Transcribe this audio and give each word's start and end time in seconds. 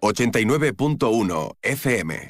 89.1 0.00 1.56
FM. 1.62 2.26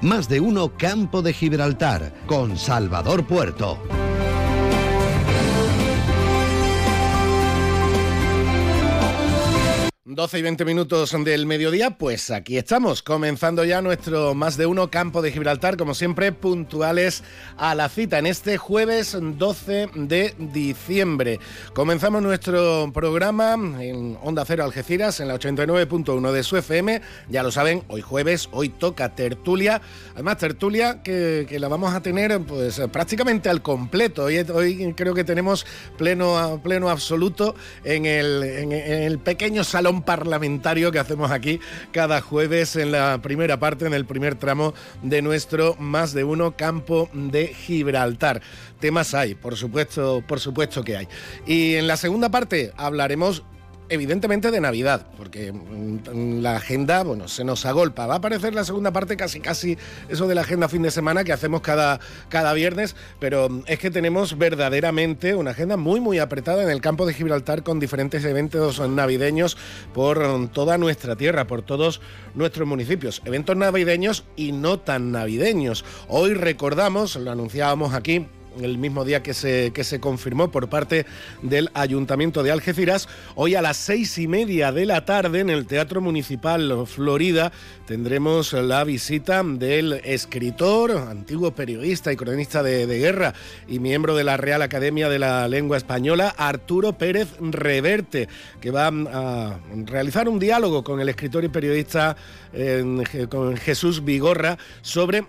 Más 0.00 0.28
de 0.28 0.40
uno 0.40 0.76
Campo 0.76 1.22
de 1.22 1.32
Gibraltar 1.32 2.14
con 2.26 2.56
Salvador 2.56 3.26
Puerto. 3.26 3.78
12 10.18 10.40
y 10.40 10.42
20 10.42 10.64
minutos 10.64 11.16
del 11.24 11.46
mediodía, 11.46 11.90
pues 11.90 12.32
aquí 12.32 12.58
estamos, 12.58 13.04
comenzando 13.04 13.64
ya 13.64 13.80
nuestro 13.80 14.34
más 14.34 14.56
de 14.56 14.66
uno 14.66 14.90
campo 14.90 15.22
de 15.22 15.30
Gibraltar, 15.30 15.76
como 15.76 15.94
siempre, 15.94 16.32
puntuales 16.32 17.22
a 17.56 17.76
la 17.76 17.88
cita 17.88 18.18
en 18.18 18.26
este 18.26 18.56
jueves 18.58 19.16
12 19.16 19.90
de 19.94 20.34
diciembre. 20.36 21.38
Comenzamos 21.72 22.20
nuestro 22.20 22.90
programa 22.92 23.54
en 23.80 24.18
Onda 24.20 24.44
Cero 24.44 24.64
Algeciras, 24.64 25.20
en 25.20 25.28
la 25.28 25.36
89.1 25.36 26.32
de 26.32 26.42
su 26.42 26.56
FM. 26.56 27.00
Ya 27.28 27.44
lo 27.44 27.52
saben, 27.52 27.84
hoy 27.86 28.00
jueves, 28.00 28.48
hoy 28.50 28.70
toca 28.70 29.14
tertulia. 29.14 29.80
Además, 30.14 30.38
tertulia 30.38 31.00
que, 31.00 31.46
la 31.60 31.68
vamos 31.68 31.94
a 31.94 32.02
tener 32.02 32.40
pues 32.40 32.82
prácticamente 32.90 33.50
al 33.50 33.62
completo. 33.62 34.24
Hoy, 34.24 34.38
hoy 34.52 34.94
creo 34.96 35.14
que 35.14 35.22
tenemos 35.22 35.64
pleno, 35.96 36.60
pleno 36.64 36.90
absoluto 36.90 37.54
en 37.84 38.04
el, 38.04 38.42
en 38.42 38.72
el 38.72 39.20
pequeño 39.20 39.62
salón 39.62 40.02
parlamentario 40.08 40.90
que 40.90 40.98
hacemos 40.98 41.30
aquí 41.30 41.60
cada 41.92 42.22
jueves 42.22 42.76
en 42.76 42.92
la 42.92 43.20
primera 43.20 43.60
parte, 43.60 43.84
en 43.84 43.92
el 43.92 44.06
primer 44.06 44.36
tramo 44.36 44.72
de 45.02 45.20
nuestro 45.20 45.76
más 45.78 46.14
de 46.14 46.24
uno 46.24 46.56
campo 46.56 47.10
de 47.12 47.48
Gibraltar. 47.48 48.40
Temas 48.80 49.12
hay, 49.12 49.34
por 49.34 49.58
supuesto, 49.58 50.24
por 50.26 50.40
supuesto 50.40 50.82
que 50.82 50.96
hay. 50.96 51.08
Y 51.46 51.74
en 51.74 51.86
la 51.86 51.98
segunda 51.98 52.30
parte 52.30 52.72
hablaremos 52.78 53.42
evidentemente 53.88 54.50
de 54.50 54.60
Navidad, 54.60 55.06
porque 55.16 55.52
mm, 55.52 56.40
la 56.40 56.56
agenda, 56.56 57.02
bueno, 57.02 57.28
se 57.28 57.44
nos 57.44 57.66
agolpa. 57.66 58.06
Va 58.06 58.14
a 58.14 58.16
aparecer 58.18 58.54
la 58.54 58.64
segunda 58.64 58.92
parte 58.92 59.16
casi 59.16 59.40
casi 59.40 59.78
eso 60.08 60.26
de 60.26 60.34
la 60.34 60.42
agenda 60.42 60.68
fin 60.68 60.82
de 60.82 60.90
semana 60.90 61.24
que 61.24 61.32
hacemos 61.32 61.60
cada, 61.60 62.00
cada 62.28 62.52
viernes, 62.52 62.96
pero 63.20 63.48
mm, 63.48 63.62
es 63.66 63.78
que 63.78 63.90
tenemos 63.90 64.38
verdaderamente 64.38 65.34
una 65.34 65.52
agenda 65.52 65.76
muy 65.76 66.00
muy 66.00 66.18
apretada 66.18 66.62
en 66.62 66.70
el 66.70 66.80
campo 66.80 67.06
de 67.06 67.14
Gibraltar 67.14 67.62
con 67.62 67.80
diferentes 67.80 68.24
eventos 68.24 68.80
navideños 68.88 69.56
por 69.94 70.26
mm, 70.26 70.48
toda 70.48 70.78
nuestra 70.78 71.16
tierra, 71.16 71.46
por 71.46 71.62
todos 71.62 72.00
nuestros 72.34 72.68
municipios. 72.68 73.22
Eventos 73.24 73.56
navideños 73.56 74.24
y 74.36 74.52
no 74.52 74.78
tan 74.78 75.12
navideños. 75.12 75.84
Hoy 76.08 76.34
recordamos, 76.34 77.16
lo 77.16 77.30
anunciábamos 77.30 77.94
aquí, 77.94 78.26
el 78.60 78.78
mismo 78.78 79.04
día 79.04 79.22
que 79.22 79.34
se, 79.34 79.72
que 79.72 79.84
se 79.84 80.00
confirmó 80.00 80.50
por 80.50 80.68
parte 80.68 81.06
del 81.42 81.70
Ayuntamiento 81.74 82.42
de 82.42 82.50
Algeciras. 82.50 83.08
Hoy 83.34 83.54
a 83.54 83.62
las 83.62 83.76
seis 83.76 84.18
y 84.18 84.26
media 84.26 84.72
de 84.72 84.86
la 84.86 85.04
tarde 85.04 85.40
en 85.40 85.50
el 85.50 85.66
Teatro 85.66 86.00
Municipal 86.00 86.86
Florida 86.86 87.52
tendremos 87.86 88.52
la 88.52 88.84
visita 88.84 89.42
del 89.42 89.94
escritor, 90.04 90.92
antiguo 90.92 91.52
periodista 91.52 92.12
y 92.12 92.16
cronista 92.16 92.62
de, 92.62 92.86
guerra 92.86 93.34
y 93.66 93.78
miembro 93.78 94.16
de 94.16 94.24
la 94.24 94.36
Real 94.36 94.62
Academia 94.62 95.08
de 95.08 95.18
la 95.18 95.46
Lengua 95.48 95.76
Española, 95.76 96.34
Arturo 96.36 96.98
Pérez 96.98 97.28
Reverte, 97.40 98.28
que 98.60 98.70
va 98.70 98.88
a 98.88 99.58
realizar 99.86 100.28
un 100.28 100.38
diálogo 100.38 100.82
con 100.82 101.00
el 101.00 101.08
escritor 101.08 101.44
y 101.44 101.48
periodista 101.48 102.16
con 103.28 103.56
Jesús 103.56 104.04
Vigorra 104.04 104.58
sobre 104.82 105.24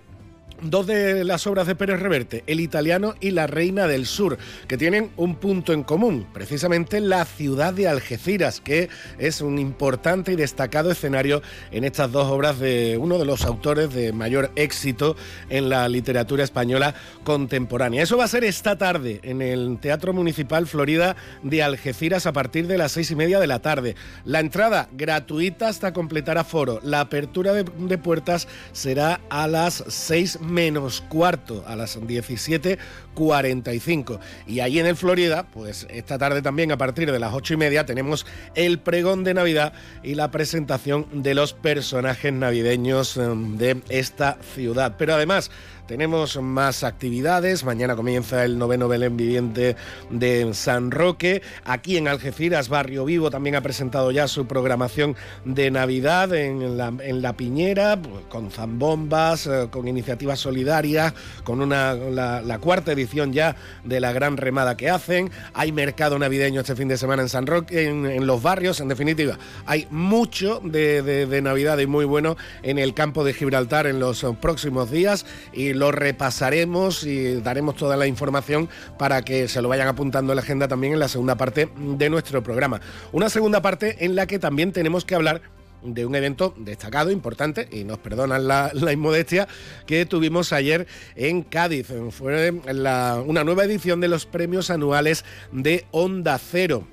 dos 0.62 0.88
de 0.88 1.24
las 1.24 1.48
obras 1.48 1.68
de 1.68 1.76
Pérez 1.76 2.00
Reverte, 2.00 2.44
El 2.48 2.60
italiano 2.60 3.16
y 3.20 3.32
La 3.32 3.48
reina 3.48 3.88
del 3.88 4.06
sur, 4.06 4.38
que 4.68 4.78
tienen 4.78 5.12
un 5.18 5.36
punto 5.36 5.74
en 5.74 5.84
común, 5.84 6.28
precisamente 6.34 7.00
la 7.00 7.26
ciudad 7.26 7.74
de 7.74 7.88
Algeciras, 7.88 8.62
que 8.62 8.90
es 9.18 9.42
un 9.42 9.60
importante 9.60 10.34
y 10.34 10.36
destacado 10.36 10.92
escenario 10.92 11.42
en 11.72 11.84
estas 11.84 12.12
dos 12.12 12.28
obras 12.28 12.60
de 12.60 12.98
uno 13.00 13.18
de 13.18 13.26
los 13.26 13.46
autores 13.46 13.94
de 13.94 14.14
mayor 14.14 14.52
éxito 14.56 15.16
en 15.50 15.70
la 15.70 15.88
literatura 15.88 16.44
española 16.44 16.96
contemporánea. 17.24 18.04
Eso 18.04 18.18
va 18.18 18.26
a 18.26 18.28
ser 18.28 18.44
esta 18.44 18.78
tarde 18.78 19.20
en 19.24 19.42
el 19.42 19.78
Teatro 19.80 20.14
Municipal 20.14 20.68
Florida 20.68 21.16
de 21.44 21.64
Algeciras 21.64 22.26
a 22.26 22.34
partir 22.34 22.68
de 22.68 22.78
las 22.78 22.92
seis 22.92 23.12
y 23.12 23.16
media 23.16 23.40
de 23.40 23.48
la 23.48 23.60
tarde. 23.60 23.96
La 24.26 24.40
entrada 24.40 24.90
gratuita 24.92 25.68
hasta 25.68 25.94
completar 25.94 26.38
aforo. 26.38 26.80
La 26.84 27.02
apertura 27.02 27.54
de, 27.54 27.98
puertas 27.98 28.48
será 28.72 29.20
a 29.30 29.48
las 29.48 29.84
seis 29.88 30.40
menos 30.50 31.02
cuarto 31.02 31.64
a 31.68 31.76
las 31.76 32.00
17.45. 32.00 34.20
Y 34.48 34.60
ahí 34.60 34.80
en 34.80 34.86
el 34.86 34.96
Florida, 34.96 35.48
pues 35.52 35.88
esta 35.90 36.18
tarde 36.18 36.42
también 36.42 36.72
a 36.72 36.78
partir 36.78 37.12
de 37.12 37.20
las 37.20 37.34
ocho 37.34 37.54
y 37.54 37.58
media 37.58 37.86
tenemos 37.86 38.26
el 38.56 38.80
pregón 38.80 39.24
de 39.24 39.34
Navidad 39.34 39.74
y 40.04 40.16
la 40.16 40.32
presentación 40.32 41.24
de 41.24 41.36
los 41.36 41.54
personajes 41.54 42.34
navideños 42.34 43.18
em, 43.18 43.58
de 43.58 43.82
esta 43.90 44.38
ciudad. 44.54 44.96
Pero 44.98 45.16
además 45.16 45.52
tenemos 45.90 46.40
más 46.40 46.84
actividades. 46.84 47.64
Mañana 47.64 47.96
comienza 47.96 48.46
el 48.46 48.60
noveno 48.60 48.88
Belén 48.88 49.18
Viviente 49.18 49.76
de 50.12 50.54
San 50.54 50.92
Roque. 50.92 51.42
Aquí 51.66 51.98
en 51.98 52.08
Algeciras, 52.08 52.70
Barrio 52.70 53.06
Vivo 53.06 53.32
también 53.32 53.56
ha 53.56 53.62
presentado 53.62 54.12
ya 54.12 54.28
su 54.28 54.46
programación 54.46 55.16
de 55.46 55.72
Navidad 55.72 56.32
en 56.36 56.78
la, 56.78 57.34
Piñera, 57.34 58.00
pues, 58.00 58.24
con 58.30 58.52
zambombas, 58.52 59.48
eh, 59.48 59.68
con 59.72 59.88
iniciativas 59.88 60.40
solidarias, 60.40 61.16
con 61.44 61.60
una, 61.60 61.96
la, 61.96 62.60
cuarta 62.60 62.92
edición 62.92 63.34
ya 63.34 63.56
de 63.84 64.00
la 64.00 64.12
gran 64.12 64.38
remada 64.38 64.78
que 64.78 64.92
hacen. 64.92 65.32
Hay 65.56 65.72
mercado 65.72 66.20
navideño 66.20 66.62
este 66.62 66.76
fin 66.76 66.88
de 66.88 66.98
semana 66.98 67.24
en 67.24 67.30
San 67.30 67.48
Roque, 67.48 67.88
en, 67.88 68.28
los 68.28 68.44
barrios. 68.44 68.80
En 68.80 68.90
definitiva, 68.90 69.40
hay 69.66 69.88
mucho 69.90 70.62
de, 70.64 71.02
de 71.02 71.42
Navidad 71.42 71.80
y 71.80 71.88
muy 71.88 72.06
bueno 72.06 72.38
en 72.62 72.78
el 72.78 72.94
campo 72.94 73.24
de 73.24 73.34
Gibraltar 73.34 73.88
en 73.88 74.00
los 74.00 74.24
próximos 74.40 74.92
días. 74.92 75.26
Y 75.52 75.79
lo 75.80 75.92
repasaremos 75.92 77.04
y 77.04 77.42
daremos 77.42 77.76
toda 77.76 77.98
la 77.98 78.06
información 78.06 78.70
para 78.98 79.24
que 79.24 79.48
se 79.48 79.62
lo 79.62 79.70
vayan 79.70 79.88
apuntando 79.88 80.34
en 80.34 80.36
la 80.36 80.42
agenda 80.42 80.68
también 80.68 80.94
en 80.94 81.00
la 81.00 81.08
segunda 81.08 81.36
parte 81.36 81.70
de 81.76 82.10
nuestro 82.10 82.44
programa. 82.44 82.82
Una 83.12 83.30
segunda 83.30 83.62
parte 83.62 84.06
en 84.06 84.16
la 84.16 84.28
que 84.28 84.38
también 84.38 84.72
tenemos 84.72 85.06
que 85.06 85.16
hablar 85.16 85.42
de 85.82 86.06
un 86.06 86.14
evento 86.14 86.54
destacado, 86.58 87.10
importante, 87.10 87.70
y 87.72 87.86
nos 87.86 88.00
perdonan 88.00 88.48
la, 88.48 88.72
inmodestia, 88.92 89.48
que 89.86 90.06
tuvimos 90.06 90.52
ayer 90.52 90.88
en 91.16 91.42
Cádiz. 91.42 91.88
Fue 92.12 92.52
una 92.52 93.44
nueva 93.44 93.64
edición 93.64 94.02
de 94.02 94.10
los 94.10 94.26
premios 94.26 94.70
anuales 94.70 95.24
de 95.52 95.86
Onda 95.92 96.38
Cero 96.38 96.86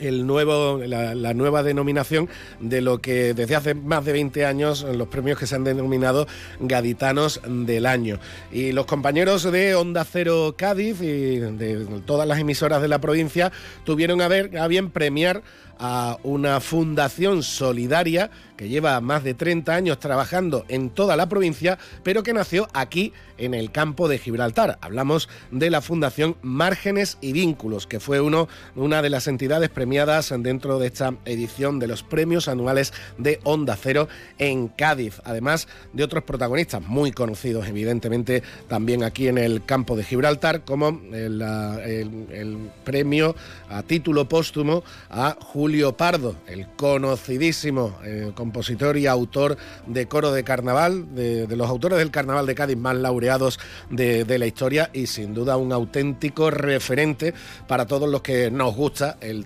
el 0.00 0.26
nuevo, 0.26 0.80
la, 0.84 1.34
nueva 1.34 1.62
denominación 1.62 2.28
de 2.60 2.80
lo 2.80 3.00
que 3.00 3.34
desde 3.34 3.56
hace 3.56 3.74
más 3.74 4.04
de 4.04 4.12
20 4.12 4.46
años 4.46 4.82
los 4.82 5.08
premios 5.08 5.38
que 5.38 5.46
se 5.46 5.54
han 5.54 5.64
denominado 5.64 6.26
gaditanos 6.60 7.40
del 7.46 7.86
año. 7.86 8.18
Y 8.50 8.72
los 8.72 8.86
compañeros 8.86 9.50
de 9.50 9.74
Onda 9.74 10.04
Cero 10.04 10.54
Cádiz 10.56 11.00
y 11.00 11.38
de 11.38 11.86
todas 12.06 12.26
las 12.26 12.38
emisoras 12.38 12.82
de 12.82 12.88
la 12.88 13.00
provincia 13.00 13.52
tuvieron 13.84 14.20
a, 14.20 14.28
ver, 14.28 14.56
a 14.58 14.66
bien 14.66 14.90
premiar 14.90 15.42
a 15.78 16.18
una 16.22 16.60
fundación 16.60 17.42
solidaria 17.42 18.30
que 18.58 18.68
lleva 18.68 19.00
más 19.00 19.24
de 19.24 19.32
30 19.32 19.72
años 19.72 20.00
trabajando 20.00 20.66
en 20.68 20.90
toda 20.90 21.16
la 21.16 21.28
provincia, 21.28 21.78
pero 22.02 22.22
que 22.22 22.34
nació 22.34 22.68
aquí 22.74 23.12
en 23.38 23.54
el 23.54 23.70
campo 23.70 24.08
de 24.08 24.18
Gibraltar. 24.18 24.78
Hablamos 24.82 25.28
de 25.52 25.70
la 25.70 25.80
Fundación 25.80 26.36
Márgenes 26.42 27.18
y 27.20 27.32
Vínculos, 27.32 27.86
que 27.86 28.00
fue 28.00 28.20
uno, 28.20 28.48
una 28.74 29.00
de 29.00 29.10
las 29.10 29.28
entidades 29.28 29.70
premiadas 29.70 30.34
dentro 30.38 30.80
de 30.80 30.88
esta 30.88 31.14
edición 31.24 31.78
de 31.78 31.86
los 31.86 32.02
premios 32.02 32.48
anuales 32.48 32.92
de 33.16 33.38
Onda 33.44 33.78
Cero 33.80 34.08
en 34.38 34.66
Cádiz, 34.68 35.22
además 35.24 35.68
de 35.92 36.02
otros 36.02 36.24
protagonistas 36.24 36.82
muy 36.82 37.12
conocidos, 37.12 37.68
evidentemente, 37.68 38.42
también 38.66 39.04
aquí 39.04 39.28
en 39.28 39.38
el 39.38 39.64
campo 39.64 39.96
de 39.96 40.02
Gibraltar, 40.02 40.64
como 40.64 41.00
el, 41.12 41.38
premio 42.82 43.36
a 43.68 43.82
título 43.84 44.28
póstumo 44.28 44.82
a 45.10 45.36
Julio 45.40 45.96
Pardo, 45.96 46.34
el 46.48 46.66
conocidísimo 46.74 47.96
eh, 48.04 48.32
compositor 48.48 48.96
y 48.96 49.06
autor 49.06 49.58
de 49.86 50.08
coro 50.08 50.32
de 50.32 50.42
carnaval, 50.42 51.14
de, 51.14 51.46
los 51.54 51.68
autores 51.68 51.98
del 51.98 52.10
carnaval 52.10 52.46
de 52.46 52.54
Cádiz 52.54 52.78
más 52.78 52.96
laureados 52.96 53.60
de, 53.90 54.38
la 54.38 54.46
historia 54.46 54.90
y 54.94 55.06
sin 55.06 55.34
duda 55.34 55.56
un 55.56 55.72
auténtico 55.72 56.50
referente 56.50 57.34
para 57.66 57.86
todos 57.86 58.08
los 58.08 58.22
que 58.22 58.50
nos 58.50 58.74
gusta 58.74 59.18
el 59.20 59.44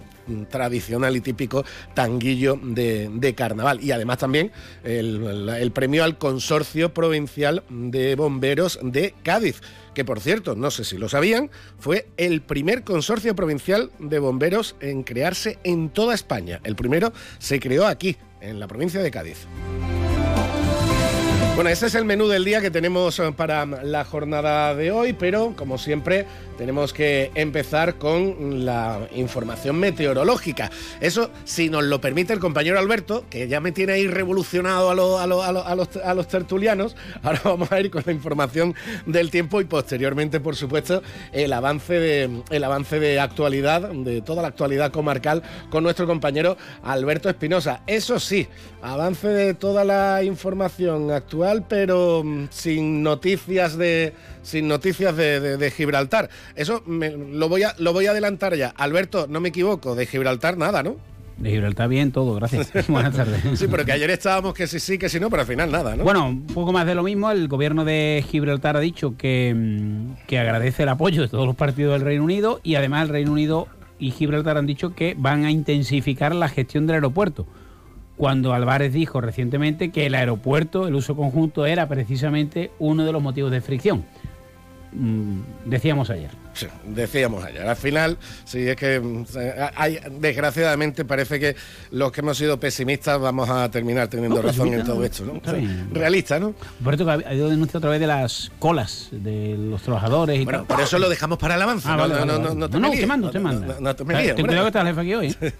tradicional 0.50 1.16
y 1.16 1.20
típico 1.20 1.64
tanguillo 1.94 2.56
de, 2.62 3.34
carnaval. 3.37 3.82
Y 3.82 3.90
además 3.90 4.19
también 4.19 4.52
el, 4.84 5.48
el, 5.48 5.72
premio 5.72 6.05
al 6.05 6.16
Consorcio 6.16 6.94
Provincial 6.94 7.64
de 7.69 8.14
Bomberos 8.14 8.78
de 8.82 9.14
Cádiz, 9.25 9.60
que 9.94 10.05
por 10.05 10.20
cierto, 10.20 10.55
no 10.55 10.70
sé 10.70 10.84
si 10.84 10.96
lo 10.96 11.08
sabían, 11.08 11.50
fue 11.78 12.08
el 12.16 12.43
primer 12.43 12.84
consorcio 12.84 13.34
provincial 13.34 13.90
de 13.98 14.19
bomberos 14.19 14.76
en 14.81 15.02
crearse 15.02 15.58
en 15.64 15.90
toda 15.90 16.14
España. 16.14 16.60
El 16.64 16.76
primero 16.76 17.12
se 17.38 17.60
creó 17.60 17.87
aquí, 17.87 18.16
en 18.43 18.61
la 18.61 18.69
provincia 18.69 19.00
de 19.00 19.11
Cádiz. 19.11 19.47
Bueno, 21.55 21.69
ese 21.69 21.87
es 21.87 21.94
el 21.94 22.05
menú 22.05 22.29
del 22.29 22.44
día 22.44 22.61
que 22.61 22.71
tenemos 22.71 23.19
eh, 23.19 23.31
para 23.37 23.67
la 23.67 24.05
jornada 24.05 24.75
de 24.75 24.91
hoy, 24.91 25.12
pero 25.12 25.55
como 25.55 25.77
siempre 25.77 26.27
tenemos 26.56 26.93
que 26.93 27.31
empezar 27.34 27.96
con 27.96 28.64
la 28.64 29.08
información 29.14 29.76
meteorológica. 29.78 30.70
Eso, 31.00 31.31
si 31.44 31.69
nos 31.69 31.84
lo 31.84 32.00
permite 32.00 32.32
el 32.32 32.40
compañero 32.40 32.78
Alberto, 32.78 33.25
que 33.28 33.49
ya 33.49 33.60
me 33.60 33.72
tiene 33.72 33.94
ahí 33.94 34.06
revolucionado 34.06 34.90
a, 34.90 35.22
a, 35.22 36.14
los, 36.14 36.28
tertulianos, 36.28 36.96
ahora 37.22 37.40
vamos 37.44 37.72
a 37.72 37.81
ir 37.81 37.90
con 37.90 38.02
la 38.06 38.12
información 38.12 38.75
del 39.06 39.31
tiempo 39.31 39.60
y 39.60 39.64
posteriormente, 39.64 40.40
por 40.40 40.56
supuesto, 40.56 41.02
el 41.32 41.52
avance 41.52 41.94
de, 41.94 42.43
el 42.50 42.64
avance 42.64 43.00
de 43.00 43.20
actualidad, 43.20 43.90
de 43.90 44.22
toda 44.22 44.43
la 44.43 44.48
actualidad 44.48 44.93
comarcal 44.93 45.43
con 45.70 45.82
nuestro 45.82 46.06
compañero 46.06 46.56
Alberto 46.82 47.28
Espinosa. 47.28 47.82
Eso 47.87 48.20
sí, 48.20 48.46
avance 48.82 49.28
de 49.28 49.55
toda 49.55 49.84
la 49.84 50.22
información 50.22 51.10
actual 51.10 51.64
pero 51.69 52.22
mm, 52.25 52.48
sin 52.50 53.02
noticias 53.02 53.76
de 53.76 54.14
sin 54.43 54.69
noticias 54.69 55.17
de, 55.17 55.73
Gibraltar. 55.75 56.29
Eso 56.55 56.83
lo 56.87 57.49
voy 57.49 57.62
a 57.62 57.75
lo 57.79 57.93
voy 57.93 58.06
a 58.06 58.11
adelantar 58.11 58.55
ya. 58.55 58.69
Alberto, 58.77 59.27
no 59.29 59.41
me 59.41 59.49
equivoco, 59.49 59.94
de 59.94 60.06
Gibraltar 60.06 60.59
nada, 60.59 60.83
¿no? 60.83 60.97
De 61.39 61.50
Gibraltar 61.50 61.89
bien, 61.89 62.12
todo, 62.12 62.35
gracias. 62.35 62.71
Buenas 62.89 63.17
tardes. 63.17 63.41
Sí, 63.59 63.67
pero 63.71 63.85
que 63.85 63.93
ayer 63.93 64.11
estábamos 64.11 64.55
que 64.55 64.67
sí, 64.67 64.79
sí, 64.79 64.99
que 64.99 65.09
sí, 65.09 65.19
no, 65.19 65.31
pero 65.31 65.43
al 65.43 65.49
final 65.49 65.71
nada, 65.73 65.97
¿no? 65.97 66.05
Bueno, 66.05 66.29
un 66.29 66.47
poco 66.47 66.73
más 66.73 66.87
de 66.87 66.94
lo 66.94 67.03
mismo. 67.03 67.31
El 67.31 67.49
gobierno 67.49 67.85
de 67.85 68.25
Gibraltar 68.29 68.77
ha 68.77 68.81
dicho 68.81 69.17
que, 69.17 69.55
mm, 69.56 70.27
que 70.27 70.39
agradece 70.39 70.83
el 70.83 70.91
apoyo 70.91 71.23
de 71.23 71.29
todos 71.29 71.47
los 71.47 71.56
partidos 71.56 71.94
del 71.94 72.03
Reino 72.03 72.25
Unido 72.25 72.61
y 72.62 72.75
además 72.75 73.05
el 73.05 73.09
Reino 73.09 73.33
Unido 73.33 73.69
y 73.99 74.11
Gibraltar 74.11 74.59
han 74.59 74.67
dicho 74.67 74.94
que 74.94 75.15
van 75.17 75.44
a 75.44 75.50
intensificar 75.50 76.35
la 76.35 76.49
gestión 76.49 76.87
del 76.87 76.94
aeropuerto 76.94 77.47
cuando 78.17 78.53
Álvarez 78.53 78.93
dijo 78.93 79.21
recientemente 79.21 79.91
que 79.91 80.06
el 80.06 80.15
aeropuerto, 80.15 80.87
el 80.87 80.94
uso 80.94 81.17
conjunto, 81.17 81.67
era 81.67 81.89
precisamente 81.89 82.71
uno 82.79 83.05
de 83.05 83.12
los 83.12 83.23
motivos 83.23 83.50
de 83.50 83.61
fricción. 83.61 84.05
Mm, 84.93 85.41
decíamos 85.67 86.11
ayer. 86.11 86.31
Sí, 86.54 86.66
decíamos 86.84 87.44
ayer. 87.44 87.66
Al 87.66 87.76
final, 87.76 88.19
sí, 88.44 88.69
es 88.69 88.76
que 88.76 89.00
mm, 89.00 89.25
hay, 89.75 89.99
desgraciadamente 90.19 91.04
parece 91.04 91.40
que 91.40 91.56
los 91.90 92.12
que 92.12 92.20
hemos 92.20 92.37
sido 92.37 92.58
pesimistas 92.60 93.20
vamos 93.20 93.49
a 93.49 93.70
terminar 93.70 94.08
teniendo 94.08 94.43
razón 94.43 94.72
en 94.75 94.84
todo 94.84 95.04
esto, 95.04 95.25
¿no? 95.25 95.40
realista, 95.93 96.38
¿no? 96.38 96.54
Por 96.82 96.94
eso 96.94 97.04
que 97.04 97.10
ha 97.10 97.14
habido 97.14 97.49
denuncia 97.49 97.78
otra 97.78 97.90
vez 97.90 98.00
de 98.00 98.06
las 98.06 98.52
colas 98.58 99.08
de 99.10 99.56
los 99.56 99.82
trabajadores 99.82 100.40
y 100.40 100.44
bueno, 100.44 100.64
por 100.64 100.81
eso 100.81 100.99
lo 100.99 101.08
dejamos 101.08 101.38
para 101.38 101.54
el 101.54 101.62
avance. 101.62 101.88
Ah, 101.88 101.96
no, 101.96 102.08
no, 102.08 102.25
no, 102.25 102.55
no, 102.55 102.69
te 102.69 102.78
no, 102.78 102.90
te 102.90 103.06
mando, 103.06 103.31
te 103.31 103.38
mando. 103.38 103.81
No, 103.81 103.96
te 103.96 104.05
me 104.05 104.20
líes. 104.20 104.34
Ten 104.34 104.46
cuidado 104.46 104.64
que 104.64 104.69
estás 104.69 104.87
jefe 104.87 105.00
aquí 105.00 105.14
hoy. 105.14 105.37
¿eh? 105.40 105.52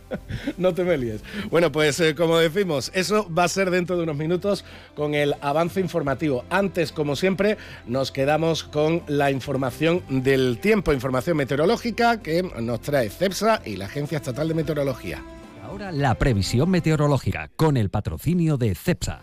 no 0.58 0.74
te 0.74 0.84
me 0.84 0.96
líes. 0.96 1.22
Bueno, 1.50 1.72
pues 1.72 1.98
eh, 2.00 2.14
como 2.14 2.38
decimos, 2.38 2.90
eso 2.94 3.28
va 3.32 3.44
a 3.44 3.48
ser 3.48 3.70
dentro 3.70 3.96
de 3.96 4.02
unos 4.02 4.16
minutos 4.16 4.64
con 4.94 5.14
el 5.14 5.34
avance 5.40 5.80
informativo. 5.80 6.44
Antes, 6.50 6.92
como 6.92 7.16
siempre, 7.16 7.56
nos 7.86 8.10
quedamos 8.10 8.64
con 8.64 9.02
la 9.06 9.30
información 9.30 10.02
de 10.08 10.33
el 10.34 10.58
tiempo, 10.58 10.92
información 10.92 11.36
meteorológica 11.36 12.20
que 12.20 12.42
nos 12.42 12.80
trae 12.80 13.08
CEPSA 13.08 13.62
y 13.64 13.76
la 13.76 13.86
Agencia 13.86 14.16
Estatal 14.16 14.48
de 14.48 14.54
Meteorología. 14.54 15.22
Ahora 15.62 15.92
la 15.92 16.14
previsión 16.16 16.70
meteorológica 16.70 17.50
con 17.56 17.76
el 17.76 17.90
patrocinio 17.90 18.56
de 18.56 18.74
CEPSA. 18.74 19.20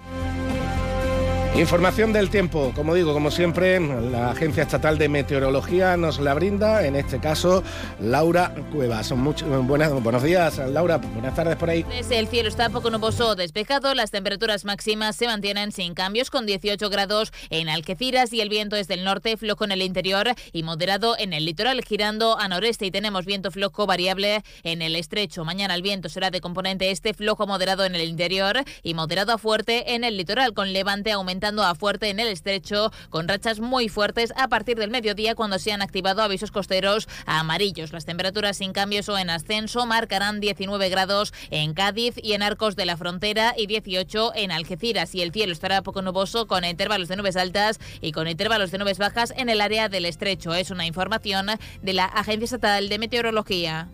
Información 1.56 2.14
del 2.14 2.30
tiempo, 2.30 2.72
como 2.74 2.96
digo, 2.96 3.12
como 3.14 3.30
siempre, 3.30 3.78
la 3.78 4.32
Agencia 4.32 4.64
Estatal 4.64 4.98
de 4.98 5.10
Meteorología 5.10 5.98
nos 5.98 6.18
la 6.18 6.34
brinda, 6.34 6.86
en 6.88 6.96
este 6.96 7.20
caso 7.20 7.62
Laura 8.00 8.56
Cuevas. 8.72 9.08
Son 9.08 9.22
buenas, 9.68 9.92
buenos 10.02 10.24
días, 10.24 10.58
Laura, 10.70 10.98
buenas 10.98 11.36
tardes 11.36 11.58
por 11.58 11.70
ahí. 11.70 11.86
El 12.10 12.28
cielo 12.30 12.48
está 12.48 12.70
poco 12.70 12.90
nuboso 12.90 13.36
despejado, 13.36 13.94
las 13.96 14.12
temperaturas 14.12 14.64
máximas 14.64 15.18
se 15.18 15.28
mantienen 15.28 15.74
sin 15.74 15.94
cambios 15.94 16.32
con 16.32 16.46
18 16.46 16.90
grados 16.90 17.34
en 17.50 17.68
Algeciras 17.68 18.32
y 18.32 18.40
el 18.40 18.48
viento 18.48 18.78
es 18.78 18.88
del 18.88 19.04
norte, 19.04 19.36
flojo 19.36 19.66
en 19.66 19.74
el 19.74 19.82
interior 19.82 20.30
y 20.54 20.64
moderado 20.64 21.16
en 21.20 21.34
el 21.34 21.44
litoral, 21.44 21.84
girando 21.84 22.40
a 22.40 22.48
noreste 22.48 22.86
y 22.86 22.92
tenemos 22.92 23.26
viento 23.26 23.52
flojo 23.52 23.86
variable 23.86 24.42
en 24.64 24.82
el 24.82 24.96
estrecho. 24.96 25.44
Mañana 25.44 25.76
el 25.76 25.82
viento 25.82 26.08
será 26.08 26.32
de 26.32 26.40
componente 26.40 26.92
este, 26.92 27.14
flojo 27.14 27.46
moderado 27.46 27.84
en 27.84 27.94
el 27.94 28.08
interior 28.08 28.64
y 28.84 28.94
moderado 28.94 29.34
a 29.34 29.38
fuerte 29.38 29.96
en 29.96 30.06
el 30.06 30.16
litoral, 30.16 30.54
con 30.54 30.72
levante 30.72 31.12
aumentado 31.12 31.41
a 31.42 31.74
fuerte 31.74 32.10
en 32.10 32.20
el 32.20 32.28
estrecho, 32.28 32.92
con 33.10 33.28
rachas 33.28 33.60
muy 33.60 33.90
fuertes 33.90 34.32
a 34.38 34.48
partir 34.48 34.78
del 34.78 34.92
mediodía 34.92 35.34
cuando 35.34 35.58
se 35.58 35.72
han 35.72 35.82
activado 35.82 36.22
avisos 36.22 36.52
costeros 36.52 37.10
amarillos. 37.26 37.94
Las 37.94 38.06
temperaturas 38.06 38.58
sin 38.58 38.74
cambios 38.74 39.10
o 39.10 39.18
en 39.18 39.32
ascenso 39.32 39.88
marcarán 39.88 40.40
19 40.40 40.90
grados 40.90 41.34
en 41.50 41.74
Cádiz 41.74 42.14
y 42.22 42.34
en 42.34 42.44
Arcos 42.44 42.76
de 42.76 42.86
la 42.86 42.96
Frontera 42.96 43.56
y 43.58 43.66
18 43.66 44.34
en 44.36 44.52
Algeciras. 44.52 45.16
Y 45.16 45.24
el 45.24 45.32
cielo 45.32 45.52
estará 45.52 45.82
poco 45.82 46.04
nuboso 46.04 46.46
con 46.46 46.64
intervalos 46.64 47.08
de 47.08 47.16
nubes 47.16 47.36
altas 47.36 47.80
y 48.02 48.12
con 48.12 48.28
intervalos 48.28 48.70
de 48.70 48.78
nubes 48.78 49.00
bajas 49.00 49.34
en 49.36 49.50
el 49.50 49.62
área 49.62 49.90
del 49.90 50.06
estrecho. 50.06 50.54
Es 50.54 50.70
una 50.70 50.86
información 50.86 51.48
de 51.82 51.94
la 51.94 52.06
Agencia 52.06 52.46
Estatal 52.46 52.88
de 52.88 53.00
Meteorología. 53.00 53.90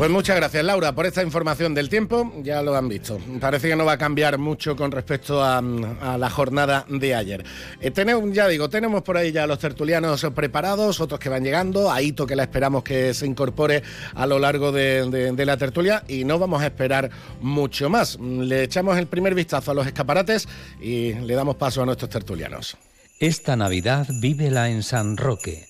Pues 0.00 0.10
muchas 0.10 0.36
gracias 0.36 0.64
Laura 0.64 0.94
por 0.94 1.04
esta 1.04 1.22
información 1.22 1.74
del 1.74 1.90
tiempo, 1.90 2.32
ya 2.42 2.62
lo 2.62 2.74
han 2.74 2.88
visto. 2.88 3.18
Parece 3.38 3.68
que 3.68 3.76
no 3.76 3.84
va 3.84 3.92
a 3.92 3.98
cambiar 3.98 4.38
mucho 4.38 4.74
con 4.74 4.90
respecto 4.90 5.44
a, 5.44 5.60
la 5.60 6.30
jornada 6.30 6.86
de 6.88 7.14
ayer. 7.14 7.44
Eh, 7.82 7.90
tenemos, 7.90 8.32
ya 8.32 8.48
digo, 8.48 8.70
tenemos 8.70 9.02
por 9.02 9.18
ahí 9.18 9.30
ya 9.30 9.46
los 9.46 9.58
tertulianos 9.58 10.26
preparados, 10.34 11.02
otros 11.02 11.20
que 11.20 11.28
van 11.28 11.44
llegando, 11.44 11.92
a 11.92 12.00
Ito 12.00 12.26
que 12.26 12.34
la 12.34 12.44
esperamos 12.44 12.82
que 12.82 13.12
se 13.12 13.26
incorpore 13.26 13.82
a 14.14 14.26
lo 14.26 14.38
largo 14.38 14.72
de, 14.72 15.32
de 15.34 15.44
la 15.44 15.58
tertulia 15.58 16.02
y 16.08 16.24
no 16.24 16.38
vamos 16.38 16.62
a 16.62 16.68
esperar 16.68 17.10
mucho 17.42 17.90
más. 17.90 18.18
Le 18.18 18.62
echamos 18.62 18.96
el 18.96 19.06
primer 19.06 19.34
vistazo 19.34 19.70
a 19.70 19.74
los 19.74 19.86
escaparates 19.86 20.48
y 20.80 21.12
le 21.12 21.34
damos 21.34 21.56
paso 21.56 21.82
a 21.82 21.84
nuestros 21.84 22.08
tertulianos. 22.08 22.78
Esta 23.18 23.54
Navidad 23.54 24.06
vívela 24.18 24.70
en 24.70 24.82
San 24.82 25.18
Roque 25.18 25.69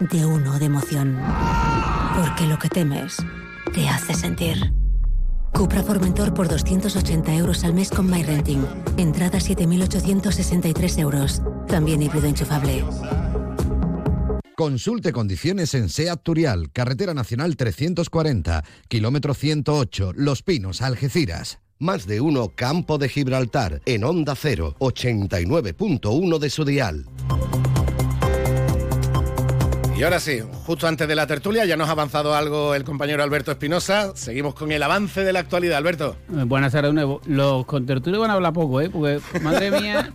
de 0.00 0.26
uno 0.26 0.58
de 0.58 0.66
emoción. 0.66 1.18
Porque 2.16 2.46
lo 2.46 2.58
que 2.58 2.68
temes 2.68 3.16
te 3.74 3.88
hace 3.88 4.14
sentir. 4.14 4.72
Cupra 5.52 5.82
Formentor 5.82 6.34
por 6.34 6.48
280 6.48 7.34
euros 7.34 7.64
al 7.64 7.74
mes 7.74 7.90
con 7.90 8.10
MyRenting. 8.10 8.66
Entrada 8.96 9.38
7.863 9.38 10.98
euros. 10.98 11.42
También 11.68 12.02
híbrido 12.02 12.26
enchufable. 12.26 12.84
Consulte 14.56 15.12
condiciones 15.12 15.74
en 15.74 15.88
SEAT 15.88 16.22
Turial, 16.22 16.70
Carretera 16.72 17.12
Nacional 17.12 17.56
340, 17.56 18.62
kilómetro 18.86 19.34
108, 19.34 20.12
Los 20.14 20.42
Pinos, 20.42 20.80
Algeciras. 20.80 21.58
Más 21.80 22.06
de 22.06 22.20
uno 22.20 22.52
Campo 22.54 22.98
de 22.98 23.08
Gibraltar, 23.08 23.82
en 23.84 24.04
Onda 24.04 24.36
0, 24.36 24.76
89.1 24.78 26.38
de 26.38 26.50
su 26.50 26.64
dial. 26.64 27.04
Y 29.96 30.02
ahora 30.02 30.18
sí, 30.18 30.40
justo 30.66 30.88
antes 30.88 31.06
de 31.06 31.14
la 31.14 31.28
tertulia, 31.28 31.64
ya 31.66 31.76
nos 31.76 31.88
ha 31.88 31.92
avanzado 31.92 32.34
algo 32.34 32.74
el 32.74 32.82
compañero 32.82 33.22
Alberto 33.22 33.52
Espinosa. 33.52 34.10
Seguimos 34.16 34.56
con 34.56 34.72
el 34.72 34.82
avance 34.82 35.22
de 35.22 35.32
la 35.32 35.38
actualidad, 35.38 35.78
Alberto. 35.78 36.16
Eh, 36.36 36.42
buenas 36.44 36.72
tardes 36.72 36.90
de 36.90 36.94
nuevo. 36.94 37.20
Los 37.26 37.64
contertulios 37.64 38.20
van 38.20 38.32
a 38.32 38.34
hablar 38.34 38.52
poco, 38.52 38.80
¿eh? 38.80 38.90
Porque, 38.90 39.20
madre 39.40 39.70
mía. 39.70 40.10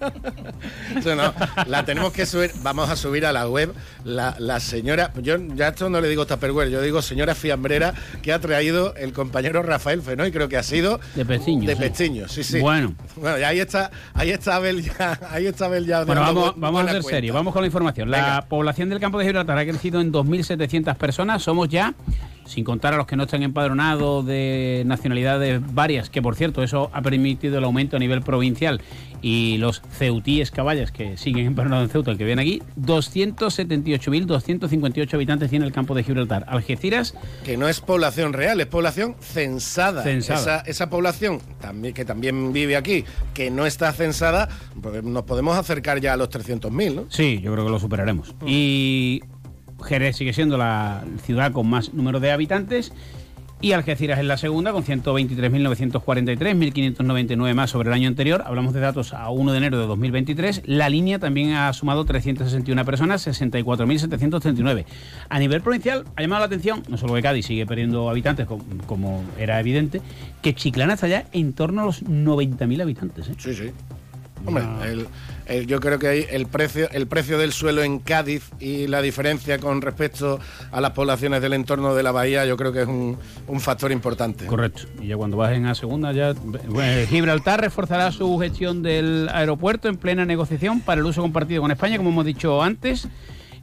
no, 1.06 1.34
la 1.66 1.86
tenemos 1.86 2.12
que 2.12 2.26
subir, 2.26 2.52
vamos 2.62 2.90
a 2.90 2.98
subir 2.98 3.26
a 3.26 3.32
la 3.32 3.48
web 3.48 3.74
la, 4.04 4.60
señora, 4.60 5.14
yo 5.22 5.38
ya 5.56 5.70
esto 5.70 5.90
no 5.90 6.02
le 6.02 6.10
digo 6.10 6.26
tupperware, 6.26 6.70
yo 6.70 6.82
digo 6.82 7.02
señora 7.02 7.34
fiambrera 7.34 7.94
que 8.22 8.34
ha 8.34 8.40
traído 8.40 8.94
el 8.96 9.14
compañero 9.14 9.64
Rafael 9.64 10.02
Fenoy, 10.02 10.34
creo 10.34 10.50
que 10.50 10.58
ha 10.58 10.64
sido. 10.64 11.00
De 11.16 11.24
Pestiño. 11.24 11.66
De 11.66 11.78
Pestiño, 11.78 12.28
sí, 12.28 12.44
sí. 12.44 12.60
Bueno. 12.60 12.96
Bueno, 13.16 13.40
y 13.40 13.44
ahí 13.44 13.62
está, 13.62 13.92
ahí 14.14 14.32
está 14.32 14.58
Abel 14.58 14.84
ya, 14.84 15.18
ahí 15.32 15.48
está 15.48 15.66
Abel 15.66 15.86
ya. 15.86 16.04
Bueno, 16.04 16.20
vamos, 16.20 16.54
vamos 16.58 16.86
a 16.86 16.92
ser 16.92 17.04
serios, 17.04 17.34
vamos 17.34 17.54
con 17.54 17.62
la 17.62 17.68
información. 17.68 18.12
La 18.12 18.46
población 18.50 18.90
del 18.90 19.00
campo 19.00 19.20
de 19.20 19.26
Gibraltar 19.26 19.69
crecido 19.70 20.02
en 20.02 20.12
2.700 20.12 20.96
personas. 20.96 21.44
Somos 21.44 21.70
ya 21.70 21.94
sin 22.50 22.64
contar 22.64 22.96
a 22.96 22.98
los 22.98 23.06
que 23.06 23.16
no 23.16 23.24
están 23.24 23.44
empadronados 23.44 24.26
de 24.26 24.84
nacionalidades 24.86 25.62
varias, 25.74 26.10
que 26.10 26.22
por 26.22 26.36
cierto 26.36 26.62
eso 26.64 26.90
ha 26.94 27.02
permitido 27.02 27.60
el 27.60 27.64
aumento 27.64 27.96
a 27.96 28.00
nivel 28.00 28.22
provincial, 28.22 28.82
y 29.22 29.58
los 29.58 29.82
ceutíes 29.92 30.50
caballas 30.50 30.92
que 30.92 31.18
siguen 31.18 31.48
empadronados 31.48 31.86
en 31.86 31.92
Ceuta, 31.92 32.12
el 32.12 32.18
que 32.18 32.26
viene 32.26 32.42
aquí, 32.42 32.62
278.258 32.80 35.14
habitantes 35.14 35.50
tiene 35.50 35.66
el 35.66 35.72
campo 35.72 35.94
de 35.94 36.04
Gibraltar. 36.04 36.46
Algeciras... 36.48 37.14
Que 37.44 37.58
no 37.58 37.68
es 37.68 37.82
población 37.82 38.34
real, 38.34 38.62
es 38.62 38.68
población 38.68 39.16
censada. 39.20 40.04
Censada. 40.04 40.64
Esa, 40.66 40.90
población 40.90 41.42
también, 41.60 41.94
que 41.94 42.06
también 42.06 42.54
vive 42.54 42.78
aquí, 42.78 43.04
que 43.34 43.52
no 43.52 43.66
está 43.66 43.92
censada, 43.92 44.48
pues 44.82 45.04
nos 45.04 45.24
podemos 45.24 45.58
acercar 45.58 46.00
ya 46.00 46.14
a 46.14 46.18
los 46.18 46.30
300.000, 46.30 46.96
¿no? 46.96 47.06
Sí, 47.10 47.42
yo 47.42 47.52
creo 47.52 47.66
que 47.66 47.72
lo 47.72 47.80
superaremos. 47.80 48.34
Mm. 48.42 48.46
Y 48.48 49.22
Jerez 49.84 50.18
sigue 50.18 50.34
siendo 50.34 50.58
la 50.58 51.04
ciudad 51.24 51.52
con 51.52 51.70
más 51.70 51.94
número 51.94 52.20
de 52.20 52.32
habitantes 52.32 52.92
y 53.62 53.74
Algeciras 53.74 54.20
es 54.20 54.26
la 54.26 54.38
segunda 54.38 54.72
con 54.72 54.86
123.943, 54.86 56.38
1.599 56.38 57.54
más 57.54 57.70
sobre 57.70 57.90
el 57.90 57.94
año 57.94 58.08
anterior. 58.08 58.42
Hablamos 58.46 58.74
de 58.74 58.80
datos 58.80 59.14
a 59.14 59.30
1 59.30 59.52
de 59.52 59.58
enero 59.58 59.78
de 59.80 59.86
2023. 59.86 60.62
La 60.66 60.88
línea 60.88 61.20
también 61.20 61.52
ha 61.54 61.74
sumado 61.74 62.06
361 62.06 62.86
personas, 62.86 63.28
64.739. 63.28 64.86
A 65.28 65.40
nivel 65.40 65.62
provincial 65.62 66.06
ha 66.16 66.22
llamado 66.22 66.40
la 66.40 66.46
atención, 66.46 66.84
no 66.88 66.98
solo 66.98 67.16
que 67.16 67.22
Cádiz 67.22 67.48
sigue 67.48 67.66
perdiendo 67.66 68.10
habitantes, 68.10 68.48
como, 68.86 69.26
era 69.38 69.60
evidente, 69.60 70.02
que 70.42 70.56
Chiclana 70.56 70.94
está 70.94 71.10
ya 71.10 71.26
en 71.34 71.52
torno 71.52 71.82
a 71.82 71.86
los 71.86 72.06
90.000 72.06 72.82
habitantes. 72.82 73.28
¿eh? 73.28 73.36
Sí, 73.38 73.54
sí. 73.54 73.72
Hombre, 74.46 74.64
yo 75.66 75.80
creo 75.80 76.00
que 76.00 76.08
hay 76.08 76.26
el 76.30 76.46
precio, 76.46 76.90
el 76.92 77.08
precio 77.08 77.38
del 77.38 77.52
suelo 77.52 77.82
en 77.84 78.00
Cádiz 78.00 78.50
y 78.60 78.88
la 78.88 79.02
diferencia 79.02 79.58
con 79.58 79.82
respecto 79.82 80.40
a 80.72 80.82
las 80.82 80.92
poblaciones 80.92 81.42
del 81.42 81.54
entorno 81.54 81.96
de 81.96 82.04
la 82.04 82.12
bahía, 82.12 82.46
yo 82.46 82.56
creo 82.58 82.72
que 82.72 82.82
es 82.82 82.88
un, 82.88 83.18
factor 83.60 83.92
importante. 83.92 84.46
Correcto. 84.46 84.84
Y 85.02 85.08
ya 85.08 85.18
cuando 85.18 85.38
bajen 85.38 85.66
a 85.66 85.76
segunda, 85.76 86.12
ya 86.12 86.34
Gibraltar 87.10 87.62
reforzará 87.62 88.12
su 88.12 88.38
gestión 88.38 88.82
del 88.84 89.28
aeropuerto 89.32 89.90
en 89.90 89.98
plena 89.98 90.26
negociación 90.26 90.82
para 90.82 91.02
el 91.02 91.08
uso 91.08 91.22
compartido 91.22 91.62
con 91.62 91.72
España, 91.72 91.98
como 91.98 92.10
hemos 92.10 92.26
dicho 92.26 92.62
antes. 92.62 93.08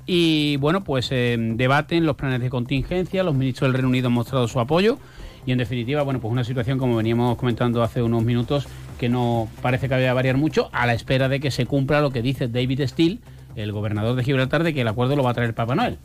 Y 0.07 0.57
bueno, 0.59 0.85
pues 0.85 1.09
eh, 1.11 1.37
debaten 1.39 2.07
los 2.07 2.17
planes 2.17 2.41
de 2.41 2.51
contingencia. 2.51 3.23
Los 3.25 3.35
ministros 3.35 3.69
del 3.69 3.75
Reino 3.75 3.89
Unido 3.89 4.09
han 4.09 4.13
mostrado 4.13 4.47
su 4.49 4.61
apoyo. 4.61 4.99
Y 5.47 5.53
en 5.53 5.59
definitiva, 5.59 6.03
bueno, 6.03 6.21
pues 6.21 6.31
una 6.31 6.45
situación, 6.45 6.79
como 6.79 6.97
veníamos 6.97 7.37
comentando 7.37 7.83
hace 7.83 8.03
unos 8.03 8.23
minutos, 8.25 8.67
que 8.99 9.09
no 9.09 9.49
parece 9.63 9.89
que 9.89 9.95
vaya 9.95 10.11
a 10.11 10.15
variar 10.15 10.37
mucho, 10.37 10.69
a 10.73 10.87
la 10.87 10.95
espera 10.95 11.29
de 11.29 11.41
que 11.41 11.51
se 11.51 11.67
cumpla 11.67 12.01
lo 12.01 12.11
que 12.11 12.23
dice 12.23 12.49
David 12.49 12.87
Steele, 12.87 13.19
el 13.55 13.73
gobernador 13.73 14.17
de 14.17 14.25
Gibraltar, 14.25 14.63
de 14.65 14.75
que 14.75 14.83
el 14.83 14.89
acuerdo 14.89 15.17
lo 15.17 15.23
va 15.23 15.31
a 15.31 15.35
traer 15.35 15.55
Papá 15.55 15.75
Noel. 15.75 15.99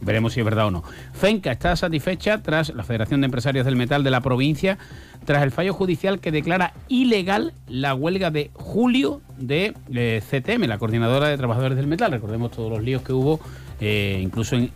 Veremos 0.00 0.34
si 0.34 0.40
es 0.40 0.44
verdad 0.44 0.66
o 0.66 0.70
no. 0.70 0.84
FENCA 1.14 1.52
está 1.52 1.74
satisfecha 1.74 2.42
tras 2.42 2.72
la 2.74 2.84
Federación 2.84 3.20
de 3.20 3.24
Empresarios 3.24 3.64
del 3.64 3.76
Metal 3.76 4.04
de 4.04 4.10
la 4.10 4.20
provincia, 4.20 4.78
tras 5.24 5.42
el 5.42 5.50
fallo 5.50 5.72
judicial 5.72 6.20
que 6.20 6.30
declara 6.30 6.74
ilegal 6.88 7.54
la 7.66 7.94
huelga 7.94 8.30
de 8.30 8.50
julio 8.54 9.20
de 9.38 9.74
eh, 9.92 10.22
CTM, 10.22 10.66
la 10.66 10.78
Coordinadora 10.78 11.28
de 11.28 11.36
Trabajadores 11.36 11.76
del 11.76 11.86
Metal. 11.86 12.12
Recordemos 12.12 12.52
todos 12.52 12.70
los 12.70 12.82
líos 12.82 13.02
que 13.02 13.12
hubo, 13.12 13.40
eh, 13.80 14.20
incluso 14.22 14.54
en 14.54 14.70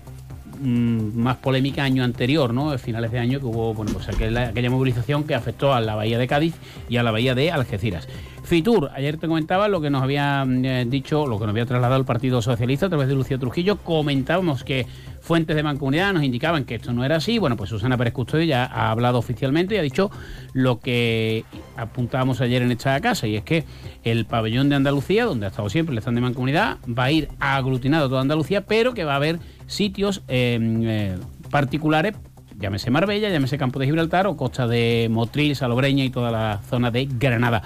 más 0.61 1.37
polémica 1.39 1.85
año 1.85 2.05
anterior, 2.05 2.53
¿no? 2.53 2.77
finales 2.79 3.11
de 3.11 3.19
año 3.19 3.41
que 3.41 3.47
hubo 3.47 3.75
bueno, 3.75 3.93
pues 3.93 4.09
aquella 4.09 4.71
movilización 4.71 5.25
que 5.25 5.35
afectó 5.35 5.73
a 5.73 5.81
la 5.81 5.95
bahía 5.95 6.19
de 6.19 6.27
Cádiz 6.27 6.55
y 6.89 6.97
a 6.97 7.03
la 7.03 7.11
bahía 7.11 7.35
de 7.35 7.51
Algeciras. 7.51 8.09
Fitur, 8.43 8.91
ayer 8.95 9.17
te 9.17 9.29
comentaba 9.29 9.69
lo 9.69 9.81
que 9.81 9.91
nos 9.91 10.03
había 10.03 10.45
mm, 10.45 10.65
eh, 10.65 10.85
dicho, 10.89 11.27
lo 11.27 11.39
que 11.39 11.45
nos 11.45 11.53
había 11.53 11.67
trasladado 11.67 12.01
el 12.01 12.07
Partido 12.07 12.43
Socialista 12.43 12.87
a 12.87 12.89
través 12.89 13.09
de 13.09 13.15
Lucía 13.15 13.39
Trujillo. 13.39 13.77
Comentábamos 13.79 14.65
que 14.65 14.87
fuentes 15.21 15.55
de 15.55 15.63
mancomunidad 15.63 16.13
nos 16.13 16.25
indicaban 16.25 16.65
que 16.65 16.77
esto 16.77 16.93
no 16.93 17.05
era 17.05 17.17
así. 17.17 17.39
Bueno, 17.39 17.57
pues 17.57 17.71
Susana 17.71 17.97
Pérez 17.97 18.13
Custodio 18.13 18.45
ya 18.45 18.65
ha 18.65 18.91
hablado 18.91 19.19
oficialmente 19.19 19.75
y 19.75 19.79
ha 19.79 19.83
dicho 19.83 20.11
lo 20.53 20.81
que 20.81 21.45
apuntábamos 21.77 22.41
ayer 22.41 22.63
en 22.63 22.73
esta 22.73 23.01
casa, 23.01 23.27
y 23.27 23.37
es 23.37 23.45
que 23.45 23.65
el 24.03 24.27
pabellón 24.27 24.69
de 24.69 24.77
Andalucía, 24.77 25.25
donde 25.25 25.47
ha 25.47 25.51
estado 25.51 25.69
siempre 25.69 25.93
el 25.93 25.99
stand 25.99 26.17
de 26.17 26.23
mancomunidad, 26.23 26.79
va 26.87 27.05
a 27.05 27.13
ir 27.13 27.29
aglutinado 27.39 28.09
toda 28.09 28.23
Andalucía, 28.23 28.63
pero 28.67 28.95
que 28.95 29.05
va 29.05 29.13
a 29.13 29.17
haber 29.17 29.39
sitios 29.67 30.23
em, 30.29 30.83
eh, 30.85 31.19
particulares, 31.51 32.15
llámese 32.59 32.91
Marbella, 32.91 33.31
llámese 33.31 33.59
Campo 33.59 33.79
de 33.79 33.87
Gibraltar 33.87 34.27
o 34.27 34.37
Costa 34.37 34.67
de 34.67 35.09
Motril, 35.11 35.55
Salobreña 35.57 36.05
y 36.05 36.11
toda 36.11 36.31
la 36.31 36.61
zona 36.69 36.91
de 36.91 37.07
Granada. 37.07 37.63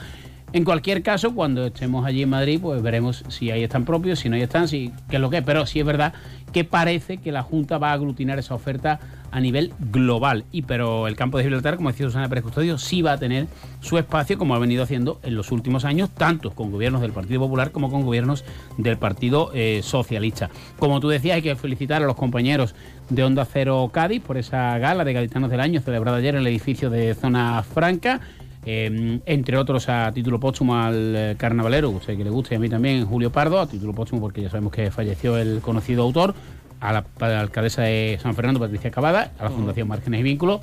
En 0.55 0.63
cualquier 0.63 1.03
caso, 1.03 1.35
cuando 1.35 1.67
estemos 1.67 2.07
allí 2.07 2.23
en 2.23 2.29
Madrid, 2.31 2.61
pues 2.63 2.81
veremos 2.81 3.25
si 3.27 3.51
ahí 3.51 3.65
están 3.65 3.85
propios, 3.85 4.21
si 4.21 4.29
no 4.29 4.37
ahí 4.37 4.43
están, 4.43 4.69
si 4.69 4.93
qué 5.11 5.17
es 5.17 5.21
lo 5.21 5.29
que 5.29 5.39
es. 5.39 5.43
Pero 5.43 5.67
sí 5.67 5.81
es 5.81 5.85
verdad 5.85 6.15
que 6.53 6.63
parece 6.63 7.17
que 7.17 7.33
la 7.33 7.43
Junta 7.43 7.79
va 7.79 7.91
a 7.91 7.95
aglutinar 7.95 8.39
esa 8.39 8.55
oferta 8.55 9.01
a 9.33 9.41
nivel 9.41 9.73
global. 9.91 10.45
Y 10.53 10.63
pero 10.63 11.09
el 11.09 11.17
campo 11.17 11.39
de 11.39 11.43
Gibraltar, 11.43 11.75
como 11.75 11.91
decía 11.91 12.07
Susana 12.07 12.29
Pérez 12.29 12.45
Custodio, 12.45 12.79
sí 12.79 13.03
va 13.03 13.15
a 13.15 13.19
tener 13.19 13.49
su 13.81 13.99
espacio, 13.99 14.39
como 14.39 14.55
ha 14.55 14.61
venido 14.61 14.85
haciendo 14.85 15.19
en 15.25 15.35
los 15.35 15.51
últimos 15.51 15.85
años, 15.85 16.11
tanto 16.11 16.53
con 16.53 16.71
gobiernos 16.71 17.01
del 17.01 17.11
Partido 17.11 17.41
Popular 17.41 17.73
como 17.73 17.91
con 17.91 18.03
gobiernos 18.03 18.45
del 18.79 18.97
Partido 18.97 19.51
eh, 19.55 19.81
Socialista. 19.83 20.51
Como 20.79 21.01
tú 21.01 21.09
decías, 21.09 21.35
hay 21.35 21.43
que 21.43 21.57
felicitar 21.57 22.01
a 22.01 22.07
los 22.07 22.15
compañeros 22.15 22.77
de 23.11 23.25
Onda 23.25 23.45
Cero 23.45 23.91
Cádiz 23.93 24.23
por 24.23 24.37
esa 24.37 24.79
gala 24.79 25.05
de 25.05 25.15
Gaditanos 25.15 25.51
del 25.51 25.59
Año 25.59 25.81
celebrada 25.81 26.19
ayer 26.19 26.37
en 26.37 26.43
el 26.43 26.47
edificio 26.47 26.91
de 26.91 27.13
Zona 27.17 27.65
Franca. 27.65 28.21
Em, 28.67 29.21
entre 29.27 29.57
otros 29.59 29.89
a 29.89 30.11
título 30.13 30.41
póstumo 30.41 30.77
al 30.77 31.15
eh, 31.17 31.35
carnavalero, 31.37 31.91
usted 31.91 32.17
que 32.17 32.25
le 32.25 32.31
guste, 32.31 32.55
y 32.55 32.57
a 32.57 32.61
mí 32.61 32.69
también, 32.69 33.05
Julio 33.05 33.31
Pardo, 33.31 33.61
a 33.61 33.67
título 33.67 33.93
póstumo 33.93 34.23
porque 34.23 34.43
ya 34.43 34.51
sabemos 34.51 34.73
que 34.73 34.91
falleció 34.91 35.37
el 35.37 35.61
conocido 35.61 36.03
autor, 36.03 36.35
a 36.81 36.93
la, 36.93 37.05
a 37.21 37.29
la 37.29 37.41
alcaldesa 37.41 37.83
de 37.83 38.19
San 38.23 38.35
Fernando, 38.35 38.61
Patricia 38.61 38.91
Cavada, 38.91 39.33
a 39.39 39.45
la 39.45 39.51
Fundación 39.51 39.89
Márgenes 39.89 40.21
y 40.21 40.23
Vínculos, 40.23 40.61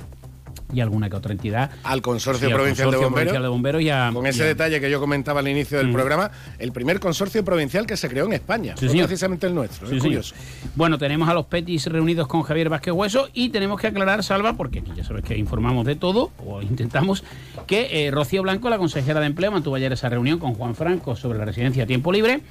y 0.72 0.80
alguna 0.80 1.10
que 1.10 1.16
otra 1.16 1.32
entidad. 1.32 1.70
Al 1.84 2.02
Consorcio, 2.02 2.48
Provincial, 2.50 2.90
de 2.90 2.96
Bomberos, 3.48 3.82
y 3.82 3.90
Con 4.14 4.26
ese 4.26 4.44
detalle 4.44 4.80
que 4.80 4.90
yo 4.90 5.00
comentaba 5.00 5.40
al 5.40 5.48
inicio 5.48 5.78
del 5.78 5.88
mm. 5.88 5.92
programa, 5.92 6.30
el 6.58 6.72
primer 6.72 7.00
consorcio 7.00 7.44
provincial 7.44 7.86
que 7.86 7.96
se 7.96 8.08
creó 8.08 8.26
en 8.26 8.34
España. 8.34 8.74
precisamente 8.76 9.46
el 9.46 9.54
nuestro. 9.54 9.88
es 9.90 10.02
curioso. 10.02 10.34
Bueno, 10.74 10.98
tenemos 10.98 11.28
a 11.28 11.34
los 11.34 11.46
Petis 11.46 11.86
reunidos 11.86 12.26
con 12.26 12.42
Javier 12.42 12.68
Vázquez 12.68 12.92
Hueso 12.94 13.28
y 13.32 13.50
tenemos 13.50 13.80
que 13.80 13.88
aclarar, 13.88 14.22
Salva, 14.24 14.54
porque 14.54 14.80
aquí 14.80 14.92
ya 14.96 15.04
sabes 15.04 15.24
que 15.24 15.36
informamos 15.36 15.86
de 15.86 15.96
todo, 15.96 16.30
o 16.44 16.62
intentamos, 16.62 17.24
que 17.66 18.06
eh, 18.06 18.10
Rocío 18.10 18.42
Blanco, 18.42 18.70
la 18.70 18.78
consejera 18.78 19.20
de 19.20 19.26
Empleo, 19.26 19.50
mantuvo 19.50 19.76
ayer 19.76 19.92
esa 19.92 20.08
reunión 20.08 20.38
con 20.38 20.54
Juan 20.54 20.74
Franco 20.74 21.16
sobre 21.16 21.38
la 21.38 21.44
residencia 21.44 21.84
a 21.84 21.86
tiempo 21.86 22.12
libre 22.12 22.42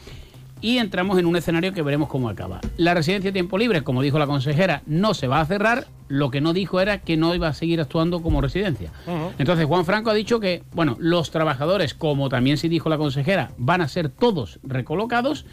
y 0.61 0.77
entramos 0.77 1.17
en 1.17 1.25
un 1.25 1.35
escenario 1.35 1.73
que 1.73 1.81
veremos 1.81 2.07
cómo 2.07 2.29
acaba. 2.29 2.61
La 2.77 2.93
residencia 2.93 3.29
de 3.29 3.33
tiempo 3.33 3.57
libre, 3.57 3.83
como 3.83 4.01
dijo 4.01 4.19
la 4.19 4.27
consejera, 4.27 4.83
no 4.85 5.13
se 5.13 5.27
va 5.27 5.41
a 5.41 5.45
cerrar. 5.45 5.87
Lo 6.07 6.29
que 6.29 6.41
no 6.41 6.53
dijo 6.53 6.79
era 6.79 6.99
que 6.99 7.17
no 7.17 7.33
iba 7.33 7.47
a 7.47 7.53
seguir 7.53 7.81
actuando 7.81 8.21
como 8.21 8.41
residencia. 8.41 8.91
Entonces 9.37 9.65
Juan 9.65 9.85
Franco 9.85 10.09
ha 10.09 10.13
dicho 10.13 10.39
que, 10.39 10.63
bueno, 10.73 10.97
los 10.99 11.31
trabajadores, 11.31 11.93
como 11.93 12.29
también 12.29 12.57
sí 12.57 12.69
dijo 12.69 12.89
la 12.89 12.97
consejera, 12.97 13.51
van 13.57 13.81
a 13.81 13.87
ser 13.87 14.09
todos 14.09 14.59
recolocados 14.63 15.45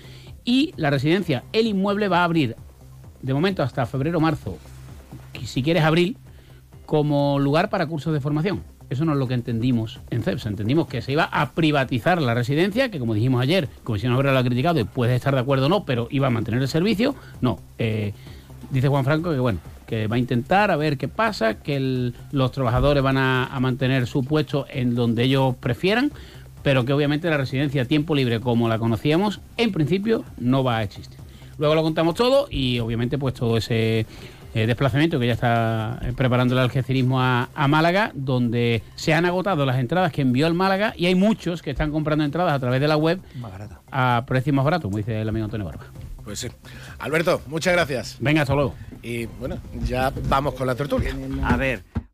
y 0.45 0.73
la 0.77 0.91
residencia, 0.91 1.45
el 1.53 1.67
inmueble 1.67 2.09
va 2.09 2.21
a 2.21 2.25
abrir 2.25 2.57
de 3.23 3.35
momento 3.35 3.63
hasta 3.63 3.87
febrero, 3.87 4.21
marzo, 4.21 4.59
si 5.45 5.63
quieres 5.63 5.85
abril, 5.85 6.17
como 6.87 7.39
lugar 7.39 7.71
para 7.71 7.87
cursos 7.87 8.13
de 8.13 8.21
formación. 8.21 8.63
Eso 8.91 9.05
no 9.05 9.13
es 9.13 9.19
lo 9.19 9.29
que 9.29 9.35
entendimos 9.35 10.01
en 10.11 10.23
CEPSA. 10.23 10.49
Entendimos 10.49 10.89
que 10.89 11.03
se 11.03 11.13
iba 11.13 11.25
a 11.25 11.51
privatizar 11.53 12.23
la 12.23 12.35
residencia, 12.35 12.91
que 12.91 12.99
como 12.99 13.15
dijimos 13.15 13.43
ayer, 13.43 13.69
Comisión 13.85 14.13
Obrera 14.15 14.33
lo 14.33 14.39
ha 14.39 14.45
criticado 14.45 14.81
y 14.81 14.85
puede 14.85 15.15
estar 15.15 15.35
de 15.35 15.41
acuerdo 15.41 15.67
o 15.67 15.69
no, 15.69 15.85
pero 15.85 16.09
iba 16.11 16.27
a 16.27 16.31
mantener 16.31 16.63
el 16.63 16.69
servicio. 16.69 17.15
No. 17.41 17.59
Eh, 17.79 18.15
dice 18.71 18.89
Juan 18.89 19.05
Franco 19.05 19.31
que 19.31 19.39
bueno, 19.39 19.61
que 19.87 20.07
va 20.07 20.17
a 20.17 20.19
intentar 20.19 20.71
a 20.71 20.77
ver 20.77 20.99
qué 20.99 21.09
pasa, 21.09 21.55
que 21.55 22.13
los 22.31 22.53
trabajadores 22.53 23.03
van 23.03 23.17
a, 23.17 23.57
mantener 23.61 24.07
su 24.07 24.23
puesto 24.23 24.67
en 24.71 24.95
donde 24.95 25.25
ellos 25.25 25.57
prefieran, 25.57 26.13
pero 26.63 26.85
que 26.85 26.93
obviamente 26.93 27.31
la 27.31 27.39
residencia 27.39 27.83
a 27.83 27.85
tiempo 27.87 28.15
libre 28.15 28.41
como 28.41 28.69
la 28.69 28.79
conocíamos, 28.79 29.41
en 29.57 29.73
principio 29.73 30.25
no 30.37 30.63
va 30.63 30.79
a 30.79 30.83
existir. 30.83 31.19
Luego 31.57 31.75
lo 31.75 31.83
contamos 31.83 32.15
todo 32.15 32.47
y 32.51 32.79
obviamente 32.79 33.19
pues 33.19 33.35
todo 33.35 33.57
ese 33.57 34.07
eh, 34.55 34.67
desplazamiento 34.67 35.19
que 35.19 35.27
ya 35.27 35.33
está 35.35 35.99
eh, 36.03 36.13
preparando 36.17 36.55
el 36.55 36.61
algecirismo 36.61 37.21
a, 37.21 37.49
Málaga, 37.69 38.13
donde 38.15 38.83
se 38.95 39.13
han 39.13 39.27
agotado 39.27 39.67
las 39.67 39.79
entradas 39.79 40.13
que 40.13 40.23
envió 40.23 40.47
el 40.47 40.55
Málaga 40.55 40.95
y 40.97 41.07
hay 41.07 41.15
muchos 41.15 41.61
que 41.63 41.71
están 41.71 41.91
comprando 41.91 42.25
entradas 42.25 42.55
a 42.55 42.59
través 42.59 42.81
de 42.81 42.89
la 42.89 42.97
web 42.97 43.21
a 43.91 44.25
precios 44.27 44.55
más 44.55 44.65
baratos, 44.65 44.85
como 44.85 44.97
dice 44.97 45.21
el 45.21 45.29
amigo 45.29 45.45
Antonio 45.45 45.67
Barba. 45.67 45.85
Pues 46.25 46.41
sí. 46.41 46.49
Alberto, 46.99 47.41
muchas 47.47 47.73
gracias. 47.73 48.17
Venga, 48.21 48.43
hasta 48.43 48.55
luego. 48.55 48.75
Y 49.03 49.27
bueno, 49.27 49.59
ya 49.85 50.13
vamos 50.29 50.55
con 50.55 50.67
la 50.67 50.75
tertulia. 50.75 51.15
A 51.43 51.57
ver, 51.57 51.85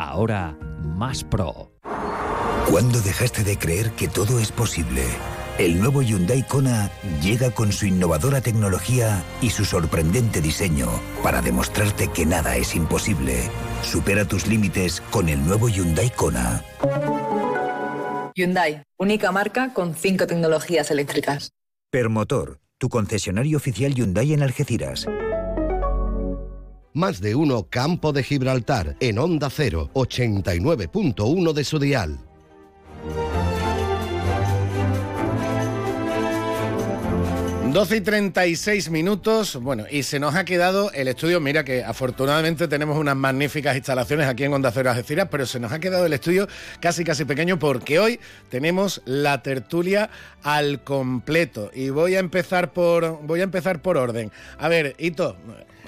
ahora 0.00 0.56
más 0.82 1.24
pro. 1.24 1.72
¿Cuándo 2.70 3.00
dejaste 3.00 3.42
de 3.44 3.58
creer 3.58 3.90
que 3.92 4.08
todo 4.08 4.38
es 4.38 4.52
posible? 4.52 5.02
El 5.58 5.78
nuevo 5.78 6.00
Hyundai 6.00 6.46
Kona 6.46 6.90
llega 7.20 7.50
con 7.50 7.72
su 7.72 7.84
innovadora 7.84 8.40
tecnología 8.40 9.22
y 9.42 9.50
su 9.50 9.64
sorprendente 9.64 10.40
diseño 10.40 10.88
para 11.22 11.42
demostrarte 11.42 12.08
que 12.08 12.24
nada 12.24 12.56
es 12.56 12.74
imposible. 12.74 13.50
Supera 13.82 14.24
tus 14.24 14.46
límites 14.46 15.02
con 15.10 15.28
el 15.28 15.44
nuevo 15.44 15.68
Hyundai 15.68 16.10
Kona. 16.10 16.64
Hyundai, 18.34 18.82
única 18.96 19.32
marca 19.32 19.74
con 19.74 19.94
cinco 19.94 20.26
tecnologías 20.26 20.90
eléctricas. 20.90 21.52
Permotor, 21.90 22.60
tu 22.78 22.88
concesionario 22.88 23.58
oficial 23.58 23.92
Hyundai 23.92 24.32
en 24.32 24.42
Algeciras. 24.42 25.06
Más 26.92 27.20
de 27.20 27.36
uno 27.36 27.68
Campo 27.70 28.12
de 28.12 28.24
Gibraltar 28.24 28.96
en 28.98 29.20
Onda 29.20 29.48
0, 29.48 29.90
89.1 29.94 31.52
de 31.52 31.64
su 31.64 31.78
dial. 31.78 32.18
Doce 37.72 37.98
y 37.98 38.00
36 38.00 38.90
minutos, 38.90 39.54
bueno, 39.54 39.84
y 39.88 40.02
se 40.02 40.18
nos 40.18 40.34
ha 40.34 40.44
quedado 40.44 40.90
el 40.90 41.06
estudio, 41.06 41.38
mira 41.38 41.62
que 41.62 41.84
afortunadamente 41.84 42.66
tenemos 42.66 42.98
unas 42.98 43.14
magníficas 43.14 43.76
instalaciones 43.76 44.26
aquí 44.26 44.42
en 44.42 44.52
Onda 44.52 44.72
Cero 44.72 44.90
Algeciras, 44.90 45.28
pero 45.30 45.46
se 45.46 45.60
nos 45.60 45.70
ha 45.70 45.78
quedado 45.78 46.06
el 46.06 46.12
estudio 46.12 46.48
casi 46.80 47.04
casi 47.04 47.24
pequeño 47.24 47.60
porque 47.60 48.00
hoy 48.00 48.18
tenemos 48.48 49.00
la 49.04 49.44
tertulia 49.44 50.10
al 50.42 50.82
completo 50.82 51.70
y 51.72 51.90
voy 51.90 52.16
a 52.16 52.18
empezar 52.18 52.72
por 52.72 53.24
voy 53.24 53.42
a 53.42 53.44
empezar 53.44 53.80
por 53.80 53.96
orden. 53.96 54.32
A 54.58 54.66
ver, 54.66 54.96
Ito, 54.98 55.36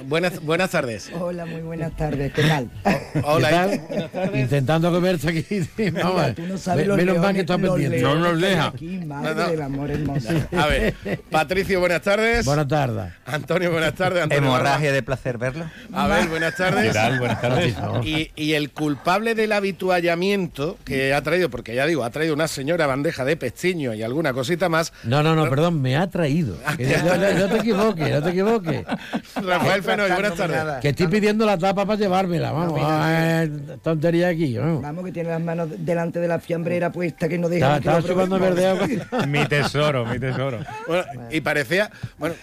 buenas 0.05 0.41
buenas 0.43 0.71
tardes. 0.71 1.11
Hola, 1.19 1.47
muy 1.47 1.61
buenas 1.63 1.97
tardes, 1.97 2.33
¿qué 2.33 2.43
tal? 2.43 2.71
Hola, 3.25 3.49
¿Qué 3.49 3.55
tal? 3.55 3.81
Buenas 3.89 4.13
tardes. 4.13 4.41
Intentando 4.43 4.91
comerse 4.93 5.29
aquí. 5.29 5.91
Vamos, 5.93 6.35
tú 6.35 6.43
no 6.47 6.59
sabes 6.59 6.83
me- 6.85 6.89
los 6.89 6.97
menos 6.97 7.19
mal 7.19 7.35
que 7.35 7.41
estás 7.41 7.59
pendiente. 7.61 8.01
No 8.03 8.15
nos 8.17 8.41
deja. 8.41 8.67
aquí, 8.69 8.99
madre 9.07 9.35
No, 9.35 9.43
no. 9.43 9.51
del 9.51 9.63
amor 9.63 9.91
hermoso. 9.91 10.29
A 10.57 10.67
ver, 10.67 10.95
Patricio, 11.31 11.81
buenas 11.81 12.03
tardes. 12.03 12.45
Buenas 12.45 12.69
tardes. 12.69 13.13
Antonio, 13.27 13.71
buenas 13.71 13.95
tardes. 13.95 14.23
Antonio 14.23 14.45
Hemorragia 14.49 14.93
de 14.93 15.03
placer 15.03 15.39
verlo. 15.39 15.65
A 15.93 16.07
ver, 16.09 16.29
buenas 16.29 16.57
tardes. 16.57 16.89
¿Qué 16.89 16.93
tal? 16.93 17.19
Buenas 17.19 17.41
tardes. 17.41 17.75
Y, 18.05 18.31
y 18.37 18.55
el 18.55 18.71
culpable 18.71 19.35
del 19.35 19.53
habituallamiento 19.53 20.77
que 20.85 21.15
ha 21.15 21.23
traído, 21.23 21.51
porque 21.51 21.75
ya 21.75 21.87
digo, 21.87 22.05
ha 22.05 22.11
traído 22.11 22.35
una 22.35 22.49
señora 22.49 22.87
bandeja 22.87 23.25
de 23.25 23.37
pestiño 23.37 23.95
y 23.95 24.03
alguna 24.03 24.33
cosita 24.33 24.69
más. 24.69 24.93
No, 25.05 25.23
no, 25.23 25.35
no, 25.37 25.49
perdón, 25.49 25.81
me 25.81 25.97
ha 25.97 26.09
traído. 26.11 26.57
No, 27.05 27.17
no- 27.17 27.33
no 27.39 27.49
te 27.49 27.57
equivoques, 27.59 28.11
no 28.11 28.23
te 28.23 28.31
equivoques. 28.31 28.85
Rafael 29.37 29.83
Fenoy, 29.97 30.11
buenas 30.13 30.35
tardes. 30.37 30.81
Que 30.81 30.89
estoy 30.91 31.07
pidiendo 31.09 31.47
la 31.47 31.59
tapa 31.59 31.87
para 31.87 31.99
llevármela, 31.99 32.53
vamos. 32.53 32.81
No, 32.81 32.89
mira, 32.89 33.49
tontería 33.83 34.29
aquí, 34.29 34.57
vamos. 34.59 34.83
Vamos, 34.83 35.05
que 35.05 35.13
tiene 35.13 35.31
las 35.31 35.41
manos 35.41 35.69
delante 35.79 36.19
de 36.21 36.29
la 36.29 36.39
fiambrera 36.39 36.91
puesta 36.93 37.29
que 37.29 37.39
no 37.39 37.49
deja 37.49 37.77
Está- 37.77 37.93
que 38.87 38.95
está. 38.95 39.27
Mi 39.27 39.47
tesoro, 39.47 40.05
mi 40.07 40.19
tesoro. 40.19 40.59
Bueno, 40.87 41.05
y 41.31 41.41
parecía, 41.41 41.91
bueno, 42.19 42.35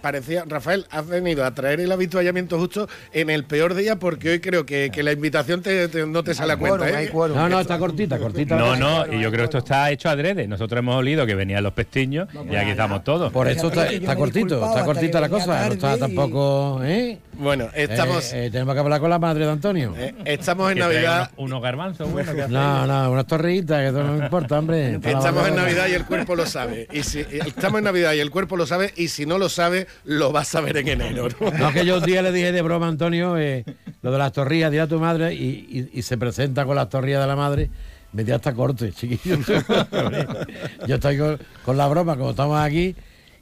parecía, 0.00 0.44
Rafael, 0.46 0.86
has 0.90 1.06
venido 1.06 1.44
a 1.44 1.50
traer 1.54 1.80
el 1.80 1.90
habituallamiento 1.92 2.58
justo 2.58 2.88
en 3.12 3.30
el 3.30 3.44
peor 3.44 3.74
día 3.74 3.96
porque 3.96 4.30
hoy 4.30 4.40
creo 4.40 4.64
que, 4.66 4.90
que 4.92 5.02
la 5.02 5.12
invitación 5.12 5.62
te- 5.62 5.88
te- 5.88 6.06
no 6.06 6.22
te 6.24 6.34
sale 6.34 6.52
a 6.54 6.56
cuenta. 6.56 6.88
¿eh? 7.02 7.10
No, 7.34 7.48
no, 7.48 7.60
está 7.60 7.78
cortita, 7.78 8.18
cortita. 8.18 8.56
No, 8.56 8.76
no, 8.76 9.06
y 9.12 9.20
yo 9.20 9.30
creo 9.30 9.40
que 9.40 9.44
esto 9.44 9.58
está 9.58 9.90
hecho 9.90 10.08
adrede. 10.08 10.46
Nosotros 10.46 10.78
hemos 10.78 10.96
olido 10.96 11.26
que 11.26 11.34
venían 11.34 11.62
los 11.62 11.72
pestiños 11.72 12.28
y 12.50 12.56
aquí 12.56 12.70
estamos 12.70 13.04
todos. 13.04 13.32
Por 13.32 13.48
eso 13.48 13.68
está, 13.68 13.86
está 13.90 14.16
cortito, 14.16 14.64
está 14.66 14.84
cortita 14.84 15.20
la 15.20 15.28
cosa, 15.28 15.66
no 15.66 15.72
está 15.72 15.98
tampoco, 15.98 16.71
¿eh? 16.82 17.18
Bueno, 17.34 17.68
estamos, 17.74 18.32
Eh, 18.32 18.46
eh, 18.46 18.50
tenemos 18.50 18.74
que 18.74 18.80
hablar 18.80 19.00
con 19.00 19.10
la 19.10 19.18
madre 19.18 19.44
de 19.44 19.50
Antonio. 19.52 19.94
eh, 19.98 20.14
estamos 20.24 20.70
en 20.72 20.78
Navidad. 20.78 21.30
Unos, 21.36 21.50
unos 21.50 21.62
garbanzos, 21.62 22.10
bueno, 22.12 22.34
que 22.34 22.46
No, 22.48 22.86
no, 22.86 23.10
unas 23.10 23.26
torritas, 23.26 23.80
que 23.80 23.88
eso 23.88 24.02
no 24.02 24.22
importa, 24.24 24.58
hombre. 24.58 24.94
Estamos 25.02 25.48
en. 25.48 25.56
Navidad 25.56 25.86
y 25.88 25.94
el 25.94 26.04
cuerpo 26.06 26.34
lo 26.36 26.46
sabe. 26.46 26.86
Y 26.92 27.02
si, 27.02 27.20
estamos 27.20 27.78
en 27.78 27.84
Navidad 27.84 28.12
y 28.14 28.20
el 28.20 28.30
cuerpo 28.30 28.56
lo 28.56 28.66
sabe, 28.66 28.92
y 28.96 29.08
si 29.08 29.26
no 29.26 29.38
lo 29.38 29.48
sabe, 29.48 29.86
lo 30.04 30.32
va 30.32 30.40
a 30.40 30.44
saber 30.44 30.76
en 30.78 30.88
enero. 30.88 31.28
¿no? 31.40 31.50
No, 31.50 31.72
que 31.72 31.84
yo 31.84 31.98
un 31.98 32.04
día 32.04 32.22
le 32.22 32.32
dije 32.32 32.52
de 32.52 32.62
broma 32.62 32.86
a 32.86 32.88
Antonio 32.90 33.36
eh, 33.38 33.64
lo 34.02 34.12
de 34.12 34.18
las 34.18 34.32
torrillas, 34.32 34.70
dile 34.70 34.82
a 34.82 34.86
tu 34.86 34.98
madre 35.00 35.34
y, 35.34 35.88
y- 35.92 35.98
y 35.98 36.02
se 36.02 36.16
presenta 36.16 36.64
con 36.64 36.76
las 36.76 36.88
torrillas 36.88 37.20
de 37.20 37.26
la 37.26 37.36
madre. 37.36 37.70
Me 38.12 38.24
dio 38.24 38.34
hasta 38.36 38.52
corte, 38.52 38.92
chiquillo. 38.92 39.38
yo 40.86 40.94
estoy 40.96 41.16
con, 41.18 41.38
con 41.64 41.76
la 41.76 41.88
broma, 41.88 42.16
como 42.16 42.30
estamos 42.30 42.60
aquí, 42.60 42.94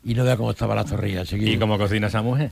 y 0.04 0.14
no 0.14 0.24
veo 0.24 0.36
cómo 0.36 0.50
estaban 0.50 0.76
las 0.76 0.86
torrillas, 0.86 1.28
chiquillo. 1.28 1.52
¿Y 1.52 1.58
cómo 1.58 1.78
cocina 1.78 2.06
esa 2.06 2.22
mujer? 2.22 2.50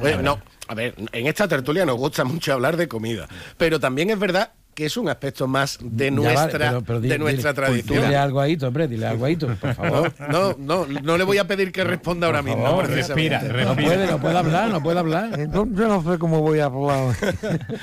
Bueno, 0.00 0.22
no, 0.22 0.40
a 0.68 0.74
ver, 0.74 0.94
en 1.12 1.26
esta 1.26 1.46
tertulia 1.46 1.86
nos 1.86 1.96
gusta 1.96 2.24
mucho 2.24 2.52
hablar 2.52 2.76
de 2.76 2.88
comida, 2.88 3.28
pero 3.56 3.78
también 3.78 4.10
es 4.10 4.18
verdad 4.18 4.52
que 4.74 4.86
es 4.86 4.96
un 4.96 5.08
aspecto 5.08 5.46
más 5.46 5.78
de 5.80 6.10
nuestra, 6.10 6.44
vale, 6.44 6.52
pero- 6.58 6.82
pero 6.82 7.00
di- 7.00 7.08
de 7.08 7.18
nuestra 7.18 7.52
dile- 7.52 7.54
tradición. 7.54 8.02
Dile 8.02 8.16
algo 8.16 8.40
ahí, 8.40 8.58
hombre, 8.62 8.88
dile 8.88 9.06
algo 9.06 9.24
ahí, 9.24 9.36
por 9.36 9.56
favor. 9.74 10.12
No, 10.30 10.54
no, 10.58 10.86
no, 10.86 11.00
no 11.02 11.16
le 11.18 11.24
voy 11.24 11.38
a 11.38 11.46
pedir 11.46 11.70
que 11.72 11.84
responda 11.84 12.26
ahora 12.26 12.42
mismo. 12.42 12.62
favor, 12.64 12.86
precisamente. 12.86 13.38
No 13.64 13.74
puede, 13.76 14.06
no 14.06 14.20
puede 14.20 14.38
hablar, 14.38 14.68
no 14.70 14.82
puede 14.82 14.98
hablar. 14.98 15.38
Yo 15.52 15.64
no 15.66 16.02
sé 16.12 16.18
cómo 16.18 16.40
voy 16.40 16.58
a 16.60 16.66
hablar. 16.66 17.14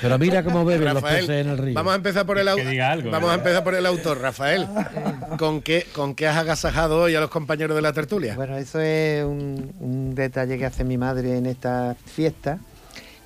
Pero 0.00 0.18
mira 0.18 0.42
cómo 0.44 0.64
beben 0.64 0.92
los 0.94 1.02
peces 1.02 1.28
en 1.30 1.48
el 1.48 1.58
río. 1.58 1.74
Vamos 1.74 1.92
a 1.92 1.96
empezar 1.96 2.26
por 2.26 2.38
el 2.38 2.48
autor. 2.48 2.66
Vamos 3.10 3.30
a 3.30 3.34
empezar 3.34 3.64
por 3.64 3.74
el 3.74 3.86
autor, 3.86 4.20
Rafael. 4.20 4.66
¿Con 5.38 5.62
qué, 5.62 5.86
¿Con 5.94 6.14
qué 6.14 6.28
has 6.28 6.36
agasajado 6.36 7.00
hoy 7.00 7.14
a 7.14 7.20
los 7.20 7.30
compañeros 7.30 7.74
de 7.74 7.82
la 7.82 7.92
tertulia? 7.92 8.34
Bueno, 8.36 8.56
eso 8.56 8.80
es 8.80 9.24
un, 9.24 9.72
un 9.80 10.14
detalle 10.14 10.58
que 10.58 10.66
hace 10.66 10.84
mi 10.84 10.98
madre 10.98 11.38
en 11.38 11.46
esta 11.46 11.96
fiesta, 12.06 12.58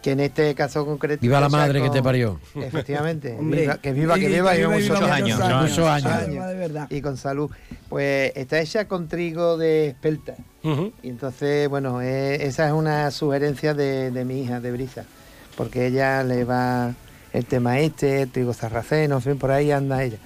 que 0.07 0.12
en 0.12 0.21
este 0.21 0.55
caso 0.55 0.87
concreto... 0.87 1.21
Viva 1.21 1.40
la 1.40 1.49
madre 1.49 1.83
que 1.83 1.90
te 1.90 2.01
parió. 2.01 2.38
Efectivamente. 2.55 3.35
Hombre, 3.40 3.62
Viva- 3.62 3.79
que 3.79 3.92
viva, 3.92 4.14
que 4.14 4.29
viva, 4.29 4.53
viva 4.53 4.69
muchos 4.71 5.01
viva, 5.01 5.12
años. 5.16 5.40
muchos 5.62 5.79
años. 5.85 6.87
Y 6.90 7.01
con 7.01 7.16
salud. 7.16 7.51
Pues 7.88 8.31
está 8.37 8.61
hecha 8.61 8.87
con 8.87 9.09
trigo 9.09 9.57
de 9.57 9.88
espelta. 9.88 10.37
Y 11.03 11.09
entonces, 11.09 11.69
bueno, 11.69 12.01
eh, 12.03 12.47
esa 12.47 12.69
es 12.69 12.73
una 12.73 13.11
sugerencia 13.11 13.75
de, 13.75 14.12
de 14.12 14.25
mi 14.25 14.42
hija, 14.42 14.61
de 14.61 14.71
Brisa, 14.71 15.03
porque 15.57 15.87
ella 15.88 16.23
le 16.23 16.45
va 16.45 16.95
el 17.33 17.45
tema 17.45 17.81
este, 17.81 18.23
el 18.23 18.31
trigo 18.31 18.53
sarraceno, 18.53 19.16
en 19.16 19.23
fin, 19.23 19.38
por 19.38 19.51
ahí 19.51 19.73
anda 19.73 20.05
ella. 20.05 20.19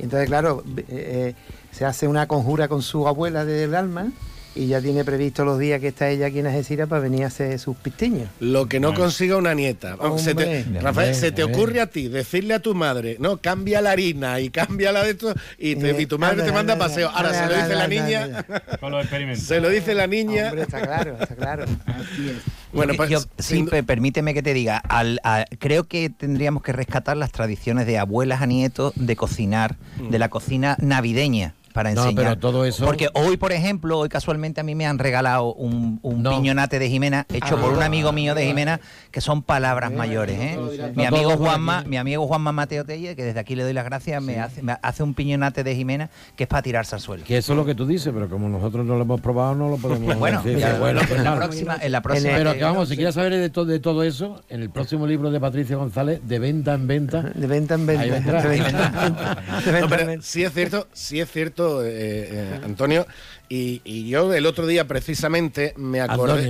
Y 0.00 0.02
entonces, 0.04 0.26
claro, 0.28 0.64
eh, 0.76 0.84
eh, 0.88 1.34
se 1.70 1.84
hace 1.84 2.08
una 2.08 2.26
conjura 2.26 2.66
con 2.66 2.82
su 2.82 3.06
abuela 3.06 3.44
del 3.44 3.76
alma 3.76 4.10
y 4.54 4.66
ya 4.66 4.80
tiene 4.80 5.04
previsto 5.04 5.44
los 5.44 5.58
días 5.58 5.80
que 5.80 5.88
está 5.88 6.08
ella 6.10 6.26
aquí 6.26 6.40
en 6.40 6.46
Algeciras 6.48 6.88
para 6.88 7.00
venir 7.00 7.22
a 7.24 7.28
hacer 7.28 7.58
sus 7.58 7.76
pisteños. 7.76 8.28
Lo 8.40 8.66
que 8.66 8.80
no 8.80 8.92
consiga 8.94 9.36
una 9.36 9.54
nieta. 9.54 9.96
Se 10.18 10.34
te- 10.34 10.60
Hombre. 10.62 10.80
Rafael, 10.80 11.14
¿se 11.14 11.30
te 11.32 11.44
ocurre 11.44 11.80
a 11.80 11.86
ti 11.86 12.08
decirle 12.08 12.54
a 12.54 12.58
tu 12.60 12.74
madre, 12.74 13.16
no, 13.20 13.36
cambia 13.36 13.80
la 13.80 13.92
harina 13.92 14.40
y 14.40 14.50
cambia 14.50 14.90
la 14.92 15.04
de 15.04 15.10
esto, 15.10 15.34
y, 15.58 15.76
te- 15.76 15.90
Eh, 15.90 16.02
y 16.02 16.06
tu 16.06 16.18
madre 16.18 16.32
anda, 16.40 16.44
te 16.46 16.52
manda 16.52 16.72
anda, 16.74 16.84
paseo? 16.86 17.08
Ahora 17.10 17.32
se 17.32 17.46
lo 17.46 17.54
dice 17.62 17.74
la 17.76 17.86
niña. 17.88 18.44
Con 18.80 18.90
los 18.92 19.02
experimentos. 19.02 19.44
Se 19.44 19.60
lo 19.60 19.68
dice 19.68 19.94
la 19.94 20.06
niña. 20.06 20.46
Hombre, 20.46 20.62
está 20.62 20.80
claro, 20.82 21.16
está 21.20 21.34
claro. 21.36 21.64
Bueno, 22.72 22.92
Yo- 22.92 22.96
pues, 22.96 23.10
yo- 23.10 23.20
sí, 23.38 23.64
Permíteme 23.84 24.32
que 24.34 24.42
te 24.42 24.54
diga, 24.54 24.76
al- 24.78 25.20
a- 25.24 25.44
creo 25.58 25.84
que 25.84 26.08
tendríamos 26.10 26.62
que 26.62 26.72
rescatar 26.72 27.16
las 27.16 27.32
tradiciones 27.32 27.86
de 27.86 27.98
abuelas 27.98 28.42
a 28.42 28.46
nietos 28.46 28.92
de 28.96 29.16
cocinar, 29.16 29.76
de 30.10 30.18
la 30.18 30.28
cocina 30.28 30.76
navideña. 30.80 31.54
Para 31.72 31.92
No, 31.94 32.02
enseñar. 32.02 32.24
pero 32.24 32.38
todo 32.38 32.64
eso- 32.64 32.84
Porque 32.84 33.08
hoy, 33.14 33.36
por 33.36 33.52
ejemplo, 33.52 33.98
hoy 33.98 34.08
casualmente 34.08 34.60
a 34.60 34.64
mí 34.64 34.74
me 34.74 34.86
han 34.86 34.98
regalado 34.98 35.52
un, 35.54 35.98
un 36.02 36.22
No. 36.22 36.30
piñonate 36.30 36.78
de 36.78 36.88
Jimena 36.88 37.26
hecho 37.32 37.56
Ah. 37.56 37.60
por 37.60 37.72
un 37.72 37.82
amigo 37.82 38.12
mío 38.12 38.34
de 38.34 38.44
Jimena, 38.46 38.80
que 39.10 39.20
son 39.20 39.42
palabras 39.42 39.92
mayores. 39.92 40.38
¿eh? 40.40 40.58
Mi 40.96 41.02
No 41.04 41.08
amigo 41.08 41.30
Juanma, 41.36 41.84
mi 41.86 41.96
amigo 41.96 42.26
Juanma 42.26 42.52
Mateo 42.52 42.84
Telle, 42.84 43.14
que 43.16 43.24
desde 43.24 43.40
aquí 43.40 43.54
le 43.54 43.62
doy 43.62 43.72
las 43.72 43.84
gracias, 43.84 44.22
me, 44.22 44.40
hace, 44.40 44.62
me 44.62 44.76
hace 44.82 45.02
un 45.02 45.14
piñonate 45.14 45.64
de 45.64 45.74
Jimena 45.76 46.10
que 46.36 46.44
es 46.44 46.48
para 46.48 46.62
tirarse 46.62 46.94
al 46.94 47.00
suelo. 47.00 47.24
Que 47.24 47.38
eso 47.38 47.52
es 47.52 47.56
lo 47.56 47.64
que 47.64 47.74
tú 47.74 47.86
dices, 47.86 48.12
pero 48.14 48.28
como 48.28 48.48
nosotros 48.48 48.84
no 48.86 48.96
lo 48.96 49.02
hemos 49.02 49.20
probado, 49.20 49.54
no 49.54 49.68
lo 49.68 49.76
podemos 49.76 50.16
Bueno, 50.18 50.42
decir. 50.42 50.58
ya, 50.58 50.78
bueno, 50.78 51.00
pues 51.06 51.18
en 51.18 51.24
la 51.24 51.36
próxima- 51.36 51.76
en 51.80 51.92
la 51.92 52.00
próxima- 52.02 52.34
Pero 52.36 52.54
que 52.54 52.64
vamos, 52.64 52.88
si 52.88 52.96
quieres 52.96 53.14
saber 53.14 53.32
de, 53.36 53.50
to- 53.50 53.64
de 53.64 53.78
todo 53.80 54.02
eso, 54.02 54.42
en 54.48 54.62
el 54.62 54.70
próximo 54.70 55.06
libro 55.06 55.30
de 55.30 55.40
Patricia 55.40 55.76
González, 55.76 56.20
de 56.24 56.38
venta 56.38 56.74
en 56.74 56.86
venta. 56.86 57.22
De 57.22 57.46
venta 57.46 57.74
en 57.74 57.86
venta. 57.86 58.00
De 58.04 58.10
venta 58.10 58.42
en 58.42 58.62
venta. 58.62 59.42
No, 59.80 59.88
pero 59.88 60.22
sí 60.22 60.42
es 60.44 60.52
cierto, 60.52 60.86
sí 60.92 61.20
es 61.20 61.30
cierto, 61.30 61.59
eh, 61.84 62.28
eh, 62.30 62.60
Antonio, 62.64 63.06
y, 63.48 63.80
y 63.84 64.08
yo 64.08 64.32
el 64.32 64.46
otro 64.46 64.66
día 64.66 64.86
precisamente 64.86 65.74
me 65.76 66.00
acordé, 66.00 66.42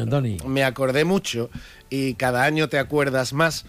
me 0.47 0.65
acordé 0.65 1.05
mucho 1.05 1.51
y 1.89 2.15
cada 2.15 2.45
año 2.45 2.69
te 2.69 2.79
acuerdas 2.79 3.33
más 3.33 3.65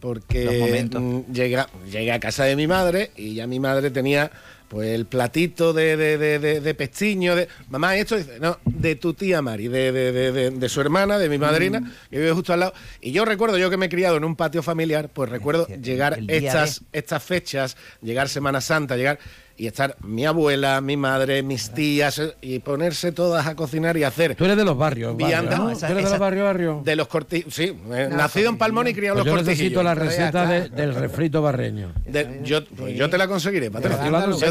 porque 0.00 0.88
mm, 0.98 1.32
llega, 1.32 1.68
llegué 1.90 2.12
a 2.12 2.20
casa 2.20 2.44
de 2.44 2.56
mi 2.56 2.66
madre 2.66 3.10
y 3.16 3.34
ya 3.34 3.46
mi 3.46 3.60
madre 3.60 3.90
tenía 3.90 4.30
pues 4.68 4.88
el 4.94 5.04
platito 5.04 5.74
de, 5.74 5.98
de, 5.98 6.16
de, 6.16 6.38
de- 6.38 6.60
de 6.62 6.74
pestiño, 6.74 7.36
de 7.36 7.46
mamá, 7.68 7.94
esto 7.96 8.16
dice, 8.16 8.38
no, 8.40 8.56
de 8.64 8.96
tu 8.96 9.12
tía 9.12 9.42
Mari, 9.42 9.68
de, 9.68 9.92
de, 9.92 10.12
de, 10.12 10.32
de- 10.32 10.50
de 10.50 10.68
su 10.70 10.80
hermana, 10.80 11.18
de 11.18 11.28
mi 11.28 11.36
madrina, 11.36 11.80
Mm. 11.80 11.90
que 12.10 12.18
vive 12.18 12.32
justo 12.32 12.54
al 12.54 12.60
lado. 12.60 12.72
Y 13.02 13.12
yo 13.12 13.26
recuerdo, 13.26 13.58
yo 13.58 13.68
que 13.68 13.76
me 13.76 13.84
he 13.86 13.88
criado 13.90 14.16
en 14.16 14.24
un 14.24 14.34
patio 14.34 14.62
familiar, 14.62 15.10
pues 15.12 15.28
recuerdo 15.28 15.66
llegar 15.66 16.18
el 16.18 16.30
estas, 16.30 16.80
estas 16.94 17.22
fechas, 17.22 17.76
llegar 18.00 18.30
Semana 18.30 18.62
Santa, 18.62 18.96
llegar 18.96 19.18
y 19.56 19.66
estar 19.66 19.96
mi 20.02 20.24
abuela, 20.26 20.80
mi 20.80 20.96
madre, 20.96 21.42
mis 21.42 21.70
tías 21.70 22.18
eh, 22.18 22.34
y 22.40 22.58
ponerse 22.60 23.12
todas 23.12 23.46
a 23.46 23.54
cocinar 23.54 23.96
y 23.96 24.04
hacer. 24.04 24.34
Tú 24.34 24.44
eres 24.44 24.56
de 24.56 24.64
los 24.64 24.76
barrios, 24.76 25.16
barrio. 25.16 25.42
¿no? 25.42 25.72
¿Tú 25.76 25.84
eres 25.86 25.96
de 25.96 26.02
los 26.02 26.18
barrios, 26.18 26.44
barrio? 26.44 26.82
De 26.84 26.96
los 26.96 27.06
cortijos, 27.08 27.54
sí, 27.54 27.72
eh, 27.92 28.08
nacido 28.10 28.48
en 28.50 28.58
Palmón 28.58 28.88
y 28.88 28.94
criado 28.94 29.16
Pues 29.16 29.26
en 29.26 29.32
yo 29.32 29.36
los 29.36 29.46
necesito 29.46 29.82
la 29.82 29.94
receta 29.94 30.46
de- 30.46 30.68
del 30.68 30.94
refrito 30.94 31.42
barreño. 31.42 31.92
De- 32.06 32.40
yo, 32.44 32.64
pues 32.64 32.94
yo 32.96 33.08
te 33.10 33.18
la 33.18 33.28
conseguiré, 33.28 33.66
en 33.66 33.72
Yo 33.72 33.80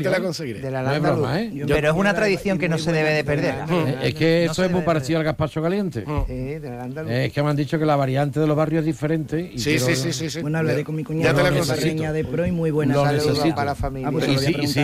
te 0.01 0.09
la 0.09 0.19
conseguiré. 0.19 0.59
De 0.59 0.71
la 0.71 0.81
No 0.83 0.93
es 0.93 1.01
broma, 1.01 1.41
¿eh? 1.41 1.51
Pero 1.67 1.89
es 1.89 1.95
una 1.95 2.13
tradición 2.13 2.57
que 2.57 2.69
no 2.69 2.77
se 2.77 2.91
debe 2.91 3.11
de 3.13 3.23
perder. 3.23 3.55
Eh, 3.69 3.97
Es 4.03 4.13
que 4.15 4.45
eso 4.45 4.63
es 4.63 4.71
muy 4.71 4.81
parecido 4.81 5.19
al 5.19 5.25
gazpacho 5.25 5.61
caliente. 5.61 6.03
Sí, 6.27 6.33
de 6.33 6.59
la 6.69 6.75
Al-Ándalus. 6.77 7.11
Eh, 7.11 7.25
Es 7.25 7.33
que 7.33 7.43
me 7.43 7.49
han 7.49 7.55
dicho 7.55 7.77
que 7.79 7.85
la 7.85 7.95
variante 7.95 8.39
de 8.39 8.47
los 8.47 8.55
barrios 8.55 8.81
es 8.81 8.85
diferente. 8.85 9.51
Sí, 9.57 9.79
sí, 9.79 9.95
sí. 10.29 10.41
Bueno, 10.41 10.57
hablaré 10.59 10.83
con 10.83 10.95
mi 10.95 11.01
Ya 11.03 11.07
cuñado 11.07 11.35
te 11.37 11.43
la 11.43 11.51
de 11.51 11.57
conseguí. 11.57 11.79
Barreña 11.81 12.13
de 12.13 12.25
Pro 12.25 12.45
y 12.45 12.51
muy 12.51 12.71
buena 12.71 12.93
salud 12.95 13.39
para 13.55 13.65
la 13.65 13.75
familia. 13.75 14.09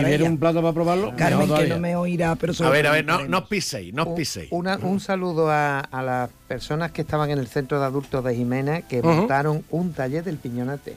Viene 0.08 0.24
un 0.24 0.38
plato 0.38 0.60
para 0.62 0.72
probarlo, 0.72 1.12
Carmen, 1.16 1.48
que 1.54 1.66
no 1.68 1.78
me 1.78 1.96
oirá, 1.96 2.34
pero 2.36 2.52
A 2.64 2.70
ver, 2.70 2.86
a 2.86 2.92
ver, 2.92 3.04
no, 3.04 3.26
no 3.26 3.38
os 3.38 3.44
piséis, 3.48 3.92
no 3.94 4.02
os 4.04 4.08
piséis. 4.16 4.48
Una- 4.50 4.76
un 4.78 5.00
saludo 5.00 5.50
a, 5.50 5.80
a 5.80 6.02
las 6.02 6.30
personas 6.48 6.90
que 6.92 7.02
estaban 7.02 7.30
en 7.30 7.38
el 7.38 7.46
centro 7.46 7.78
de 7.78 7.86
adultos 7.86 8.24
de 8.24 8.34
Jimena 8.34 8.82
que 8.82 9.00
Ujú. 9.00 9.08
montaron 9.08 9.64
un 9.70 9.92
taller 9.92 10.24
del 10.24 10.36
piñonate. 10.36 10.96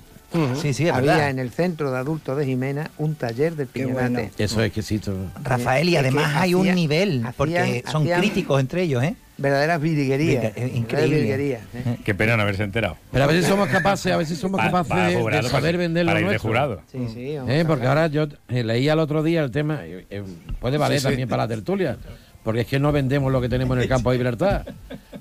Sí, 0.62 0.74
sí, 0.74 0.88
es 0.88 0.94
Había 0.94 1.12
verdad. 1.16 1.30
en 1.30 1.40
el 1.40 1.52
centro 1.52 1.92
de 1.92 1.98
adultos 1.98 2.38
de 2.38 2.46
Jimena 2.46 2.90
un 2.98 3.16
taller 3.16 3.54
del 3.58 3.68
piñonate. 3.68 4.10
bueno. 4.14 4.30
Eso 4.38 4.62
es 4.62 4.68
exquisito. 4.68 5.14
Rafael, 5.44 5.90
y 5.90 5.96
Es 5.96 6.02
que 6.02 6.08
además 6.08 6.36
hay 6.38 6.54
un 6.54 6.74
nivel, 6.74 7.26
porque 7.36 7.60
hacían- 7.60 7.92
son 7.92 8.04
hacían- 8.04 8.20
críticos 8.22 8.60
entre 8.62 8.84
ellos, 8.84 9.04
¿eh? 9.04 9.16
Verdaderas 9.42 9.82
virguerías. 9.82 10.44
Eh, 10.44 10.48
verdaderas 10.56 10.76
increíble. 10.78 11.18
virguerías, 11.18 11.62
¿eh? 11.74 11.98
Qué 12.06 12.14
pena 12.16 12.38
no 12.38 12.44
haberse 12.44 12.64
enterado. 12.64 12.98
Pero 13.12 13.24
a 13.24 13.28
ver 13.28 13.42
si 13.42 13.50
somos 13.50 13.68
capaces, 13.70 14.12
a 14.14 14.24
si 14.26 14.36
somos 14.36 14.60
Pa- 14.60 14.72
capaces 14.72 15.26
de- 15.26 15.50
saber 15.50 15.78
vender 15.78 16.06
lo 16.06 16.10
para 16.12 16.20
ir 16.20 16.26
de 16.26 16.32
nuestro. 16.32 16.50
jurado. 16.50 16.82
Sí, 16.92 17.00
sí. 17.14 17.36
Eh, 17.48 17.64
porque 17.68 17.88
ahora 17.88 18.08
yo 18.08 18.28
eh, 18.50 18.64
leía 18.64 18.94
el 18.94 19.00
otro 19.00 19.24
día 19.24 19.42
el 19.44 19.52
tema, 19.52 19.80
eh, 19.84 20.24
puede 20.60 20.78
valer 20.78 21.00
Sí, 21.00 21.04
sí. 21.04 21.08
también 21.10 21.28
para 21.30 21.44
la 21.44 21.48
tertulia, 21.50 21.98
porque 22.44 22.62
es 22.62 22.68
que 22.68 22.80
no 22.80 22.92
vendemos 22.92 23.32
lo 23.32 23.42
que 23.42 23.50
tenemos 23.50 23.76
en 23.78 23.84
el 23.84 23.90
campo 23.90 24.12
de 24.12 24.18
Gibraltar. 24.18 24.66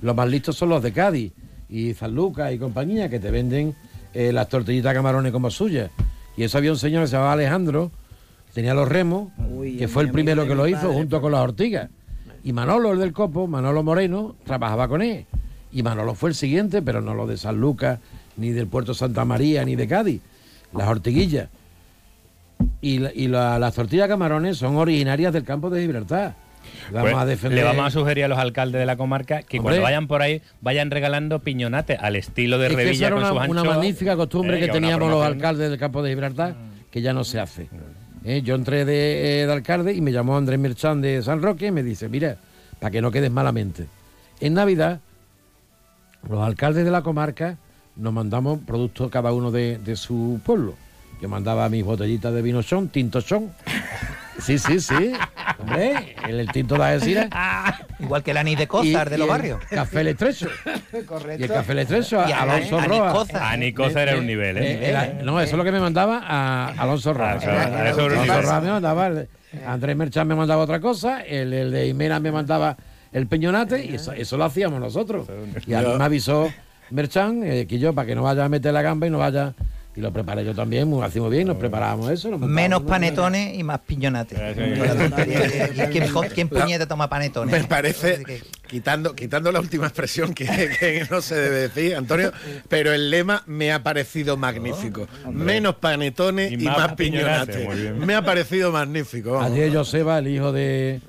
Los 0.02 0.14
más 0.14 0.28
listos 0.28 0.56
son 0.56 0.68
los 0.68 0.82
de 0.82 0.92
Cádiz 0.92 1.32
y 1.68 1.94
San 1.94 2.14
Lucas 2.14 2.52
y 2.52 2.58
compañía, 2.58 3.08
que 3.08 3.18
te 3.20 3.30
venden 3.30 3.74
eh, 4.14 4.32
las 4.32 4.48
tortillitas 4.48 4.92
camarones 4.94 5.32
como 5.32 5.50
suyas. 5.50 5.90
Y 6.36 6.42
eso 6.44 6.58
había 6.58 6.70
un 6.72 6.78
señor 6.78 7.02
que 7.02 7.08
se 7.08 7.12
llamaba 7.12 7.32
Alejandro, 7.34 7.90
tenía 8.54 8.74
los 8.74 8.88
remos, 8.88 9.30
Uy, 9.50 9.76
que 9.76 9.86
fue 9.88 10.02
el 10.02 10.10
primero 10.10 10.46
que 10.46 10.54
lo 10.54 10.66
hizo 10.66 10.80
padre, 10.82 10.94
junto 10.94 11.20
con 11.20 11.32
las 11.32 11.40
ortigas. 11.42 11.90
Y 12.44 12.52
Manolo, 12.52 12.92
el 12.92 12.98
del 12.98 13.12
Copo, 13.12 13.46
Manolo 13.46 13.82
Moreno, 13.82 14.34
trabajaba 14.44 14.88
con 14.88 15.02
él. 15.02 15.26
Y 15.72 15.82
Manolo 15.82 16.14
fue 16.14 16.30
el 16.30 16.34
siguiente, 16.34 16.82
pero 16.82 17.00
no 17.00 17.14
lo 17.14 17.26
de 17.26 17.36
San 17.36 17.60
Lucas, 17.60 17.98
ni 18.36 18.50
del 18.50 18.66
Puerto 18.66 18.94
Santa 18.94 19.24
María, 19.24 19.64
ni 19.64 19.76
de 19.76 19.86
Cádiz. 19.86 20.20
Las 20.72 20.88
ortiguillas. 20.88 21.48
Y, 22.80 22.98
la- 22.98 23.12
y 23.14 23.28
la- 23.28 23.58
las 23.58 23.74
tortillas 23.74 24.06
de 24.08 24.14
camarones 24.14 24.56
son 24.56 24.76
originarias 24.76 25.32
del 25.32 25.44
campo 25.44 25.70
de 25.70 25.82
Gibraltar. 25.82 26.34
Vamos 26.92 27.10
Pues, 27.12 27.22
a 27.22 27.26
defender. 27.26 27.58
Le 27.58 27.64
vamos 27.64 27.86
a 27.86 27.90
sugerir 27.90 28.24
a 28.24 28.28
los 28.28 28.38
alcaldes 28.38 28.78
de 28.78 28.86
la 28.86 28.96
comarca 28.96 29.42
que 29.42 29.58
Hombre. 29.58 29.76
cuando 29.76 29.82
vayan 29.82 30.06
por 30.08 30.20
ahí 30.22 30.42
vayan 30.60 30.90
regalando 30.90 31.38
piñonates 31.38 31.98
al 32.00 32.16
estilo 32.16 32.58
de 32.58 32.66
Es 32.66 32.76
que 32.76 32.82
esa 32.82 32.84
Revilla 32.84 33.06
era 33.06 33.16
con 33.16 33.24
una, 33.24 33.28
sus 33.40 33.48
una 33.50 33.60
anchoas. 33.62 33.76
magnífica 33.78 34.16
costumbre 34.16 34.56
Eh, 34.56 34.58
que 34.60 34.64
una 34.66 34.72
teníamos 34.74 35.10
los 35.10 35.24
alcaldes 35.24 35.70
del 35.70 35.78
campo 35.78 36.02
de 36.02 36.10
Gibraltar, 36.10 36.54
que 36.90 37.00
ya 37.00 37.12
no 37.14 37.24
se 37.24 37.40
hace. 37.40 37.68
Eh, 38.24 38.42
yo 38.42 38.54
entré 38.54 38.84
de, 38.84 39.42
eh, 39.42 39.46
de 39.46 39.52
alcalde 39.52 39.94
y 39.94 40.00
me 40.00 40.12
llamó 40.12 40.36
Andrés 40.36 40.58
Merchán 40.58 41.00
de 41.00 41.22
San 41.22 41.40
Roque 41.42 41.66
y 41.66 41.70
me 41.70 41.82
dice, 41.82 42.08
mira, 42.08 42.36
para 42.78 42.90
que 42.90 43.00
no 43.00 43.10
quedes 43.10 43.30
malamente. 43.30 43.86
En 44.40 44.54
Navidad, 44.54 45.00
los 46.28 46.42
alcaldes 46.42 46.84
de 46.84 46.90
la 46.90 47.02
comarca 47.02 47.56
nos 47.96 48.12
mandamos 48.12 48.60
productos 48.66 49.10
cada 49.10 49.32
uno 49.32 49.50
de, 49.50 49.78
de 49.78 49.96
su 49.96 50.40
pueblo. 50.44 50.74
Yo 51.20 51.28
mandaba 51.28 51.68
mis 51.68 51.84
botellitas 51.84 52.32
de 52.32 52.42
vino 52.42 52.62
chón, 52.62 52.88
tinto 52.88 53.20
chón. 53.20 53.52
Sí, 54.40 54.58
sí, 54.58 54.80
sí. 54.80 55.12
Hombre, 55.58 56.16
el, 56.26 56.40
el 56.40 56.50
tinto 56.50 56.76
de 56.76 56.84
Algeciras. 56.84 57.28
Igual 58.10 58.22
que 58.24 58.32
el 58.32 58.36
anís 58.38 58.58
de 58.58 58.66
Cózar 58.66 59.08
de 59.08 59.18
los 59.18 59.28
barrios. 59.28 59.60
Café 59.70 60.02
Letrecho. 60.02 60.48
Correcto. 61.06 61.40
Y 61.40 61.44
el 61.44 61.48
café 61.48 61.74
Letrecho, 61.74 62.24
Y 62.28 62.32
a- 62.32 62.42
Alonso 62.42 62.80
Roa. 62.80 63.06
Nicoza. 63.08 63.50
A 63.50 63.56
Nicoza 63.56 64.02
era 64.02 64.16
un 64.18 64.26
nivel, 64.26 64.56
¿eh? 64.58 64.72
Eh, 64.72 64.88
era- 64.90 65.06
no, 65.22 65.40
eso 65.40 65.52
es 65.52 65.56
lo 65.56 65.62
que 65.62 65.70
me 65.70 65.78
mandaba 65.78 66.20
a 66.26 66.74
Alonso 66.76 67.14
Roa. 67.14 67.32
Alonso. 67.32 68.08
Roa 68.08 68.60
me 68.60 68.70
mandaba, 68.70 69.10
Andrés 69.66 69.96
Merchán 69.96 70.26
me 70.26 70.34
mandaba 70.34 70.62
otra 70.62 70.80
cosa, 70.80 71.22
el, 71.22 71.52
el 71.52 71.70
de 71.70 71.86
Imera 71.86 72.18
me 72.18 72.32
mandaba 72.32 72.76
el 73.12 73.26
peñonate 73.28 73.84
y 73.84 73.94
eso, 73.94 74.12
eso 74.12 74.36
lo 74.36 74.44
hacíamos 74.44 74.80
nosotros. 74.80 75.28
Y 75.66 75.74
a 75.74 75.80
mí 75.82 75.94
me 75.96 76.04
avisó 76.04 76.52
Merchán 76.90 77.42
eh, 77.44 77.66
que 77.68 77.78
yo, 77.78 77.92
para 77.94 78.06
que 78.06 78.14
no 78.16 78.22
vaya 78.24 78.44
a 78.44 78.48
meter 78.48 78.72
la 78.72 78.82
gamba 78.82 79.06
y 79.06 79.10
no 79.10 79.18
vaya... 79.18 79.54
Y 79.96 80.00
lo 80.00 80.12
preparé 80.12 80.44
yo 80.44 80.54
también, 80.54 80.86
muy, 80.86 81.04
hacíamos 81.04 81.32
bien, 81.32 81.48
nos 81.48 81.56
preparábamos 81.56 82.10
eso. 82.12 82.30
nos 82.30 82.40
Menos 82.40 82.82
panetones 82.82 83.58
y 83.58 83.64
más 83.64 83.80
piñonates. 83.80 84.38
La 84.38 84.94
tontería. 84.94 85.68
¿Y 85.74 85.90
¿Quién, 85.90 86.06
quién 86.32 86.48
puñeta 86.48 86.86
toma 86.86 87.08
panetones? 87.08 87.60
Me 87.60 87.66
parece, 87.66 88.22
quitando, 88.68 89.16
quitando 89.16 89.50
la 89.50 89.58
última 89.58 89.86
expresión 89.86 90.32
que, 90.32 90.46
que 90.46 91.06
no 91.10 91.20
se 91.20 91.34
debe 91.34 91.56
decir, 91.68 91.96
Antonio, 91.96 92.32
pero 92.68 92.92
el 92.92 93.10
lema 93.10 93.42
me 93.46 93.72
ha 93.72 93.82
parecido 93.82 94.36
magnífico. 94.36 95.08
Menos 95.32 95.74
panetones 95.76 96.52
y, 96.52 96.58
más 96.58 96.78
más 96.78 96.92
piñonate, 96.94 97.52
piñonate. 97.52 97.66
muy 97.66 97.76
bien. 97.76 98.06
Me 98.06 98.14
ha 98.14 98.24
parecido 98.24 98.70
magnífico. 98.70 99.40
Ayer 99.40 99.74
Joseba, 99.74 100.18
el 100.18 100.28
hijo 100.28 100.52
de, 100.52 101.00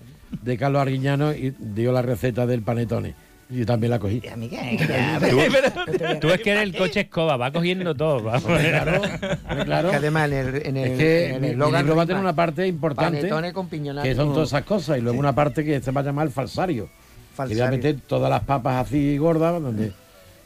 de 0.42 0.58
Carlos 0.58 0.82
Arguiñano, 0.82 1.34
y 1.34 1.54
dio 1.60 1.92
la 1.92 2.02
receta 2.02 2.48
del 2.48 2.64
panetone. 2.64 3.14
Y 3.52 3.58
yo 3.60 3.66
también 3.66 3.92
la 3.92 4.00
cogí. 4.00 4.22
A 4.30 4.36
mí 4.38 4.48
qué, 4.48 4.78
ya, 4.88 5.20
Tú, 5.20 5.38
pero- 5.52 6.20
tú 6.20 6.30
es 6.30 6.42
que 6.42 6.52
eres 6.52 6.64
el 6.64 6.78
coche 6.78 7.02
escoba, 7.02 7.36
va 7.36 7.52
cogiendo 7.52 7.94
todo. 7.94 8.24
va. 8.24 8.40
Claro, 8.40 9.02
claro. 9.66 9.90
Que 9.90 9.96
además 9.98 10.32
en 10.32 10.34
el, 10.38 10.68
en 10.68 10.78
el, 10.78 10.92
Es 10.92 10.98
que 10.98 11.30
en 11.36 11.44
el 11.44 11.60
libro 11.60 11.96
va 11.96 12.04
a 12.04 12.06
tener 12.06 12.22
una 12.22 12.34
parte 12.34 12.66
importante 12.66 13.28
con 13.54 13.70
que 13.70 14.16
son 14.16 14.34
todas 14.34 14.50
esas 14.50 14.64
cosas 14.64 14.98
y 14.98 15.02
luego 15.02 15.20
una 15.20 15.36
parte 15.36 15.66
que 15.66 15.82
se 15.82 15.92
va 15.92 16.00
a 16.02 16.04
llamar 16.06 16.30
falsario. 16.30 16.90
Falsario. 17.36 17.64
Quería 17.66 17.72
meter 17.78 18.02
todas 18.08 18.30
las 18.30 18.44
papas 18.44 18.88
así 18.88 19.18
gordas 19.18 19.62
donde 19.62 19.92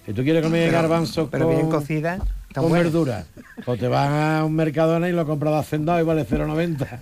si 0.06 0.14
tú 0.14 0.24
quieres 0.24 0.44
comer 0.44 0.72
garbanzos 0.72 1.30
Pero 1.32 1.46
con, 1.46 1.56
bien 1.56 1.70
cocida. 1.70 2.20
Con 2.62 2.70
buena. 2.70 2.84
verdura, 2.84 3.24
pues 3.66 3.80
te 3.80 3.88
vas 3.88 4.10
a 4.10 4.44
un 4.46 4.56
Mercadona 4.56 5.08
y 5.10 5.12
lo 5.12 5.26
compras 5.26 5.54
de 5.54 5.60
hacendado 5.60 6.00
y 6.00 6.04
vale 6.04 6.26
0,90. 6.26 7.00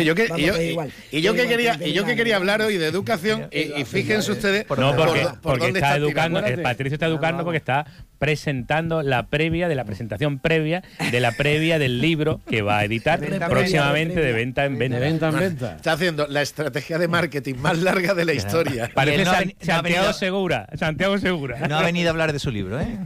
Y 0.00 0.04
yo 0.04 0.14
que, 0.14 0.24
Vamos, 0.28 0.40
y 0.40 0.46
yo, 0.46 0.56
y- 0.60 0.64
igual, 0.70 0.92
y 1.10 1.20
yo 1.20 1.32
que 1.32 1.38
que 1.38 1.42
igual 1.44 1.48
quería, 1.56 1.78
que 1.78 1.88
y 1.88 1.92
yo 1.92 2.04
que 2.04 2.16
quería 2.16 2.36
hablar 2.36 2.62
hoy 2.62 2.78
de 2.78 2.86
educación 2.86 3.48
y, 3.52 3.80
y 3.80 3.84
fíjense 3.84 4.32
ustedes 4.32 4.64
No, 4.68 4.74
por, 4.76 4.96
porque, 5.06 5.20
por 5.42 5.58
porque 5.58 5.68
está 5.68 5.96
educando, 5.96 6.38
el 6.38 6.44
Acuérdate. 6.44 6.62
Patricio 6.62 6.94
está 6.94 7.06
educando 7.06 7.44
porque 7.44 7.58
está 7.58 7.86
presentando 8.18 9.02
la 9.02 9.26
previa 9.26 9.68
de 9.68 9.74
la 9.74 9.84
presentación 9.84 10.38
previa 10.38 10.82
de 11.10 11.18
la 11.20 11.32
previa 11.32 11.80
del 11.80 12.00
libro 12.00 12.40
que 12.48 12.62
va 12.62 12.78
a 12.78 12.84
editar 12.84 13.18
Venta 13.20 13.48
próximamente 13.48 14.14
previa, 14.14 14.28
de 14.28 14.32
venta 14.32 14.64
en 14.64 14.72
De 14.74 14.78
venta. 14.88 14.98
venta 15.00 15.28
en 15.28 15.38
venta. 15.38 15.76
Está 15.76 15.92
haciendo 15.94 16.26
la 16.28 16.40
estrategia 16.40 16.98
de 16.98 17.08
marketing 17.08 17.56
más 17.56 17.78
larga 17.82 18.14
de 18.14 18.24
la 18.24 18.32
historia. 18.32 18.90
Parece 18.94 19.22
Y 19.22 19.24
no 19.24 19.30
ha 19.30 19.34
San- 19.34 19.44
no 19.48 19.52
ha 19.60 19.64
Santiago 19.66 19.82
venido- 19.82 20.12
Segura, 20.12 20.68
Santiago 20.78 21.18
Segura. 21.18 21.66
No 21.68 21.76
ha 21.78 21.82
venido 21.82 22.08
a 22.08 22.10
hablar 22.12 22.32
de 22.32 22.38
su 22.38 22.50
libro, 22.52 22.80
¿eh? 22.80 22.96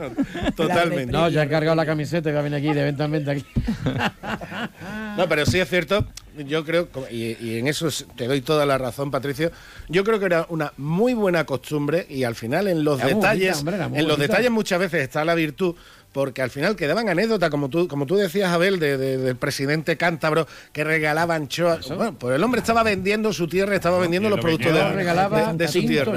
Totalmente. 0.55 1.11
No, 1.13 1.29
ya 1.31 1.45
he 1.45 1.49
cargado 1.49 1.76
la 1.77 1.87
camiseta 1.87 2.31
a 2.31 2.43
venir 2.43 2.59
aquí 2.59 2.73
de 2.75 2.83
venta 2.85 3.05
en 3.05 3.11
venta. 3.13 3.31
Aquí. 3.33 3.45
No, 5.17 5.29
pero 5.29 5.47
sí 5.47 5.59
es 5.59 5.69
cierto, 5.71 6.07
yo 6.47 6.65
creo, 6.65 6.89
y, 7.11 7.37
y 7.43 7.59
en 7.59 7.69
eso 7.69 7.89
es- 7.89 8.07
te 8.17 8.27
doy 8.27 8.43
toda 8.43 8.67
la 8.67 8.77
razón, 8.77 9.11
Patricio, 9.11 9.51
yo 9.89 10.05
creo 10.05 10.19
que 10.19 10.27
era 10.27 10.45
una 10.51 10.73
muy 10.77 11.15
buena 11.15 11.45
costumbre 11.47 12.07
y 12.11 12.25
al 12.25 12.35
final 12.35 12.69
en 12.69 12.85
los 12.85 13.01
Era 13.01 13.09
detalles, 13.15 13.63
bonita, 13.65 13.87
hombre, 13.87 14.01
en 14.01 14.09
los 14.09 14.19
detalles 14.19 14.51
muchas 14.51 14.79
veces 14.79 15.03
está 15.03 15.25
la 15.25 15.35
virtud, 15.35 15.75
porque 16.13 16.43
al 16.43 16.51
final 16.51 16.77
quedaban 16.77 17.09
anécdotas, 17.09 17.49
como 17.49 17.71
tú, 17.71 17.89
como 17.89 18.05
tú 18.05 18.17
decías, 18.17 18.51
Abel, 18.53 18.79
de- 18.79 18.99
de- 18.99 19.17
del 19.17 19.37
presidente 19.37 19.97
cántabro 19.97 20.47
que 20.73 20.85
regalaba 20.85 21.35
anchoas. 21.35 21.89
Bueno, 21.89 22.15
pues 22.19 22.37
el 22.37 22.45
hombre 22.45 22.61
estaba 22.61 22.83
vendiendo 22.83 23.33
su 23.33 23.49
tierra, 23.49 23.75
estaba 23.75 23.99
vendiendo 23.99 24.29
los 24.29 24.37
lo 24.37 24.43
que 24.43 24.49
productos 24.49 24.75
de, 24.75 24.93
regalaba 24.93 25.53
de- 25.53 25.59
de 25.65 25.69
su 25.69 25.81
tierra. 25.87 26.13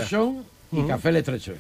Y 0.72 0.84
café 0.88 1.12
le 1.12 1.20
estrecho. 1.20 1.54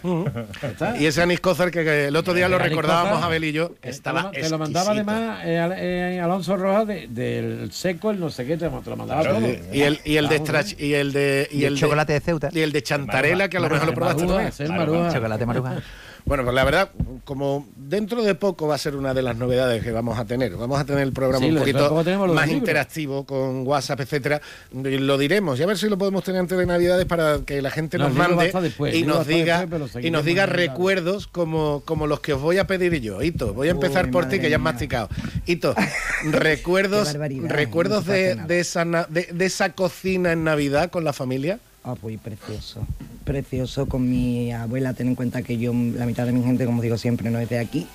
Y 1.00 1.06
ese 1.06 1.22
anís 1.22 1.40
Cózar 1.40 1.72
que, 1.72 1.84
que 1.84 2.08
el 2.08 2.16
otro 2.16 2.34
día 2.34 2.46
El 2.46 2.52
lo 2.52 2.58
anís 2.58 2.70
recordábamos 2.70 3.12
Cózar, 3.14 3.26
Abel 3.26 3.44
y 3.46 3.52
yo, 3.52 3.72
estaba 3.82 4.24
lo, 4.24 4.32
te 4.32 4.50
lo 4.50 4.58
mandaba 4.60 4.92
además 4.92 5.40
eh, 5.46 6.16
eh, 6.16 6.22
Alonso 6.22 6.56
Rojas 6.58 6.88
de- 6.88 7.08
del 7.08 7.72
seco, 7.72 8.12
el 8.12 8.20
no 8.20 8.30
sé 8.30 8.46
qué, 8.46 8.58
te, 8.58 8.70
lo- 8.70 8.82
te 8.82 8.90
lo 8.90 8.96
mandaba 8.96 9.24
todo. 9.24 9.40
Y 9.72 9.82
el, 9.82 10.00
y 10.06 10.18
el 10.18 10.28
de 10.30 10.42
Strach- 10.42 10.80
y 10.80 10.94
el 10.94 11.14
de 11.14 11.48
Y 11.52 11.66
el 11.66 11.76
de- 11.76 11.80
chocolate 11.80 12.14
de 12.14 12.20
Ceuta. 12.20 12.50
y 12.52 12.60
el 12.60 12.72
de 12.72 12.84
Chantarela 12.84 13.50
que 13.50 13.58
a 13.58 13.60
lo 13.62 13.70
mejor 13.70 13.88
lo 13.88 13.94
probaste 13.94 14.26
Maruja, 14.26 14.50
también. 14.52 14.72
el 14.72 14.78
Maruja. 14.78 15.14
Chocolate 15.14 15.46
maruja. 15.46 15.82
Bueno, 16.26 16.44
pues 16.44 16.56
la 16.56 16.64
verdad, 16.64 16.92
como 17.24 17.68
dentro 17.76 18.24
de 18.24 18.36
poco 18.36 18.68
va 18.68 18.76
a 18.76 18.78
ser 18.78 18.96
una 18.96 19.14
de 19.14 19.22
las 19.22 19.36
novedades 19.36 19.84
que 19.84 19.92
vamos 19.92 20.20
a 20.20 20.26
tener. 20.26 20.56
Vamos 20.56 20.80
a 20.80 20.86
tener 20.86 21.04
el 21.04 21.14
programa 21.14 21.46
Sí, 21.46 21.52
un 21.52 21.60
poquito 21.60 22.04
más 22.34 22.50
interactivo 22.50 23.26
con 23.26 23.66
WhatsApp, 23.66 24.02
etcétera. 24.02 24.42
Lo 24.72 25.18
diremos 25.18 25.60
y 25.60 25.64
a 25.64 25.66
ver 25.66 25.78
si 25.78 25.90
lo 25.90 25.98
podemos 25.98 26.24
tener 26.24 26.40
antes 26.42 26.58
de 26.58 26.66
Navidades 26.66 27.06
para 27.06 27.40
que 27.46 27.62
la 27.62 27.72
gente 27.72 27.98
No, 27.98 28.10
nos 28.10 28.18
mande 28.18 28.52
después, 28.62 28.96
y 28.96 29.04
nos 29.04 29.26
diga 29.26 29.68
y 30.02 30.12
nos 30.12 30.26
diga 30.26 30.46
recuerdos 30.46 31.28
como, 31.28 31.82
como 31.86 32.08
los 32.08 32.20
que 32.20 32.34
os 32.34 32.42
voy 32.42 32.58
a 32.58 32.68
pedir 32.68 33.00
yo. 33.02 33.22
Hito, 33.22 33.54
voy 33.54 33.68
a 33.68 33.72
empezar 33.72 34.06
Uy, 34.06 34.12
por 34.12 34.28
ti 34.28 34.40
que 34.40 34.50
ya 34.50 34.58
has 34.58 34.62
masticado. 34.62 35.10
Hito, 35.46 35.76
recuerdos, 36.26 37.14
recuerdos 37.44 38.06
de, 38.06 38.36
de 38.36 38.60
esa 38.60 38.86
de, 38.86 39.30
de 39.32 39.46
esa 39.46 39.74
cocina 39.74 40.32
en 40.32 40.44
Navidad 40.44 40.90
con 40.90 41.04
la 41.04 41.14
familia. 41.14 41.60
Ah, 41.84 41.96
pues 42.00 42.20
precioso. 42.20 42.86
Precioso 43.30 43.86
con 43.86 44.10
mi 44.10 44.52
abuela. 44.52 44.94
Ten 44.94 45.10
en 45.10 45.14
cuenta 45.14 45.44
que 45.44 45.60
yo, 45.60 45.72
la 45.72 46.08
mitad 46.08 46.26
de 46.26 46.32
mi 46.32 46.42
gente, 46.42 46.66
como 46.66 46.82
digo 46.82 46.98
siempre, 46.98 47.30
no 47.30 47.38
es 47.38 47.48
de 47.48 47.60
aquí. 47.60 47.86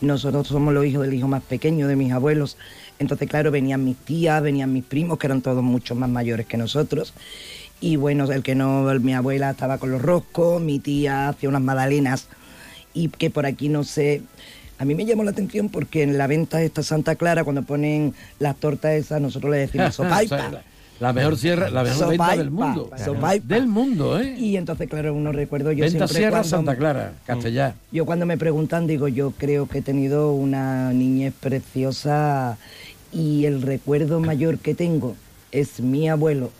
Nosotros 0.00 0.48
somos 0.48 0.74
los 0.74 0.84
hijos 0.84 1.04
del 1.04 1.14
hijo 1.14 1.28
más 1.28 1.44
pequeño 1.44 1.86
de 1.86 1.94
mis 1.94 2.10
abuelos. 2.10 2.56
Entonces, 2.98 3.28
claro, 3.28 3.52
venían 3.52 3.84
mis 3.84 3.96
tías, 3.96 4.42
venían 4.42 4.72
mis 4.72 4.82
primos, 4.82 5.20
que 5.20 5.28
eran 5.28 5.42
todos 5.42 5.62
mucho 5.62 5.94
más 5.94 6.10
mayores 6.10 6.46
que 6.46 6.56
nosotros. 6.56 7.14
Y 7.80 7.94
bueno, 7.94 8.24
el 8.32 8.42
que 8.42 8.56
no, 8.56 8.92
mi 8.98 9.14
abuela 9.14 9.50
estaba 9.50 9.78
con 9.78 9.92
los 9.92 10.02
roscos, 10.02 10.60
mi 10.60 10.80
tía 10.80 11.28
hacía 11.28 11.48
unas 11.48 11.62
magdalenas. 11.62 12.26
Y 12.94 13.10
que 13.10 13.30
por 13.30 13.46
aquí 13.46 13.68
no 13.68 13.84
sé. 13.84 14.22
A 14.78 14.84
mí 14.84 14.96
me 14.96 15.04
llamó 15.04 15.22
la 15.22 15.30
atención 15.30 15.68
porque 15.68 16.02
en 16.02 16.18
la 16.18 16.26
venta 16.26 16.60
esta 16.60 16.82
Santa 16.82 17.14
Clara, 17.14 17.44
cuando 17.44 17.62
ponen 17.62 18.12
las 18.40 18.56
tortas 18.56 18.94
esas, 18.94 19.20
nosotros 19.20 19.52
le 19.52 19.58
decimos 19.58 19.94
sopaipa. 19.94 20.64
La, 21.04 21.12
mejor 21.12 21.36
sierra, 21.36 21.70
la 21.70 21.82
mejor 21.82 22.08
venta 22.08 22.36
del 22.36 22.50
mundo. 22.50 22.90
Del 23.44 23.66
mundo, 23.66 24.20
¿eh? 24.20 24.36
Y 24.38 24.56
entonces, 24.56 24.88
claro, 24.88 25.14
uno 25.14 25.32
recuerdo 25.32 25.72
yo 25.72 25.84
Venta 25.84 26.06
siempre 26.06 26.16
Sierra 26.16 26.30
cuando- 26.30 26.48
Santa 26.48 26.76
Clara, 26.76 27.12
Castellá. 27.26 27.74
Yo 27.92 28.06
cuando 28.06 28.26
me 28.26 28.38
preguntan 28.38 28.86
digo, 28.86 29.08
yo 29.08 29.32
creo 29.32 29.66
que 29.68 29.78
he 29.78 29.82
tenido 29.82 30.32
una 30.32 30.92
niñez 30.92 31.34
preciosa 31.38 32.56
y 33.12 33.44
el 33.46 33.62
recuerdo 33.62 34.20
mayor 34.20 34.58
que 34.58 34.74
tengo 34.74 35.14
es 35.52 35.80
mi 35.80 36.08
abuelo, 36.08 36.50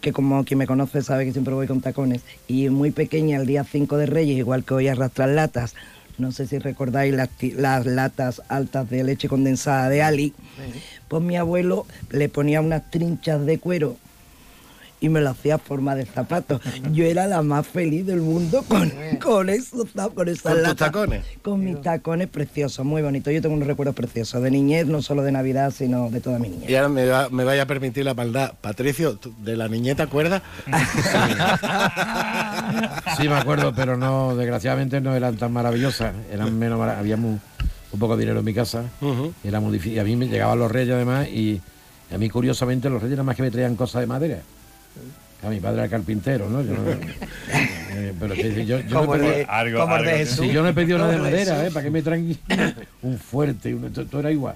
que 0.00 0.12
como 0.12 0.44
quien 0.44 0.58
me 0.58 0.66
conoce 0.66 1.02
sabe 1.02 1.24
que 1.24 1.32
siempre 1.32 1.54
voy 1.54 1.66
con 1.66 1.80
tacones, 1.80 2.22
y 2.48 2.68
muy 2.70 2.90
pequeña 2.90 3.36
el 3.36 3.46
día 3.46 3.64
5 3.64 3.96
de 3.98 4.06
Reyes, 4.06 4.38
igual 4.38 4.64
que 4.64 4.74
hoy 4.74 4.88
arrastrar 4.88 5.28
latas, 5.28 5.74
no 6.18 6.32
sé 6.32 6.46
si 6.46 6.58
recordáis 6.58 7.14
las, 7.14 7.28
las 7.56 7.86
latas 7.86 8.42
altas 8.48 8.90
de 8.90 9.04
leche 9.04 9.28
condensada 9.28 9.88
de 9.88 10.02
Ali, 10.02 10.34
pues 11.10 11.22
mi 11.24 11.36
abuelo 11.36 11.86
le 12.10 12.28
ponía 12.28 12.60
unas 12.60 12.88
trinchas 12.88 13.44
de 13.44 13.58
cuero 13.58 13.96
y 15.02 15.08
me 15.08 15.20
lo 15.22 15.30
hacía 15.30 15.54
a 15.54 15.58
forma 15.58 15.94
de 15.96 16.04
zapato. 16.06 16.60
Yo 16.92 17.04
era 17.06 17.26
la 17.26 17.40
más 17.42 17.66
feliz 17.66 18.06
del 18.06 18.20
mundo 18.20 18.62
con, 18.68 18.92
con 19.20 19.48
esos 19.48 19.88
con 20.14 20.28
esas 20.28 20.52
¿Con 20.54 20.62
tus 20.62 20.76
tacones? 20.76 21.24
Con 21.42 21.64
mis 21.64 21.80
tacones 21.80 22.28
preciosos, 22.28 22.84
muy 22.86 23.02
bonitos. 23.02 23.32
Yo 23.32 23.40
tengo 23.42 23.56
unos 23.56 23.66
recuerdos 23.66 23.96
preciosos 23.96 24.40
de 24.42 24.50
niñez, 24.52 24.86
no 24.86 25.02
solo 25.02 25.22
de 25.22 25.32
Navidad, 25.32 25.72
sino 25.76 26.10
de 26.10 26.20
toda 26.20 26.38
mi 26.38 26.50
niñez. 26.50 26.68
Y 26.70 26.76
ahora 26.76 26.90
me, 26.90 27.06
va- 27.06 27.28
me 27.30 27.42
vaya 27.44 27.62
a 27.62 27.66
permitir 27.66 28.04
la 28.04 28.14
maldad. 28.14 28.52
Patricio, 28.60 29.16
¿tú 29.16 29.32
¿de 29.42 29.56
la 29.56 29.66
niñeta 29.68 30.02
acuerdas? 30.04 30.42
Sí, 33.16 33.28
me 33.28 33.34
acuerdo, 33.36 33.74
pero 33.74 33.96
no, 33.96 34.36
desgraciadamente 34.36 35.00
no 35.00 35.16
eran 35.16 35.36
tan 35.36 35.52
maravillosas. 35.52 36.14
Eran 36.30 36.56
menos 36.58 36.80
había 36.88 37.16
muy- 37.16 37.38
un 37.92 37.98
poco 37.98 38.16
de 38.16 38.20
dinero 38.22 38.38
en 38.40 38.44
mi 38.44 38.54
casa. 38.54 38.84
Y 39.44 39.48
Era 39.48 39.60
muy 39.60 39.72
difícil. 39.72 39.98
A 40.00 40.04
mí 40.04 40.16
me 40.16 40.28
llegaban 40.28 40.58
los 40.58 40.70
reyes 40.70 40.94
además 40.94 41.28
y 41.28 41.60
a 42.12 42.18
mí 42.18 42.28
curiosamente 42.28 42.88
los 42.90 43.00
reyes 43.02 43.16
nada 43.16 43.24
más 43.24 43.36
que 43.36 43.42
me 43.42 43.50
traían 43.50 43.76
cosas 43.76 44.00
de 44.02 44.06
madera. 44.06 44.38
A 45.42 45.48
mi 45.48 45.58
padre 45.58 45.78
era 45.80 45.88
carpintero, 45.88 46.50
¿no? 46.50 46.60
Yo 46.60 46.72
no- 46.74 46.80
eh, 47.94 48.12
pero 48.20 48.34
que 48.34 48.66
yo, 48.66 48.76
no 48.78 49.00
he 49.00 49.04
el 49.04 49.08
pedido- 49.20 49.36
de- 49.36 49.46
Algo- 49.48 49.80
como 49.80 49.96
el 49.96 50.02
de 50.04 50.08
algo- 50.10 50.18
Jesús. 50.18 50.46
Si 50.46 50.52
yo 50.52 50.62
no 50.62 50.68
he 50.68 50.74
pedido 50.74 50.98
nada 50.98 51.12
de 51.12 51.18
madera. 51.18 51.66
¿eh? 51.66 51.70
¿Para 51.70 51.84
qué 51.84 51.90
me 51.90 52.02
traen 52.02 52.38
un 53.02 53.18
fuerte? 53.18 53.74
Un, 53.74 53.86
esto 53.86 54.20
era 54.20 54.30
igual. 54.30 54.54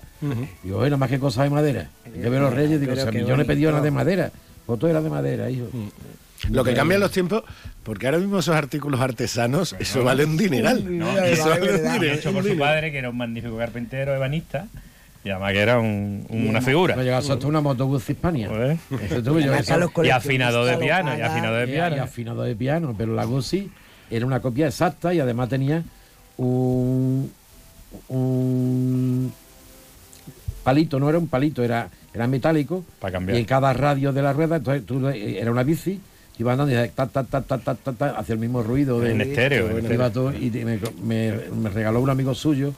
Digo, 0.63 0.77
oye, 0.79 0.87
nada 0.91 0.99
más 0.99 1.09
que 1.09 1.19
cosas 1.19 1.45
de 1.45 1.51
madera. 1.51 1.89
Yo 2.23 2.31
veo 2.31 2.41
los 2.41 2.53
reyes 2.53 2.73
y 2.77 2.79
digo, 2.81 2.93
o 2.93 2.97
sea, 2.97 3.05
yo 3.11 3.37
no 3.37 3.43
he 3.43 3.47
pedido 3.47 3.71
nada 3.71 3.83
de 3.83 3.91
madera. 3.91 4.31
Pues 4.67 4.79
todo 4.79 4.91
era 4.91 5.01
de 5.01 5.11
madera, 5.11 5.49
hijo. 5.51 5.67
Lo 6.51 6.65
que 6.65 6.75
cambian 6.75 7.01
los 7.01 7.11
tiempos, 7.11 7.43
porque 7.83 8.07
ahora 8.07 8.19
mismo 8.19 8.39
esos 8.39 8.55
artículos 8.55 9.01
artesanos, 9.01 9.75
eso 9.79 10.05
vale 10.05 10.25
un 10.25 10.37
dineral. 10.37 10.99
No, 10.99 11.19
eso 11.19 11.49
vale 11.49 11.63
un 11.63 11.83
Lo 11.85 11.93
dineral. 11.93 12.19
hecho 12.19 12.33
por 12.33 12.45
su 12.45 12.59
padre, 12.59 12.93
que 12.93 12.99
era 12.99 13.11
un 13.11 13.17
magnífico 13.17 13.57
carpintero 13.57 14.15
ebanista, 14.15 14.67
y 15.25 15.31
además 15.31 15.53
que 15.53 15.61
era 15.61 15.79
un- 15.79 16.27
un- 16.29 16.49
una 16.49 16.61
figura. 16.61 16.97
Llegado 16.97 17.33
hasta 17.33 17.47
una 17.47 17.61
motobús 17.63 18.09
hispania. 18.11 18.49
Joder. 18.49 18.77
Eso 19.03 19.23
tuve 19.23 19.43
yo, 19.43 19.53
Y 20.05 20.11
afinador 20.11 20.67
de 20.67 20.73
lo 20.73 20.79
piano, 20.81 21.09
y 21.11 21.13
pagan. 21.17 21.31
afinador 21.31 21.61
de 21.67 21.73
piano. 21.73 21.97
y 21.97 21.99
afinado 21.99 22.43
de 22.43 22.57
piano, 22.57 22.95
pero 22.97 23.15
la 23.15 23.25
Guzzi 23.25 23.71
era 24.11 24.27
una 24.27 24.41
copia 24.41 24.67
exacta 24.67 25.15
y 25.15 25.21
además 25.21 25.49
tenía 25.49 25.83
un, 26.37 27.33
un 28.09 29.33
palito, 30.63 30.99
no 30.99 31.09
era 31.09 31.19
un 31.19 31.29
palito, 31.29 31.63
era, 31.63 31.89
era 32.13 32.27
metálico. 32.27 32.85
Pa' 33.01 33.11
cambiar. 33.11 33.37
Y 33.37 33.41
en 33.41 33.47
cada 33.47 33.73
radio 33.73 34.13
de 34.13 34.23
la 34.23 34.33
rueda, 34.33 34.57
entonces 34.57 34.85
tú, 34.85 35.09
eh, 35.09 35.39
era 35.41 35.51
una 35.51 35.63
bici, 35.63 36.01
iba 36.39 36.53
andando 36.53 36.73
y 36.73 36.89
ta, 36.89 37.07
ta, 37.07 37.23
ta, 37.25 37.41
ta, 37.43 37.59
ta, 37.59 37.75
ta, 37.75 37.93
ta, 37.93 38.11
hacía 38.19 38.35
el 38.35 38.41
mismo 38.41 38.63
ruido. 38.63 39.01
De, 39.01 39.13
En 39.13 39.21
estéreo, 39.21 39.67
en 39.67 39.73
Iba 39.85 40.07
estéreo. 40.07 40.11
todo, 40.11 40.33
y 40.35 40.51
me, 40.51 40.79
me- 41.03 41.33
me 41.61 41.71
regaló 41.71 42.01
un 42.01 42.11
amigo 42.11 42.35
suyo. 42.35 42.73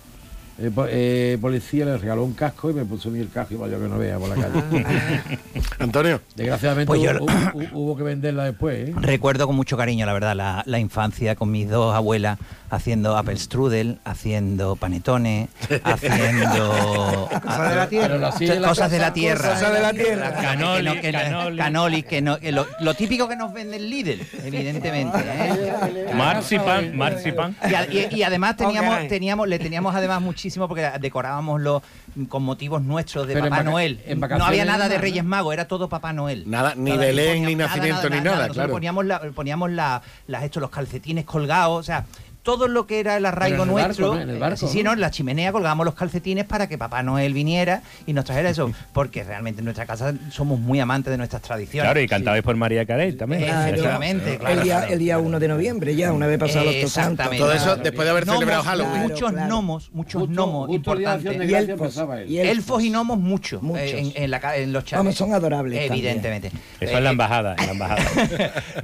eh, 0.59 0.71
eh, 0.89 1.39
policía 1.41 1.85
le 1.85 1.99
regaló 1.99 2.25
un 2.25 2.33
casco 2.33 2.71
y 2.71 2.75
me 2.75 2.85
puso 2.87 3.11
a 3.11 3.13
mí 3.13 3.19
el 3.21 3.29
casco 3.29 3.55
y 3.55 3.57
vaya 3.59 3.79
que 3.79 3.89
no 3.89 3.99
vea 3.99 4.19
por 4.19 4.31
la 4.31 4.37
calle. 4.37 4.85
Antonio. 5.79 6.21
Desgraciadamente 6.35 6.87
Pues 6.87 7.03
yo- 7.03 7.11
hubo, 7.23 7.27
hubo- 7.55 7.69
hubo 7.79 7.97
que 7.97 8.03
venderla 8.03 8.45
después. 8.45 8.89
¿eh? 8.89 8.95
Recuerdo 9.01 9.47
con 9.47 9.57
mucho 9.57 9.77
cariño, 9.77 10.07
la 10.07 10.13
verdad, 10.13 10.35
la, 10.35 10.63
la 10.67 10.79
infancia 10.79 11.35
con 11.35 11.51
mis 11.51 11.69
dos 11.69 11.95
abuelas 11.95 12.39
haciendo 12.71 13.17
apple 13.17 13.37
strudel, 13.37 13.99
haciendo 14.05 14.77
panetones, 14.77 15.49
haciendo 15.85 17.29
Cosas 17.43 17.69
de 17.71 17.77
la 17.77 17.89
tierra. 17.89 18.69
Cosas 18.69 18.91
de 18.91 18.99
la 18.99 19.13
tierra, 19.13 19.51
cosas 19.51 19.73
de 19.73 19.81
la 19.81 19.93
tierra. 19.93 20.33
Canoli, 20.33 20.85
Canoli, 20.85 21.01
que 21.01 21.13
no- 21.13 21.19
canoli. 21.19 21.57
canoli, 21.59 22.03
que 22.03 22.23
no, 22.23 22.39
que 22.39 22.53
lo, 22.53 22.67
lo 22.81 22.95
típico 22.95 23.29
que 23.29 23.37
nos 23.37 23.53
vende 23.53 23.77
el 23.77 23.89
Lidl, 23.91 24.21
evidentemente. 24.45 25.19
¿eh? 25.25 26.07
Marzipan, 26.15 26.97
marzipan. 26.97 27.57
Y, 27.91 27.97
y- 27.97 28.09
y 28.17 28.23
además 28.23 28.57
teníamos, 28.57 29.09
teníamos, 29.09 29.49
le 29.49 29.59
teníamos 29.59 29.95
además 29.95 30.21
muchísimo 30.21 30.69
porque 30.69 30.91
decorábamos 31.01 31.61
los 31.61 31.83
con 32.29 32.43
motivos 32.43 32.83
nuestros 32.83 33.27
de 33.27 33.35
Pero 33.35 33.49
Papá 33.51 33.63
Noel. 33.63 34.01
en 34.07 34.21
No 34.21 34.45
había 34.45 34.65
nada 34.65 34.89
de 34.89 34.99
Reyes. 34.99 35.25
Magos, 35.25 35.53
era 35.55 35.67
todo 35.67 35.89
Papá 35.89 36.13
Noel. 36.13 36.45
Nada, 36.49 36.75
ni 36.77 36.91
Nada, 36.91 37.01
Belén, 37.03 37.45
ni 37.45 37.55
nacimiento, 37.55 38.09
ni 38.09 38.21
nada, 38.21 38.49
claro. 38.49 38.73
Poníamos, 38.73 39.05
la, 39.05 39.21
poníamos 39.35 39.71
la- 39.71 40.03
las, 40.27 40.43
esto, 40.45 40.61
los 40.61 40.71
calcetines 40.71 41.25
colgados, 41.25 41.81
o 41.81 41.83
sea, 41.83 42.05
todo 42.47 42.69
lo 42.69 42.87
que 42.87 43.01
era 43.01 43.17
el 43.17 43.27
arraigo 43.27 43.65
en 43.65 43.69
el 43.71 43.75
barco, 43.75 43.85
nuestro. 43.87 44.15
¿no? 44.15 44.21
En 44.21 44.31
el 44.31 44.37
eh, 44.37 44.39
barco, 44.39 44.57
sí, 44.57 44.69
sí, 44.69 44.83
¿no? 44.85 44.93
En 44.93 45.01
la 45.01 45.11
chimenea 45.11 45.51
colgábamos 45.51 45.85
los 45.85 45.95
calcetines 45.97 46.45
para 46.45 46.69
que 46.69 46.79
Papá 46.79 47.03
Noel 47.03 47.35
viniera 47.35 47.83
y 48.07 48.13
nos 48.13 48.25
trajera 48.25 48.49
eso. 48.51 48.71
Porque 48.93 49.25
realmente 49.25 49.61
en 49.61 49.65
nuestra 49.65 49.85
casa 49.85 50.15
somos 50.31 50.61
muy 50.61 50.79
amantes 50.79 51.11
de 51.11 51.19
nuestras 51.19 51.43
tradiciones. 51.43 51.87
Claro, 51.89 52.01
y 52.01 52.07
cantabais 52.07 52.45
por 52.45 52.55
María 52.57 52.87
Carey 52.87 53.13
también. 53.15 53.43
Claro. 53.43 53.77
Claro. 53.83 54.03
el, 54.03 54.63
día, 54.63 54.77
claro. 54.79 54.93
el 54.93 54.99
día 55.01 55.19
1 55.19 55.41
de 55.41 55.49
noviembre, 55.49 55.97
ya, 55.97 56.13
una 56.13 56.27
vez 56.29 56.39
pasados 56.39 56.67
los 56.73 56.83
dos 56.83 56.93
santos. 56.93 57.27
Exactamente. 57.27 57.39
Todo 57.45 57.53
eso 57.53 57.77
después 57.83 58.07
de 58.07 58.11
haber 58.11 58.25
Gnomos, 58.25 58.39
celebrado 58.39 58.63
Halloween. 58.63 58.93
claro, 58.93 59.09
muchos 59.09 59.31
claro. 59.33 59.47
gnomos, 59.49 59.91
muchos 59.93 60.21
Justo- 60.23 60.33
gnomos 60.35 60.71
importantes. 60.71 61.51
Y 61.51 61.55
elfos, 61.55 62.01
y 62.29 62.39
Elfos 62.39 62.83
y 62.85 62.91
gnomos 62.91 63.19
muchos, 63.19 63.61
Muchos. 63.61 63.83
eh, 63.83 63.99
en, 64.15 64.23
en 64.23 64.31
la 64.31 64.57
en 64.57 64.73
los 64.73 64.85
chats. 64.85 64.99
Vamos, 65.01 65.17
son 65.17 65.35
adorables 65.35 65.81
también. 65.81 65.93
Evidentemente. 66.07 66.49
Eso 66.81 66.97
es 66.97 67.03
la 67.03 67.09
Eh, 67.09 67.13
embajada, 67.13 67.57
en 67.59 67.67
la 67.67 67.73
embajada. 67.73 68.03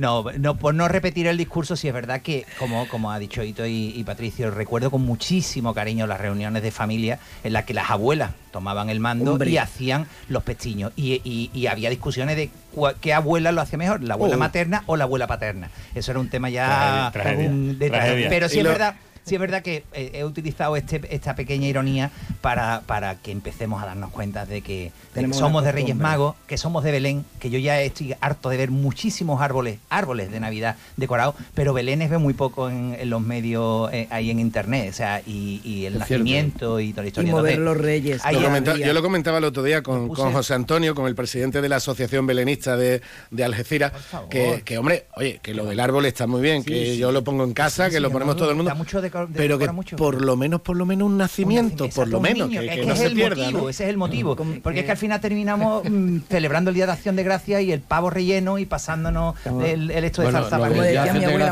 no, 0.00 0.24
no, 0.38 0.56
por 0.56 0.74
no 0.74 0.88
repetir 0.88 1.26
el 1.28 1.36
discurso, 1.36 1.76
sí 1.76 1.86
es 1.88 1.94
verdad 1.94 2.22
que, 2.22 2.44
como, 2.58 2.88
como 2.88 3.12
ha 3.12 3.18
dicho 3.20 3.42
Y, 3.66 3.92
y 3.96 4.04
Patricio, 4.04 4.50
recuerdo 4.50 4.90
con 4.90 5.02
muchísimo 5.02 5.74
cariño 5.74 6.06
las 6.06 6.20
reuniones 6.20 6.62
de 6.62 6.70
familia 6.70 7.18
en 7.44 7.52
las 7.52 7.64
que 7.64 7.74
las 7.74 7.90
abuelas 7.90 8.30
tomaban 8.50 8.90
el 8.90 9.00
mando 9.00 9.32
Hombre. 9.32 9.50
y 9.50 9.58
hacían 9.58 10.06
los 10.28 10.42
pestiños. 10.42 10.92
Y, 10.96 11.20
y- 11.24 11.50
y 11.54 11.66
había 11.66 11.90
discusiones 11.90 12.36
de 12.36 12.50
cua- 12.74 12.94
qué 13.00 13.12
abuela 13.14 13.52
lo 13.52 13.60
hacía 13.60 13.78
mejor, 13.78 14.02
la 14.02 14.14
abuela 14.14 14.36
Oh. 14.36 14.38
materna 14.38 14.82
o 14.86 14.96
la 14.96 15.04
abuela 15.04 15.26
paterna. 15.26 15.70
Eso 15.94 16.10
era 16.10 16.20
un 16.20 16.28
tema 16.28 16.50
ya 16.50 17.10
Tragedia, 17.12 17.46
tragedia, 17.48 17.74
de 17.78 17.90
tragedia. 17.90 18.28
Pero 18.28 18.48
sí 18.48 18.56
Y 18.56 18.58
es 18.58 18.64
lo- 18.64 18.70
verdad 18.70 18.94
sí 19.24 19.34
es 19.34 19.40
verdad 19.40 19.62
que 19.62 19.84
eh, 19.92 20.10
he 20.14 20.24
utilizado 20.24 20.76
este, 20.76 21.00
esta 21.14 21.34
pequeña 21.34 21.66
ironía 21.68 22.10
para, 22.40 22.80
para 22.86 23.16
que 23.16 23.30
empecemos 23.32 23.82
a 23.82 23.86
darnos 23.86 24.10
cuenta 24.10 24.46
de 24.46 24.60
que, 24.62 24.72
de 24.74 24.88
que 24.88 24.92
Tenemos 25.14 25.36
somos 25.38 25.64
de 25.64 25.72
Reyes. 25.72 25.96
Magos, 25.96 26.34
que 26.46 26.56
somos 26.58 26.84
de 26.84 26.90
Belén, 26.92 27.24
que 27.40 27.50
yo 27.50 27.58
ya 27.58 27.80
estoy 27.80 28.14
harto 28.20 28.48
de 28.48 28.56
ver 28.56 28.70
muchísimos 28.70 29.40
árboles, 29.40 29.78
árboles 29.90 30.30
de 30.30 30.40
Navidad 30.40 30.76
decorados, 30.96 31.34
pero 31.54 31.72
Belénes 31.72 32.10
veo 32.10 32.20
muy 32.20 32.34
poco 32.34 32.68
en, 32.70 32.96
en 32.98 33.10
los 33.10 33.20
medios 33.20 33.92
eh, 33.92 34.08
ahí 34.10 34.30
en 34.30 34.40
internet, 34.40 34.88
o 34.90 34.92
sea, 34.94 35.20
y, 35.26 35.60
y 35.64 35.86
el 35.86 35.94
Es 35.96 36.06
cierto. 36.06 36.24
nacimiento 36.24 36.80
y 36.80 36.90
toda 36.92 37.02
la 37.02 37.08
historia. 37.08 37.30
mover 37.30 37.52
Entonces, 37.52 37.64
los 37.76 37.76
reyes. 37.84 38.20
ahí 38.24 38.34
Lo 38.34 38.40
es- 38.40 38.46
comenta- 38.46 38.76
yo 38.76 38.92
lo 38.92 39.02
comentaba 39.02 39.38
el 39.38 39.44
otro 39.44 39.62
día 39.62 39.82
con, 39.82 40.08
con 40.08 40.32
José 40.32 40.54
Antonio, 40.54 40.94
con 40.94 41.06
el 41.06 41.14
presidente 41.14 41.60
de 41.60 41.68
la 41.68 41.76
Asociación 41.76 42.26
Belenista 42.26 42.76
de, 42.76 43.02
de 43.30 43.44
Algeciras, 43.44 43.92
que, 44.30 44.62
que, 44.64 44.78
hombre, 44.78 45.06
oye, 45.16 45.40
que 45.42 45.54
lo 45.54 45.64
del 45.66 45.80
árbol 45.80 46.06
está 46.06 46.26
muy 46.26 46.40
bien, 46.42 46.64
que 46.64 46.92
sí. 46.92 46.98
yo 46.98 47.12
lo 47.12 47.22
pongo 47.24 47.44
en 47.44 47.52
casa, 47.54 47.86
que 47.88 47.96
Sí, 47.96 48.00
lo 48.00 48.10
ponemos 48.10 48.36
todo 48.36 48.50
el 48.50 48.56
mundo, 48.56 48.74
mucho 48.74 49.00
pero 49.34 49.58
que 49.58 49.70
mucho. 49.70 49.96
por 49.96 50.22
lo 50.22 50.36
menos, 50.36 50.60
por 50.60 50.76
lo 50.76 50.86
menos 50.86 51.06
un 51.06 51.18
nacimiento, 51.18 51.88
por 51.90 52.08
lo 52.08 52.20
menos, 52.20 52.48
niño, 52.48 52.60
que, 52.60 52.66
es 52.66 52.74
que 52.74 52.80
que 52.80 52.86
no 52.86 52.92
es 52.94 52.98
se 52.98 53.06
el 53.06 53.14
pierda, 53.14 53.44
motivo, 53.44 53.60
¿no? 53.62 53.68
ese 53.68 53.84
es 53.84 53.90
el 53.90 53.96
motivo. 53.96 54.36
Porque 54.62 54.80
es 54.80 54.84
que 54.84 54.90
al 54.90 54.96
final 54.96 55.20
terminamos 55.20 55.84
mm, 55.88 56.18
celebrando 56.28 56.70
el 56.70 56.74
Día 56.74 56.86
de 56.86 56.92
Acción 56.92 57.16
de 57.16 57.22
Gracia 57.22 57.60
y 57.60 57.72
el 57.72 57.80
pavo 57.80 58.10
relleno 58.10 58.58
y 58.58 58.66
pasándonos 58.66 59.34
el, 59.64 59.90
el 59.90 60.04
esto 60.04 60.22
de 60.22 60.30
Bueno, 60.30 60.48
salsa 60.48 60.68
de 60.68 60.82
Decía 60.82 61.12
mi 61.12 61.24
abuela, 61.24 61.48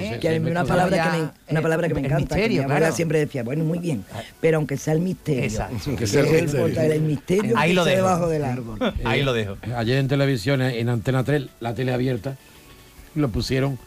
¿eh? 0.00 0.40
una 0.40 0.64
palabra, 0.64 1.02
que 1.02 1.18
me, 1.18 1.30
una 1.50 1.62
palabra 1.62 1.88
que 1.88 1.94
me 1.94 2.00
encanta, 2.00 2.36
mi 2.36 2.42
abuela 2.58 2.76
claro. 2.78 2.94
siempre 2.94 3.18
decía, 3.18 3.42
bueno, 3.42 3.64
muy 3.64 3.78
bien, 3.78 4.04
pero 4.40 4.58
aunque 4.58 4.76
sea 4.76 4.94
el 4.94 5.00
misterio. 5.00 5.66
Que 5.98 6.06
sea 6.06 6.20
el 6.22 6.26
misterio. 6.26 6.44
importa 6.44 6.86
el 6.86 7.02
misterio 7.02 7.54
Ahí 7.56 7.70
que 7.70 7.74
lo 7.74 7.82
está 7.82 7.90
dejo. 7.94 8.06
debajo 8.06 8.28
del 8.28 8.44
árbol. 8.44 8.78
Ahí 9.04 9.22
lo 9.22 9.32
dejo. 9.32 9.56
Ayer 9.76 9.98
en 9.98 10.08
televisión, 10.08 10.62
en 10.62 10.88
Antena 10.88 11.24
3, 11.24 11.44
la 11.60 11.74
tele 11.74 11.92
abierta, 11.92 12.36
lo 13.14 13.28
pusieron 13.28 13.78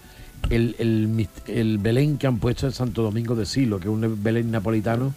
el, 0.50 1.28
el, 1.48 1.78
Belén 1.80 2.18
que 2.18 2.28
han 2.28 2.38
puesto 2.40 2.66
en 2.68 2.72
Santo 2.72 3.04
Domingo 3.04 3.36
de 3.36 3.46
Silo, 3.46 3.80
que 3.80 3.86
es 3.88 3.94
un 3.94 4.24
Belén 4.24 4.50
napolitano 4.52 5.14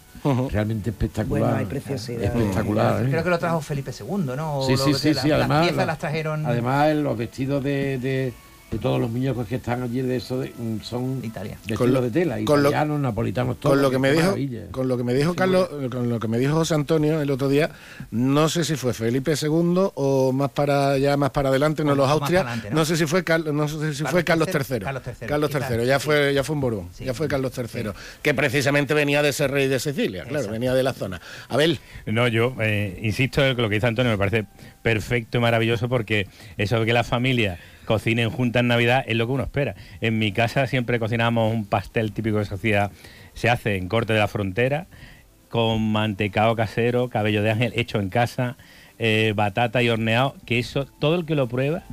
realmente 0.51 0.89
espectacular. 0.91 1.41
Bueno, 1.43 1.57
hay 1.57 1.65
preciosidad. 1.65 2.23
Espectacular. 2.23 3.05
¿eh? 3.05 3.09
Creo 3.09 3.23
que 3.23 3.29
lo 3.29 3.39
trajo 3.39 3.61
Felipe 3.61 3.91
II, 3.97 4.23
¿no? 4.35 4.61
Sí, 4.67 4.77
sí, 4.77 4.93
sí, 4.93 5.13
sea, 5.13 5.23
sí, 5.23 5.29
la- 5.29 5.35
además. 5.35 5.49
Las 5.49 5.61
piezas 5.67 5.77
la- 5.77 5.85
las 5.85 5.97
trajeron. 5.99 6.45
Además, 6.45 6.95
los 6.95 7.17
vestidos 7.17 7.63
de, 7.63 7.97
de, 7.97 8.33
de 8.71 8.79
todos 8.79 9.01
los 9.01 9.11
muñecos 9.11 9.45
que 9.47 9.55
están 9.55 9.83
allí 9.83 10.01
de 10.01 10.15
eso 10.15 10.39
de- 10.39 10.53
mm, 10.57 10.79
son 10.81 11.19
Italia. 11.25 11.57
de 11.65 11.75
Con 11.75 11.91
lo- 11.93 12.01
de 12.01 12.09
tela, 12.09 12.37
con 12.45 12.63
lo- 12.63 12.69
italianos, 12.69 13.01
napolitanos, 13.01 13.59
todos. 13.59 13.73
Con 13.75 13.81
lo 13.81 13.91
que 13.91 13.99
me 13.99 14.11
dijo, 14.13 14.23
maravilla. 14.27 14.61
con 14.71 14.87
lo 14.87 14.95
que 14.97 15.03
me 15.03 15.13
dijo 15.13 15.35
Carlos, 15.35 15.67
con 15.91 16.07
lo 16.09 16.19
que 16.21 16.29
me 16.29 16.39
dijo 16.39 16.53
José 16.53 16.75
Antonio 16.75 17.19
el 17.21 17.29
otro 17.31 17.49
día, 17.49 17.69
no 18.11 18.47
sé 18.47 18.63
si 18.63 18.77
fue 18.77 18.93
Felipe 18.93 19.33
II 19.39 19.89
o 19.95 20.31
más 20.31 20.51
para 20.51 20.97
ya 20.97 21.17
más 21.17 21.31
para 21.31 21.49
adelante, 21.49 21.83
no 21.83 21.91
O 21.91 21.95
los 21.95 22.09
Austria, 22.09 22.39
adelante, 22.41 22.69
¿no? 22.69 22.77
¿no? 22.77 22.85
sé 22.85 22.95
si 22.95 23.05
fue 23.07 23.25
Carlos, 23.25 23.53
no 23.53 23.67
sé 23.67 23.93
si 23.93 24.05
fue 24.05 24.23
Carlos 24.23 24.47
Carlos 24.47 24.69
III. 24.69 24.75
III, 24.77 24.85
Carlos 24.85 25.03
III, 25.05 25.27
Carlos 25.27 25.51
III, 25.53 25.85
ya 25.85 25.99
sí. 25.99 26.05
fue 26.05 26.33
ya 26.33 26.43
fue 26.45 26.55
un 26.55 26.61
Borbón, 26.61 26.89
ya 26.97 27.13
fue 27.13 27.27
Carlos 27.27 27.51
III, 27.57 27.89
que 28.21 28.33
precisamente 28.33 28.93
venía 28.93 29.21
de 29.21 29.33
ser 29.33 29.51
rey 29.51 29.67
de 29.67 29.81
Sicilia, 29.81 30.23
claro, 30.23 30.47
venía 30.49 30.73
de 30.73 30.83
la 30.83 30.93
zona. 30.93 31.19
A 31.49 31.57
ver, 31.57 31.77
No, 32.05 32.25
yo 32.29 32.55
eh, 32.61 32.97
insisto 33.03 33.45
en 33.45 33.57
lo 33.57 33.67
que 33.67 33.75
dice 33.75 33.87
Antonio, 33.87 34.13
me 34.13 34.17
parece 34.17 34.45
perfecto 34.81 35.37
y 35.39 35.41
maravilloso 35.41 35.89
porque 35.89 36.27
eso 36.57 36.79
de 36.79 36.85
que 36.85 36.93
la 36.93 37.03
familia 37.03 37.59
cocinen 37.91 38.29
juntas 38.29 38.61
en 38.61 38.67
Navidad 38.67 39.03
es 39.05 39.17
lo 39.17 39.27
que 39.27 39.33
uno 39.33 39.43
espera. 39.43 39.75
En 39.99 40.17
mi 40.17 40.31
casa 40.31 40.65
siempre 40.65 40.97
cocinamos 40.97 41.53
un 41.53 41.65
pastel 41.65 42.13
típico 42.13 42.37
de 42.37 42.45
sociedad, 42.45 42.89
se 43.33 43.49
hace 43.49 43.75
en 43.75 43.89
corte 43.89 44.13
de 44.13 44.19
la 44.19 44.29
frontera, 44.29 44.87
con 45.49 45.91
mantecado 45.91 46.55
casero, 46.55 47.09
cabello 47.09 47.43
de 47.43 47.51
ángel 47.51 47.73
hecho 47.75 47.99
en 47.99 48.09
casa, 48.09 48.55
eh, 48.97 49.33
batata 49.35 49.83
y 49.83 49.89
horneado, 49.89 50.35
que 50.45 50.57
eso, 50.57 50.85
todo 50.85 51.15
el 51.15 51.25
que 51.25 51.35
lo 51.35 51.49
prueba 51.49 51.83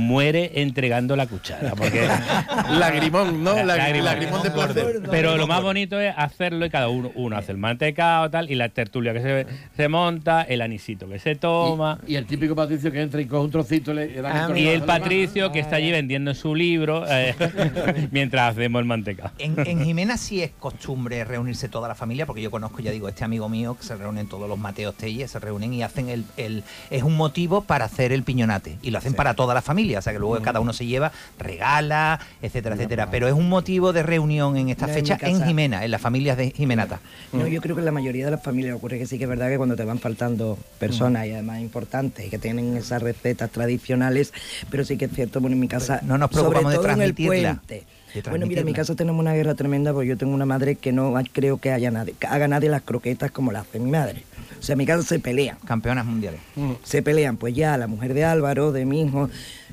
muere 0.00 0.52
entregando 0.62 1.14
la 1.16 1.26
cuchara. 1.26 1.72
Porque 1.76 2.08
lagrimón, 2.78 3.42
¿no? 3.44 3.54
La- 3.54 3.76
Lagrimón, 3.76 4.04
lagrimón 4.04 4.42
de 4.42 4.50
placer. 4.50 5.02
pero 5.10 5.36
lo 5.36 5.46
más 5.46 5.62
bonito 5.62 6.00
es 6.00 6.12
hacerlo 6.16 6.66
y 6.66 6.70
cada 6.70 6.88
uno, 6.88 7.10
uno 7.14 7.36
hace 7.36 7.52
el 7.52 7.58
mantecado 7.58 8.30
tal 8.30 8.50
y 8.50 8.54
la 8.54 8.68
tertulia 8.68 9.12
que 9.12 9.20
se, 9.22 9.46
se 9.76 9.88
monta, 9.88 10.42
el 10.42 10.60
anisito 10.62 11.08
que 11.08 11.18
se 11.18 11.34
toma. 11.36 11.98
Y 12.06 12.16
el 12.16 12.26
típico 12.26 12.54
Patricio 12.54 12.90
que 12.92 13.00
entra 13.00 13.20
y 13.20 13.26
coge 13.26 13.44
un 13.44 13.50
trocito 13.50 13.94
le, 13.94 14.06
le 14.08 14.22
da 14.22 14.46
Ah, 14.46 14.58
Y 14.58 14.66
el 14.68 14.82
Patricio 14.82 15.50
que 15.52 15.58
está 15.60 15.76
allí 15.76 15.90
vendiendo 15.90 16.34
su 16.34 16.54
libro 16.54 17.04
eh, 17.08 17.34
mientras 18.10 18.52
hacemos 18.52 18.80
el 18.80 18.86
mantecado. 18.86 19.30
En, 19.38 19.54
en 19.66 19.84
Jimena 19.84 20.16
sí 20.16 20.42
es 20.42 20.50
costumbre 20.58 21.24
reunirse 21.24 21.68
toda 21.68 21.88
la 21.88 21.94
familia, 21.94 22.26
porque 22.26 22.42
yo 22.42 22.50
conozco, 22.50 22.80
ya 22.80 22.90
digo, 22.90 23.08
este 23.08 23.24
amigo 23.24 23.48
mío 23.48 23.76
que 23.78 23.84
se 23.84 23.96
reúnen 23.96 24.28
todos 24.28 24.48
los 24.48 24.58
Mateos 24.58 24.94
Telles, 24.96 25.30
se 25.30 25.38
reúnen 25.38 25.72
y 25.74 25.82
hacen 25.82 26.08
el, 26.08 26.24
el- 26.36 26.62
Es 26.90 27.02
un 27.02 27.16
motivo 27.16 27.62
para 27.62 27.84
hacer 27.86 28.12
el 28.12 28.22
piñonate. 28.22 28.78
Y 28.82 28.90
lo 28.90 28.98
hacen 28.98 29.14
para 29.14 29.34
toda 29.34 29.54
la 29.54 29.62
familia, 29.62 29.89
o 29.98 30.02
sea 30.02 30.12
que 30.12 30.18
luego 30.18 30.40
cada 30.42 30.60
uno 30.60 30.72
se 30.72 30.86
lleva, 30.86 31.12
regala, 31.38 32.20
etcétera, 32.42 32.74
etcétera. 32.76 33.10
Pero 33.10 33.28
es 33.28 33.34
un 33.34 33.48
motivo 33.48 33.92
de 33.92 34.02
reunión 34.02 34.56
en 34.56 34.68
esta 34.68 34.86
No, 34.86 34.92
en 34.92 34.98
fecha 34.98 35.18
en, 35.20 35.42
Jimena, 35.42 35.84
en 35.84 35.90
las 35.90 36.00
familias 36.00 36.36
de 36.36 36.50
Jimenata. 36.50 37.00
No, 37.32 37.46
yo 37.46 37.60
creo 37.60 37.74
que 37.74 37.80
en 37.80 37.86
la 37.86 37.92
mayoría 37.92 38.24
de 38.24 38.30
las 38.32 38.42
familias 38.42 38.76
ocurre 38.76 38.98
que 38.98 39.06
sí 39.06 39.18
que 39.18 39.24
es 39.24 39.30
verdad 39.30 39.48
que 39.48 39.56
cuando 39.56 39.76
te 39.76 39.84
van 39.84 39.98
faltando 39.98 40.58
personas 40.78 41.26
y 41.26 41.32
además 41.32 41.60
importantes 41.60 42.26
y 42.26 42.30
que 42.30 42.38
tienen 42.38 42.76
esas 42.76 43.02
recetas 43.02 43.50
tradicionales, 43.50 44.32
pero 44.70 44.84
sí 44.84 44.96
que 44.96 45.06
es 45.06 45.12
cierto, 45.12 45.40
bueno, 45.40 45.54
en 45.54 45.60
mi 45.60 45.68
casa, 45.68 46.00
no 46.02 46.18
nos 46.18 46.30
sobre 46.30 46.60
preocupamos 46.60 46.72
de 46.72 46.76
todo 46.76 46.86
en 46.88 47.02
el 47.02 47.14
transmitirla, 47.14 47.60
puente. 47.66 47.84
Bueno, 48.28 48.46
mira, 48.46 48.60
en 48.60 48.66
mi 48.66 48.72
transmitirla. 48.72 48.76
casa 48.76 48.94
tenemos 48.96 49.20
una 49.20 49.34
guerra 49.34 49.54
tremenda 49.54 49.92
porque 49.92 50.08
yo 50.08 50.16
tengo 50.16 50.34
una 50.34 50.46
madre 50.46 50.76
que 50.76 50.92
no 50.92 51.14
creo 51.32 51.58
que 51.58 51.70
haya 51.70 51.90
nadie, 51.90 52.14
que 52.18 52.26
haga 52.26 52.48
nadie 52.48 52.68
las 52.68 52.82
croquetas 52.82 53.30
como 53.30 53.52
las 53.52 53.66
hace 53.66 53.78
mi 53.78 53.90
madre. 53.90 54.24
O 54.58 54.62
sea, 54.62 54.74
en 54.74 54.78
mi 54.78 54.86
casa 54.86 55.02
se 55.02 55.18
pelean. 55.18 55.56
Campeonas 55.64 56.04
mundiales. 56.04 56.40
Se 56.82 57.02
pelean, 57.02 57.36
pues 57.36 57.54
ya 57.54 57.78
la 57.78 57.86
mujer 57.86 58.14
de 58.14 58.24
Álvaro, 58.24 58.72
de 58.72 58.84
mi 58.84 59.02
hijo, 59.02 59.30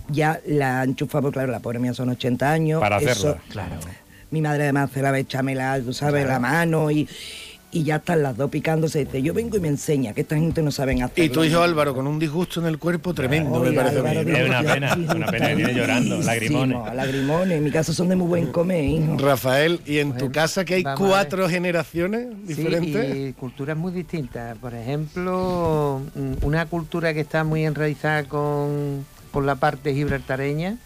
ya 0.09 0.39
la 0.47 0.81
porque, 0.81 1.31
claro, 1.31 1.51
la 1.51 1.59
pobre 1.59 1.79
mía 1.79 1.93
son 1.93 2.09
80 2.09 2.51
años. 2.51 2.79
Para 2.81 2.97
eso- 2.97 3.09
hacerla. 3.29 3.41
Claro. 3.49 3.75
mi 4.31 4.41
madre 4.41 4.63
además 4.63 4.89
hace 4.91 5.01
la 5.01 5.11
bechamela, 5.11 5.79
tú 5.81 5.93
sabes, 5.93 6.27
la 6.27 6.37
mano 6.39 6.91
y, 6.91 7.07
y 7.71 7.83
ya 7.83 7.97
están 7.97 8.23
las 8.23 8.35
dos 8.35 8.49
picándose. 8.49 9.05
Dice, 9.05 9.21
yo 9.21 9.33
vengo 9.33 9.55
y 9.57 9.59
me 9.61 9.67
enseña 9.69 10.13
que 10.13 10.21
esta 10.21 10.35
gente 10.35 10.61
no 10.61 10.71
saben 10.71 11.01
hacer. 11.03 11.23
Y 11.25 11.29
tu 11.29 11.43
hijo 11.43 11.61
Álvaro 11.61 11.93
con 11.93 12.07
un 12.07 12.17
disgusto 12.19 12.59
en 12.61 12.67
el 12.67 12.77
cuerpo 12.77 13.13
tremendo, 13.13 13.59
me 13.59 13.69
Oiga, 13.69 13.83
parece. 13.83 13.99
a 13.99 14.03
mí. 14.03 14.09
Álvaro, 14.17 14.37
Es 14.37 14.49
una 14.49 14.73
pena, 14.73 14.97
una 15.15 15.27
pena 15.27 15.47
que 15.49 15.55
viene 15.55 15.73
llorando, 15.73 16.17
lagrimones. 16.19 16.77
Lagrimones, 16.95 17.57
en 17.57 17.63
mi 17.63 17.71
casa 17.71 17.93
son 17.93 18.09
de 18.09 18.15
muy 18.15 18.27
buen 18.27 18.47
comer, 18.51 18.83
hijo. 18.83 19.17
Rafael, 19.17 19.79
¿y 19.85 19.97
en 19.99 20.15
tu 20.17 20.31
casa 20.31 20.65
que 20.65 20.75
hay 20.75 20.83
cuatro 20.83 21.47
generaciones 21.49 22.27
diferentes? 22.47 23.13
Sí, 23.13 23.21
y 23.29 23.33
culturas 23.33 23.77
muy 23.77 23.91
distintas. 23.93 24.57
Por 24.57 24.73
ejemplo, 24.73 26.01
mm, 26.15 26.45
una 26.45 26.65
cultura 26.65 27.13
que 27.13 27.19
está 27.21 27.43
muy 27.43 27.65
enraizada 27.65 28.23
con, 28.25 29.05
con 29.37 29.45
la 29.45 29.53
parte 29.53 29.93
gibraltareña, 29.93 30.77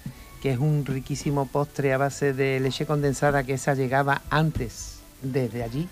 que 0.42 0.52
es 0.52 0.60
un 0.60 0.86
riquísimo 0.86 1.46
postre 1.46 1.94
a 1.94 1.98
base 1.98 2.34
de 2.34 2.60
leche 2.60 2.86
condensada 2.86 3.46
que 3.46 3.54
esa 3.54 3.76
llegaba 3.76 4.24
antes 4.30 4.98
desde 5.22 5.64
allí, 5.64 5.88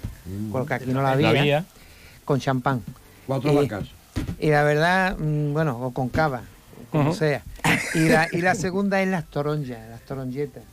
porque 0.51 0.73
aquí 0.73 0.91
no 0.91 1.01
la 1.01 1.13
había, 1.13 1.63
con 2.25 2.41
champán. 2.41 2.81
Cuatro 3.27 3.53
Y- 3.53 3.55
vacas. 3.55 3.85
Y 4.41 4.49
la 4.49 4.63
verdad, 4.63 5.17
mm, 5.17 5.53
bueno, 5.53 5.79
o 5.79 5.93
con 5.93 6.09
cava, 6.09 6.41
como 6.91 7.13
sea. 7.13 7.43
Y 7.95 8.09
la, 8.09 8.27
y 8.29 8.41
la 8.41 8.55
segunda 8.65 9.01
es 9.01 9.07
las 9.07 9.23
toronjas, 9.23 9.79
las 9.89 10.01
toronjetas, 10.01 10.63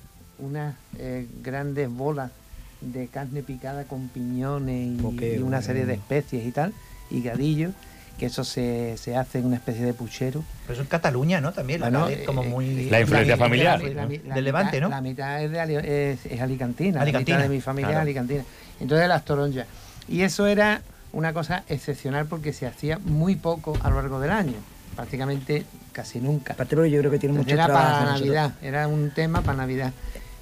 unas 0.40 0.74
eh, 0.98 1.28
grandes 1.40 1.88
bolas 1.88 2.32
de 2.80 3.06
carne 3.06 3.44
picada 3.44 3.84
con 3.84 4.08
piñones 4.08 4.88
y, 4.88 5.24
y 5.24 5.36
una 5.38 5.40
bueno. 5.58 5.62
serie 5.62 5.86
de 5.86 5.94
especies 5.94 6.44
y 6.44 6.50
tal, 6.50 6.74
y 7.12 7.22
gadillos, 7.22 7.74
que 8.18 8.26
eso 8.26 8.44
se, 8.44 8.96
se 8.96 9.16
hace 9.16 9.38
en 9.38 9.46
una 9.46 9.56
especie 9.56 9.84
de 9.84 9.92
puchero. 9.92 10.42
Pero 10.62 10.72
eso 10.74 10.82
en 10.82 10.88
Cataluña, 10.88 11.40
¿no? 11.40 11.52
También, 11.52 11.80
la 11.80 11.90
Bueno, 11.90 12.04
cadena, 12.06 12.24
como 12.24 12.42
eh, 12.44 12.48
muy... 12.48 12.90
La 12.90 13.00
influencia 13.00 13.36
mi- 13.36 13.40
familiar, 13.40 13.82
la- 13.82 13.88
la- 14.06 14.06
la 14.24 14.34
Del 14.34 14.44
Levante, 14.44 14.80
¿no? 14.80 14.88
La 14.88 15.00
mitad 15.00 15.42
es, 15.42 15.50
de 15.50 15.60
Ali- 15.60 15.76
es, 15.76 16.26
es 16.26 16.40
alicantina, 16.40 17.02
Alicantina, 17.02 17.38
la 17.38 17.42
mitad 17.44 17.50
de 17.50 17.54
mi 17.56 17.60
familia 17.60 17.88
claro. 17.88 18.00
es 18.00 18.02
alicantina. 18.02 18.44
Entonces 18.80 19.08
las 19.08 19.24
toronjas. 19.24 19.66
Y 20.08 20.22
eso 20.22 20.46
era 20.46 20.82
una 21.12 21.32
cosa 21.32 21.64
excepcional 21.68 22.26
porque 22.26 22.52
se 22.52 22.66
hacía 22.66 22.98
muy 22.98 23.36
poco 23.36 23.76
a 23.82 23.90
lo 23.90 23.96
largo 23.96 24.20
del 24.20 24.30
año, 24.30 24.54
prácticamente 24.94 25.64
casi 25.92 26.20
nunca. 26.20 26.52
Aparte 26.54 26.74
porque 26.76 26.90
yo 26.90 26.98
creo 27.00 27.10
que 27.10 27.18
tiene 27.18 27.34
mucho 27.36 27.54
Era 27.54 27.66
trabajo. 27.66 27.86
para 27.86 28.00
nosotros- 28.12 28.20
Navidad, 28.34 28.52
era 28.62 28.88
un 28.88 29.10
tema 29.10 29.42
para 29.42 29.58
Navidad. 29.58 29.92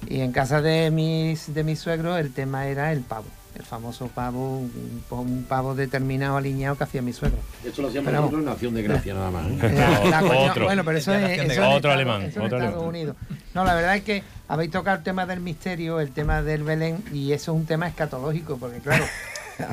Y 0.07 0.19
en 0.21 0.31
casa 0.31 0.61
de 0.61 0.91
mis, 0.91 1.53
de 1.53 1.63
mis 1.63 1.79
suegros 1.79 2.19
el 2.19 2.31
tema 2.33 2.67
era 2.67 2.91
el 2.91 3.01
pavo, 3.01 3.25
el 3.55 3.63
famoso 3.63 4.07
pavo, 4.07 4.59
un, 4.59 5.45
pavo 5.47 5.75
determinado 5.75 6.37
alineado 6.37 6.77
que 6.77 6.83
hacía 6.83 7.01
mi 7.01 7.13
suegro. 7.13 7.39
Eso 7.63 7.81
lo 7.81 7.87
hacíamos 7.87 8.11
nosotros 8.13 8.41
en. 8.43 8.49
Acción 8.49 8.73
de 8.73 8.83
Gracia 8.83 9.13
nada 9.13 9.31
más. 9.31 9.47
¿eh? 9.47 9.57
La- 9.61 10.05
la 10.09 10.19
coña- 10.21 10.51
Otro. 10.51 10.65
Bueno, 10.65 10.83
pero 10.83 10.97
eso 10.97 11.13
es, 11.13 11.39
eso 11.39 11.61
Otro 11.61 11.75
Estados- 11.75 11.93
alemán, 11.95 12.21
eso 12.23 12.43
otro 12.43 12.57
Estados 12.57 12.63
alemán. 12.75 12.87
Unidos. 12.89 13.15
No, 13.53 13.63
la 13.63 13.73
verdad 13.75 13.95
es 13.95 14.03
que 14.03 14.23
habéis 14.47 14.71
tocado 14.71 14.97
el 14.97 15.03
tema 15.03 15.25
del 15.25 15.39
misterio, 15.39 15.99
el 15.99 16.11
tema 16.11 16.41
del 16.41 16.63
Belén, 16.63 17.03
y 17.13 17.31
eso 17.31 17.51
es 17.53 17.57
un 17.57 17.65
tema 17.65 17.87
escatológico, 17.87 18.57
porque 18.57 18.79
claro, 18.79 19.05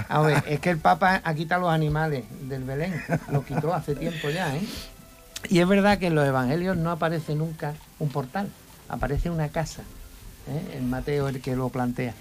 a 0.09 0.21
ver, 0.23 0.43
es 0.47 0.61
que 0.61 0.71
el 0.71 0.79
Papa 0.79 1.21
ha 1.25 1.35
quitado 1.35 1.63
los 1.63 1.71
animales 1.73 2.25
del 2.43 2.63
Belén, 2.65 2.95
los 3.33 3.45
quitó 3.45 3.75
hace 3.75 3.95
tiempo 3.97 4.31
ya, 4.31 4.55
¿eh? 4.57 4.63
Y 5.49 5.59
es 5.59 5.67
verdad 5.67 5.99
que 5.99 6.07
en 6.07 6.15
los 6.15 6.25
evangelios 6.27 6.77
no 6.77 6.93
aparece 6.93 7.35
nunca 7.35 7.75
un 7.99 8.09
portal, 8.11 8.49
aparece 8.89 9.29
una 9.29 9.49
casa. 9.49 9.83
¿eh? 10.49 10.77
El 10.79 10.85
Mateo 10.85 11.27
el 11.29 11.41
que 11.41 11.57
lo 11.57 11.69
plantea. 11.69 12.15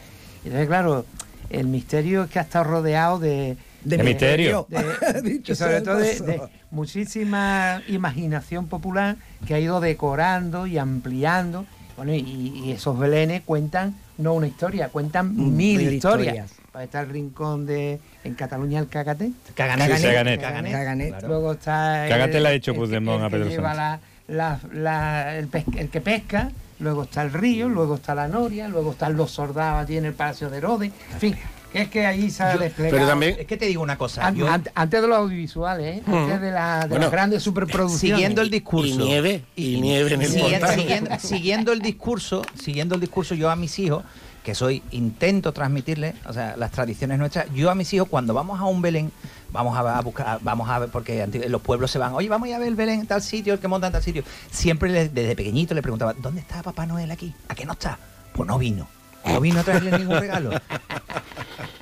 Entonces, 0.44 0.68
claro, 0.68 1.06
el 1.52 1.68
misterio 1.68 2.24
es 2.24 2.30
que 2.30 2.40
ha 2.40 2.44
estado 2.44 2.66
rodeado 2.66 3.20
de... 3.20 3.58
De 3.84 3.98
¿Qué 3.98 4.04
misterio? 4.04 4.68
de- 4.70 5.42
sobre 5.56 5.82
todo 5.82 5.98
de, 5.98 6.40
muchísima 6.70 7.82
imaginación 7.88 8.68
popular 8.68 9.16
que 9.48 9.54
ha 9.56 9.60
ido 9.60 9.80
decorando 9.80 10.68
y 10.68 10.78
ampliando. 10.78 11.66
Bueno, 11.98 12.14
y, 12.14 12.20
y 12.66 12.72
esos 12.72 12.98
belenes 13.00 13.42
cuentan 13.44 13.96
no 14.18 14.34
una 14.34 14.48
historia, 14.48 14.90
cuentan 14.90 15.34
Mm, 15.36 15.56
mil 15.56 15.78
mil 15.78 15.94
historias. 15.94 16.36
historias. 16.36 16.52
Ahí 16.74 16.86
está 16.86 17.02
el 17.02 17.10
rincón 17.10 17.66
de 17.66 18.00
en 18.24 18.34
Cataluña 18.36 18.80
el 18.80 18.88
Cagaté. 18.88 19.32
Caganet. 19.56 19.98
Sí, 19.98 20.04
Caganet. 20.04 20.42
Caganet. 20.72 21.24
Luego 21.24 21.54
está 21.54 22.06
Caganet 22.08 22.36
el- 22.36 22.44
la 22.44 22.50
ha 22.50 22.54
hecho 22.54 22.72
el 22.72 22.76
que- 22.76 22.80
Puigdemont 22.80 23.20
el 23.20 23.26
a 23.26 23.30
Pedro 23.30 23.50
lleva 23.50 23.76
Sánchez. 23.76 24.08
la- 24.28 24.60
la- 24.72 24.80
la- 24.82 25.38
el, 25.38 25.48
pes- 25.48 25.66
el 25.76 25.90
que 25.90 26.02
pesca, 26.02 26.52
luego 26.82 27.04
está 27.04 27.22
el 27.22 27.32
río, 27.32 27.70
luego 27.70 27.96
está 27.96 28.14
la 28.16 28.28
noria, 28.28 28.68
luego 28.68 28.92
están 28.92 29.16
los 29.16 29.32
soldados 29.32 29.84
allí 29.84 29.98
en 29.98 30.06
el 30.06 30.14
Palacio 30.14 30.50
de 30.50 30.58
Herodes. 30.58 30.92
En 31.14 31.20
fin, 31.20 31.36
que 31.72 31.84
es 31.84 31.88
que 31.90 32.06
allí 32.06 32.30
se 32.30 32.44
ha 32.44 32.58
desplegado. 32.58 32.98
pero 32.98 33.08
también- 33.08 33.36
Es 33.40 33.46
que 33.48 33.56
te 33.56 33.66
digo 33.68 33.82
una 33.82 33.98
cosa. 33.98 34.26
An- 34.28 34.36
yo- 34.36 34.48
an- 34.50 34.64
antes 34.76 35.02
de 35.02 35.08
los 35.08 35.18
audiovisuales, 35.18 35.98
¿eh? 36.00 36.04
antes 36.06 36.34
Ujú. 36.36 36.44
de, 36.46 36.52
la, 36.52 36.80
de 36.82 36.88
Bueno, 36.90 37.04
las 37.06 37.12
grandes 37.12 37.44
superproducciones. 37.44 38.18
siguiendo 38.18 38.42
el 38.42 38.50
discurso 38.50 38.94
Y 38.94 38.98
nieve, 38.98 39.44
y 39.56 39.80
nieve 39.80 40.14
en 40.16 40.22
el 40.22 40.28
Siguiendo, 40.28 40.60
portal. 40.60 40.76
siguiendo- 40.80 41.10
siguiendo 41.20 41.72
el 41.72 41.80
discurso, 41.82 42.42
siguiendo 42.62 42.96
el 42.96 43.02
discurso, 43.02 43.36
yo 43.36 43.50
a 43.50 43.56
mis 43.56 43.80
hijos, 43.80 44.04
que 44.44 44.56
soy, 44.56 44.82
intento 44.90 45.54
transmitirles, 45.54 46.16
o 46.28 46.34
sea, 46.34 46.56
las 46.58 46.72
tradiciones 46.72 47.20
nuestras, 47.20 47.46
yo 47.54 47.70
a 47.70 47.76
mis 47.76 47.94
hijos 47.94 48.08
cuando 48.10 48.34
vamos 48.34 48.60
a 48.60 48.66
un 48.66 48.82
Belén, 48.82 49.12
vamos 49.52 49.78
a, 49.78 50.02
buscar, 50.02 50.40
vamos 50.42 50.70
a 50.70 50.80
ver, 50.80 50.90
porque 50.90 51.28
los 51.48 51.62
pueblos 51.62 51.92
se 51.92 52.00
van, 52.00 52.14
oye, 52.14 52.30
vamos 52.30 52.46
a 52.48 52.50
ir 52.50 52.56
a 52.56 52.60
ver 52.60 52.68
el 52.68 52.76
Belén 52.76 53.02
en 53.02 53.08
tal 53.08 53.22
sitio, 53.22 53.54
el 53.54 53.60
que 53.60 53.68
monta 53.68 53.88
en 53.88 53.94
tal 53.94 54.04
sitio. 54.04 54.24
Siempre 54.50 55.10
desde 55.10 55.36
pequeñito 55.36 55.74
le 55.74 55.82
preguntaba, 55.82 56.14
¿dónde 56.14 56.42
está 56.42 56.62
Papá 56.64 56.86
Noel 56.86 57.12
aquí? 57.12 57.34
¿A 57.48 57.56
qué 57.56 57.66
no 57.66 57.74
está? 57.74 57.98
Pues 58.34 58.48
no 58.48 58.58
vino. 58.58 58.88
No 59.26 59.40
vino 59.40 59.60
a 59.60 59.64
traerle 59.64 59.98
ningún 59.98 60.20
regalo. 60.20 60.52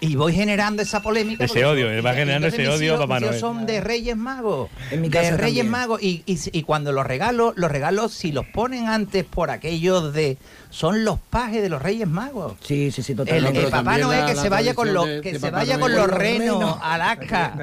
Y 0.02 0.16
voy 0.16 0.34
generando 0.34 0.82
esa 0.82 1.02
polémica. 1.02 1.43
Ese 1.43 1.66
odio, 1.66 1.89
él 1.91 2.06
va 2.06 2.14
generando 2.14 2.47
ese 2.47 2.68
odio 2.70 2.93
hijos- 2.93 3.00
Papá 3.00 3.20
Noel. 3.20 3.39
son 3.39 3.66
de 3.66 3.82
Reyes 3.82 4.16
Magos. 4.16 4.70
En 4.91 5.02
mi 5.02 5.10
de 5.10 5.20
Reyes 5.32 5.39
también. 5.41 5.70
Magos. 5.70 6.02
Y, 6.02 6.24
y, 6.26 6.39
y 6.52 6.64
cuando 6.64 6.91
los 6.91 7.06
regalos, 7.06 7.54
los 7.58 7.70
regalos, 7.72 8.14
si 8.14 8.32
los 8.32 8.45
ponen 8.45 8.88
antes 8.88 9.26
por 9.26 9.52
aquellos 9.52 10.14
de. 10.14 10.38
Son 10.72 11.04
los 11.04 11.20
pajes 11.20 11.64
de 11.64 11.70
los 11.70 11.82
Reyes 11.82 12.08
Magos. 12.08 12.54
Sí, 12.62 12.91
sí, 12.91 13.02
sí, 13.02 13.14
El, 13.14 13.18
totalmente. 13.18 13.58
el 13.60 13.66
Pero 13.66 13.70
Papá 13.72 13.97
Noel 13.97 14.26
que 14.28 14.36
la 14.36 14.41
se 14.43 14.50
vaya 14.50 14.74
con 14.76 14.93
los 14.93 15.06
que 15.22 15.39
se 15.39 15.50
vaya 15.50 15.80
con 15.80 15.91
los 15.93 16.08
renos 16.08 16.60
renos. 16.60 16.78
a 16.82 16.93
Alaska. 16.93 17.54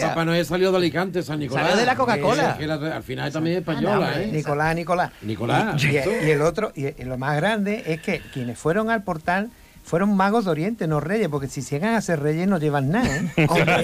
Papá 0.00 0.24
Noel 0.24 0.46
salió 0.46 0.70
de 0.70 0.76
Alicante, 0.78 1.22
San 1.22 1.40
Nicolás. 1.40 1.64
Salió 1.64 1.80
de 1.80 1.86
la 1.86 1.96
Coca-Cola. 1.96 2.56
Al 2.94 3.02
final 3.02 3.32
también 3.32 3.56
es 3.58 3.68
Ah, 3.68 3.70
española, 3.72 4.06
hombre. 4.08 4.24
¿eh? 4.24 4.32
Nicolás, 4.32 4.74
Nicolás. 4.76 5.10
Nicolás, 5.22 5.84
Y, 5.84 5.96
el 6.30 6.42
otro, 6.42 6.72
y, 6.76 6.86
y 6.86 7.04
lo 7.04 7.18
más 7.18 7.36
grande 7.36 7.82
es 7.86 8.00
que 8.00 8.20
quienes 8.32 8.56
fueron 8.58 8.88
al 8.90 9.02
portal 9.02 9.50
fueron 9.88 10.14
magos 10.16 10.44
de 10.44 10.50
Oriente, 10.50 10.86
no 10.86 11.00
reyes, 11.00 11.28
porque 11.28 11.48
si 11.48 11.62
llegan 11.62 11.94
a 11.94 12.00
ser 12.00 12.20
reyes 12.20 12.46
no 12.46 12.58
llevan 12.58 12.90
nada. 12.90 13.16
¿eh? 13.16 13.46
Hombre, 13.48 13.82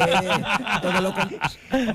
todo 0.83 1.01
lo 1.01 1.15
con- 1.15 1.29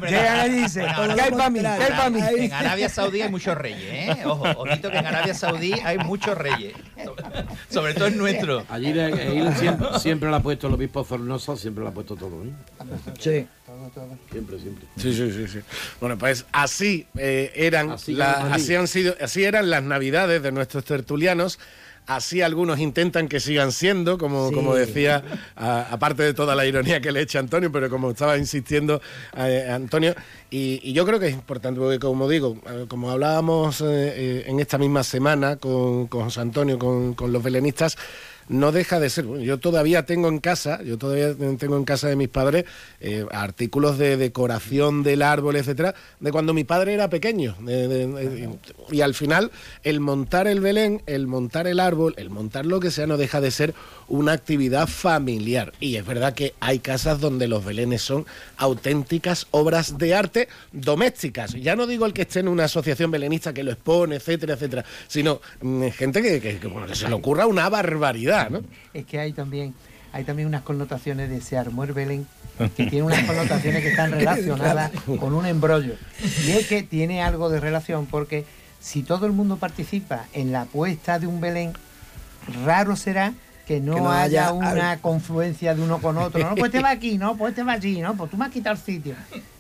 Llegan 0.02 0.52
y 0.56 0.62
dicen, 0.64 0.86
¿qué 1.16 1.22
hay 1.22 1.32
para 1.32 1.50
mí? 1.50 1.60
¿Qué 1.60 1.68
hay 1.68 1.92
para 1.92 2.10
mí? 2.10 2.20
En 2.46 2.54
Arabia 2.54 2.90
Saudí 2.90 3.22
hay 3.22 3.30
muchos 3.30 3.56
reyes, 3.58 3.82
¿eh? 4.18 4.26
Ojo, 4.26 4.44
ojito 4.58 4.90
que 4.92 4.98
en 4.98 5.06
Arabia 5.06 5.34
Saudí 5.34 5.74
hay 5.84 5.98
muchos 6.00 6.38
reyes. 6.38 6.74
Sobre, 7.70 7.94
todo 7.94 8.08
el 8.08 8.18
nuestro. 8.18 8.66
Allí 8.70 8.94
siempre, 9.58 9.88
siempre 10.00 10.30
le 10.30 10.36
ha 10.36 10.40
puesto 10.42 10.68
el 10.68 10.74
obispo 10.74 11.04
Zornosa, 11.04 11.56
siempre 11.56 11.84
le 11.84 11.90
ha 11.92 11.94
puesto 11.94 12.16
todo, 12.16 12.44
¿eh? 12.44 12.50
Sí. 13.20 13.48
Siempre, 14.32 14.60
siempre. 14.60 14.86
Sí, 14.98 15.14
sí, 15.14 15.32
sí, 15.32 15.48
sí. 15.48 15.60
Bueno, 16.00 16.18
pues 16.18 16.46
así 16.52 17.06
eh, 17.16 17.52
eran 17.56 17.96
la- 18.08 18.54
así 18.54 18.76
han 18.76 18.88
sido, 18.88 19.16
así 19.22 19.44
eran 19.44 19.70
las 19.70 19.84
navidades 19.84 20.42
de 20.42 20.52
nuestros 20.52 20.84
tertulianos. 20.86 21.60
Así 22.10 22.42
algunos 22.42 22.80
intentan 22.80 23.28
que 23.28 23.40
sigan 23.40 23.72
siendo, 23.72 24.18
como, 24.18 24.50
Sí. 24.50 24.56
como 24.56 24.74
decía, 24.74 25.24
aparte 25.56 26.24
de 26.24 26.34
toda 26.34 26.56
la 26.56 26.66
ironía 26.66 27.02
que 27.02 27.12
le 27.12 27.22
echa 27.22 27.38
Antonio, 27.38 27.72
pero 27.72 27.88
como 27.88 28.10
estaba 28.10 28.36
insistiendo 28.36 29.00
eh, 29.38 29.70
Antonio, 29.72 30.16
y, 30.50 30.80
y 30.84 30.94
yo 30.94 31.06
creo 31.06 31.20
que 31.20 31.28
es 31.28 31.34
importante, 31.34 31.80
porque 31.80 32.00
como 32.00 32.28
digo, 32.28 32.58
como 32.88 33.12
hablábamos 33.12 33.82
eh, 33.82 33.86
eh, 33.88 34.44
en 34.48 34.60
esta 34.60 34.80
misma 34.80 35.04
semana 35.04 35.58
con, 35.58 36.08
con 36.08 36.24
José 36.24 36.42
Antonio, 36.42 36.80
con, 36.80 37.14
con 37.14 37.32
los 37.32 37.44
belenistas, 37.44 37.96
no 38.50 38.72
deja 38.72 39.00
de 39.00 39.10
ser. 39.10 39.26
Yo 39.40 39.60
todavía 39.60 40.06
tengo 40.06 40.28
en 40.28 40.40
casa, 40.40 40.82
yo 40.84 40.98
todavía 40.98 41.34
tengo 41.58 41.78
en 41.78 41.86
casa 41.86 42.08
de 42.10 42.16
mis 42.16 42.30
padres 42.30 42.66
eh, 43.00 43.26
artículos 43.32 43.98
de 43.98 44.18
decoración 44.18 45.04
del 45.04 45.22
árbol, 45.22 45.56
etcétera, 45.56 45.96
de 46.20 46.32
cuando 46.32 46.54
mi 46.54 46.64
padre 46.64 46.94
era 46.94 47.10
pequeño. 47.10 47.56
Y 48.92 49.02
al 49.02 49.14
final, 49.14 49.52
el 49.84 50.00
montar 50.00 50.48
el 50.48 50.60
Belén, 50.60 51.02
el 51.06 51.28
montar 51.28 51.68
el 51.68 51.80
árbol, 51.80 52.14
el 52.18 52.30
montar 52.30 52.66
lo 52.66 52.80
que 52.80 52.92
sea, 52.92 53.08
no 53.08 53.18
deja 53.18 53.40
de 53.40 53.52
ser 53.52 53.74
una 54.08 54.34
actividad 54.34 54.88
familiar. 54.88 55.74
Y 55.80 55.96
es 55.96 56.06
verdad 56.06 56.34
que 56.34 56.54
hay 56.60 56.80
casas 56.80 57.20
donde 57.20 57.48
los 57.48 57.64
Belenes 57.64 58.02
son 58.02 58.26
auténticas 58.58 59.48
obras 59.52 59.98
de 59.98 60.16
arte 60.16 60.48
domésticas. 60.72 61.54
Ya 61.54 61.76
no 61.76 61.86
digo 61.86 62.06
el 62.06 62.14
que 62.14 62.24
esté 62.24 62.40
en 62.40 62.48
una 62.48 62.66
asociación 62.66 63.12
belenista 63.12 63.54
que 63.54 63.64
lo 63.64 63.72
expone, 63.72 64.16
etcétera, 64.16 64.56
etcétera, 64.56 64.86
sino 65.08 65.42
mm, 65.62 65.88
gente 65.90 66.22
que 66.22 66.60
se 66.94 67.08
le 67.08 67.14
ocurra 67.14 67.46
una 67.46 67.70
barbaridad, 67.70 68.39
¿no? 68.50 68.62
Es 68.94 69.06
que 69.06 69.20
hay 69.20 69.34
también, 69.34 69.74
hay 70.14 70.24
también 70.24 70.48
unas 70.48 70.62
connotaciones 70.62 71.30
de 71.30 71.42
se 71.42 71.58
armó 71.58 71.84
el 71.84 71.94
Belén, 71.94 72.28
que 72.76 72.86
tiene 72.86 73.04
unas 73.04 73.24
connotaciones 73.26 73.82
que 73.82 73.90
están 73.90 74.12
relacionadas 74.20 74.92
con 75.20 75.34
un 75.34 75.46
embrollo. 75.46 75.96
Y 76.46 76.52
es 76.52 76.68
que 76.68 76.84
tiene 76.84 77.22
algo 77.24 77.50
de 77.50 77.60
relación 77.60 78.06
porque 78.06 78.46
si 78.80 79.04
todo 79.04 79.26
el 79.26 79.32
mundo 79.34 79.58
participa 79.58 80.26
en 80.34 80.52
la 80.52 80.66
puesta 80.66 81.20
de 81.20 81.28
un 81.28 81.42
Belén, 81.42 81.74
raro 82.66 82.96
será 82.96 83.34
que 83.68 83.80
no, 83.80 83.96
Que 83.96 84.02
no 84.02 84.12
haya, 84.12 84.44
haya 84.46 84.54
una 84.54 84.92
al- 84.92 85.00
confluencia 85.00 85.76
de 85.76 85.82
uno 85.84 86.00
con 86.00 86.18
otro. 86.18 86.40
No, 86.48 86.56
pues 86.56 86.72
te 86.72 86.80
va 86.84 86.90
aquí, 86.92 87.18
no, 87.18 87.36
pues 87.38 87.54
te 87.54 87.64
va 87.64 87.74
allí, 87.74 88.00
no, 88.02 88.16
pues 88.16 88.32
tú 88.32 88.38
me 88.38 88.46
has 88.46 88.52
quitado 88.52 88.76
el 88.76 88.82
sitio. 88.82 89.16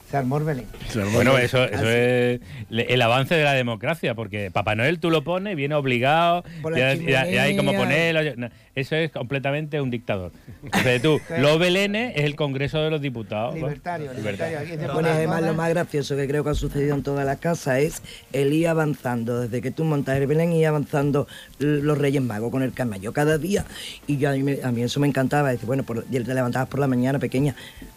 Se 0.09 0.17
armó 0.17 0.37
el 0.39 0.43
Belén. 0.43 0.65
Bueno, 1.13 1.37
eso, 1.37 1.63
eso 1.65 1.87
es 1.87 2.39
el 2.71 3.01
avance 3.01 3.35
de 3.35 3.43
la 3.43 3.53
democracia, 3.53 4.15
porque 4.15 4.49
Papá 4.49 4.73
Noel 4.73 4.99
tú 4.99 5.11
lo 5.11 5.23
pones, 5.23 5.55
viene 5.55 5.75
obligado, 5.75 6.43
Por 6.63 6.75
y, 6.75 6.81
la 6.81 6.95
y- 6.95 7.33
y 7.33 7.37
hay 7.37 7.55
como 7.55 7.73
ponerlo. 7.73 8.21
no, 8.35 8.49
Eso 8.73 8.95
es 8.95 9.11
completamente 9.11 9.79
un 9.79 9.91
dictador. 9.91 10.31
Entonces 10.63 11.01
tú, 11.03 11.19
los 11.37 11.59
belenes 11.59 12.13
es 12.15 12.23
el 12.23 12.35
Congreso 12.35 12.81
de 12.81 12.89
los 12.89 13.01
Diputados. 13.01 13.53
Libertario, 13.53 14.11
libertario. 14.13 14.59
Bueno, 14.93 15.09
además 15.09 15.43
lo 15.43 15.53
más 15.53 15.69
gracioso 15.69 16.15
que 16.15 16.27
creo 16.27 16.43
que 16.43 16.49
ha 16.49 16.55
sucedido 16.55 16.95
en 16.95 17.03
todas 17.03 17.23
las 17.25 17.37
casas 17.37 17.77
es 17.79 18.01
el 18.33 18.51
ir 18.51 18.67
avanzando, 18.67 19.41
desde 19.41 19.61
que 19.61 19.69
tú 19.69 19.83
montas 19.83 20.17
el 20.17 20.25
Belén 20.25 20.53
y 20.53 20.65
avanzando 20.65 21.27
los 21.59 21.97
Reyes 21.99 22.23
Magos 22.23 22.49
con 22.49 22.63
el 22.63 22.73
camello 22.73 23.13
cada 23.13 23.37
día. 23.37 23.63
Y 24.07 24.17
yo, 24.17 24.29
a, 24.29 24.33
mí, 24.33 24.41
me- 24.41 24.59
a 24.63 24.71
mí 24.71 24.81
eso 24.81 24.99
me 24.99 25.07
encantaba, 25.07 25.51
decir, 25.51 25.67
bueno, 25.67 25.83
por, 25.83 26.03
y 26.09 26.19
te 26.19 26.33
levantabas 26.33 26.67
por 26.67 26.79
la 26.79 26.87
mañana 26.87 27.19
pequeña, 27.19 27.53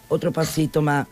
otro 0.09 0.31
pasito 0.31 0.83
más. 0.83 1.07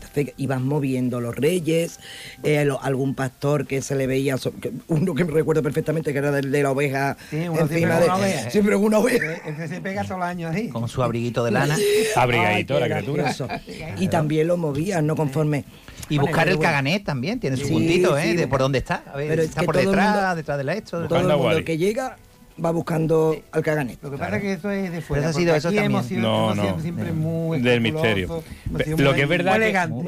Entonces 0.00 0.34
ibas 0.38 0.60
moviendo 0.60 1.20
los 1.20 1.36
reyes, 1.36 2.00
eh, 2.42 2.64
lo- 2.64 2.82
algún 2.82 3.14
pastor 3.14 3.66
que 3.66 3.82
se 3.82 3.94
le 3.94 4.06
veía, 4.06 4.38
so- 4.38 4.52
que- 4.60 4.72
uno 4.88 5.14
que 5.14 5.24
me 5.24 5.32
recuerdo 5.32 5.62
perfectamente 5.62 6.12
que 6.12 6.18
era 6.18 6.30
del 6.32 6.50
de 6.50 6.62
la 6.62 6.70
oveja, 6.70 7.16
Sí, 7.30 7.36
uno 7.36 7.56
siempre 7.56 7.76
encima 7.76 7.90
con 7.94 8.00
de, 8.00 8.04
una 8.06 8.16
oveja. 8.16 8.50
siempre 8.50 8.74
con 8.76 8.84
una 8.84 8.98
oveja. 8.98 9.34
El 9.46 9.56
que 9.56 9.68
se 9.68 9.80
pega 9.80 10.04
todos 10.04 10.18
los 10.18 10.26
años 10.28 10.54
ahí. 10.54 10.68
Con 10.68 10.88
su 10.88 11.02
abriguito 11.02 11.44
de 11.44 11.50
lana. 11.50 11.76
Abrigadito, 12.16 12.74
Ay, 12.76 12.80
la 12.80 12.86
criatura. 12.86 13.34
Y 13.98 14.08
también 14.08 14.46
lo 14.48 14.56
movías, 14.56 15.02
¿no? 15.02 15.14
Conforme. 15.16 15.64
Y 16.08 16.16
Bueno, 16.16 16.22
buscar 16.32 16.48
el 16.48 16.56
bueno. 16.56 16.68
caganet 16.70 17.04
también, 17.04 17.38
tiene 17.38 17.56
su 17.56 17.66
Sí, 17.66 17.72
puntito, 17.72 18.18
¿eh? 18.18 18.22
sí, 18.30 18.36
de 18.36 18.48
por 18.48 18.58
dónde 18.60 18.78
está. 18.78 19.04
A 19.12 19.16
ver, 19.16 19.28
Pero 19.28 19.42
es 19.42 19.48
está 19.50 19.60
que 19.60 19.66
por 19.66 19.74
todo 19.76 19.82
el 19.84 19.90
detrás, 19.90 20.16
mundo- 20.16 20.34
detrás 20.36 20.58
de 20.58 20.64
la 20.64 20.72
esto. 20.74 21.06
Todo 21.08 21.20
el 21.20 21.36
mundo 21.36 21.64
que 21.64 21.78
llega 21.78 22.16
va 22.62 22.70
buscando 22.72 23.36
al 23.52 23.62
caganet. 23.62 23.98
Lo 24.02 24.10
que 24.10 24.18
pasa 24.18 24.36
es 24.36 24.42
que 24.42 24.52
eso 24.52 24.70
es 24.70 24.92
de 24.92 25.00
fuera. 25.00 25.22
Eso 25.22 25.30
ha 25.30 25.40
sido 25.40 25.54
eso 25.54 25.68
también. 25.68 25.84
hemos 25.86 26.06
sido- 26.06 26.20
No, 26.22 26.52
hemos 26.52 26.64
sido 26.64 26.76
no. 26.76 26.82
siempre 26.82 27.12
muy 27.12 27.60
Del 27.60 27.80
misterio. 27.80 28.28
Lo 28.28 28.74
muy- 28.74 29.14
que 29.14 29.22
es 29.22 29.28
verdad 29.28 29.52
muy 29.52 29.58
que- 29.60 29.64
elegante. 29.64 29.94
muy 29.94 30.02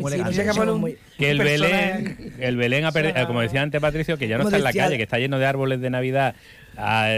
Muy- 0.79 0.97
Que 1.19 1.31
el 1.31 1.39
Belén, 1.39 2.35
el 2.41 2.57
Belén, 2.57 2.85
ha 2.85 2.93
perdido- 2.93 3.27
como 3.27 3.41
decía 3.41 3.63
antes 3.63 3.81
Patricio, 3.81 4.19
que 4.19 4.29
ya 4.29 4.39
no 4.39 4.45
está 4.45 4.57
en 4.57 4.65
la 4.65 4.73
calle, 4.73 4.97
que 4.97 5.03
está 5.03 5.19
lleno 5.19 5.39
de 5.39 5.47
árboles 5.47 5.81
de 5.81 5.91
Navidad 5.91 6.35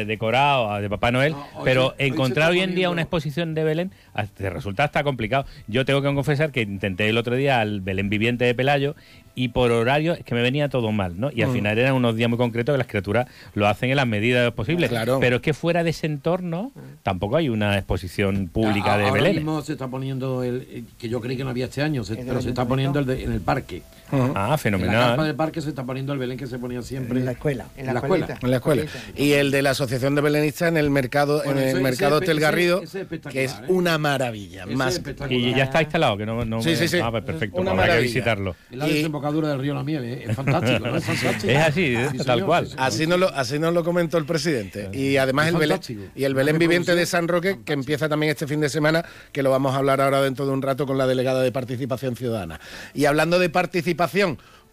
decorados 0.07 0.83
de 0.83 0.91
Papá 0.91 1.11
Noel, 1.13 1.33
No, 1.33 1.39
hoy 1.55 1.63
pero 1.65 1.87
hoy 1.89 1.93
encontrar 1.99 2.51
hoy 2.51 2.61
en 2.61 2.75
día 2.75 2.91
una 2.91 3.03
exposición 3.03 3.55
de 3.55 3.65
Belén 3.65 3.93
te 4.37 4.51
resulta 4.51 4.85
hasta 4.85 5.03
complicado. 5.05 5.47
Yo 5.69 5.85
tengo 5.85 6.03
que 6.03 6.13
confesar 6.15 6.51
que 6.51 6.63
intenté 6.63 7.09
el 7.09 7.17
otro 7.19 7.37
día 7.37 7.61
al 7.61 7.81
Belén 7.81 8.09
viviente 8.09 8.45
de 8.45 8.55
Pelayo 8.55 8.95
y 9.37 9.49
por 9.49 9.71
horario 9.73 10.13
es 10.13 10.25
que 10.25 10.35
me 10.35 10.43
venía 10.43 10.69
todo 10.69 10.93
mal, 10.93 11.19
¿no? 11.19 11.31
Y 11.33 11.43
al 11.43 11.51
Mm. 11.51 11.53
final 11.55 11.79
eran 11.79 11.95
unos 11.95 12.15
días 12.17 12.29
muy 12.29 12.39
concretos 12.39 12.73
que 12.75 12.79
las 12.79 12.87
criaturas 12.87 13.27
lo 13.55 13.67
hacen 13.67 13.91
en 13.91 13.97
las 13.97 14.07
medidas 14.07 14.53
posibles. 14.53 14.91
Claro. 14.91 15.19
Pero 15.21 15.37
es 15.37 15.43
que 15.43 15.55
fuera 15.55 15.83
de 15.83 15.91
ese 15.91 16.07
entorno 16.07 16.71
tampoco 17.03 17.37
hay 17.37 17.49
una 17.49 17.77
exposición 17.77 18.49
pública 18.49 18.95
A- 18.95 18.99
de 18.99 19.05
Ahora 19.07 19.23
Belén. 19.23 19.37
mismo 19.37 19.61
se 19.63 19.73
está 19.73 19.89
poniendo 19.89 20.43
el 20.43 20.67
eh, 20.71 20.85
que 20.99 21.09
yo 21.09 21.21
creí 21.21 21.37
que 21.37 21.45
no 21.45 21.51
había 21.51 21.65
este 21.65 21.83
año, 21.83 22.05
se- 22.05 22.21
¿El 22.21 22.27
pero 22.27 22.41
se 22.43 22.51
está 22.51 22.67
poniendo 22.67 22.99
el 23.01 23.07
de- 23.07 23.25
en 23.25 23.33
el 23.33 23.41
parque. 23.41 23.83
Ah, 24.15 24.25
En 24.25 24.33
la 24.33 24.33
carpa 24.35 24.59
fenomenal. 24.59 25.27
del 25.27 25.35
parque 25.37 25.61
se 25.61 25.69
está 25.69 25.85
poniendo 25.85 26.13
el 26.13 26.19
Belén 26.19 26.39
que 26.39 26.47
se 26.47 26.59
ponía 26.59 26.83
siempre 26.83 27.19
En 27.19 27.25
la 27.25 27.33
escuela. 27.33 27.67
En 27.75 27.81
En 27.81 27.87
la 27.87 27.93
la 27.95 27.99
escuela. 28.01 28.39
En 28.43 28.51
la 28.51 28.57
escuela. 28.57 28.83
Y 29.17 29.33
el 29.33 29.51
de 29.51 29.63
la 29.63 29.71
Asociación 29.71 30.15
de 30.15 30.21
Belenistas 30.23 30.69
en 30.69 30.77
el 30.77 30.91
mercado, 30.91 31.43
Bueno, 31.45 31.61
en 31.61 31.69
el 31.69 31.75
ese- 31.75 31.81
mercado 31.83 32.17
ese- 32.19 32.25
Hotel 32.25 32.41
Garrido, 32.41 32.83
ese 32.83 33.03
es 33.03 33.21
que 33.31 33.45
es 33.45 33.53
¿eh? 33.53 33.57
una 33.69 33.99
maravilla. 33.99 34.65
Ese 34.65 34.77
Más, 34.77 34.97
es. 34.97 35.31
Y 35.31 35.55
ya 35.55 35.65
está 35.65 35.83
instalado, 35.83 36.17
que 36.17 36.27
no, 36.27 36.45
no 36.45 36.63
Sí, 36.63 36.71
me- 36.71 36.77
sí, 36.77 36.89
sí. 36.89 36.99
Ah, 37.03 37.11
pues 37.11 37.25
perfecto, 37.25 37.61
Una 37.61 37.73
habrá 37.73 37.97
que 37.97 38.03
visitarlo. 38.03 38.57
En 38.71 38.79
la 38.79 38.89
Y- 38.89 38.95
desembocadura 38.95 39.49
del 39.49 39.59
río 39.61 39.75
La 39.75 39.83
Miel, 39.83 40.05
¿eh? 40.05 40.25
es 40.29 40.37
fantástico, 40.37 40.79
¿no? 40.87 40.97
Es 40.97 41.05
fantástico. 41.05 41.53
Es 41.53 41.59
así, 41.59 41.83
¿eh? 41.97 42.09
Sí, 42.13 42.19
tal 42.19 42.27
señor, 42.27 42.47
cual. 42.47 42.69
Así 42.77 43.07
nos, 43.07 43.19
lo, 43.19 43.29
así 43.35 43.59
nos 43.59 43.75
lo 43.75 43.85
comentó 43.85 44.19
el 44.19 44.25
presidente. 44.25 44.91
Y 44.93 45.17
además 45.17 45.47
Es 45.49 45.55
el 45.55 45.59
Belén, 45.61 45.81
y 46.15 46.25
el 46.25 46.35
Belén 46.35 46.59
Viviente 46.59 46.95
de 46.95 47.07
San 47.07 47.29
Roque, 47.29 47.59
que 47.65 47.73
empieza 47.73 48.09
también 48.09 48.31
este 48.31 48.47
fin 48.47 48.61
de 48.61 48.69
semana, 48.69 49.05
que 49.33 49.43
lo 49.43 49.51
vamos 49.51 49.75
a 49.75 49.79
hablar 49.79 50.01
ahora 50.01 50.23
dentro 50.23 50.47
de 50.47 50.53
un 50.53 50.63
rato 50.63 50.87
con 50.87 50.99
la 50.99 51.07
delegada 51.07 51.43
de 51.43 51.53
Participación 51.53 52.17
Ciudadana. 52.17 52.61
Y 52.95 53.05
hablando 53.07 53.39
de 53.39 53.49
participación, 53.51 54.04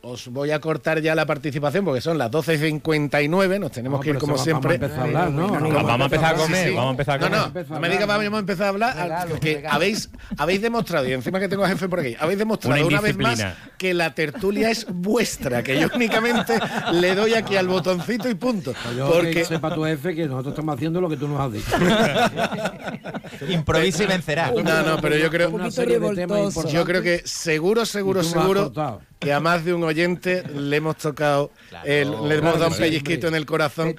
os 0.04 0.30
voy 0.30 0.50
a 0.50 0.60
cortar 0.60 1.00
ya 1.00 1.14
la 1.14 1.28
participación 1.28 1.86
porque 1.86 2.02
son 2.02 2.18
las 2.18 2.32
12.59, 2.32 3.60
nos 3.60 3.72
tenemos 3.72 4.00
No, 4.00 4.04
que 4.04 4.10
ir 4.10 4.18
como 4.18 4.36
siempre. 4.36 4.80
vamos 4.80 4.82
a 4.82 4.86
empezar 4.88 5.00
a 5.00 5.04
hablar, 5.04 5.32
¿no? 5.32 5.48
Vamos 5.48 6.02
a 6.02 6.04
empezar 6.06 6.34
a 6.34 6.38
comer, 6.40 6.64
Sí, 6.64 6.70
sí. 6.72 6.76
vamos 6.76 6.88
a 6.88 6.92
empezar 6.92 7.14
a 7.14 7.18
No, 7.30 7.44
comer. 7.54 7.68
no, 7.70 7.76
no 7.76 7.80
me 7.82 7.90
digas 7.90 8.08
vamos 8.08 8.34
a 8.34 8.40
empezar 8.40 8.66
a 8.66 8.70
hablar, 8.70 9.28
que 9.40 9.64
habéis, 9.70 10.10
habéis 10.40 10.62
demostrado, 10.64 11.08
y 11.08 11.14
encima 11.14 11.40
que 11.40 11.48
tengo 11.48 11.64
a 11.64 11.68
jefe 11.70 11.88
por 11.88 12.00
aquí, 12.00 12.16
habéis 12.20 12.40
demostrado 12.40 12.78
Una 12.80 12.88
una, 12.88 13.02
vez 13.02 13.16
más 13.16 13.46
que 13.78 13.94
la 13.94 14.16
tertulia 14.16 14.72
es 14.72 14.88
vuestra, 14.90 15.62
que 15.62 15.80
yo 15.80 15.88
únicamente 15.94 16.54
le 16.94 17.14
doy 17.14 17.36
aquí 17.36 17.56
al 17.56 17.68
botoncito 17.68 18.28
y 18.28 18.34
punto. 18.34 18.74
Yo 18.98 19.08
Porque 19.08 19.30
que 19.32 19.46
sepa 19.46 19.72
tu 19.76 19.84
jefe 19.84 20.16
que 20.16 20.26
nosotros 20.26 20.54
estamos 20.54 20.76
haciendo 20.78 21.00
lo 21.00 21.10
que 21.10 21.18
tú 21.18 21.28
nos 21.28 21.40
has 21.42 21.54
dicho. 21.54 21.72
Improvisa 23.50 24.04
y 24.04 24.08
vencerá. 24.08 24.52
No, 24.52 24.82
no, 24.84 24.98
pero 25.00 25.16
yo 25.16 25.30
creo, 25.30 25.52
Una 25.52 25.70
serie 25.70 26.00
de 26.00 26.16
temas 26.16 26.40
importantes. 26.40 26.74
yo 26.74 26.86
creo 26.86 27.02
que 27.04 27.22
seguro, 27.26 27.86
seguro, 27.86 28.24
seguro 28.24 28.64
cortado. 28.64 29.02
Que 29.22 29.32
a 29.32 29.40
más 29.40 29.64
de 29.64 29.74
un 29.74 29.84
oyente 29.84 30.44
le 30.50 30.76
hemos 30.78 30.98
tocado, 30.98 31.52
el- 31.86 32.10
le 32.28 32.36
hemos 32.36 32.60
dado 32.60 32.72
un 32.72 32.78
pellizquito 32.78 33.28
en 33.28 33.36
el 33.36 33.46
corazón 33.46 33.96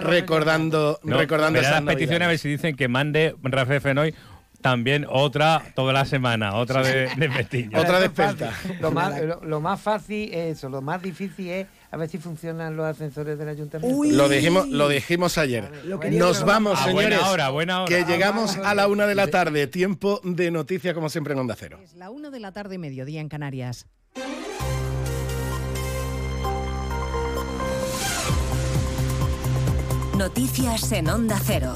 recordando, 0.00 0.98
No, 1.02 1.18
recordando 1.18 1.58
esas 1.58 1.72
las 1.72 1.82
peticiones 1.82 2.22
a 2.26 2.28
ver 2.28 2.38
si 2.38 2.48
dicen 2.48 2.76
que 2.76 2.88
mande 2.88 3.34
Rafael 3.42 3.80
Fenoy 3.80 4.14
también 4.60 5.06
otra 5.08 5.62
toda 5.74 5.92
la 5.92 6.04
semana, 6.04 6.54
otra 6.54 6.82
de, 6.82 7.08
de. 7.16 7.68
Otra 7.74 7.98
Pero 7.98 8.00
de 8.00 8.06
es 8.06 8.12
fácil. 8.12 8.46
Lo 8.80 8.90
más, 8.90 9.20
lo, 9.22 9.42
lo 9.42 9.60
más 9.60 9.80
fácil 9.80 10.32
es 10.34 10.58
eso, 10.58 10.68
lo 10.68 10.82
más 10.82 11.00
difícil 11.00 11.48
es 11.48 11.66
a 11.90 11.96
ver 11.96 12.08
si 12.10 12.18
funcionan 12.18 12.76
los 12.76 12.86
ascensores 12.86 13.38
del 13.38 13.48
ayuntamiento. 13.48 14.04
Lo 14.14 14.28
dijimos, 14.28 14.68
lo 14.68 14.88
dijimos 14.88 15.38
ayer. 15.38 15.68
Nos 16.12 16.44
vamos, 16.44 16.78
A 16.78 16.92
buena 16.92 17.16
señores. 17.16 17.32
hora, 17.32 17.46
a 17.46 17.50
buena 17.50 17.82
hora. 17.82 17.88
Que 17.88 18.04
llegamos 18.04 18.56
a 18.58 18.74
la 18.74 18.86
una 18.86 19.06
de 19.06 19.14
la 19.14 19.26
tarde. 19.28 19.66
Tiempo 19.66 20.20
de 20.22 20.50
noticias, 20.50 20.94
como 20.94 21.08
siempre, 21.08 21.32
en 21.32 21.40
Onda 21.40 21.56
Cero. 21.58 21.80
Es 21.82 21.94
la 21.94 22.10
una 22.10 22.28
de 22.30 22.38
la 22.38 22.52
tarde, 22.52 22.76
mediodía 22.78 23.20
en 23.22 23.28
Canarias. 23.30 23.86
Noticias 30.20 30.92
en 30.92 31.08
Onda 31.08 31.40
Cero. 31.42 31.72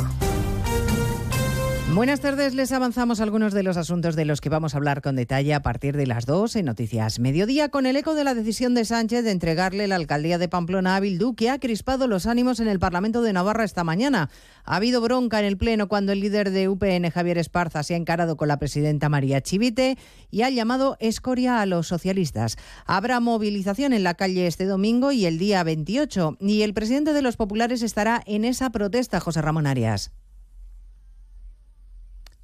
Buenas 1.94 2.20
tardes, 2.20 2.54
les 2.54 2.72
avanzamos 2.72 3.20
algunos 3.20 3.54
de 3.54 3.62
los 3.62 3.78
asuntos 3.78 4.16
de 4.16 4.26
los 4.26 4.42
que 4.42 4.50
vamos 4.50 4.74
a 4.74 4.76
hablar 4.76 5.00
con 5.00 5.16
detalle 5.16 5.54
a 5.54 5.62
partir 5.62 5.96
de 5.96 6.06
las 6.06 6.26
2 6.26 6.56
en 6.56 6.66
Noticias 6.66 7.20
Mediodía, 7.20 7.70
con 7.70 7.86
el 7.86 7.96
eco 7.96 8.14
de 8.14 8.24
la 8.24 8.34
decisión 8.34 8.74
de 8.74 8.84
Sánchez 8.84 9.24
de 9.24 9.30
entregarle 9.30 9.86
la 9.86 9.96
alcaldía 9.96 10.36
de 10.36 10.48
Pamplona 10.48 10.96
a 10.96 11.00
Bildu, 11.00 11.34
que 11.34 11.48
ha 11.48 11.58
crispado 11.58 12.06
los 12.06 12.26
ánimos 12.26 12.60
en 12.60 12.68
el 12.68 12.78
Parlamento 12.78 13.22
de 13.22 13.32
Navarra 13.32 13.64
esta 13.64 13.82
mañana. 13.82 14.28
Ha 14.64 14.76
habido 14.76 15.00
bronca 15.02 15.38
en 15.38 15.44
el 15.44 15.58
Pleno 15.58 15.88
cuando 15.88 16.12
el 16.12 16.20
líder 16.20 16.50
de 16.50 16.68
UPN, 16.68 17.10
Javier 17.10 17.36
Esparza, 17.36 17.82
se 17.82 17.94
ha 17.94 17.98
encarado 17.98 18.36
con 18.36 18.48
la 18.48 18.58
presidenta 18.58 19.10
María 19.10 19.42
Chivite 19.42 19.98
y 20.30 20.42
ha 20.42 20.50
llamado 20.50 20.96
escoria 21.00 21.60
a 21.60 21.66
los 21.66 21.86
socialistas. 21.86 22.56
Habrá 22.86 23.20
movilización 23.20 23.92
en 23.92 24.02
la 24.02 24.14
calle 24.14 24.46
este 24.46 24.64
domingo 24.64 25.12
y 25.12 25.26
el 25.26 25.38
día 25.38 25.62
28, 25.62 26.38
y 26.40 26.62
el 26.62 26.72
presidente 26.72 27.12
de 27.12 27.22
los 27.22 27.36
populares 27.36 27.82
estará 27.82 28.22
en 28.24 28.44
esa 28.44 28.70
protesta, 28.70 29.20
José 29.20 29.42
Ramón 29.42 29.66
Arias. 29.66 30.12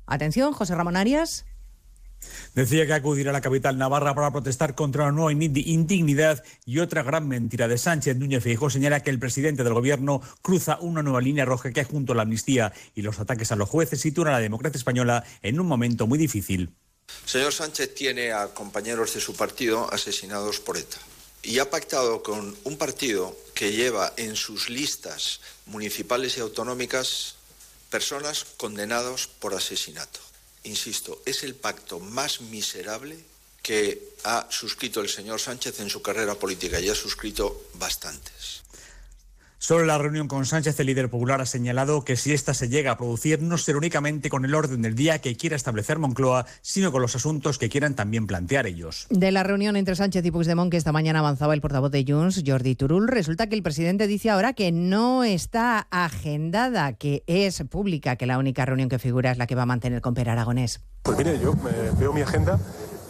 Atención, 0.07 0.53
José 0.53 0.75
Ramón 0.75 0.97
Arias. 0.97 1.47
Decía 2.55 2.87
que 2.87 2.93
acudirá 2.93 3.31
a 3.31 3.33
la 3.33 3.41
capital 3.41 3.79
navarra 3.79 4.15
para 4.15 4.31
protestar 4.31 4.75
contra 4.75 5.05
una 5.05 5.13
nueva 5.13 5.33
indi- 5.33 5.67
indignidad 5.67 6.43
y 6.67 6.79
otra 6.81 7.03
gran 7.03 7.29
mentira 7.29 7.69
de 7.69 7.79
Sánchez. 7.79 8.17
Núñez 8.17 8.43
Feijóo 8.43 8.71
señala 8.71 9.03
que 9.03 9.11
el 9.11 9.19
presidente 9.19 9.65
del 9.65 9.75
gobierno 9.75 10.21
cruza 10.43 10.79
una 10.81 11.03
nueva 11.03 11.21
línea 11.21 11.45
roja 11.45 11.71
que 11.73 11.85
junto 11.85 12.13
a 12.13 12.17
la 12.17 12.23
amnistía 12.23 12.73
y 12.95 13.03
los 13.03 13.21
ataques 13.21 13.53
a 13.53 13.57
los 13.57 13.69
jueces 13.69 14.01
sitúan 14.01 14.29
a 14.29 14.33
la 14.33 14.41
democracia 14.41 14.79
española 14.79 15.25
en 15.43 15.61
un 15.61 15.67
momento 15.67 16.07
muy 16.07 16.19
difícil. 16.19 16.71
Señor 17.25 17.53
Sánchez 17.53 17.95
tiene 17.95 18.33
a 18.33 18.49
compañeros 18.49 19.15
de 19.15 19.21
su 19.21 19.35
partido 19.35 19.93
asesinados 19.93 20.61
por 20.61 20.77
ETA 20.77 20.99
y 21.43 21.59
ha 21.59 21.71
pactado 21.71 22.23
con 22.23 22.57
un 22.65 22.77
partido 22.77 23.37
que 23.55 23.73
lleva 23.73 24.13
en 24.17 24.37
sus 24.37 24.69
listas 24.71 25.41
municipales 25.67 26.37
y 26.37 26.41
autonómicas 26.41 27.37
personas 27.91 28.45
condenados 28.57 29.27
por 29.27 29.55
asesinato. 29.55 30.21
Insisto, 30.65 31.23
es 31.25 31.43
el 31.43 31.55
pacto 31.55 32.01
más 32.01 32.41
miserable 32.41 33.19
que 33.63 34.15
ha 34.25 34.47
suscrito 34.51 35.01
el 35.01 35.09
señor 35.09 35.41
Sánchez 35.41 35.81
en 35.81 35.91
su 35.91 36.03
carrera 36.03 36.35
política 36.35 36.81
y 36.81 36.89
ha 36.89 36.95
suscrito 36.95 37.69
bastantes. 37.75 38.60
Solo 39.63 39.83
en 39.83 39.89
la 39.89 39.99
reunión 39.99 40.27
con 40.27 40.47
Sánchez, 40.47 40.81
el 40.81 40.87
líder 40.87 41.11
popular 41.11 41.43
ha 41.43 41.45
señalado 41.45 42.03
que 42.03 42.17
si 42.17 42.33
esta 42.33 42.55
se 42.55 42.71
llega 42.71 42.93
a 42.93 42.97
producir, 42.97 43.43
no 43.43 43.59
será 43.59 43.77
únicamente 43.77 44.31
con 44.31 44.47
el 44.47 44.55
orden 44.55 44.81
del 44.81 44.95
día 44.95 45.19
que 45.19 45.37
quiera 45.37 45.55
establecer 45.55 45.99
Moncloa, 45.99 46.47
sino 46.63 46.91
con 46.91 47.03
los 47.03 47.15
asuntos 47.15 47.59
que 47.59 47.69
quieran 47.69 47.95
también 47.95 48.27
plantear 48.27 48.67
ellos. 48.67 49.07
De 49.11 49.31
la 49.31 49.43
reunión 49.43 49.77
entre 49.77 49.97
Sánchez 49.97 50.25
y 50.25 50.31
Puigdemont 50.31 50.71
que 50.71 50.79
esta 50.79 50.93
mañana 50.93 51.19
avanzaba 51.19 51.53
el 51.53 51.61
portavoz 51.61 51.91
de 51.93 52.07
Junts, 52.09 52.43
Jordi 52.45 52.75
Turul, 52.75 53.07
resulta 53.07 53.49
que 53.49 53.55
el 53.55 53.63
presidente 53.63 54.07
dice 54.07 54.31
ahora 54.31 54.55
que 54.55 54.73
no 54.73 55.25
está 55.25 55.87
agendada, 55.91 56.95
que 56.95 57.23
es 57.27 57.63
pública, 57.69 58.17
que 58.17 58.25
la 58.25 58.39
única 58.39 58.65
reunión 58.65 58.89
que 58.89 58.99
figura 58.99 59.31
es 59.31 59.37
la 59.37 59.47
que 59.47 59.57
va 59.57 59.65
a 59.65 59.67
mantener 59.67 60.01
con 60.01 60.15
Per 60.15 60.31
Aragonés. 60.31 60.81
Pues 61.03 61.19
mire, 61.19 61.39
yo 61.39 61.53
eh, 61.53 61.93
veo 61.99 62.15
mi 62.15 62.23
agenda 62.23 62.59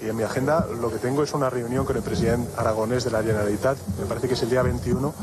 y 0.02 0.08
en 0.08 0.16
mi 0.16 0.24
agenda 0.24 0.66
lo 0.80 0.90
que 0.90 0.98
tengo 0.98 1.22
es 1.22 1.32
una 1.32 1.48
reunión 1.48 1.84
con 1.84 1.96
el 1.96 2.02
presidente 2.02 2.50
aragonés 2.56 3.04
de 3.04 3.12
la 3.12 3.22
Generalitat, 3.22 3.78
me 4.00 4.06
parece 4.06 4.26
que 4.26 4.34
es 4.34 4.42
el 4.42 4.50
día 4.50 4.62
21, 4.62 5.14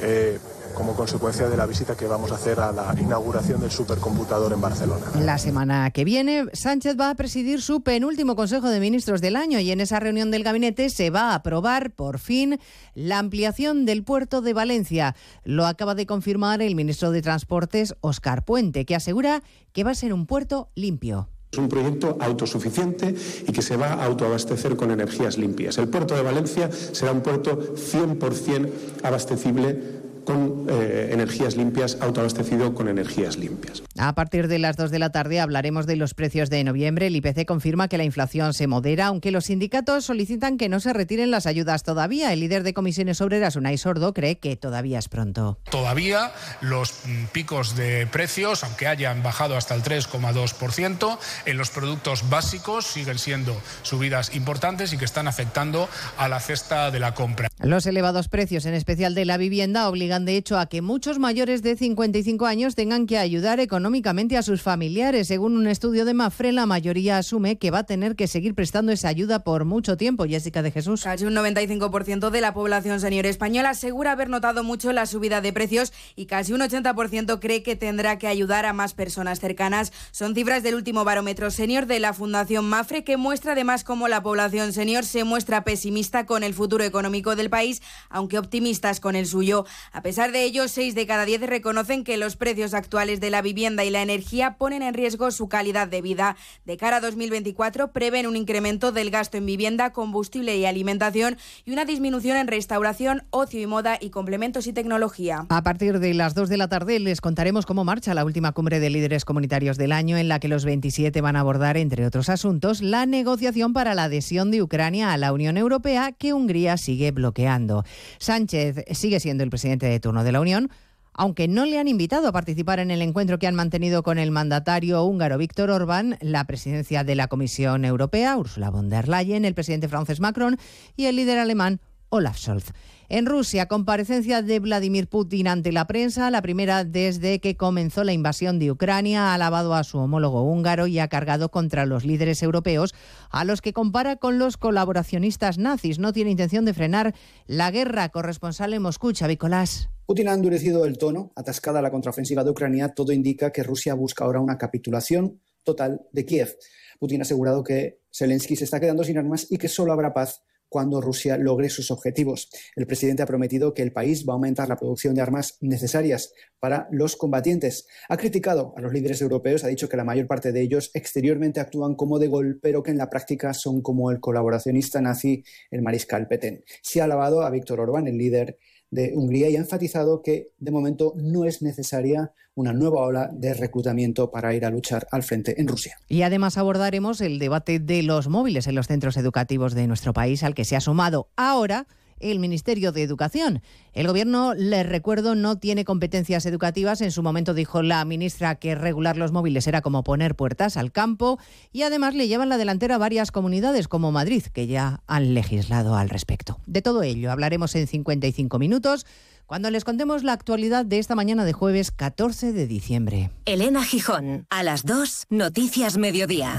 eh, 0.00 0.38
como 0.74 0.94
consecuencia 0.94 1.48
de 1.48 1.56
la 1.56 1.66
visita 1.66 1.96
que 1.96 2.06
vamos 2.06 2.32
a 2.32 2.36
hacer 2.36 2.60
a 2.60 2.72
la 2.72 2.94
inauguración 3.00 3.60
del 3.60 3.70
supercomputador 3.70 4.52
en 4.52 4.60
Barcelona. 4.60 5.06
La 5.20 5.38
semana 5.38 5.90
que 5.90 6.04
viene, 6.04 6.46
Sánchez 6.52 6.96
va 6.98 7.10
a 7.10 7.14
presidir 7.14 7.62
su 7.62 7.82
penúltimo 7.82 8.36
Consejo 8.36 8.68
de 8.68 8.80
Ministros 8.80 9.20
del 9.20 9.36
año 9.36 9.60
y 9.60 9.70
en 9.70 9.80
esa 9.80 10.00
reunión 10.00 10.30
del 10.30 10.44
gabinete 10.44 10.90
se 10.90 11.10
va 11.10 11.30
a 11.30 11.36
aprobar, 11.36 11.92
por 11.92 12.18
fin, 12.18 12.58
la 12.94 13.18
ampliación 13.18 13.86
del 13.86 14.04
puerto 14.04 14.40
de 14.40 14.52
Valencia. 14.52 15.14
Lo 15.44 15.66
acaba 15.66 15.94
de 15.94 16.06
confirmar 16.06 16.62
el 16.62 16.74
ministro 16.74 17.10
de 17.10 17.22
Transportes, 17.22 17.94
Óscar 18.00 18.44
Puente, 18.44 18.84
que 18.84 18.94
asegura 18.94 19.42
que 19.72 19.84
va 19.84 19.92
a 19.92 19.94
ser 19.94 20.12
un 20.12 20.26
puerto 20.26 20.70
limpio. 20.74 21.28
Es 21.52 21.58
un 21.58 21.68
proyecto 21.68 22.16
autosuficiente 22.20 23.12
y 23.46 23.52
que 23.52 23.62
se 23.62 23.76
va 23.76 23.88
a 23.88 24.04
autoabastecer 24.04 24.76
con 24.76 24.92
energías 24.92 25.36
limpias. 25.36 25.78
El 25.78 25.88
puerto 25.88 26.14
de 26.14 26.22
Valencia 26.22 26.70
será 26.70 27.10
un 27.10 27.22
puerto 27.22 27.74
100% 27.74 28.70
abastecible 29.02 29.99
con 30.24 30.66
eh, 30.68 31.10
energías 31.12 31.56
limpias, 31.56 31.98
autoabastecido 32.00 32.74
con 32.74 32.88
energías 32.88 33.36
limpias. 33.36 33.82
A 33.98 34.14
partir 34.14 34.48
de 34.48 34.58
las 34.58 34.76
2 34.76 34.90
de 34.90 34.98
la 34.98 35.10
tarde 35.10 35.40
hablaremos 35.40 35.86
de 35.86 35.96
los 35.96 36.14
precios 36.14 36.50
de 36.50 36.64
noviembre. 36.64 37.06
El 37.06 37.16
IPC 37.16 37.44
confirma 37.46 37.88
que 37.88 37.98
la 37.98 38.04
inflación 38.04 38.54
se 38.54 38.66
modera, 38.66 39.06
aunque 39.06 39.30
los 39.30 39.46
sindicatos 39.46 40.04
solicitan 40.04 40.56
que 40.56 40.68
no 40.68 40.80
se 40.80 40.92
retiren 40.92 41.30
las 41.30 41.46
ayudas 41.46 41.82
todavía. 41.82 42.32
El 42.32 42.40
líder 42.40 42.62
de 42.62 42.74
comisiones 42.74 43.20
obreras, 43.20 43.56
Unai 43.56 43.78
Sordo, 43.78 44.14
cree 44.14 44.38
que 44.38 44.56
todavía 44.56 44.98
es 44.98 45.08
pronto. 45.08 45.58
Todavía 45.70 46.32
los 46.60 46.92
mm, 47.04 47.26
picos 47.32 47.76
de 47.76 48.06
precios, 48.06 48.64
aunque 48.64 48.86
hayan 48.86 49.22
bajado 49.22 49.56
hasta 49.56 49.74
el 49.74 49.82
3,2%, 49.82 51.18
en 51.46 51.56
los 51.56 51.70
productos 51.70 52.28
básicos 52.28 52.86
siguen 52.86 53.18
siendo 53.18 53.60
subidas 53.82 54.34
importantes 54.34 54.92
y 54.92 54.98
que 54.98 55.04
están 55.04 55.28
afectando 55.28 55.88
a 56.16 56.28
la 56.28 56.40
cesta 56.40 56.90
de 56.90 57.00
la 57.00 57.14
compra. 57.14 57.48
Los 57.58 57.86
elevados 57.86 58.28
precios, 58.28 58.66
en 58.66 58.74
especial 58.74 59.14
de 59.14 59.24
la 59.24 59.36
vivienda, 59.36 59.88
obligan 59.88 60.09
de 60.18 60.36
hecho 60.36 60.58
a 60.58 60.66
que 60.66 60.82
muchos 60.82 61.18
mayores 61.20 61.62
de 61.62 61.76
55 61.76 62.44
años 62.46 62.74
tengan 62.74 63.06
que 63.06 63.16
ayudar 63.16 63.60
económicamente 63.60 64.36
a 64.36 64.42
sus 64.42 64.60
familiares. 64.60 65.28
Según 65.28 65.56
un 65.56 65.68
estudio 65.68 66.04
de 66.04 66.14
Mafre, 66.14 66.50
la 66.50 66.66
mayoría 66.66 67.18
asume 67.18 67.58
que 67.58 67.70
va 67.70 67.78
a 67.78 67.84
tener 67.84 68.16
que 68.16 68.26
seguir 68.26 68.54
prestando 68.54 68.90
esa 68.90 69.08
ayuda 69.08 69.44
por 69.44 69.64
mucho 69.64 69.96
tiempo. 69.96 70.24
Jessica 70.24 70.62
de 70.62 70.72
Jesús. 70.72 71.04
Casi 71.04 71.24
un 71.24 71.34
95% 71.34 72.30
de 72.30 72.40
la 72.40 72.52
población 72.52 73.00
senior 73.00 73.26
española 73.26 73.70
asegura 73.70 74.12
haber 74.12 74.28
notado 74.28 74.64
mucho 74.64 74.92
la 74.92 75.06
subida 75.06 75.40
de 75.40 75.52
precios 75.52 75.92
y 76.16 76.26
casi 76.26 76.52
un 76.52 76.60
80% 76.60 77.38
cree 77.38 77.62
que 77.62 77.76
tendrá 77.76 78.18
que 78.18 78.26
ayudar 78.26 78.66
a 78.66 78.72
más 78.72 78.94
personas 78.94 79.38
cercanas. 79.38 79.92
Son 80.10 80.34
cifras 80.34 80.64
del 80.64 80.74
último 80.74 81.04
barómetro 81.04 81.50
senior 81.50 81.86
de 81.86 82.00
la 82.00 82.12
Fundación 82.12 82.68
Mafre 82.68 83.04
que 83.04 83.16
muestra 83.16 83.52
además 83.52 83.84
cómo 83.84 84.08
la 84.08 84.22
población 84.22 84.72
senior 84.72 85.04
se 85.04 85.22
muestra 85.22 85.62
pesimista 85.62 86.26
con 86.26 86.42
el 86.42 86.54
futuro 86.54 86.82
económico 86.82 87.36
del 87.36 87.50
país, 87.50 87.82
aunque 88.08 88.38
optimistas 88.38 88.98
con 88.98 89.14
el 89.14 89.26
suyo. 89.26 89.66
A 89.92 89.99
pesar 90.02 90.32
de 90.32 90.44
ello, 90.44 90.68
6 90.68 90.94
de 90.94 91.06
cada 91.06 91.24
10 91.24 91.42
reconocen 91.42 92.04
que 92.04 92.16
los 92.16 92.36
precios 92.36 92.74
actuales 92.74 93.20
de 93.20 93.30
la 93.30 93.42
vivienda 93.42 93.84
y 93.84 93.90
la 93.90 94.02
energía 94.02 94.56
ponen 94.58 94.82
en 94.82 94.94
riesgo 94.94 95.30
su 95.30 95.48
calidad 95.48 95.88
de 95.88 96.02
vida. 96.02 96.36
De 96.64 96.76
cara 96.76 96.96
a 96.96 97.00
2024 97.00 97.92
prevén 97.92 98.26
un 98.26 98.36
incremento 98.36 98.92
del 98.92 99.10
gasto 99.10 99.36
en 99.36 99.46
vivienda, 99.46 99.92
combustible 99.92 100.56
y 100.56 100.66
alimentación 100.66 101.36
y 101.64 101.72
una 101.72 101.84
disminución 101.84 102.36
en 102.36 102.46
restauración, 102.46 103.24
ocio 103.30 103.60
y 103.60 103.66
moda 103.66 103.98
y 104.00 104.10
complementos 104.10 104.66
y 104.66 104.72
tecnología. 104.72 105.46
A 105.48 105.62
partir 105.62 105.98
de 105.98 106.14
las 106.14 106.34
2 106.34 106.48
de 106.48 106.56
la 106.56 106.68
tarde 106.68 106.98
les 106.98 107.20
contaremos 107.20 107.66
cómo 107.66 107.84
marcha 107.84 108.14
la 108.14 108.24
última 108.24 108.52
cumbre 108.52 108.80
de 108.80 108.90
líderes 108.90 109.24
comunitarios 109.24 109.76
del 109.76 109.92
año 109.92 110.16
en 110.16 110.28
la 110.28 110.40
que 110.40 110.48
los 110.48 110.64
27 110.64 111.20
van 111.20 111.36
a 111.36 111.40
abordar, 111.40 111.76
entre 111.76 112.06
otros 112.06 112.28
asuntos, 112.28 112.80
la 112.80 113.06
negociación 113.06 113.72
para 113.72 113.94
la 113.94 114.04
adhesión 114.04 114.50
de 114.50 114.62
Ucrania 114.62 115.12
a 115.12 115.18
la 115.18 115.32
Unión 115.32 115.56
Europea 115.56 116.12
que 116.12 116.32
Hungría 116.32 116.76
sigue 116.76 117.10
bloqueando. 117.10 117.84
Sánchez 118.18 118.84
sigue 118.92 119.20
siendo 119.20 119.44
el 119.44 119.50
presidente 119.50 119.86
de 119.92 120.00
turno 120.00 120.24
de 120.24 120.32
la 120.32 120.40
Unión, 120.40 120.70
aunque 121.12 121.48
no 121.48 121.66
le 121.66 121.78
han 121.78 121.88
invitado 121.88 122.28
a 122.28 122.32
participar 122.32 122.78
en 122.78 122.90
el 122.90 123.02
encuentro 123.02 123.38
que 123.38 123.46
han 123.46 123.54
mantenido 123.54 124.02
con 124.02 124.18
el 124.18 124.30
mandatario 124.30 125.04
húngaro 125.04 125.38
Víctor 125.38 125.70
Orbán, 125.70 126.16
la 126.20 126.44
presidencia 126.44 127.04
de 127.04 127.14
la 127.14 127.28
Comisión 127.28 127.84
Europea, 127.84 128.36
Ursula 128.36 128.70
von 128.70 128.88
der 128.88 129.08
Leyen, 129.08 129.44
el 129.44 129.54
presidente 129.54 129.88
francés 129.88 130.20
Macron 130.20 130.56
y 130.96 131.06
el 131.06 131.16
líder 131.16 131.38
alemán 131.38 131.80
Olaf 132.08 132.38
Scholz. 132.38 132.72
En 133.12 133.26
Rusia, 133.26 133.66
comparecencia 133.66 134.40
de 134.40 134.60
Vladimir 134.60 135.08
Putin 135.08 135.48
ante 135.48 135.72
la 135.72 135.88
prensa, 135.88 136.30
la 136.30 136.42
primera 136.42 136.84
desde 136.84 137.40
que 137.40 137.56
comenzó 137.56 138.04
la 138.04 138.12
invasión 138.12 138.60
de 138.60 138.70
Ucrania, 138.70 139.24
ha 139.24 139.34
alabado 139.34 139.74
a 139.74 139.82
su 139.82 139.98
homólogo 139.98 140.44
húngaro 140.44 140.86
y 140.86 141.00
ha 141.00 141.08
cargado 141.08 141.50
contra 141.50 141.86
los 141.86 142.04
líderes 142.04 142.40
europeos, 142.40 142.94
a 143.28 143.44
los 143.44 143.62
que 143.62 143.72
compara 143.72 144.14
con 144.14 144.38
los 144.38 144.56
colaboracionistas 144.56 145.58
nazis. 145.58 145.98
No 145.98 146.12
tiene 146.12 146.30
intención 146.30 146.64
de 146.64 146.72
frenar 146.72 147.12
la 147.48 147.72
guerra. 147.72 148.10
Corresponsal 148.10 148.74
en 148.74 148.82
Moscú, 148.82 149.10
Chavicolás. 149.10 149.90
Putin 150.06 150.28
ha 150.28 150.34
endurecido 150.34 150.84
el 150.84 150.96
tono, 150.96 151.32
atascada 151.34 151.82
la 151.82 151.90
contraofensiva 151.90 152.44
de 152.44 152.50
Ucrania, 152.50 152.94
todo 152.94 153.10
indica 153.10 153.50
que 153.50 153.64
Rusia 153.64 153.94
busca 153.94 154.24
ahora 154.24 154.38
una 154.38 154.56
capitulación 154.56 155.40
total 155.64 156.02
de 156.12 156.24
Kiev. 156.24 156.56
Putin 157.00 157.22
ha 157.22 157.22
asegurado 157.22 157.64
que 157.64 158.02
Zelensky 158.14 158.54
se 158.54 158.62
está 158.62 158.78
quedando 158.78 159.02
sin 159.02 159.18
armas 159.18 159.48
y 159.50 159.58
que 159.58 159.66
solo 159.66 159.92
habrá 159.92 160.14
paz 160.14 160.44
cuando 160.70 161.02
Rusia 161.02 161.36
logre 161.36 161.68
sus 161.68 161.90
objetivos. 161.90 162.48
El 162.76 162.86
presidente 162.86 163.22
ha 163.22 163.26
prometido 163.26 163.74
que 163.74 163.82
el 163.82 163.92
país 163.92 164.24
va 164.26 164.32
a 164.32 164.36
aumentar 164.36 164.68
la 164.68 164.76
producción 164.76 165.14
de 165.14 165.20
armas 165.20 165.58
necesarias 165.60 166.32
para 166.58 166.88
los 166.90 167.16
combatientes. 167.16 167.86
Ha 168.08 168.16
criticado 168.16 168.72
a 168.76 168.80
los 168.80 168.92
líderes 168.92 169.20
europeos, 169.20 169.64
ha 169.64 169.68
dicho 169.68 169.88
que 169.88 169.98
la 169.98 170.04
mayor 170.04 170.26
parte 170.26 170.52
de 170.52 170.62
ellos 170.62 170.90
exteriormente 170.94 171.60
actúan 171.60 171.94
como 171.94 172.18
de 172.18 172.28
gol, 172.28 172.58
pero 172.62 172.82
que 172.82 172.92
en 172.92 172.98
la 172.98 173.10
práctica 173.10 173.52
son 173.52 173.82
como 173.82 174.10
el 174.10 174.20
colaboracionista 174.20 175.02
nazi, 175.02 175.44
el 175.70 175.82
mariscal 175.82 176.28
Petén. 176.28 176.64
Se 176.82 177.00
ha 177.00 177.04
alabado 177.04 177.42
a 177.42 177.50
Víctor 177.50 177.80
Orbán, 177.80 178.06
el 178.06 178.16
líder 178.16 178.58
de 178.90 179.12
Hungría 179.14 179.48
y 179.48 179.56
ha 179.56 179.60
enfatizado 179.60 180.22
que 180.22 180.52
de 180.58 180.70
momento 180.70 181.14
no 181.16 181.44
es 181.44 181.62
necesaria 181.62 182.32
una 182.54 182.72
nueva 182.72 183.00
ola 183.00 183.30
de 183.32 183.54
reclutamiento 183.54 184.30
para 184.30 184.54
ir 184.54 184.64
a 184.64 184.70
luchar 184.70 185.06
al 185.12 185.22
frente 185.22 185.60
en 185.60 185.68
Rusia. 185.68 185.96
Y 186.08 186.22
además 186.22 186.58
abordaremos 186.58 187.20
el 187.20 187.38
debate 187.38 187.78
de 187.78 188.02
los 188.02 188.28
móviles 188.28 188.66
en 188.66 188.74
los 188.74 188.86
centros 188.86 189.16
educativos 189.16 189.74
de 189.74 189.86
nuestro 189.86 190.12
país 190.12 190.42
al 190.42 190.54
que 190.54 190.64
se 190.64 190.76
ha 190.76 190.80
sumado 190.80 191.28
ahora 191.36 191.86
el 192.20 192.38
Ministerio 192.38 192.92
de 192.92 193.02
Educación. 193.02 193.62
El 193.92 194.06
Gobierno, 194.06 194.54
les 194.54 194.86
recuerdo, 194.86 195.34
no 195.34 195.58
tiene 195.58 195.84
competencias 195.84 196.46
educativas. 196.46 197.00
En 197.00 197.10
su 197.10 197.22
momento 197.22 197.54
dijo 197.54 197.82
la 197.82 198.04
ministra 198.04 198.54
que 198.54 198.74
regular 198.74 199.16
los 199.16 199.32
móviles 199.32 199.66
era 199.66 199.80
como 199.80 200.04
poner 200.04 200.36
puertas 200.36 200.76
al 200.76 200.92
campo 200.92 201.38
y 201.72 201.82
además 201.82 202.14
le 202.14 202.28
llevan 202.28 202.48
la 202.48 202.58
delantera 202.58 202.94
a 202.94 202.98
varias 202.98 203.32
comunidades 203.32 203.88
como 203.88 204.12
Madrid, 204.12 204.44
que 204.52 204.66
ya 204.66 205.02
han 205.06 205.34
legislado 205.34 205.96
al 205.96 206.08
respecto. 206.08 206.60
De 206.66 206.82
todo 206.82 207.02
ello 207.02 207.32
hablaremos 207.32 207.74
en 207.74 207.86
55 207.86 208.58
minutos 208.58 209.06
cuando 209.46 209.68
les 209.70 209.82
contemos 209.82 210.22
la 210.22 210.32
actualidad 210.32 210.84
de 210.84 211.00
esta 211.00 211.16
mañana 211.16 211.44
de 211.44 211.52
jueves 211.52 211.90
14 211.90 212.52
de 212.52 212.68
diciembre. 212.68 213.30
Elena 213.46 213.82
Gijón, 213.82 214.46
a 214.48 214.62
las 214.62 214.84
2, 214.84 215.26
Noticias 215.28 215.98
Mediodía. 215.98 216.56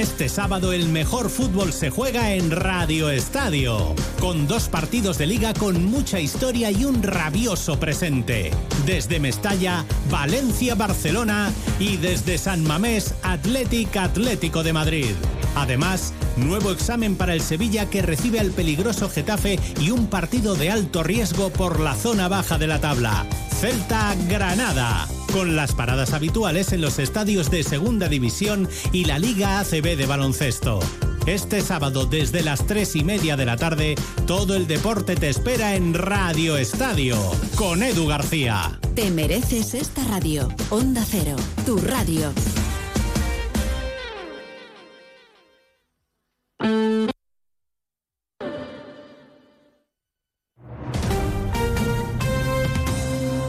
Este 0.00 0.30
sábado 0.30 0.72
el 0.72 0.88
mejor 0.88 1.28
fútbol 1.28 1.74
se 1.74 1.90
juega 1.90 2.32
en 2.32 2.50
Radio 2.50 3.10
Estadio, 3.10 3.94
con 4.18 4.46
dos 4.46 4.70
partidos 4.70 5.18
de 5.18 5.26
liga 5.26 5.52
con 5.52 5.84
mucha 5.84 6.18
historia 6.18 6.70
y 6.70 6.86
un 6.86 7.02
rabioso 7.02 7.78
presente. 7.78 8.50
Desde 8.86 9.20
Mestalla, 9.20 9.84
Valencia, 10.10 10.74
Barcelona 10.74 11.52
y 11.78 11.98
desde 11.98 12.38
San 12.38 12.62
Mamés, 12.64 13.14
Athletic 13.22 13.94
Atlético 13.98 14.62
de 14.62 14.72
Madrid. 14.72 15.10
Además, 15.54 16.14
nuevo 16.38 16.70
examen 16.70 17.14
para 17.14 17.34
el 17.34 17.42
Sevilla 17.42 17.90
que 17.90 18.00
recibe 18.00 18.40
al 18.40 18.52
peligroso 18.52 19.10
Getafe 19.10 19.58
y 19.82 19.90
un 19.90 20.06
partido 20.06 20.54
de 20.54 20.70
alto 20.70 21.02
riesgo 21.02 21.50
por 21.50 21.78
la 21.78 21.94
zona 21.94 22.26
baja 22.28 22.56
de 22.56 22.68
la 22.68 22.80
tabla. 22.80 23.26
Celta 23.60 24.16
Granada, 24.26 25.06
con 25.34 25.54
las 25.54 25.72
paradas 25.72 26.14
habituales 26.14 26.72
en 26.72 26.80
los 26.80 26.98
estadios 26.98 27.50
de 27.50 27.62
Segunda 27.62 28.08
División 28.08 28.68
y 28.90 29.04
la 29.04 29.18
Liga 29.18 29.60
ACB 29.60 29.89
de 29.96 30.06
baloncesto. 30.06 30.80
Este 31.26 31.60
sábado 31.60 32.06
desde 32.06 32.42
las 32.42 32.66
tres 32.66 32.96
y 32.96 33.04
media 33.04 33.36
de 33.36 33.44
la 33.44 33.56
tarde, 33.56 33.94
todo 34.26 34.54
el 34.54 34.66
deporte 34.66 35.16
te 35.16 35.28
espera 35.28 35.74
en 35.74 35.94
Radio 35.94 36.56
Estadio, 36.56 37.16
con 37.56 37.82
Edu 37.82 38.06
García. 38.06 38.78
Te 38.94 39.10
mereces 39.10 39.74
esta 39.74 40.02
radio. 40.04 40.48
Onda 40.70 41.04
Cero, 41.08 41.36
tu 41.66 41.76
radio. 41.78 42.32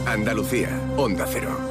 Andalucía, 0.05 0.69
Onda 0.97 1.25
Cero. 1.31 1.70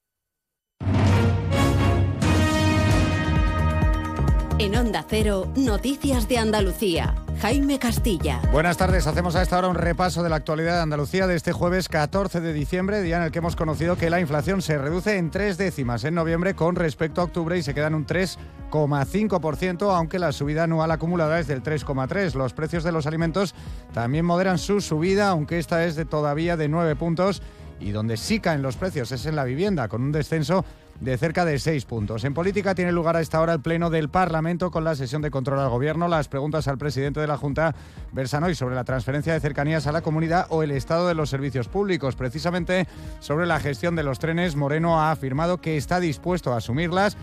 En 4.61 4.75
Onda 4.75 5.03
Cero, 5.09 5.51
Noticias 5.55 6.27
de 6.27 6.37
Andalucía. 6.37 7.15
Jaime 7.41 7.79
Castilla. 7.79 8.39
Buenas 8.51 8.77
tardes, 8.77 9.07
hacemos 9.07 9.35
a 9.35 9.41
esta 9.41 9.57
hora 9.57 9.69
un 9.69 9.75
repaso 9.75 10.21
de 10.21 10.29
la 10.29 10.35
actualidad 10.35 10.75
de 10.75 10.81
Andalucía 10.81 11.25
de 11.25 11.35
este 11.35 11.51
jueves 11.51 11.89
14 11.89 12.41
de 12.41 12.53
diciembre, 12.53 13.01
día 13.01 13.17
en 13.17 13.23
el 13.23 13.31
que 13.31 13.39
hemos 13.39 13.55
conocido 13.55 13.97
que 13.97 14.11
la 14.11 14.19
inflación 14.19 14.61
se 14.61 14.77
reduce 14.77 15.17
en 15.17 15.31
tres 15.31 15.57
décimas 15.57 16.03
en 16.03 16.13
noviembre 16.13 16.53
con 16.53 16.75
respecto 16.75 17.21
a 17.21 17.23
octubre 17.23 17.57
y 17.57 17.63
se 17.63 17.73
queda 17.73 17.87
en 17.87 17.95
un 17.95 18.05
3,5%, 18.05 19.95
aunque 19.95 20.19
la 20.19 20.31
subida 20.31 20.65
anual 20.65 20.91
acumulada 20.91 21.39
es 21.39 21.47
del 21.47 21.63
3,3%. 21.63 22.35
Los 22.35 22.53
precios 22.53 22.83
de 22.83 22.91
los 22.91 23.07
alimentos 23.07 23.55
también 23.95 24.25
moderan 24.25 24.59
su 24.59 24.79
subida, 24.79 25.29
aunque 25.29 25.57
esta 25.57 25.85
es 25.85 25.95
de 25.95 26.05
todavía 26.05 26.55
de 26.55 26.69
9 26.69 26.95
puntos 26.97 27.41
y 27.79 27.91
donde 27.91 28.15
sí 28.15 28.39
caen 28.39 28.61
los 28.61 28.77
precios 28.77 29.11
es 29.11 29.25
en 29.25 29.35
la 29.35 29.43
vivienda, 29.43 29.87
con 29.87 30.03
un 30.03 30.11
descenso 30.11 30.63
de 31.01 31.17
cerca 31.17 31.45
de 31.45 31.59
seis 31.59 31.85
puntos. 31.85 32.23
En 32.23 32.33
política 32.33 32.75
tiene 32.75 32.91
lugar 32.91 33.17
a 33.17 33.21
esta 33.21 33.41
hora 33.41 33.53
el 33.53 33.59
Pleno 33.59 33.89
del 33.89 34.09
Parlamento 34.09 34.69
con 34.71 34.83
la 34.83 34.95
sesión 34.95 35.21
de 35.21 35.31
control 35.31 35.59
al 35.59 35.69
Gobierno. 35.69 36.07
Las 36.07 36.27
preguntas 36.27 36.67
al 36.67 36.77
presidente 36.77 37.19
de 37.19 37.27
la 37.27 37.37
Junta 37.37 37.75
versan 38.13 38.43
hoy 38.43 38.55
sobre 38.55 38.75
la 38.75 38.83
transferencia 38.83 39.33
de 39.33 39.39
cercanías 39.39 39.87
a 39.87 39.91
la 39.91 40.01
comunidad 40.01 40.45
o 40.49 40.61
el 40.63 40.71
estado 40.71 41.07
de 41.07 41.15
los 41.15 41.29
servicios 41.29 41.67
públicos. 41.67 42.15
Precisamente 42.15 42.87
sobre 43.19 43.47
la 43.47 43.59
gestión 43.59 43.95
de 43.95 44.03
los 44.03 44.19
trenes, 44.19 44.55
Moreno 44.55 45.01
ha 45.01 45.11
afirmado 45.11 45.59
que 45.59 45.75
está 45.75 45.99
dispuesto 45.99 46.53
a 46.53 46.57
asumirlas 46.57 47.17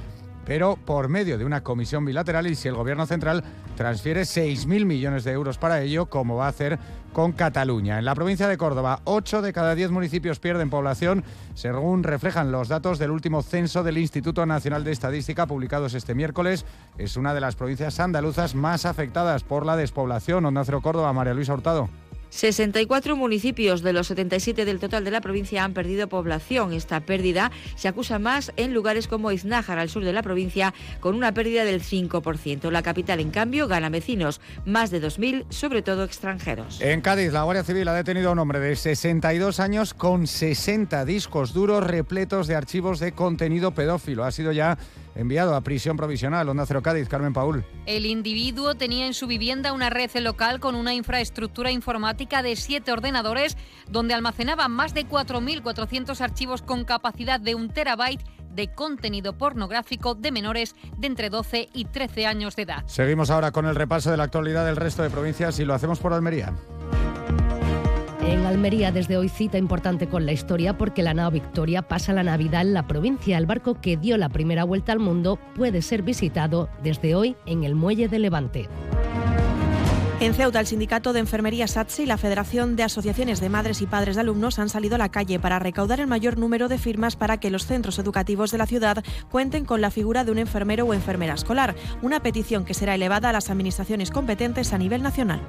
pero 0.49 0.77
por 0.77 1.09
medio 1.09 1.37
de 1.37 1.45
una 1.45 1.63
comisión 1.63 2.07
bilateral 2.07 2.47
y 2.47 2.57
si 2.57 2.69
el 2.69 2.75
Gobierno 2.75 3.05
central 3.05 3.45
transfiere 3.77 4.23
6.000 4.23 4.87
millones 4.87 5.23
de 5.23 5.33
euros 5.33 5.59
para 5.59 5.83
ello, 5.83 6.07
como 6.07 6.37
va 6.37 6.47
a 6.47 6.49
hacer 6.49 6.79
con 7.13 7.33
Cataluña. 7.33 7.99
En 7.99 8.07
la 8.07 8.15
provincia 8.15 8.49
de 8.49 8.57
Córdoba, 8.57 9.01
8 9.05 9.43
de 9.43 9.53
cada 9.53 9.75
10 9.75 9.91
municipios 9.91 10.41
pierden 10.41 10.71
población, 10.71 11.23
según 11.55 12.03
reflejan 12.03 12.51
los 12.51 12.69
datos 12.69 12.99
del 12.99 13.11
último 13.11 13.43
censo 13.43 13.83
del 13.83 13.99
Instituto 13.99 14.47
Nacional 14.47 14.85
de 14.85 14.93
Estadística 14.93 15.47
publicados 15.47 15.93
este 15.93 16.15
miércoles. 16.15 16.65
Es 16.97 17.19
una 17.19 17.35
de 17.35 17.41
las 17.41 17.55
provincias 17.55 18.01
andaluzas 18.01 18.55
más 18.55 18.87
afectadas 18.87 19.45
por 19.45 19.67
la 19.67 19.77
despoblación. 19.77 20.47
Onda 20.47 20.65
Cero 20.65 20.81
Córdoba, 20.81 21.13
María 21.13 21.35
Luisa 21.35 21.53
Hurtado. 21.53 21.91
64 22.31 23.17
municipios 23.17 23.83
de 23.83 23.93
los 23.93 24.09
77 24.09 24.65
del 24.65 24.79
total 24.79 25.05
de 25.05 25.11
la 25.11 25.21
provincia 25.21 25.65
han 25.65 25.75
perdido 25.75 26.09
población. 26.09 26.73
Esta 26.73 27.01
pérdida 27.01 27.51
se 27.77 27.89
acusa 27.89 28.19
más 28.19 28.53
en 28.57 28.75
lugares 28.75 29.09
como 29.09 29.33
Iznájar, 29.33 29.79
al 29.79 29.89
sur 29.89 30.05
de 30.05 30.13
la 30.13 30.23
provincia, 30.23 30.75
con 31.01 31.15
una 31.15 31.33
pérdida 31.33 31.65
del 31.65 31.83
5%. 31.83 32.71
La 32.71 32.83
capital, 32.83 33.21
en 33.21 33.31
cambio, 33.31 33.69
gana 33.69 33.89
vecinos, 33.89 34.41
más 34.65 34.91
de 34.91 35.03
2.000, 35.03 35.47
sobre 35.51 35.83
todo 35.83 36.05
extranjeros. 36.05 36.81
En 36.81 37.01
Cádiz, 37.01 37.33
la 37.33 37.43
Guardia 37.43 37.65
Civil 37.65 37.89
ha 37.89 37.95
detenido 37.95 38.31
a 38.31 38.33
un 38.33 38.39
hombre 38.39 38.61
de 38.61 38.77
62 38.77 39.61
años 39.61 39.95
con 39.95 40.27
60 40.27 41.05
discos 41.05 41.53
duros 41.53 41.85
repletos 41.85 42.47
de 42.47 42.55
archivos 42.55 43.01
de 43.01 43.13
contenido 43.13 43.73
pedófilo. 43.73 44.25
Ha 44.25 44.31
sido 44.31 44.53
ya 44.53 44.79
enviado 45.15 45.55
a 45.55 45.61
prisión 45.61 45.97
provisional. 45.97 46.49
Onda 46.49 46.67
Cero 46.67 46.83
Cádiz, 46.83 47.09
Carmen 47.09 47.33
Paul. 47.33 47.65
El 47.87 48.07
individuo 48.07 48.75
tenía 48.75 49.07
en 49.07 49.15
su 49.15 49.27
vivienda 49.27 49.73
una 49.73 49.91
red 49.91 50.11
local 50.17 50.61
con 50.61 50.75
una 50.75 50.95
infraestructura 50.95 51.71
informática 51.71 52.43
de 52.43 52.57
siete 52.57 52.93
ordenadores 52.93 53.57
donde 53.89 54.15
almacenaba 54.15 54.69
más 54.69 54.95
de 54.95 55.07
4.400 55.07 56.21
archivos 56.21 56.63
con 56.63 56.85
capacidad 56.85 57.41
de 57.41 57.55
un 57.55 57.69
terabyte 57.71 58.23
de 58.51 58.69
contenido 58.69 59.39
pornográfico 59.39 60.15
de 60.15 60.33
menores 60.33 60.75
de 60.97 61.07
entre 61.07 61.31
12 61.31 61.69
y 61.73 61.85
13 61.85 62.27
años 62.27 62.57
de 62.57 62.63
edad. 62.63 62.85
Seguimos 62.87 63.31
ahora 63.31 63.53
con 63.53 63.67
el 63.67 63.75
repaso 63.75 64.11
de 64.11 64.17
la 64.17 64.25
actualidad 64.25 64.67
del 64.67 64.77
resto 64.77 65.03
de 65.03 65.11
provincias 65.11 65.59
y 65.61 65.65
lo 65.65 65.75
hacemos 65.75 66.01
por 66.01 66.13
Almería. 66.13 66.55
En 68.29 68.45
Almería 68.45 68.93
desde 68.93 69.17
hoy 69.17 69.31
cita 69.31 69.57
importante 69.57 70.07
con 70.07 70.27
la 70.27 70.33
historia 70.33 70.77
porque 70.77 71.03
la 71.03 71.15
nao 71.15 71.31
Victoria 71.31 71.81
pasa 71.81 72.13
la 72.13 72.23
Navidad 72.23 72.61
en 72.61 72.75
la 72.75 72.87
provincia. 72.87 73.39
El 73.39 73.47
barco 73.47 73.81
que 73.81 73.97
dio 73.97 74.19
la 74.19 74.29
primera 74.29 74.65
vuelta 74.65 74.93
al 74.93 74.99
mundo 74.99 75.39
puede 75.55 75.81
ser 75.81 76.03
visitado 76.03 76.69
desde 76.83 77.15
hoy 77.15 77.37
en 77.47 77.65
el 77.65 77.75
muelle 77.75 78.07
de 78.07 78.19
Levante. 78.19 78.69
En 80.21 80.35
Ceuta, 80.35 80.61
el 80.61 80.67
sindicato 80.67 81.15
de 81.15 81.21
enfermería 81.21 81.67
SATSE 81.67 82.03
y 82.03 82.07
la 82.07 82.19
Federación 82.19 82.77
de 82.77 82.83
Asociaciones 82.83 83.41
de 83.41 83.49
Madres 83.49 83.81
y 83.81 83.87
Padres 83.87 84.17
de 84.17 84.21
Alumnos 84.21 84.59
han 84.59 84.69
salido 84.69 84.97
a 84.97 84.99
la 84.99 85.09
calle 85.09 85.39
para 85.39 85.59
recaudar 85.59 85.99
el 85.99 86.07
mayor 86.07 86.37
número 86.37 86.69
de 86.69 86.77
firmas 86.77 87.17
para 87.17 87.39
que 87.39 87.51
los 87.51 87.65
centros 87.65 87.99
educativos 87.99 88.51
de 88.51 88.59
la 88.59 88.67
ciudad 88.67 89.03
cuenten 89.31 89.65
con 89.65 89.81
la 89.81 89.91
figura 89.91 90.25
de 90.25 90.33
un 90.33 90.39
enfermero 90.39 90.85
o 90.85 90.93
enfermera 90.93 91.33
escolar, 91.33 91.77
una 92.03 92.21
petición 92.21 92.67
que 92.67 92.75
será 92.75 92.95
elevada 92.95 93.31
a 93.31 93.33
las 93.33 93.49
administraciones 93.49 94.11
competentes 94.11 94.75
a 94.75 94.79
nivel 94.79 95.03
nacional. 95.03 95.41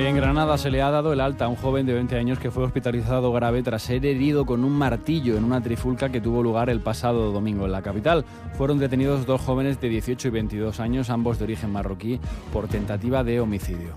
En 0.00 0.16
Granada 0.16 0.56
se 0.56 0.70
le 0.70 0.80
ha 0.80 0.90
dado 0.90 1.12
el 1.12 1.20
alta 1.20 1.44
a 1.44 1.48
un 1.48 1.56
joven 1.56 1.84
de 1.84 1.92
20 1.92 2.16
años 2.16 2.38
que 2.38 2.50
fue 2.50 2.64
hospitalizado 2.64 3.30
grave 3.32 3.62
tras 3.62 3.82
ser 3.82 4.04
herido 4.06 4.46
con 4.46 4.64
un 4.64 4.72
martillo 4.72 5.36
en 5.36 5.44
una 5.44 5.60
trifulca 5.60 6.08
que 6.08 6.22
tuvo 6.22 6.42
lugar 6.42 6.70
el 6.70 6.80
pasado 6.80 7.30
domingo 7.32 7.66
en 7.66 7.72
la 7.72 7.82
capital. 7.82 8.24
Fueron 8.56 8.78
detenidos 8.78 9.26
dos 9.26 9.42
jóvenes 9.42 9.78
de 9.78 9.90
18 9.90 10.28
y 10.28 10.30
22 10.30 10.80
años, 10.80 11.10
ambos 11.10 11.38
de 11.38 11.44
origen 11.44 11.70
marroquí, 11.70 12.18
por 12.50 12.66
tentativa 12.66 13.22
de 13.22 13.40
homicidio. 13.40 13.90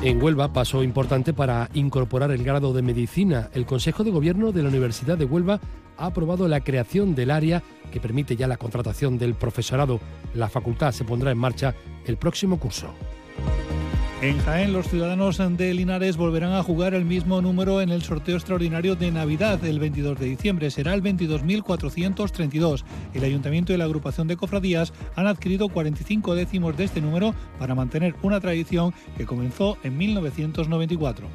En 0.00 0.22
Huelva, 0.22 0.52
paso 0.52 0.84
importante 0.84 1.34
para 1.34 1.68
incorporar 1.74 2.30
el 2.30 2.44
grado 2.44 2.72
de 2.72 2.82
medicina. 2.82 3.50
El 3.54 3.66
Consejo 3.66 4.04
de 4.04 4.12
Gobierno 4.12 4.52
de 4.52 4.62
la 4.62 4.68
Universidad 4.68 5.18
de 5.18 5.24
Huelva 5.24 5.60
ha 5.98 6.06
aprobado 6.06 6.46
la 6.46 6.60
creación 6.60 7.16
del 7.16 7.32
área 7.32 7.62
que 7.90 8.00
permite 8.00 8.36
ya 8.36 8.46
la 8.46 8.56
contratación 8.56 9.18
del 9.18 9.34
profesorado. 9.34 9.98
La 10.34 10.48
facultad 10.48 10.92
se 10.92 11.04
pondrá 11.04 11.32
en 11.32 11.38
marcha 11.38 11.74
el 12.06 12.16
próximo 12.16 12.58
curso. 12.60 12.94
En 14.22 14.38
Jaén, 14.38 14.72
los 14.72 14.86
ciudadanos 14.86 15.38
de 15.38 15.74
Linares 15.74 16.16
volverán 16.16 16.52
a 16.52 16.62
jugar 16.62 16.94
el 16.94 17.04
mismo 17.04 17.42
número 17.42 17.80
en 17.80 17.88
el 17.88 18.02
sorteo 18.02 18.36
extraordinario 18.36 18.94
de 18.94 19.10
Navidad 19.10 19.64
el 19.64 19.80
22 19.80 20.16
de 20.16 20.26
diciembre. 20.26 20.70
Será 20.70 20.94
el 20.94 21.02
22.432. 21.02 22.84
El 23.14 23.24
Ayuntamiento 23.24 23.72
y 23.72 23.76
la 23.76 23.84
agrupación 23.84 24.28
de 24.28 24.36
cofradías 24.36 24.92
han 25.16 25.26
adquirido 25.26 25.68
45 25.68 26.36
décimos 26.36 26.76
de 26.76 26.84
este 26.84 27.00
número 27.00 27.34
para 27.58 27.74
mantener 27.74 28.14
una 28.22 28.38
tradición 28.38 28.94
que 29.16 29.26
comenzó 29.26 29.76
en 29.82 29.98
1994. 29.98 31.26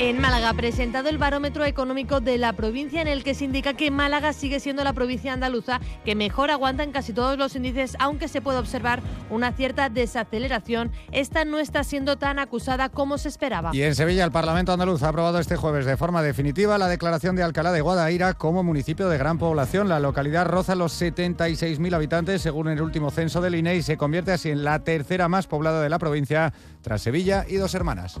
En 0.00 0.20
Málaga 0.20 0.48
ha 0.48 0.54
presentado 0.54 1.08
el 1.08 1.18
barómetro 1.18 1.64
económico 1.64 2.18
de 2.20 2.36
la 2.36 2.52
provincia 2.52 3.00
en 3.00 3.06
el 3.06 3.22
que 3.22 3.32
se 3.32 3.44
indica 3.44 3.74
que 3.74 3.92
Málaga 3.92 4.32
sigue 4.32 4.58
siendo 4.58 4.82
la 4.82 4.92
provincia 4.92 5.32
andaluza 5.32 5.80
que 6.04 6.16
mejor 6.16 6.50
aguanta 6.50 6.82
en 6.82 6.90
casi 6.90 7.12
todos 7.12 7.38
los 7.38 7.54
índices, 7.54 7.96
aunque 8.00 8.26
se 8.26 8.40
puede 8.40 8.58
observar 8.58 9.00
una 9.30 9.52
cierta 9.52 9.88
desaceleración. 9.90 10.90
Esta 11.12 11.44
no 11.44 11.60
está 11.60 11.84
siendo 11.84 12.18
tan 12.18 12.40
acusada 12.40 12.88
como 12.88 13.18
se 13.18 13.28
esperaba. 13.28 13.70
Y 13.72 13.82
en 13.82 13.94
Sevilla 13.94 14.24
el 14.24 14.32
Parlamento 14.32 14.72
andaluz 14.72 15.04
ha 15.04 15.10
aprobado 15.10 15.38
este 15.38 15.54
jueves 15.54 15.86
de 15.86 15.96
forma 15.96 16.22
definitiva 16.22 16.76
la 16.76 16.88
declaración 16.88 17.36
de 17.36 17.44
Alcalá 17.44 17.70
de 17.70 17.80
Guadaira 17.80 18.34
como 18.34 18.64
municipio 18.64 19.08
de 19.08 19.16
gran 19.16 19.38
población. 19.38 19.88
La 19.88 20.00
localidad 20.00 20.46
roza 20.46 20.74
los 20.74 21.00
76.000 21.00 21.94
habitantes 21.94 22.42
según 22.42 22.66
el 22.66 22.82
último 22.82 23.12
censo 23.12 23.40
del 23.40 23.54
INE 23.54 23.76
y 23.76 23.82
se 23.82 23.96
convierte 23.96 24.32
así 24.32 24.50
en 24.50 24.64
la 24.64 24.80
tercera 24.80 25.28
más 25.28 25.46
poblada 25.46 25.80
de 25.80 25.88
la 25.88 26.00
provincia 26.00 26.52
tras 26.82 27.00
Sevilla 27.00 27.44
y 27.48 27.56
dos 27.56 27.76
hermanas. 27.76 28.20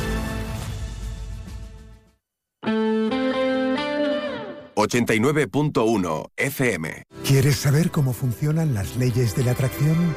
89.1 4.81 6.31
FM. 6.35 7.03
¿Quieres 7.25 7.57
saber 7.57 7.91
cómo 7.91 8.13
funcionan 8.13 8.73
las 8.73 8.95
leyes 8.97 9.35
de 9.35 9.43
la 9.43 9.51
atracción? 9.51 10.15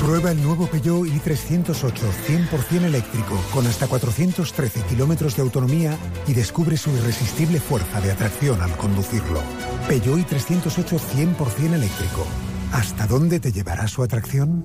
Prueba 0.00 0.32
el 0.32 0.42
nuevo 0.42 0.66
Peugeot 0.66 1.06
i308 1.06 1.92
100% 2.50 2.84
eléctrico 2.84 3.40
con 3.52 3.66
hasta 3.66 3.86
413 3.86 4.82
kilómetros 4.82 5.36
de 5.36 5.42
autonomía 5.42 5.96
y 6.26 6.34
descubre 6.34 6.76
su 6.76 6.90
irresistible 6.90 7.60
fuerza 7.60 8.00
de 8.00 8.10
atracción 8.10 8.60
al 8.60 8.76
conducirlo. 8.76 9.40
Peugeot 9.88 10.18
i308 10.18 10.98
100% 10.98 11.74
eléctrico. 11.74 12.26
¿Hasta 12.72 13.06
dónde 13.06 13.38
te 13.38 13.52
llevará 13.52 13.86
su 13.86 14.02
atracción? 14.02 14.64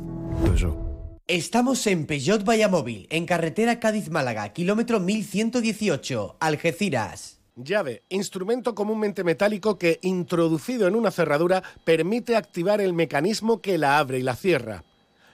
Estamos 1.27 1.85
en 1.85 2.07
Peugeot 2.07 2.43
Vallamóvil, 2.43 3.07
en 3.11 3.27
carretera 3.27 3.79
Cádiz-Málaga, 3.79 4.49
kilómetro 4.49 4.99
1118, 4.99 6.37
Algeciras. 6.39 7.38
Llave, 7.61 8.03
instrumento 8.07 8.73
comúnmente 8.73 9.25
metálico 9.25 9.77
que, 9.77 9.99
introducido 10.01 10.87
en 10.87 10.95
una 10.95 11.11
cerradura, 11.11 11.61
permite 11.83 12.37
activar 12.37 12.79
el 12.79 12.93
mecanismo 12.93 13.59
que 13.59 13.77
la 13.77 13.99
abre 13.99 14.17
y 14.19 14.23
la 14.23 14.37
cierra. 14.37 14.85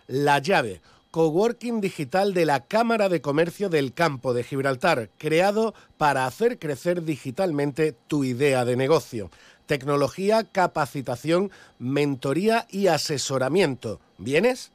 La 0.07 0.39
llave, 0.39 0.81
coworking 1.11 1.81
digital 1.81 2.33
de 2.33 2.45
la 2.45 2.61
Cámara 2.61 3.09
de 3.09 3.21
Comercio 3.21 3.69
del 3.69 3.93
Campo 3.93 4.33
de 4.33 4.43
Gibraltar, 4.43 5.11
creado 5.19 5.75
para 5.97 6.25
hacer 6.25 6.57
crecer 6.57 7.03
digitalmente 7.03 7.93
tu 8.07 8.23
idea 8.23 8.65
de 8.65 8.75
negocio. 8.75 9.29
Tecnología, 9.67 10.45
capacitación, 10.51 11.51
mentoría 11.77 12.65
y 12.71 12.87
asesoramiento. 12.87 13.99
¿Vienes? 14.17 14.71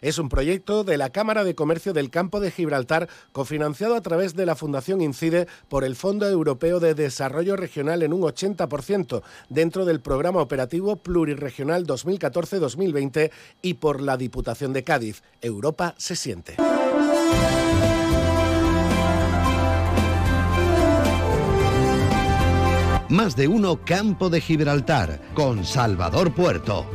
Es 0.00 0.18
un 0.18 0.28
proyecto 0.28 0.84
de 0.84 0.96
la 0.96 1.10
Cámara 1.10 1.44
de 1.44 1.54
Comercio 1.54 1.92
del 1.92 2.10
Campo 2.10 2.40
de 2.40 2.50
Gibraltar, 2.50 3.08
cofinanciado 3.32 3.94
a 3.94 4.00
través 4.00 4.34
de 4.34 4.46
la 4.46 4.56
Fundación 4.56 5.00
Incide 5.00 5.46
por 5.68 5.84
el 5.84 5.96
Fondo 5.96 6.28
Europeo 6.28 6.80
de 6.80 6.94
Desarrollo 6.94 7.56
Regional 7.56 8.02
en 8.02 8.12
un 8.12 8.22
80%, 8.22 9.22
dentro 9.48 9.84
del 9.84 10.00
Programa 10.00 10.40
Operativo 10.40 10.96
Pluriregional 10.96 11.86
2014-2020 11.86 13.30
y 13.62 13.74
por 13.74 14.00
la 14.00 14.16
Diputación 14.16 14.72
de 14.72 14.84
Cádiz. 14.84 15.22
Europa 15.40 15.94
se 15.98 16.16
siente. 16.16 16.56
Más 23.10 23.34
de 23.34 23.48
uno 23.48 23.84
Campo 23.84 24.30
de 24.30 24.40
Gibraltar 24.40 25.20
con 25.34 25.64
Salvador 25.64 26.32
Puerto. 26.32 26.86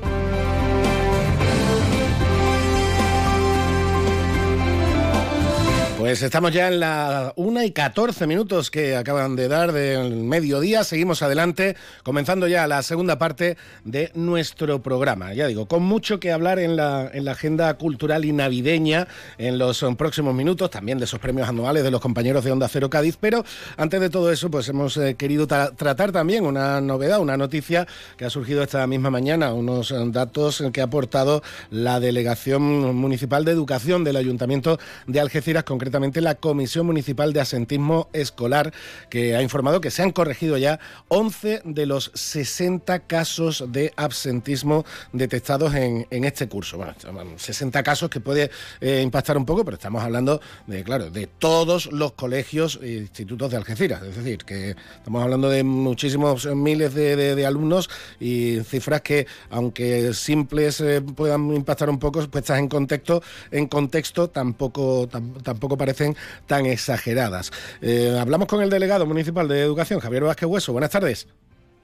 Pues 6.05 6.21
estamos 6.21 6.51
ya 6.51 6.67
en 6.67 6.79
la 6.79 7.33
1 7.35 7.63
y 7.63 7.71
14 7.71 8.27
minutos 8.27 8.69
que 8.69 8.95
acaban 8.95 9.35
de 9.35 9.47
dar 9.47 9.71
del 9.71 10.17
mediodía. 10.17 10.83
Seguimos 10.83 11.23
adelante, 11.23 11.75
comenzando 12.03 12.47
ya 12.47 12.67
la 12.67 12.83
segunda 12.83 13.17
parte 13.17 13.57
de 13.85 14.11
nuestro 14.13 14.83
programa. 14.83 15.33
Ya 15.33 15.47
digo, 15.47 15.67
con 15.67 15.81
mucho 15.81 16.19
que 16.19 16.31
hablar 16.31 16.59
en 16.59 16.75
la, 16.75 17.09
en 17.11 17.25
la 17.25 17.31
agenda 17.31 17.73
cultural 17.73 18.23
y 18.23 18.33
navideña 18.33 19.07
en 19.39 19.57
los 19.57 19.83
próximos 19.97 20.35
minutos, 20.35 20.69
también 20.69 20.99
de 20.99 21.05
esos 21.05 21.19
premios 21.19 21.49
anuales 21.49 21.83
de 21.83 21.89
los 21.89 22.01
compañeros 22.01 22.43
de 22.43 22.51
Onda 22.51 22.67
Cero 22.67 22.87
Cádiz. 22.87 23.17
Pero 23.19 23.43
antes 23.75 23.99
de 23.99 24.11
todo 24.11 24.31
eso, 24.31 24.51
pues 24.51 24.69
hemos 24.69 24.97
eh, 24.97 25.15
querido 25.15 25.47
tratar 25.47 26.11
también 26.11 26.45
una 26.45 26.81
novedad, 26.81 27.19
una 27.19 27.35
noticia 27.35 27.87
que 28.15 28.25
ha 28.25 28.29
surgido 28.29 28.61
esta 28.61 28.85
misma 28.85 29.09
mañana, 29.09 29.53
unos 29.53 29.91
datos 30.11 30.63
que 30.71 30.81
ha 30.81 30.83
aportado 30.83 31.41
la 31.71 31.99
Delegación 31.99 32.93
Municipal 32.95 33.43
de 33.43 33.53
Educación 33.53 34.03
del 34.03 34.17
Ayuntamiento 34.17 34.77
de 35.07 35.19
Algeciras, 35.19 35.63
concretamente 35.63 35.94
la 36.21 36.35
Comisión 36.35 36.85
Municipal 36.85 37.31
de 37.33 37.39
Asentismo 37.39 38.09
Escolar, 38.11 38.73
que 39.09 39.35
ha 39.35 39.41
informado 39.41 39.79
que 39.79 39.91
se 39.91 40.01
han 40.01 40.11
corregido 40.11 40.57
ya 40.57 40.79
11 41.07 41.61
de 41.63 41.85
los 41.85 42.11
60 42.13 42.99
casos 43.07 43.63
de 43.69 43.93
absentismo 43.95 44.85
detectados 45.13 45.73
en, 45.73 46.05
este 46.11 46.47
curso. 46.47 46.77
Bueno, 46.77 46.93
60 47.37 47.81
casos 47.83 48.09
que 48.09 48.19
puede 48.19 48.51
eh, 48.81 49.01
impactar 49.01 49.37
un 49.37 49.45
poco, 49.45 49.63
pero 49.63 49.75
estamos 49.75 50.03
hablando 50.03 50.41
de, 50.67 50.83
claro, 50.83 51.09
de 51.09 51.27
todos 51.27 51.91
los 51.91 52.13
colegios 52.13 52.79
e 52.81 52.93
institutos 52.93 53.51
de 53.51 53.57
Algeciras. 53.57 54.03
Es 54.03 54.17
decir, 54.17 54.39
que 54.43 54.75
estamos 54.97 55.23
hablando 55.23 55.49
de 55.49 55.63
muchísimos 55.63 56.45
miles 56.45 56.93
de, 56.93 57.45
alumnos 57.45 57.89
y 58.19 58.59
cifras 58.61 59.01
que, 59.01 59.27
aunque 59.49 60.13
simples 60.13 60.81
eh, 60.81 61.01
puedan 61.01 61.53
impactar 61.53 61.89
un 61.89 61.99
poco, 61.99 62.25
puestas 62.27 62.59
en 62.59 62.67
contexto, 62.67 63.21
en 63.51 63.67
contexto 63.67 64.29
tampoco, 64.29 65.07
tampoco 65.07 65.77
parecen 65.85 66.15
tan 66.47 66.65
exageradas. 66.65 67.51
Eh, 67.79 68.17
hablamos 68.19 68.47
con 68.47 68.63
el 68.63 68.71
delegado 68.71 69.05
municipal 69.05 69.47
de 69.47 69.61
Educación, 69.61 69.99
Javier 69.99 70.23
Vázquez 70.23 70.49
Hueso. 70.49 70.71
Buenas 70.71 70.89
tardes. 70.89 71.27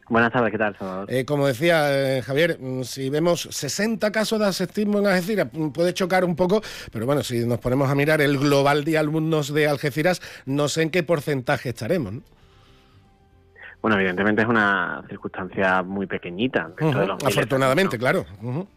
Buenas 0.10 0.34
tardes, 0.34 0.52
¿qué 0.52 0.58
tal, 0.58 0.76
Salvador? 0.76 1.06
Eh, 1.10 1.24
como 1.24 1.46
decía 1.46 2.18
eh, 2.18 2.22
Javier, 2.24 2.58
mm, 2.60 2.82
si 2.82 3.12
vemos 3.12 3.48
60 3.52 4.12
casos 4.12 4.40
de 4.40 4.48
asestismo 4.48 4.98
en 4.98 5.06
Algeciras, 5.06 5.48
mm, 5.54 5.70
puede 5.70 5.94
chocar 5.94 6.26
un 6.26 6.36
poco, 6.36 6.62
pero 6.92 7.06
bueno, 7.06 7.22
si 7.22 7.46
nos 7.46 7.60
ponemos 7.60 7.92
a 7.92 7.96
mirar 7.96 8.22
el 8.22 8.40
global 8.40 8.84
de 8.84 8.98
alumnos 8.98 9.54
de 9.54 9.68
Algeciras, 9.68 10.20
no 10.48 10.68
sé 10.68 10.82
en 10.82 10.90
qué 10.90 11.04
porcentaje 11.04 11.70
estaremos. 11.70 12.16
Bueno, 13.82 13.98
evidentemente 13.98 14.44
es 14.44 14.48
una 14.48 15.04
circunstancia 15.10 15.82
muy 15.82 16.06
pequeñita. 16.06 16.70
Afortunadamente, 17.26 17.98
claro. 17.98 18.26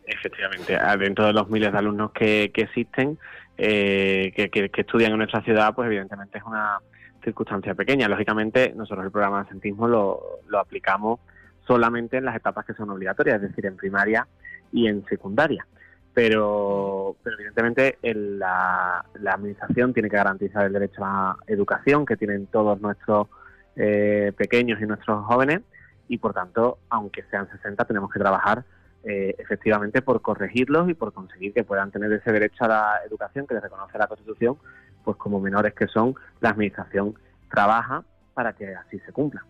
Efectivamente, 0.06 0.78
dentro 0.98 1.26
de 1.26 1.34
los 1.34 1.50
miles 1.50 1.72
de 1.72 1.78
alumnos 1.78 2.10
que, 2.12 2.50
existen, 2.54 3.18
eh, 3.56 4.32
que, 4.34 4.70
estudian 4.80 5.12
en 5.12 5.18
nuestra 5.18 5.42
ciudad, 5.42 5.74
pues 5.74 5.86
evidentemente 5.86 6.38
es 6.38 6.44
una 6.44 6.78
circunstancia 7.22 7.74
pequeña. 7.74 8.08
Lógicamente, 8.08 8.72
nosotros 8.74 9.04
el 9.06 9.12
programa 9.12 9.38
de 9.38 9.48
asentismo 9.48 9.88
lo, 9.88 10.58
aplicamos 10.58 11.20
solamente 11.66 12.18
en 12.18 12.24
las 12.24 12.36
etapas 12.36 12.66
que 12.66 12.74
son 12.74 12.90
obligatorias, 12.90 13.36
es 13.36 13.48
decir, 13.48 13.66
en 13.66 13.76
primaria 13.76 14.26
y 14.72 14.88
en 14.88 15.04
secundaria. 15.06 15.66
Pero, 16.12 17.16
pero 17.22 17.36
evidentemente 17.36 17.98
la, 18.02 19.04
Administración 19.24 19.92
tiene 19.92 20.08
que 20.08 20.16
garantizar 20.16 20.66
el 20.66 20.72
derecho 20.72 21.04
a 21.04 21.36
educación 21.46 22.06
que 22.06 22.16
tienen 22.16 22.46
todos 22.46 22.80
nuestros 22.80 23.28
eh, 23.76 24.32
pequeños 24.36 24.80
y 24.80 24.86
nuestros 24.86 25.24
jóvenes 25.24 25.62
y, 26.08 26.18
por 26.18 26.34
tanto, 26.34 26.78
aunque 26.90 27.24
sean 27.30 27.48
60, 27.50 27.84
tenemos 27.84 28.12
que 28.12 28.20
trabajar 28.20 28.64
eh, 29.04 29.34
efectivamente 29.38 30.02
por 30.02 30.22
corregirlos 30.22 30.88
y 30.88 30.94
por 30.94 31.12
conseguir 31.12 31.52
que 31.52 31.64
puedan 31.64 31.90
tener 31.90 32.12
ese 32.12 32.32
derecho 32.32 32.64
a 32.64 32.68
la 32.68 33.00
educación 33.06 33.46
que 33.46 33.54
les 33.54 33.62
reconoce 33.62 33.98
la 33.98 34.06
Constitución 34.06 34.56
pues 35.04 35.16
como 35.16 35.40
menores 35.40 35.74
que 35.74 35.86
son, 35.86 36.14
la 36.40 36.50
Administración 36.50 37.14
trabaja 37.50 38.02
para 38.32 38.52
que 38.54 38.74
así 38.74 38.98
se 39.00 39.12
cumpla. 39.12 39.44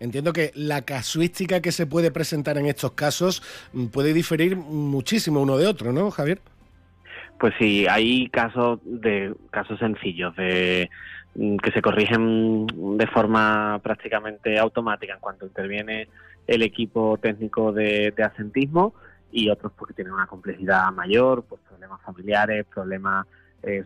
Entiendo 0.00 0.32
que 0.32 0.52
la 0.54 0.82
casuística 0.82 1.60
que 1.60 1.72
se 1.72 1.86
puede 1.86 2.10
presentar 2.10 2.56
en 2.58 2.66
estos 2.66 2.92
casos 2.92 3.42
mm, 3.72 3.86
puede 3.86 4.12
diferir 4.12 4.56
muchísimo 4.56 5.40
uno 5.40 5.58
de 5.58 5.66
otro, 5.66 5.92
¿no, 5.92 6.10
Javier? 6.10 6.40
Pues 7.38 7.54
sí, 7.58 7.86
hay 7.88 8.28
casos 8.28 8.80
de 8.84 9.34
casos 9.50 9.78
sencillos 9.78 10.34
de 10.36 10.88
mm, 11.34 11.56
que 11.56 11.72
se 11.72 11.82
corrigen 11.82 12.66
de 12.66 13.06
forma 13.08 13.80
prácticamente 13.82 14.58
automática 14.58 15.14
en 15.14 15.20
cuanto 15.20 15.46
interviene 15.46 16.08
el 16.46 16.62
equipo 16.62 17.18
técnico 17.18 17.72
de, 17.72 18.14
asentismo 18.22 18.94
y 19.32 19.50
otros 19.50 19.72
porque 19.76 19.94
tienen 19.94 20.14
una 20.14 20.26
complejidad 20.26 20.90
mayor, 20.92 21.44
pues 21.44 21.60
problemas 21.68 22.00
familiares, 22.02 22.64
problemas 22.72 23.26
eh, 23.62 23.84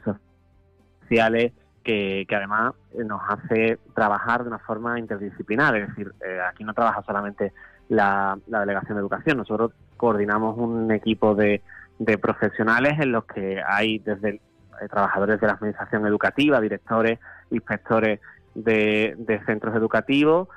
que, 1.83 2.27
además 2.31 2.75
eh, 2.93 3.05
nos 3.05 3.21
hace 3.29 3.79
trabajar 3.95 4.43
de 4.43 4.49
una 4.49 4.59
forma 4.59 4.99
interdisciplinar, 4.99 5.77
es 5.77 5.89
decir, 5.89 6.13
eh, 6.25 6.39
aquí 6.49 6.65
no 6.65 6.75
trabaja 6.75 7.03
solamente 7.03 7.53
la, 7.89 8.39
Delegación 8.47 8.97
de 8.97 9.01
Educación, 9.01 9.39
nosotros 9.39 9.73
coordinamos 9.97 10.57
un 10.57 10.91
equipo 10.93 11.35
de, 11.35 11.63
profesionales 12.21 12.99
en 12.99 13.13
los 13.13 13.25
que 13.25 13.63
hay 13.67 13.99
desde 13.99 14.29
eh, 14.37 14.89
trabajadores 14.89 15.41
de 15.41 15.47
la 15.47 15.55
Administración 15.55 16.07
Educativa, 16.07 16.61
directores, 16.61 17.19
inspectores 17.51 18.21
de, 18.55 19.43
centros 19.45 19.75
educativos, 19.77 20.49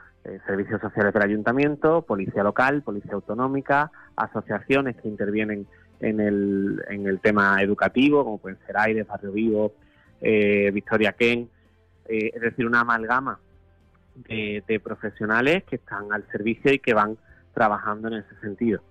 servicios 0.46 0.80
sociales 0.80 1.14
del 1.14 1.24
ayuntamiento, 1.24 2.02
policía 2.02 2.44
local, 2.44 2.82
policía 2.82 3.14
autonómica, 3.14 3.92
asociaciones 4.16 4.96
que 4.96 5.08
intervienen 5.08 5.68
en 6.00 6.20
el, 6.20 6.84
en 6.90 7.08
el 7.08 7.20
tema 7.20 7.62
educativo, 7.62 8.24
como 8.24 8.38
pueden 8.38 8.58
ser 8.66 8.78
Aires, 8.78 9.08
Barrio 9.08 9.32
Vivo, 9.32 9.74
eh, 10.22 10.72
Victoria 10.74 11.14
Ken, 11.14 11.50
eh, 12.08 12.32
es 12.34 12.42
decir, 12.42 12.66
una 12.66 12.82
amalgama 12.82 13.40
de 14.16 14.80
profesionales 14.84 15.64
que 15.64 15.78
están 15.78 16.14
al 16.14 16.24
servicio 16.32 16.72
y 16.72 16.78
que 16.78 16.94
van 16.94 17.18
trabajando 17.54 18.10
en 18.10 18.16
ese 18.16 18.40
sentido. 18.42 18.82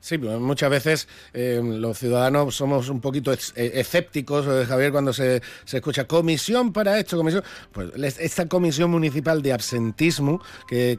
Sí, 0.00 0.16
muchas 0.16 0.70
veces 0.70 1.08
eh, 1.34 1.60
los 1.62 1.98
ciudadanos 1.98 2.54
somos 2.54 2.88
un 2.88 3.00
poquito 3.00 3.32
eh, 3.32 3.36
escépticos, 3.74 4.46
eh, 4.46 4.64
Javier, 4.64 4.92
cuando 4.92 5.12
se, 5.12 5.42
escucha 5.72 6.04
comisión 6.04 6.72
para 6.72 6.98
esto, 6.98 7.16
comisión. 7.16 7.42
Pues 7.72 8.18
esta 8.18 8.46
comisión 8.46 8.90
municipal 8.90 9.42
de 9.42 9.52
absentismo 9.52 10.40
que, 10.68 10.96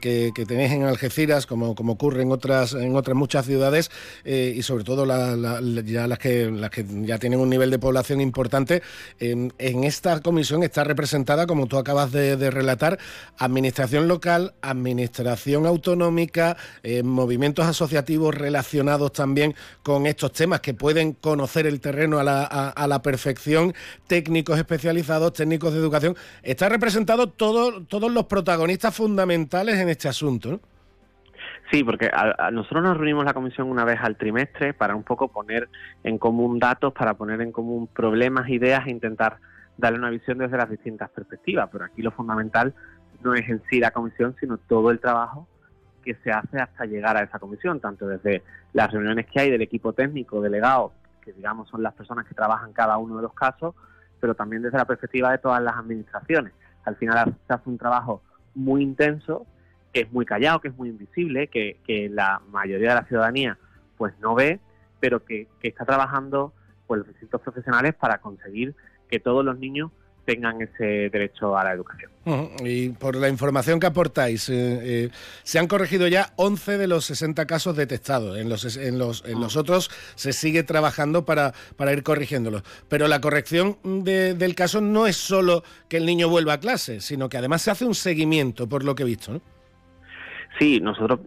tenéis 0.47 0.71
en 0.73 0.83
Algeciras, 0.83 1.45
como, 1.45 1.75
como 1.75 1.93
ocurre 1.93 2.23
en 2.23 2.31
otras, 2.31 2.73
en 2.73 2.95
otras 2.95 3.15
muchas 3.15 3.45
ciudades, 3.45 3.89
y 4.25 4.61
sobre 4.63 4.83
todo 4.83 5.05
ya 5.05 6.07
las 6.07 6.19
que, 6.19 6.51
las 6.51 6.69
que 6.69 6.85
ya 7.03 7.17
tienen 7.19 7.39
un 7.39 7.49
nivel 7.49 7.71
de 7.71 7.79
población 7.79 8.21
importante, 8.21 8.81
en 9.19 9.83
esta 9.83 10.19
comisión 10.21 10.63
está 10.63 10.83
representada, 10.83 11.47
como 11.47 11.67
tú 11.67 11.77
acabas 11.77 12.11
de 12.11 12.51
relatar, 12.51 12.99
administración 13.37 14.07
local, 14.07 14.53
administración 14.61 15.65
autonómica, 15.65 16.57
movimientos 17.03 17.65
asociativos 17.65 18.35
relacionados 18.35 18.88
también 19.11 19.53
con 19.83 20.05
estos 20.05 20.31
temas 20.33 20.61
que 20.61 20.73
pueden 20.73 21.13
conocer 21.13 21.67
el 21.67 21.79
terreno 21.79 22.19
a 22.19 22.23
la, 22.23 22.43
a, 22.43 22.87
la 22.87 23.01
perfección, 23.01 23.73
técnicos 24.07 24.57
especializados, 24.57 25.33
técnicos 25.33 25.73
de 25.73 25.79
educación. 25.79 26.15
Está 26.41 26.69
representado 26.69 27.27
todo, 27.27 27.83
todos 27.83 28.11
los 28.11 28.25
protagonistas 28.25 28.95
fundamentales 28.95 29.77
en 29.77 29.89
este 29.89 30.07
asunto. 30.07 30.59
Sí, 31.71 31.83
porque 31.83 32.09
nosotros 32.51 32.83
nos 32.83 32.97
reunimos 32.97 33.25
la 33.25 33.33
comisión 33.33 33.69
una 33.69 33.85
vez 33.85 33.99
al 34.01 34.17
trimestre 34.17 34.73
para 34.73 34.95
un 34.95 35.03
poco 35.03 35.27
poner 35.27 35.69
en 36.03 36.17
común 36.17 36.57
datos, 36.57 36.93
para 36.93 37.13
poner 37.13 37.41
en 37.41 37.51
común 37.51 37.87
problemas, 37.87 38.49
ideas 38.49 38.87
e 38.87 38.91
intentar 38.91 39.37
darle 39.77 39.99
una 39.99 40.09
visión 40.09 40.39
desde 40.39 40.57
las 40.57 40.69
distintas 40.69 41.11
perspectivas. 41.11 41.69
Pero 41.71 41.85
aquí 41.85 42.01
lo 42.01 42.11
fundamental 42.11 42.73
no 43.23 43.35
es 43.35 43.47
en 43.47 43.61
sí 43.69 43.79
la 43.79 43.91
comisión, 43.91 44.35
sino 44.39 44.57
todo 44.57 44.89
el 44.89 44.99
trabajo 44.99 45.47
que 46.03 46.15
se 46.15 46.31
hace 46.31 46.57
hasta 46.57 46.85
llegar 46.85 47.17
a 47.17 47.23
esa 47.23 47.39
comisión, 47.39 47.79
tanto 47.79 48.07
desde 48.07 48.43
las 48.73 48.91
reuniones 48.91 49.27
que 49.27 49.39
hay 49.39 49.51
del 49.51 49.61
equipo 49.61 49.93
técnico 49.93 50.41
delegado, 50.41 50.93
que 51.21 51.33
digamos 51.33 51.69
son 51.69 51.83
las 51.83 51.93
personas 51.93 52.25
que 52.25 52.33
trabajan 52.33 52.73
cada 52.73 52.97
uno 52.97 53.17
de 53.17 53.23
los 53.23 53.33
casos, 53.33 53.75
pero 54.19 54.35
también 54.35 54.61
desde 54.61 54.77
la 54.77 54.85
perspectiva 54.85 55.31
de 55.31 55.37
todas 55.37 55.61
las 55.61 55.75
administraciones. 55.75 56.53
Al 56.85 56.95
final 56.95 57.35
se 57.47 57.53
hace 57.53 57.69
un 57.69 57.77
trabajo 57.77 58.21
muy 58.55 58.83
intenso, 58.83 59.45
que 59.93 60.01
es 60.01 60.11
muy 60.11 60.25
callado, 60.25 60.59
que 60.59 60.69
es 60.69 60.75
muy 60.75 60.89
invisible, 60.89 61.47
que, 61.47 61.79
que 61.85 62.09
la 62.09 62.41
mayoría 62.51 62.89
de 62.89 62.95
la 62.95 63.05
ciudadanía 63.05 63.57
pues 63.97 64.13
no 64.19 64.35
ve, 64.35 64.59
pero 64.99 65.23
que, 65.23 65.47
que 65.59 65.69
está 65.69 65.85
trabajando 65.85 66.53
pues, 66.87 66.99
los 66.99 67.07
distintos 67.07 67.41
profesionales 67.41 67.95
para 67.95 68.19
conseguir 68.19 68.75
que 69.09 69.19
todos 69.19 69.43
los 69.43 69.57
niños 69.57 69.91
tengan 70.29 70.61
ese 70.61 71.09
derecho 71.09 71.57
a 71.57 71.63
la 71.63 71.73
educación. 71.73 72.11
Y 72.63 72.89
por 72.89 73.15
la 73.15 73.29
información 73.29 73.79
que 73.79 73.87
aportáis, 73.87 74.47
eh, 74.49 74.53
eh, 74.55 75.09
se 75.41 75.57
han 75.57 75.67
corregido 75.67 76.07
ya 76.07 76.33
11 76.35 76.77
de 76.77 76.85
los 76.85 77.05
60 77.05 77.47
casos 77.47 77.75
detectados. 77.75 78.37
En 78.37 78.47
los, 78.47 78.77
en 78.77 78.99
los, 78.99 79.25
en 79.25 79.39
los 79.39 79.57
otros 79.57 79.89
se 80.13 80.31
sigue 80.31 80.61
trabajando 80.61 81.25
para, 81.25 81.53
para 81.77 81.93
ir 81.93 82.03
corrigiéndolos. 82.03 82.61
Pero 82.87 83.07
la 83.07 83.19
corrección 83.21 83.77
del 84.03 84.53
caso 84.53 84.81
no 84.81 85.07
es 85.07 85.17
solo 85.17 85.63
que 85.87 85.97
el 85.97 86.05
niño 86.05 86.29
vuelva 86.29 86.53
a 86.53 86.59
clase, 86.59 87.01
sino 87.01 87.27
que 87.27 87.37
además 87.37 87.63
se 87.63 87.71
hace 87.71 87.85
un 87.85 87.95
seguimiento, 87.95 88.69
por 88.69 88.83
lo 88.83 88.93
que 88.93 89.01
he 89.01 89.07
visto. 89.07 89.33
¿no? 89.33 89.41
Sí, 90.59 90.79
nosotros 90.79 91.21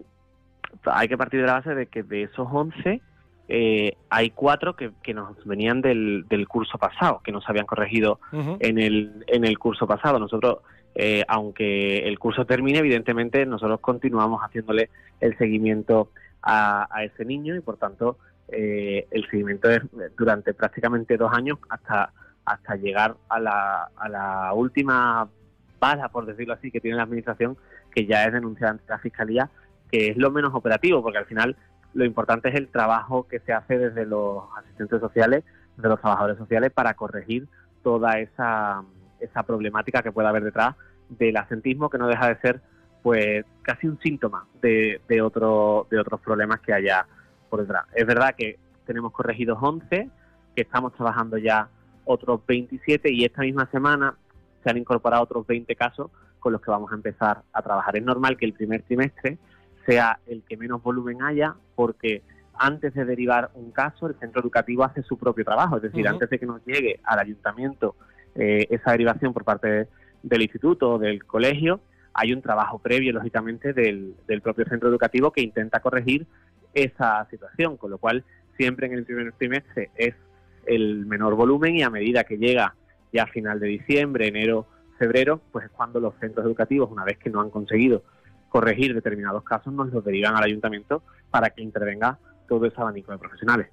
hay 0.84 1.08
que 1.08 1.18
partir 1.18 1.40
de 1.40 1.46
la 1.46 1.54
base 1.54 1.74
de 1.74 1.86
que 1.86 2.04
de 2.04 2.22
esos 2.24 2.46
11 2.48 3.00
eh, 3.48 3.96
hay 4.08 4.30
cuatro 4.30 4.76
que, 4.76 4.92
que 5.02 5.14
nos 5.14 5.44
venían 5.44 5.80
del, 5.80 6.26
del, 6.28 6.48
curso 6.48 6.78
pasado, 6.78 7.20
que 7.24 7.32
no 7.32 7.40
se 7.40 7.50
habían 7.50 7.66
corregido 7.66 8.20
en, 8.32 8.78
el, 8.78 9.24
en 9.26 9.44
el 9.44 9.58
curso 9.58 9.86
pasado. 9.86 10.18
Nosotros, 10.18 10.58
eh, 10.94 11.24
aunque 11.28 12.08
el 12.08 12.18
curso 12.18 12.44
termine, 12.46 12.78
evidentemente 12.78 13.44
nosotros 13.44 13.80
continuamos 13.80 14.40
haciéndole 14.40 14.90
el 15.20 15.36
seguimiento 15.38 16.10
a, 16.42 16.88
a 16.90 17.04
ese 17.04 17.24
niño 17.24 17.54
y 17.56 17.60
por 17.60 17.76
tanto 17.76 18.18
eh, 18.48 19.06
el 19.10 19.28
seguimiento 19.30 19.70
es 19.70 19.80
durante 20.16 20.52
prácticamente 20.54 21.16
dos 21.16 21.32
años 21.32 21.58
hasta, 21.68 22.12
hasta 22.44 22.76
llegar 22.76 23.16
a 23.28 23.40
la, 23.40 23.88
a 23.96 24.08
la 24.08 24.52
última 24.54 25.28
bala, 25.80 26.08
por 26.10 26.26
decirlo 26.26 26.54
así, 26.54 26.70
que 26.70 26.80
tiene 26.80 26.96
la 26.96 27.04
Administración, 27.04 27.56
que 27.94 28.06
ya 28.06 28.24
es 28.24 28.32
denunciada 28.32 28.72
ante 28.72 28.84
la 28.88 28.98
Fiscalía, 28.98 29.50
que 29.90 30.08
es 30.08 30.16
lo 30.16 30.30
menos 30.30 30.54
operativo, 30.54 31.02
porque 31.02 31.18
al 31.18 31.26
final 31.26 31.56
lo 31.94 32.04
importante 32.04 32.48
es 32.48 32.54
el 32.54 32.68
trabajo 32.68 33.26
que 33.28 33.40
se 33.40 33.52
hace 33.52 33.78
desde 33.78 34.06
los 34.06 34.44
asistentes 34.56 35.00
sociales, 35.00 35.44
desde 35.76 35.88
los 35.88 36.00
trabajadores 36.00 36.38
sociales, 36.38 36.72
para 36.72 36.94
corregir 36.94 37.48
toda 37.82 38.18
esa, 38.18 38.82
esa 39.20 39.42
problemática 39.42 40.02
que 40.02 40.12
pueda 40.12 40.30
haber 40.30 40.44
detrás 40.44 40.76
del 41.08 41.36
asentismo, 41.36 41.90
que 41.90 41.98
no 41.98 42.06
deja 42.06 42.28
de 42.28 42.40
ser 42.40 42.60
pues 43.02 43.44
casi 43.62 43.88
un 43.88 43.98
síntoma 44.00 44.46
de, 44.60 45.00
de, 45.08 45.22
otro, 45.22 45.88
de 45.90 45.98
otros 45.98 46.20
problemas 46.20 46.60
que 46.60 46.72
haya 46.72 47.06
por 47.50 47.60
detrás. 47.60 47.84
Es 47.94 48.06
verdad 48.06 48.34
que 48.36 48.58
tenemos 48.86 49.12
corregidos 49.12 49.58
11, 49.60 50.08
que 50.54 50.62
estamos 50.62 50.94
trabajando 50.94 51.36
ya 51.36 51.68
otros 52.04 52.40
27 52.46 53.12
y 53.12 53.24
esta 53.24 53.42
misma 53.42 53.66
semana 53.70 54.14
se 54.62 54.70
han 54.70 54.78
incorporado 54.78 55.24
otros 55.24 55.46
20 55.46 55.74
casos 55.74 56.10
con 56.38 56.52
los 56.52 56.62
que 56.62 56.70
vamos 56.70 56.92
a 56.92 56.94
empezar 56.94 57.42
a 57.52 57.62
trabajar. 57.62 57.96
Es 57.96 58.04
normal 58.04 58.36
que 58.36 58.46
el 58.46 58.52
primer 58.52 58.82
trimestre 58.82 59.38
sea 59.86 60.18
el 60.26 60.42
que 60.48 60.56
menos 60.56 60.82
volumen 60.82 61.22
haya, 61.22 61.54
porque 61.74 62.22
antes 62.54 62.94
de 62.94 63.04
derivar 63.04 63.50
un 63.54 63.72
caso, 63.72 64.06
el 64.06 64.14
centro 64.16 64.40
educativo 64.40 64.84
hace 64.84 65.02
su 65.02 65.18
propio 65.18 65.44
trabajo, 65.44 65.76
es 65.76 65.82
decir, 65.82 66.06
antes 66.06 66.30
de 66.30 66.38
que 66.38 66.46
nos 66.46 66.64
llegue 66.64 67.00
al 67.04 67.18
ayuntamiento 67.18 67.96
eh, 68.34 68.66
esa 68.70 68.92
derivación 68.92 69.32
por 69.32 69.44
parte 69.44 69.88
del 70.22 70.42
instituto 70.42 70.92
o 70.92 70.98
del 70.98 71.24
colegio, 71.24 71.80
hay 72.14 72.32
un 72.32 72.42
trabajo 72.42 72.78
previo, 72.78 73.12
lógicamente, 73.12 73.72
del, 73.72 74.14
propio 74.42 74.64
centro 74.66 74.88
educativo 74.88 75.32
que 75.32 75.40
intenta 75.40 75.80
corregir 75.80 76.26
esa 76.74 77.26
situación, 77.30 77.76
con 77.76 77.90
lo 77.90 77.98
cual 77.98 78.24
siempre 78.56 78.86
en 78.86 78.94
el 78.94 79.04
primer 79.04 79.32
trimestre 79.32 79.90
es 79.96 80.14
el 80.66 81.06
menor 81.06 81.34
volumen 81.34 81.76
y 81.76 81.82
a 81.82 81.90
medida 81.90 82.24
que 82.24 82.36
llega 82.36 82.74
ya 83.12 83.24
a 83.24 83.26
final 83.26 83.60
de 83.60 83.68
diciembre, 83.68 84.28
enero, 84.28 84.66
febrero, 84.98 85.40
pues 85.50 85.66
es 85.66 85.70
cuando 85.70 86.00
los 86.00 86.14
centros 86.20 86.46
educativos, 86.46 86.90
una 86.90 87.04
vez 87.04 87.18
que 87.18 87.30
no 87.30 87.40
han 87.40 87.50
conseguido 87.50 88.02
corregir 88.52 88.94
determinados 88.94 89.42
casos, 89.44 89.72
nos 89.72 89.90
los 89.90 90.04
derivan 90.04 90.36
al 90.36 90.44
ayuntamiento 90.44 91.02
para 91.30 91.48
que 91.48 91.62
intervenga 91.62 92.18
todo 92.46 92.66
ese 92.66 92.78
abanico 92.78 93.10
de 93.10 93.16
profesionales. 93.16 93.68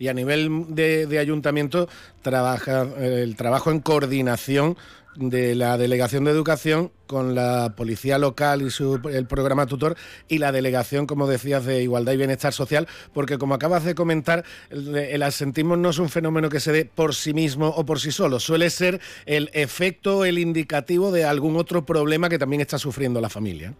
Y 0.00 0.08
a 0.08 0.12
nivel 0.12 0.74
de, 0.74 1.18
ayuntamiento, 1.20 1.88
trabaja 2.20 2.82
eh, 2.82 3.22
el 3.22 3.36
trabajo 3.36 3.70
en 3.70 3.78
coordinación 3.78 4.76
de 5.14 5.54
la 5.54 5.78
Delegación 5.78 6.24
de 6.24 6.32
Educación 6.32 6.90
con 7.06 7.36
la 7.36 7.74
Policía 7.76 8.18
Local 8.18 8.62
y 8.62 8.70
su, 8.70 9.00
el 9.08 9.26
programa 9.26 9.66
tutor 9.66 9.96
y 10.26 10.38
la 10.38 10.50
Delegación, 10.50 11.06
como 11.06 11.28
decías, 11.28 11.64
de 11.64 11.80
Igualdad 11.84 12.14
y 12.14 12.16
Bienestar 12.16 12.52
Social, 12.52 12.88
porque 13.14 13.38
como 13.38 13.54
acabas 13.54 13.84
de 13.84 13.94
comentar, 13.94 14.44
el, 14.70 14.96
el, 14.96 15.22
asentismo 15.22 15.76
no 15.76 15.90
es 15.90 15.98
un 15.98 16.08
fenómeno 16.08 16.48
que 16.48 16.58
se 16.58 16.72
dé 16.72 16.84
por 16.86 17.14
sí 17.14 17.34
mismo 17.34 17.68
o 17.68 17.86
por 17.86 18.00
sí 18.00 18.10
solo, 18.10 18.40
suele 18.40 18.68
ser 18.70 19.00
el 19.26 19.48
efecto, 19.52 20.24
el 20.24 20.38
indicativo 20.38 21.12
de 21.12 21.24
algún 21.24 21.56
otro 21.56 21.86
problema 21.86 22.28
que 22.28 22.38
también 22.38 22.62
está 22.62 22.78
sufriendo 22.78 23.20
la 23.20 23.28
familia. 23.28 23.74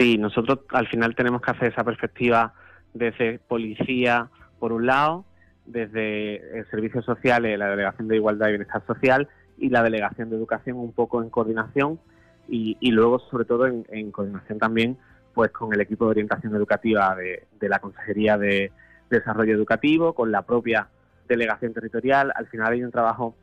Sí, 0.00 0.16
nosotros 0.16 0.60
al 0.70 0.88
final 0.88 1.14
tenemos 1.14 1.42
que 1.42 1.50
hacer 1.50 1.72
esa 1.72 1.84
perspectiva 1.84 2.54
desde 2.94 3.38
policía, 3.38 4.30
por 4.58 4.72
un 4.72 4.86
lado, 4.86 5.26
desde 5.66 6.58
el 6.58 6.66
Servicio 6.70 7.02
Social, 7.02 7.42
la 7.42 7.68
Delegación 7.68 8.08
de 8.08 8.16
Igualdad 8.16 8.48
y 8.48 8.52
Bienestar 8.52 8.82
Social 8.86 9.28
y 9.58 9.68
la 9.68 9.82
Delegación 9.82 10.30
de 10.30 10.36
Educación 10.36 10.78
un 10.78 10.92
poco 10.92 11.22
en 11.22 11.28
coordinación 11.28 12.00
y, 12.48 12.78
luego 12.90 13.18
sobre 13.30 13.44
todo 13.44 13.66
en, 13.66 14.10
coordinación 14.10 14.58
también 14.58 14.96
pues 15.34 15.50
con 15.50 15.74
el 15.74 15.82
equipo 15.82 16.06
de 16.06 16.12
orientación 16.12 16.56
educativa 16.56 17.14
de, 17.14 17.68
la 17.68 17.78
Consejería 17.78 18.38
de 18.38 18.72
Desarrollo 19.10 19.52
Educativo, 19.52 20.14
con 20.14 20.32
la 20.32 20.40
propia 20.46 20.88
delegación 21.28 21.74
territorial. 21.74 22.32
Al 22.36 22.46
final 22.46 22.72
hay 22.72 22.82
un 22.82 22.90
trabajo 22.90 23.34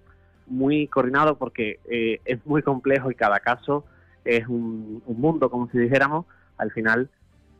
muy 0.48 0.88
coordinado 0.88 1.38
porque 1.38 1.80
eh, 1.88 2.20
es 2.26 2.44
muy 2.48 2.64
complejo 2.64 3.12
y 3.12 3.16
cada 3.16 3.42
caso 3.42 3.86
es 4.26 4.48
un, 4.48 5.04
un 5.06 5.22
mundo, 5.22 5.52
como 5.52 5.70
si 5.70 5.78
dijéramos, 5.78 6.26
al 6.58 6.72
final 6.72 7.10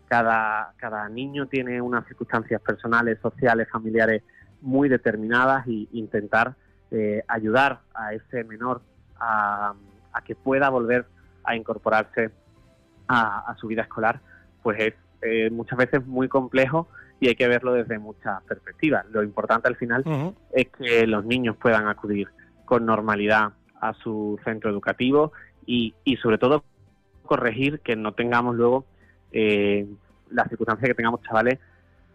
cada, 0.08 0.74
cada 0.78 1.10
niño 1.10 1.48
tiene 1.48 1.82
unas 1.82 2.06
circunstancias 2.08 2.62
personales, 2.62 3.20
sociales, 3.22 3.68
familiares 3.70 4.24
muy 4.62 4.90
determinadas 4.90 5.68
y 5.68 5.88
intentar 5.92 6.56
eh, 6.92 7.24
ayudar 7.28 7.82
a 7.94 8.14
ese 8.14 8.44
menor 8.44 8.82
a, 9.20 9.74
que 10.26 10.36
pueda 10.36 10.70
volver 10.70 11.06
a 11.44 11.56
incorporarse 11.56 12.32
a, 13.08 13.56
su 13.60 13.68
vida 13.68 13.84
escolar, 13.84 14.20
pues 14.64 14.80
es 14.80 14.94
eh, 15.22 15.50
muchas 15.52 15.78
veces 15.78 16.06
muy 16.06 16.28
complejo 16.28 16.90
y 17.20 17.28
hay 17.28 17.36
que 17.36 17.48
verlo 17.48 17.74
desde 17.74 18.00
muchas 18.00 18.42
perspectivas. 18.44 19.06
Lo 19.12 19.24
importante 19.24 19.68
al 19.68 19.76
final 19.76 20.04
es 20.52 20.68
que 20.70 21.06
los 21.06 21.24
niños 21.24 21.56
puedan 21.56 21.88
acudir 21.88 22.28
con 22.66 22.86
normalidad 22.86 23.54
a 23.80 23.94
su 23.94 24.40
centro 24.44 24.70
educativo 24.70 25.32
y, 25.66 25.94
y 26.04 26.18
sobre 26.18 26.38
todo 26.38 26.64
corregir 27.28 27.80
que 27.82 27.96
no 27.96 28.14
tengamos 28.14 28.56
luego 28.56 28.86
eh, 29.32 29.86
la 30.32 30.46
circunstancia 30.46 30.88
que 30.88 30.96
tengamos 30.96 31.22
chavales 31.22 31.60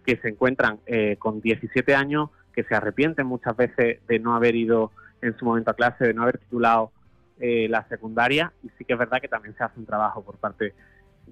que 0.05 0.17
se 0.17 0.29
encuentran 0.29 0.81
eh, 0.87 1.17
con 1.19 1.41
17 1.41 1.95
años, 1.95 2.31
que 2.53 2.65
se 2.65 2.75
arrepienten 2.75 3.27
muchas 3.27 3.57
veces 3.57 4.01
de 4.07 4.19
no 4.19 4.35
haber 4.35 4.57
ido 4.57 4.91
en 5.21 5.37
su 5.39 5.45
momento 5.45 5.71
a 5.71 5.75
clase, 5.75 6.07
de 6.07 6.15
no 6.15 6.23
haber 6.23 6.39
titulado 6.39 6.91
eh, 7.39 7.69
la 7.69 7.87
secundaria, 7.89 8.53
y 8.63 8.71
sí 8.77 8.85
que 8.85 8.95
es 8.95 8.99
verdad 8.99 9.21
que 9.21 9.29
también 9.29 9.57
se 9.57 9.65
hace 9.65 9.79
un 9.79 9.87
trabajo 9.87 10.23
por 10.23 10.37
parte 10.37 10.75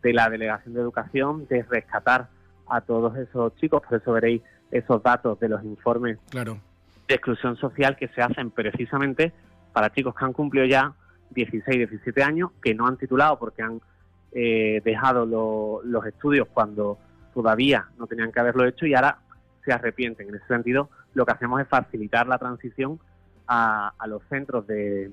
de 0.01 0.13
la 0.13 0.31
Delegación 0.31 0.75
de 0.75 0.81
Educación 0.81 1.47
de 1.49 1.63
rescatar 1.65 2.29
a 2.69 2.81
todos 2.81 3.17
esos 3.17 3.55
chicos, 3.57 3.83
por 3.83 4.01
eso 4.01 4.13
veréis 4.13 4.43
esos 4.71 5.03
datos 5.03 5.39
de 5.41 5.49
los 5.49 5.65
informes 5.65 6.19
claro. 6.31 6.59
de 7.09 7.15
exclusión 7.15 7.57
social 7.57 7.97
que 7.97 8.09
se 8.09 8.23
hacen 8.23 8.51
precisamente 8.53 9.33
para 9.73 9.91
chicos 9.93 10.15
que 10.15 10.25
han 10.25 10.33
cumplido 10.33 10.67
ya 10.67 10.95
16, 11.31 11.79
17 11.89 12.23
años, 12.23 12.51
que 12.63 12.75
no 12.75 12.87
han 12.87 12.97
titulado 12.97 13.39
porque 13.39 13.63
han 13.63 13.81
eh, 14.33 14.81
dejado 14.85 15.27
los 15.85 16.07
estudios 16.07 16.49
cuando 16.53 16.99
todavía 17.35 17.89
no 17.99 18.07
tenían 18.07 18.33
que 18.33 18.41
haberlo 18.41 18.65
hecho 18.67 18.87
y 18.87 18.95
ahora 18.95 19.19
se 19.65 19.73
arrepienten. 19.73 20.29
En 20.29 20.37
ese 20.37 20.47
sentido, 20.47 20.91
lo 21.15 21.27
que 21.27 21.33
hacemos 21.33 21.61
es 21.61 21.69
facilitar 21.69 22.27
la 22.27 22.39
transición 22.39 22.99
a, 23.47 23.93
los 24.07 24.23
centros 24.29 24.67
de, 24.67 25.11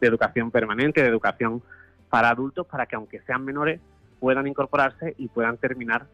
educación 0.00 0.50
permanente, 0.50 1.02
de 1.02 1.08
educación 1.08 1.62
para 2.10 2.28
adultos, 2.28 2.66
para 2.66 2.84
que 2.84 2.94
aunque 2.94 3.20
sean 3.20 3.42
menores 3.42 3.80
puedan 4.20 4.46
incorporarse 4.46 5.14
y 5.16 5.28
puedan 5.28 5.56
terminar 5.56 6.06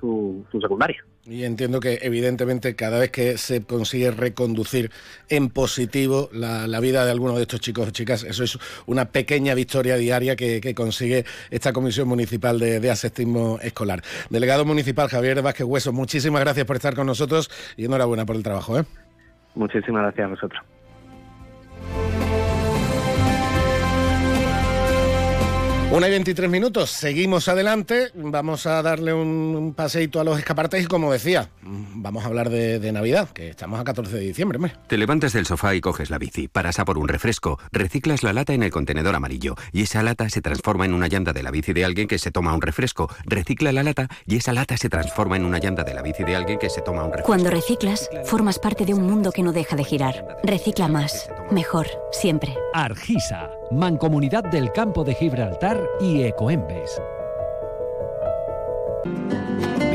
su, 0.00 0.44
secundaria. 0.60 1.04
Y 1.24 1.44
entiendo 1.44 1.80
que 1.80 1.98
evidentemente 2.02 2.74
cada 2.74 2.98
vez 2.98 3.10
que 3.10 3.36
se 3.36 3.62
consigue 3.62 4.10
reconducir 4.10 4.90
en 5.28 5.50
positivo 5.50 6.30
la, 6.32 6.80
vida 6.80 7.04
de 7.04 7.10
algunos 7.10 7.36
de 7.36 7.42
estos 7.42 7.60
chicos 7.60 7.88
o 7.88 7.90
chicas, 7.90 8.24
eso 8.24 8.44
es 8.44 8.58
una 8.86 9.06
pequeña 9.06 9.54
victoria 9.54 9.96
diaria 9.96 10.36
que, 10.36 10.74
consigue 10.74 11.24
esta 11.50 11.72
Comisión 11.72 12.08
Municipal 12.08 12.58
de, 12.58 12.80
de, 12.80 12.90
Asestismo 12.90 13.58
Escolar. 13.60 14.02
Delegado 14.30 14.64
Municipal 14.64 15.08
Javier 15.08 15.42
Vázquez 15.42 15.66
Hueso, 15.66 15.92
muchísimas 15.92 16.40
gracias 16.40 16.66
por 16.66 16.76
estar 16.76 16.94
con 16.94 17.06
nosotros 17.06 17.50
y 17.76 17.84
enhorabuena 17.84 18.24
por 18.24 18.36
el 18.36 18.42
trabajo. 18.42 18.78
¿eh? 18.78 18.84
Muchísimas 19.54 20.02
gracias 20.02 20.26
a 20.26 20.30
vosotros. 20.30 20.77
Una 25.90 26.06
y 26.06 26.10
23 26.10 26.50
minutos, 26.50 26.90
seguimos 26.90 27.48
adelante, 27.48 28.10
vamos 28.14 28.66
a 28.66 28.82
darle 28.82 29.14
un 29.14 29.72
paseito 29.74 30.20
a 30.20 30.24
los 30.24 30.38
escaparates 30.38 30.84
y 30.84 30.86
como 30.86 31.10
decía, 31.10 31.48
vamos 31.62 32.24
a 32.24 32.26
hablar 32.26 32.50
de, 32.50 32.92
Navidad, 32.92 33.30
que 33.30 33.48
estamos 33.48 33.80
a 33.80 33.84
14 33.84 34.16
de 34.16 34.20
diciembre. 34.20 34.58
Te 34.86 34.98
levantas 34.98 35.32
del 35.32 35.46
sofá 35.46 35.74
y 35.74 35.80
coges 35.80 36.10
la 36.10 36.18
bici, 36.18 36.46
paras 36.46 36.78
a 36.78 36.84
por 36.84 36.98
un 36.98 37.08
refresco, 37.08 37.58
reciclas 37.72 38.22
la 38.22 38.34
lata 38.34 38.52
en 38.52 38.62
el 38.62 38.70
contenedor 38.70 39.14
amarillo 39.14 39.54
y 39.72 39.82
esa 39.82 40.02
lata 40.02 40.28
se 40.28 40.42
transforma 40.42 40.84
en 40.84 40.92
una 40.92 41.08
llanta 41.08 41.32
de 41.32 41.42
la 41.42 41.50
bici 41.50 41.72
de 41.72 41.86
alguien 41.86 42.06
que 42.06 42.18
se 42.18 42.30
toma 42.30 42.54
un 42.54 42.60
refresco, 42.60 43.08
recicla 43.24 43.72
la 43.72 43.82
lata 43.82 44.08
y 44.26 44.36
esa 44.36 44.52
lata 44.52 44.76
se 44.76 44.90
transforma 44.90 45.36
en 45.36 45.46
una 45.46 45.58
llanta 45.58 45.84
de 45.84 45.94
la 45.94 46.02
bici 46.02 46.22
de 46.22 46.36
alguien 46.36 46.58
que 46.58 46.68
se 46.68 46.82
toma 46.82 47.04
un 47.04 47.12
refresco. 47.12 47.26
Cuando 47.26 47.50
reciclas, 47.50 48.10
formas 48.24 48.58
parte 48.58 48.84
de 48.84 48.92
un 48.92 49.04
mundo 49.04 49.32
que 49.32 49.42
no 49.42 49.52
deja 49.52 49.74
de 49.74 49.84
girar. 49.84 50.36
Recicla 50.44 50.88
más, 50.88 51.30
mejor, 51.50 51.86
siempre. 52.12 52.54
Argisa, 52.74 53.50
Mancomunidad 53.70 54.44
del 54.44 54.72
Campo 54.72 55.04
de 55.04 55.14
Gibraltar 55.14 55.78
y 56.00 56.22
Ecoembes. 56.22 56.98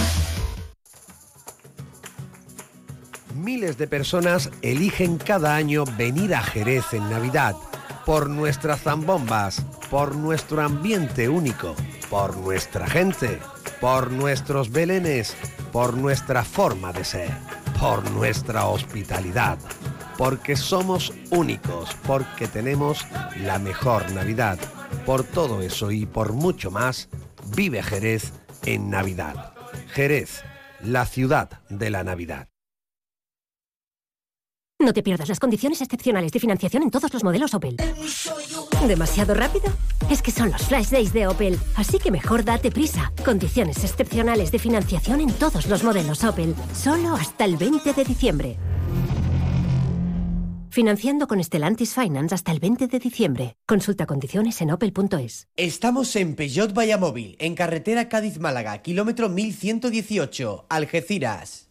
Miles 3.35 3.77
de 3.77 3.87
personas 3.87 4.49
eligen 4.61 5.17
cada 5.17 5.55
año 5.55 5.85
venir 5.97 6.35
a 6.35 6.43
Jerez 6.43 6.93
en 6.93 7.09
Navidad 7.09 7.55
por 8.05 8.29
nuestras 8.29 8.81
zambombas, 8.81 9.65
por 9.89 10.15
nuestro 10.15 10.61
ambiente 10.61 11.29
único, 11.29 11.75
por 12.09 12.35
nuestra 12.37 12.87
gente, 12.87 13.39
por 13.79 14.11
nuestros 14.11 14.71
belenes, 14.71 15.35
por 15.71 15.95
nuestra 15.95 16.43
forma 16.43 16.91
de 16.93 17.03
ser, 17.03 17.29
por 17.79 18.09
nuestra 18.11 18.65
hospitalidad, 18.65 19.57
porque 20.17 20.55
somos 20.55 21.13
únicos, 21.29 21.95
porque 22.05 22.47
tenemos 22.47 23.05
la 23.37 23.59
mejor 23.59 24.11
Navidad. 24.11 24.59
Por 25.05 25.23
todo 25.23 25.61
eso 25.61 25.91
y 25.91 26.05
por 26.05 26.33
mucho 26.33 26.69
más, 26.69 27.09
vive 27.55 27.81
Jerez 27.81 28.33
en 28.65 28.89
Navidad. 28.89 29.53
Jerez, 29.87 30.43
la 30.83 31.05
ciudad 31.05 31.61
de 31.69 31.89
la 31.89 32.03
Navidad. 32.03 32.50
No 34.81 34.93
te 34.93 35.03
pierdas 35.03 35.29
las 35.29 35.39
condiciones 35.39 35.79
excepcionales 35.81 36.31
de 36.31 36.39
financiación 36.39 36.81
en 36.81 36.89
todos 36.89 37.13
los 37.13 37.23
modelos 37.23 37.53
Opel. 37.53 37.77
¿Demasiado 38.87 39.35
rápido? 39.35 39.65
Es 40.09 40.23
que 40.23 40.31
son 40.31 40.49
los 40.49 40.63
Flash 40.63 40.89
Days 40.89 41.13
de 41.13 41.27
Opel, 41.27 41.59
así 41.75 41.99
que 41.99 42.09
mejor 42.09 42.43
date 42.43 42.71
prisa. 42.71 43.13
Condiciones 43.23 43.83
excepcionales 43.83 44.51
de 44.51 44.57
financiación 44.57 45.21
en 45.21 45.31
todos 45.33 45.67
los 45.67 45.83
modelos 45.83 46.23
Opel, 46.23 46.55
solo 46.73 47.13
hasta 47.13 47.45
el 47.45 47.57
20 47.57 47.93
de 47.93 48.03
diciembre. 48.03 48.57
Financiando 50.71 51.27
con 51.27 51.43
Stellantis 51.43 51.93
Finance 51.93 52.33
hasta 52.33 52.51
el 52.51 52.59
20 52.59 52.87
de 52.87 52.97
diciembre. 52.97 53.57
Consulta 53.67 54.07
condiciones 54.07 54.59
en 54.61 54.71
opel.es. 54.71 55.47
Estamos 55.57 56.15
en 56.15 56.35
Peugeot 56.35 56.73
Vallamóvil, 56.73 57.35
en 57.39 57.53
carretera 57.53 58.09
Cádiz-Málaga, 58.09 58.81
kilómetro 58.81 59.29
1118, 59.29 60.65
Algeciras. 60.69 61.70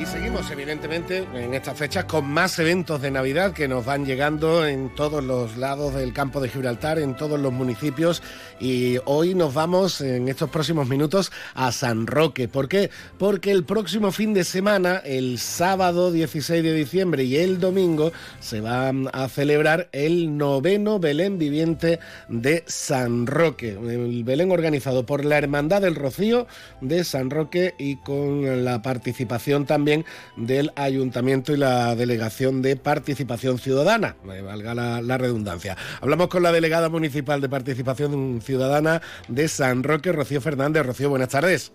Y 0.00 0.06
seguimos, 0.06 0.50
evidentemente, 0.50 1.26
en 1.34 1.52
estas 1.52 1.76
fechas 1.76 2.06
con 2.06 2.26
más 2.26 2.58
eventos 2.58 3.02
de 3.02 3.10
Navidad 3.10 3.52
que 3.52 3.68
nos 3.68 3.84
van 3.84 4.06
llegando 4.06 4.66
en 4.66 4.94
todos 4.94 5.22
los 5.22 5.58
lados 5.58 5.94
del 5.94 6.14
campo 6.14 6.40
de 6.40 6.48
Gibraltar, 6.48 6.98
en 6.98 7.14
todos 7.14 7.38
los 7.38 7.52
municipios. 7.52 8.22
Y 8.58 8.96
hoy 9.04 9.34
nos 9.34 9.52
vamos, 9.52 10.00
en 10.00 10.28
estos 10.28 10.48
próximos 10.48 10.88
minutos, 10.88 11.30
a 11.52 11.70
San 11.70 12.06
Roque. 12.06 12.48
¿Por 12.48 12.66
qué? 12.66 12.88
Porque 13.18 13.50
el 13.50 13.64
próximo 13.64 14.10
fin 14.10 14.32
de 14.32 14.44
semana, 14.44 15.02
el 15.04 15.38
sábado 15.38 16.10
16 16.10 16.62
de 16.62 16.72
diciembre 16.72 17.24
y 17.24 17.36
el 17.36 17.60
domingo, 17.60 18.10
se 18.38 18.62
va 18.62 18.92
a 19.12 19.28
celebrar 19.28 19.90
el 19.92 20.38
noveno 20.38 20.98
Belén 20.98 21.38
viviente 21.38 22.00
de 22.28 22.64
San 22.66 23.26
Roque. 23.26 23.72
El 23.72 24.24
Belén 24.24 24.50
organizado 24.50 25.04
por 25.04 25.26
la 25.26 25.36
Hermandad 25.36 25.82
del 25.82 25.94
Rocío 25.94 26.46
de 26.80 27.04
San 27.04 27.28
Roque 27.28 27.74
y 27.76 27.96
con 27.96 28.64
la 28.64 28.80
participación 28.80 29.66
también 29.66 29.89
del 30.36 30.72
Ayuntamiento 30.76 31.52
y 31.52 31.56
la 31.56 31.94
Delegación 31.94 32.62
de 32.62 32.76
Participación 32.76 33.58
Ciudadana, 33.58 34.16
me 34.24 34.42
valga 34.42 34.74
la, 34.74 35.18
redundancia. 35.18 35.76
Hablamos 36.00 36.28
con 36.28 36.42
la 36.42 36.52
delegada 36.52 36.88
municipal 36.88 37.40
de 37.40 37.48
Participación 37.48 38.40
Ciudadana 38.42 39.02
de 39.28 39.48
San 39.48 39.82
Roque, 39.82 40.12
Rocío 40.12 40.40
Fernández. 40.40 40.86
Rocío, 40.86 41.10
buenas 41.10 41.28
tardes. 41.28 41.72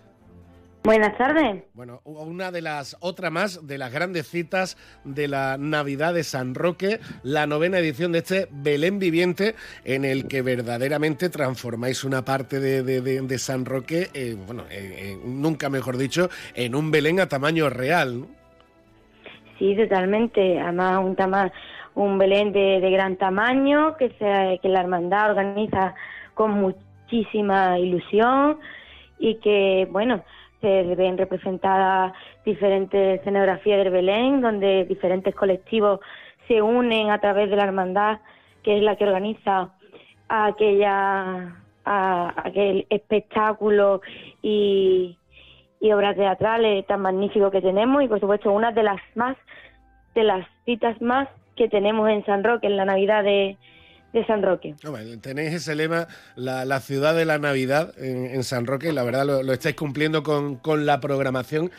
Buenas 0.85 1.17
tardes. 1.17 1.63
Bueno, 1.73 2.01
una 2.03 2.51
de 2.51 2.61
las, 2.61 2.95
otra 2.99 3.31
más 3.31 3.65
de 3.65 3.79
las 3.79 3.91
grandes 3.91 4.27
citas 4.27 4.77
de 5.03 5.27
la 5.27 5.57
Navidad 5.57 6.13
de 6.13 6.23
San 6.23 6.53
Roque, 6.53 6.99
la 7.23 7.47
novena 7.47 7.79
edición 7.79 8.11
de 8.11 8.19
este 8.19 8.47
Belén 8.51 8.99
Viviente, 8.99 9.55
en 9.83 10.05
el 10.05 10.27
que 10.27 10.43
verdaderamente 10.43 11.29
transformáis 11.29 12.03
una 12.03 12.23
parte 12.23 12.59
de, 12.59 12.83
de, 12.83 13.01
de, 13.01 13.21
de 13.21 13.37
San 13.39 13.65
Roque, 13.65 14.09
eh, 14.13 14.37
bueno, 14.45 14.61
eh, 14.69 15.15
eh, 15.15 15.17
nunca 15.25 15.71
mejor 15.71 15.97
dicho, 15.97 16.29
en 16.53 16.75
un 16.75 16.91
Belén 16.91 17.19
a 17.19 17.27
tamaño 17.27 17.67
real. 17.71 18.19
¿no? 18.19 18.27
Sí, 19.57 19.75
totalmente. 19.75 20.59
Además, 20.59 21.03
un, 21.03 21.15
tama 21.15 21.51
un 21.95 22.19
Belén 22.19 22.53
de, 22.53 22.79
gran 22.91 23.15
tamaño 23.15 23.97
que, 23.97 24.09
se, 24.19 24.59
que 24.61 24.69
la 24.69 24.81
hermandad 24.81 25.31
organiza 25.31 25.95
con 26.35 26.51
muchísima 26.51 27.79
ilusión 27.79 28.59
y 29.17 29.35
que, 29.35 29.87
bueno, 29.89 30.23
se 30.61 30.95
ven 30.95 31.17
representadas 31.17 32.13
diferentes 32.45 33.19
escenografías 33.19 33.79
del 33.79 33.91
Belén, 33.91 34.41
donde 34.41 34.85
diferentes 34.85 35.35
colectivos 35.35 35.99
se 36.47 36.61
unen 36.61 37.09
a 37.09 37.19
través 37.19 37.49
de 37.49 37.55
la 37.55 37.63
hermandad, 37.63 38.19
que 38.63 38.77
es 38.77 38.83
la 38.83 38.95
que 38.95 39.05
organiza 39.05 39.69
aquella 40.27 41.55
aquel 41.85 42.87
espectáculo 42.89 44.01
y, 44.41 45.17
y 45.79 45.91
obras 45.91 46.15
teatrales 46.15 46.85
tan 46.87 47.01
magníficos 47.01 47.51
que 47.51 47.61
tenemos. 47.61 48.03
Y 48.03 48.07
por 48.07 48.19
supuesto 48.19 48.51
una 48.51 48.71
de 48.71 48.83
las 48.83 48.99
más 49.15 49.37
de 50.15 50.23
las 50.23 50.47
citas 50.65 50.99
más 51.01 51.27
que 51.55 51.67
tenemos 51.69 52.09
en 52.09 52.25
San 52.25 52.43
Roque 52.43 52.67
en 52.67 52.77
la 52.77 52.85
Navidad 52.85 53.23
de, 53.23 53.57
de 54.15 54.25
San 54.25 54.41
Roque. 54.41 54.73
Tenéis 55.21 55.53
ese 55.53 55.75
lema, 55.75 56.07
la, 56.37 56.63
la, 56.63 56.79
ciudad 56.79 57.13
de 57.13 57.25
la 57.25 57.37
Navidad 57.37 57.93
en, 57.97 58.43
San 58.45 58.65
Roque, 58.65 58.93
la 58.93 59.03
verdad 59.03 59.25
lo, 59.25 59.51
estáis 59.51 59.75
cumpliendo 59.75 60.23
con, 60.23 60.55
con 60.55 60.85
la 60.85 61.01
programación 61.01 61.69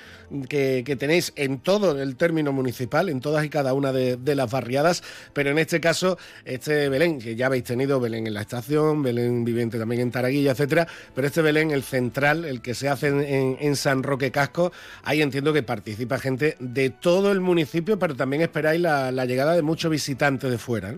que, 0.46 0.82
que, 0.84 0.96
tenéis 0.96 1.32
en 1.36 1.60
todo 1.60 2.00
el 2.00 2.16
término 2.16 2.52
municipal, 2.52 3.08
en 3.08 3.20
todas 3.20 3.42
y 3.46 3.48
cada 3.48 3.72
una 3.72 3.90
de, 3.90 4.34
las 4.34 4.50
barriadas, 4.50 5.02
pero 5.32 5.50
en 5.50 5.58
este 5.58 5.80
caso, 5.80 6.18
este 6.44 6.90
Belén, 6.90 7.18
que 7.20 7.36
ya 7.36 7.46
habéis 7.46 7.64
tenido 7.64 8.00
Belén 8.00 8.26
en 8.26 8.34
la 8.34 8.42
estación, 8.42 9.02
Belén 9.02 9.42
viviente 9.44 9.78
también 9.78 10.02
en 10.02 10.10
Taraguilla, 10.10 10.50
etcétera, 10.50 10.86
pero 11.14 11.26
este 11.26 11.40
Belén, 11.40 11.70
el 11.70 11.84
central, 11.84 12.44
el 12.44 12.60
que 12.60 12.74
se 12.74 12.90
hace 12.90 13.08
en, 13.08 13.56
en, 13.58 13.76
San 13.76 14.02
Roque 14.02 14.30
Casco, 14.30 14.72
ahí 15.04 15.22
entiendo 15.22 15.54
que 15.54 15.62
participa 15.62 16.18
gente 16.18 16.56
de 16.60 16.90
todo 16.90 17.32
el 17.32 17.40
municipio, 17.40 17.98
pero 17.98 18.14
también 18.14 18.42
esperáis 18.42 18.80
la, 18.80 19.24
llegada 19.24 19.54
de 19.54 19.62
muchos 19.62 19.90
visitantes 19.90 20.50
de 20.50 20.58
fuera. 20.58 20.96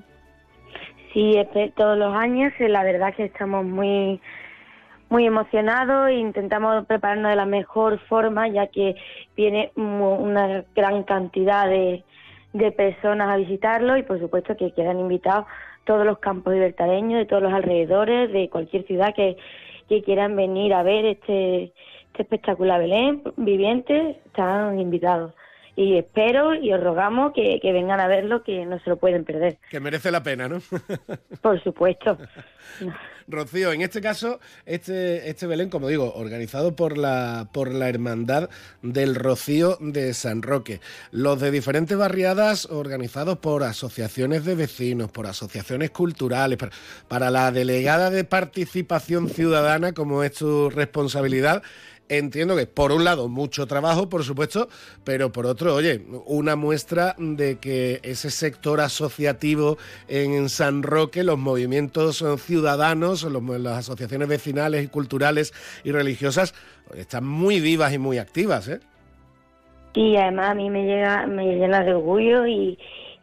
Sí, 1.19 1.35
todos 1.75 1.99
los 1.99 2.15
años, 2.15 2.53
la 2.61 2.85
verdad 2.85 3.13
que 3.13 3.25
estamos 3.25 3.65
muy 3.65 4.21
muy 5.09 5.27
emocionados 5.27 6.11
e 6.11 6.15
intentamos 6.15 6.87
prepararnos 6.87 7.31
de 7.31 7.35
la 7.35 7.45
mejor 7.45 7.99
forma, 8.07 8.47
ya 8.47 8.69
que 8.69 8.95
viene 9.37 9.73
una 9.75 10.65
gran 10.77 11.03
cantidad 11.03 11.67
de, 11.67 12.05
de 12.53 12.71
personas 12.71 13.31
a 13.31 13.37
visitarlo 13.37 13.97
y 13.97 14.05
por 14.05 14.21
supuesto 14.21 14.57
que 14.57 14.71
quedan 14.71 15.01
invitados 15.01 15.47
todos 15.83 16.07
los 16.07 16.21
campos 16.21 16.53
libertareños 16.53 17.19
de 17.19 17.27
todos 17.27 17.43
los 17.43 17.53
alrededores, 17.53 18.31
de 18.31 18.49
cualquier 18.49 18.87
ciudad 18.87 19.13
que, 19.13 19.37
que 19.89 20.03
quieran 20.05 20.37
venir 20.37 20.73
a 20.73 20.85
ver 20.85 21.05
este, 21.05 21.73
este 22.13 22.23
espectacular 22.23 22.79
Belén 22.79 23.25
viviente, 23.37 24.21
están 24.25 24.79
invitados 24.79 25.33
y 25.79 25.97
espero 25.97 26.57
y 26.57 26.73
os 26.73 26.83
rogamos 26.83 27.33
que, 27.33 27.61
que, 27.63 27.73
vengan 27.73 28.01
a 28.01 28.09
verlo, 28.09 28.43
que 28.43 28.67
no 28.67 28.81
se 28.81 28.91
lo 28.91 28.97
pueden 28.97 29.25
perder. 29.25 29.59
Que 29.71 29.79
merece 29.79 30.11
la 30.11 30.25
pena, 30.25 30.49
¿no? 30.49 30.61
Por 31.41 31.63
supuesto. 31.63 32.19
Rocío, 33.29 33.73
en 33.73 33.83
este 33.83 34.01
caso, 34.01 34.41
este, 34.67 35.31
este 35.31 35.47
Belén, 35.47 35.69
como 35.69 35.87
digo, 35.87 36.15
organizado 36.15 36.75
por 36.75 36.99
la, 36.99 37.51
por 37.53 37.73
la 37.73 37.89
Hermandad 37.89 38.49
del 38.83 39.15
Rocío 39.15 39.77
de 39.81 40.15
San 40.15 40.43
Roque. 40.43 40.81
Los 41.13 41.39
de 41.39 41.53
diferentes 41.53 41.97
barriadas 41.97 42.67
organizados 42.67 43.39
por 43.39 43.63
asociaciones 43.63 44.45
de 44.47 44.57
vecinos, 44.57 45.13
por 45.13 45.27
asociaciones 45.27 45.91
culturales, 45.91 46.59
para, 46.59 46.73
para 47.07 47.31
la 47.31 47.53
delegada 47.53 48.11
de 48.11 48.25
participación 48.25 49.29
ciudadana, 49.29 49.93
como 49.93 50.25
es 50.25 50.33
tu 50.33 50.71
responsabilidad 50.71 51.63
entiendo 52.09 52.57
que 52.57 52.67
por 52.67 52.93
un 52.93 53.05
lado 53.05 53.29
mucho 53.29 53.67
trabajo, 53.67 54.09
por 54.09 54.25
supuesto, 54.25 54.69
pero 55.05 55.33
por 55.33 55.47
otro, 55.47 55.75
oye, 55.75 56.05
una 56.27 56.57
muestra 56.57 57.15
de 57.19 57.59
que 57.59 58.01
ese 58.03 58.31
sector 58.31 58.81
asociativo 58.81 59.79
en 60.09 60.49
San 60.49 60.83
Roque, 60.83 61.25
los 61.25 61.39
movimientos 61.39 62.25
ciudadanos, 62.39 63.25
las 63.25 63.79
asociaciones 63.79 64.29
vecinales 64.29 64.85
y 64.85 64.89
culturales 64.89 65.53
y 65.85 65.93
religiosas, 65.93 66.55
están 66.95 67.27
muy 67.27 67.61
vivas 67.61 67.93
y 67.93 67.99
muy 67.99 68.19
activas, 68.19 68.69
¿eh? 68.69 68.81
Sí, 69.95 70.17
además 70.17 70.51
a 70.51 70.55
mí 70.55 70.71
me 70.71 70.85
llega, 70.85 71.27
me 71.27 71.57
llena 71.57 71.83
de 71.83 71.95
orgullo 71.95 72.47
y, 72.47 72.79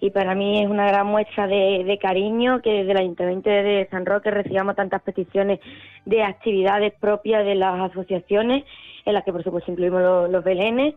y 0.05 0.11
para 0.11 0.35
mí 0.35 0.61
es 0.61 0.69
una 0.69 0.85
gran 0.85 1.07
muestra 1.07 1.47
de, 1.47 1.97
cariño 1.99 2.61
que 2.61 2.71
desde 2.71 2.91
el 2.91 2.97
Ayuntamiento 2.97 3.49
de 3.49 3.87
San 3.89 4.05
Roque 4.05 4.29
recibamos 4.29 4.75
tantas 4.75 5.01
peticiones 5.01 5.59
de 6.05 6.21
actividades 6.21 6.93
propias 6.99 7.43
de 7.43 7.55
las 7.55 7.89
asociaciones, 7.89 8.65
en 9.05 9.13
las 9.13 9.23
que 9.23 9.31
por 9.31 9.43
supuesto 9.43 9.71
incluimos 9.71 10.01
los, 10.01 10.29
los 10.29 10.43
belenes, 10.43 10.93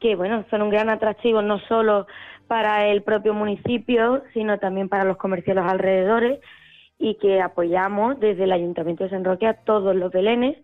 que 0.00 0.16
bueno, 0.16 0.44
son 0.50 0.62
un 0.62 0.70
gran 0.70 0.90
atractivo 0.90 1.42
no 1.42 1.60
solo 1.60 2.08
para 2.48 2.88
el 2.88 3.02
propio 3.02 3.34
municipio, 3.34 4.24
sino 4.34 4.58
también 4.58 4.88
para 4.88 5.04
los 5.04 5.16
comercios 5.16 5.56
alrededores 5.56 6.40
y 6.98 7.14
que 7.14 7.40
apoyamos 7.40 8.18
desde 8.18 8.44
el 8.44 8.52
Ayuntamiento 8.52 9.04
de 9.04 9.10
San 9.10 9.24
Roque 9.24 9.46
a 9.46 9.54
todos 9.54 9.94
los 9.94 10.10
belenes 10.10 10.56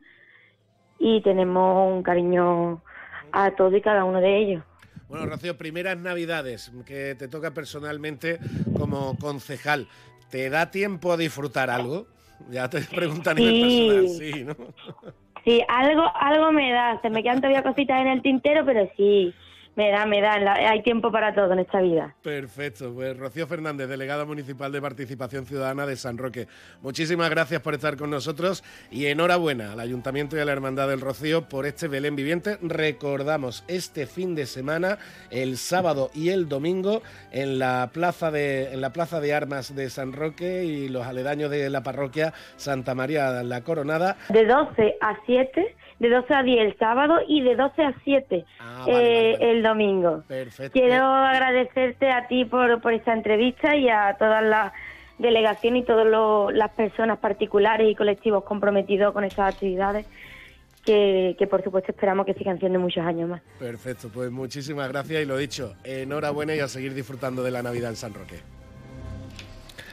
y 0.98 1.20
tenemos 1.20 1.92
un 1.94 2.02
cariño 2.02 2.82
a 3.30 3.52
todos 3.52 3.74
y 3.74 3.80
cada 3.80 4.04
uno 4.04 4.20
de 4.20 4.38
ellos. 4.38 4.64
Bueno, 5.08 5.26
Rocío, 5.26 5.56
primeras 5.56 5.96
navidades 5.98 6.72
que 6.84 7.14
te 7.14 7.28
toca 7.28 7.52
personalmente 7.52 8.38
como 8.76 9.16
concejal. 9.18 9.88
¿Te 10.30 10.50
da 10.50 10.70
tiempo 10.70 11.12
a 11.12 11.16
disfrutar 11.16 11.70
algo? 11.70 12.06
Ya 12.50 12.68
te 12.68 12.80
preguntan 12.80 13.36
sí. 13.36 13.60
personal, 13.60 14.08
sí, 14.08 14.44
¿no? 14.44 14.56
Sí, 15.44 15.62
algo, 15.68 16.04
algo 16.14 16.50
me 16.50 16.72
da. 16.72 17.00
Se 17.02 17.10
me 17.10 17.22
quedan 17.22 17.40
todavía 17.40 17.62
cositas 17.62 18.00
en 18.00 18.08
el 18.08 18.22
tintero, 18.22 18.66
pero 18.66 18.90
sí, 18.96 19.32
me 19.76 19.90
da, 19.90 20.06
me 20.06 20.20
da, 20.20 20.54
hay 20.54 20.82
tiempo 20.82 21.12
para 21.12 21.34
todo 21.34 21.52
en 21.52 21.60
esta 21.60 21.80
vida. 21.80 22.14
Perfecto, 22.22 22.92
pues 22.94 23.16
Rocío 23.16 23.46
Fernández, 23.46 23.88
delegada 23.88 24.24
municipal 24.24 24.72
de 24.72 24.80
Participación 24.80 25.44
Ciudadana 25.44 25.86
de 25.86 25.96
San 25.96 26.16
Roque. 26.16 26.48
Muchísimas 26.80 27.28
gracias 27.28 27.60
por 27.60 27.74
estar 27.74 27.96
con 27.96 28.10
nosotros 28.10 28.64
y 28.90 29.06
enhorabuena 29.06 29.72
al 29.72 29.80
Ayuntamiento 29.80 30.36
y 30.36 30.40
a 30.40 30.46
la 30.46 30.52
Hermandad 30.52 30.88
del 30.88 31.02
Rocío 31.02 31.48
por 31.48 31.66
este 31.66 31.88
Belén 31.88 32.16
Viviente. 32.16 32.56
Recordamos 32.62 33.64
este 33.68 34.06
fin 34.06 34.34
de 34.34 34.46
semana, 34.46 34.98
el 35.30 35.58
sábado 35.58 36.10
y 36.14 36.30
el 36.30 36.48
domingo, 36.48 37.02
en 37.30 37.58
la 37.58 37.90
plaza 37.92 38.30
de, 38.30 38.72
en 38.72 38.80
la 38.80 38.94
plaza 38.94 39.20
de 39.20 39.34
Armas 39.34 39.76
de 39.76 39.90
San 39.90 40.14
Roque 40.14 40.64
y 40.64 40.88
los 40.88 41.06
aledaños 41.06 41.50
de 41.50 41.68
la 41.68 41.82
parroquia 41.82 42.32
Santa 42.56 42.94
María 42.94 43.42
la 43.42 43.60
Coronada. 43.60 44.16
De 44.30 44.46
12 44.46 44.96
a 45.02 45.16
7 45.26 45.76
de 45.98 46.10
12 46.10 46.34
a 46.34 46.42
10 46.42 46.60
el 46.60 46.78
sábado 46.78 47.18
y 47.26 47.42
de 47.42 47.56
12 47.56 47.82
a 47.82 47.94
7 48.04 48.44
Ah, 48.60 48.84
eh, 48.88 49.36
el 49.40 49.62
domingo. 49.62 50.22
Perfecto. 50.28 50.78
Quiero 50.78 51.04
agradecerte 51.04 52.10
a 52.10 52.28
ti 52.28 52.44
por, 52.44 52.80
por 52.80 52.92
esta 52.92 53.12
entrevista 53.12 53.74
y 53.76 53.88
a 53.88 54.16
todas 54.18 54.44
las 54.44 54.72
delegaciones 55.18 55.82
y 55.82 55.86
todas 55.86 56.52
las 56.54 56.70
personas 56.72 57.18
particulares 57.18 57.90
y 57.90 57.94
colectivos 57.94 58.44
comprometidos 58.44 59.12
con 59.12 59.24
estas 59.24 59.54
actividades. 59.54 60.06
Que, 60.84 61.34
que, 61.36 61.48
por 61.48 61.64
supuesto 61.64 61.90
esperamos 61.90 62.26
que 62.26 62.34
sigan 62.34 62.60
siendo 62.60 62.78
muchos 62.78 63.04
años 63.04 63.28
más. 63.28 63.42
Perfecto, 63.58 64.08
pues 64.08 64.30
muchísimas 64.30 64.88
gracias 64.88 65.20
y 65.20 65.24
lo 65.24 65.36
dicho, 65.36 65.74
enhorabuena 65.82 66.54
y 66.54 66.60
a 66.60 66.68
seguir 66.68 66.94
disfrutando 66.94 67.42
de 67.42 67.50
la 67.50 67.60
Navidad 67.60 67.90
en 67.90 67.96
San 67.96 68.14
Roque. 68.14 68.36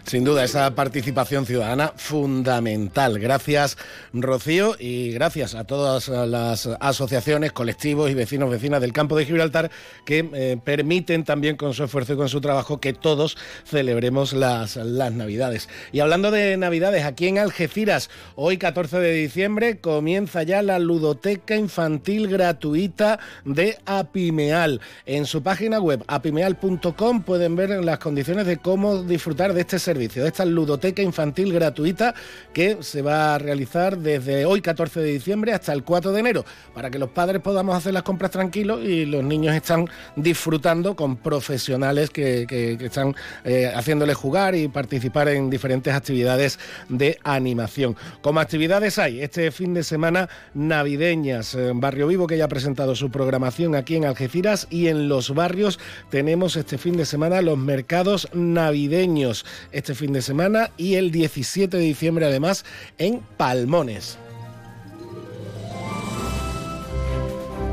Sin 0.05 0.25
duda, 0.25 0.43
esa 0.43 0.75
participación 0.75 1.45
ciudadana 1.45 1.93
fundamental. 1.95 3.19
Gracias, 3.19 3.77
Rocío, 4.11 4.75
y 4.77 5.11
gracias 5.11 5.55
a 5.55 5.63
todas 5.63 6.09
las 6.09 6.67
asociaciones, 6.81 7.53
colectivos 7.53 8.11
y 8.11 8.13
vecinos, 8.13 8.49
vecinas 8.49 8.81
del 8.81 8.91
campo 8.91 9.15
de 9.15 9.25
Gibraltar 9.25 9.71
que 10.05 10.29
eh, 10.33 10.57
permiten 10.61 11.23
también 11.23 11.55
con 11.55 11.73
su 11.73 11.85
esfuerzo 11.85 12.13
y 12.13 12.17
con 12.17 12.27
su 12.27 12.41
trabajo 12.41 12.81
que 12.81 12.91
todos 12.91 13.37
celebremos 13.65 14.33
las, 14.33 14.75
las 14.75 15.13
Navidades. 15.13 15.69
Y 15.93 16.01
hablando 16.01 16.31
de 16.31 16.57
Navidades, 16.57 17.05
aquí 17.05 17.29
en 17.29 17.37
Algeciras, 17.37 18.09
hoy 18.35 18.57
14 18.57 18.99
de 18.99 19.13
diciembre, 19.13 19.79
comienza 19.79 20.43
ya 20.43 20.61
la 20.61 20.79
ludoteca 20.79 21.55
infantil 21.55 22.27
gratuita 22.27 23.19
de 23.45 23.77
Apimeal. 23.85 24.81
En 25.05 25.25
su 25.25 25.41
página 25.41 25.79
web 25.79 26.03
apimeal.com 26.07 27.23
pueden 27.23 27.55
ver 27.55 27.69
las 27.83 27.99
condiciones 27.99 28.45
de 28.45 28.57
cómo 28.57 29.01
disfrutar 29.03 29.53
de 29.53 29.61
este 29.61 29.79
servicio 29.79 29.92
servicio, 29.93 30.23
de 30.23 30.29
esta 30.29 30.43
ludoteca 30.43 31.03
infantil 31.03 31.53
gratuita 31.53 32.15
que 32.51 32.77
se 32.81 33.03
va 33.03 33.35
a 33.35 33.37
realizar 33.37 33.95
desde 33.95 34.45
hoy 34.45 34.59
14 34.59 35.01
de 35.01 35.11
diciembre 35.11 35.53
hasta 35.53 35.71
el 35.71 35.83
4 35.83 36.11
de 36.11 36.19
enero, 36.19 36.45
para 36.73 36.89
que 36.89 36.97
los 36.97 37.09
padres 37.09 37.43
podamos 37.43 37.75
hacer 37.75 37.93
las 37.93 38.01
compras 38.01 38.31
tranquilos 38.31 38.83
y 38.83 39.05
los 39.05 39.23
niños 39.23 39.55
están 39.55 39.87
disfrutando 40.15 40.95
con 40.95 41.17
profesionales 41.17 42.09
que, 42.09 42.47
están 42.81 43.15
eh, 43.43 43.71
haciéndoles 43.73 44.17
jugar 44.17 44.55
y 44.55 44.67
participar 44.67 45.27
en 45.27 45.51
diferentes 45.51 45.93
actividades 45.93 46.57
de 46.89 47.19
animación. 47.23 47.95
Como 48.21 48.39
actividades 48.39 48.97
hay 48.97 49.21
este 49.21 49.51
fin 49.51 49.75
de 49.75 49.83
semana 49.83 50.27
navideñas, 50.55 51.55
Barrio 51.75 52.07
Vivo 52.07 52.25
que 52.25 52.37
ya 52.37 52.45
ha 52.45 52.49
presentado 52.49 52.95
su 52.95 53.11
programación 53.11 53.75
aquí 53.75 53.95
en 53.95 54.05
Algeciras 54.05 54.65
y 54.71 54.87
en 54.87 55.07
los 55.07 55.35
barrios 55.35 55.79
tenemos 56.09 56.55
este 56.55 56.79
fin 56.79 56.97
de 56.97 57.05
semana 57.05 57.43
los 57.43 57.59
mercados 57.59 58.27
navideños 58.33 59.45
fin 59.91 60.13
de 60.13 60.21
semana 60.21 60.71
y 60.77 60.95
el 60.95 61.11
17 61.11 61.75
de 61.75 61.83
diciembre 61.83 62.25
además 62.25 62.63
en 62.97 63.19
Palmones. 63.37 64.17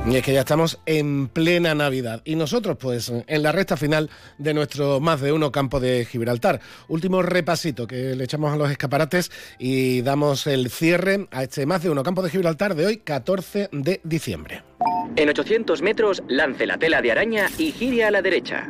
Y 0.07 0.17
es 0.17 0.25
que 0.25 0.33
ya 0.33 0.41
estamos 0.41 0.81
en 0.87 1.29
plena 1.29 1.75
Navidad 1.75 2.23
y 2.25 2.35
nosotros 2.35 2.77
pues 2.81 3.13
en 3.27 3.43
la 3.43 3.53
recta 3.53 3.77
final 3.77 4.11
de 4.39 4.55
nuestro 4.55 4.99
más 4.99 5.21
de 5.21 5.31
uno 5.31 5.53
campo 5.53 5.79
de 5.79 6.05
Gibraltar. 6.05 6.61
Último 6.89 7.23
repasito 7.23 7.87
que 7.87 8.17
le 8.17 8.25
echamos 8.25 8.53
a 8.53 8.57
los 8.57 8.71
escaparates 8.71 9.31
y 9.59 10.01
damos 10.01 10.47
el 10.47 10.71
cierre 10.71 11.29
a 11.31 11.45
este 11.45 11.67
más 11.67 11.83
de 11.83 11.91
uno 11.91 12.03
campo 12.03 12.23
de 12.23 12.31
Gibraltar 12.31 12.75
de 12.75 12.87
hoy 12.87 12.97
14 12.97 13.69
de 13.73 14.01
diciembre. 14.03 14.65
En 15.17 15.29
800 15.29 15.83
metros 15.83 16.23
lance 16.29 16.67
la 16.67 16.79
tela 16.79 17.03
de 17.03 17.13
araña 17.13 17.49
y 17.59 17.71
gire 17.71 18.05
a 18.05 18.11
la 18.11 18.23
derecha. 18.23 18.69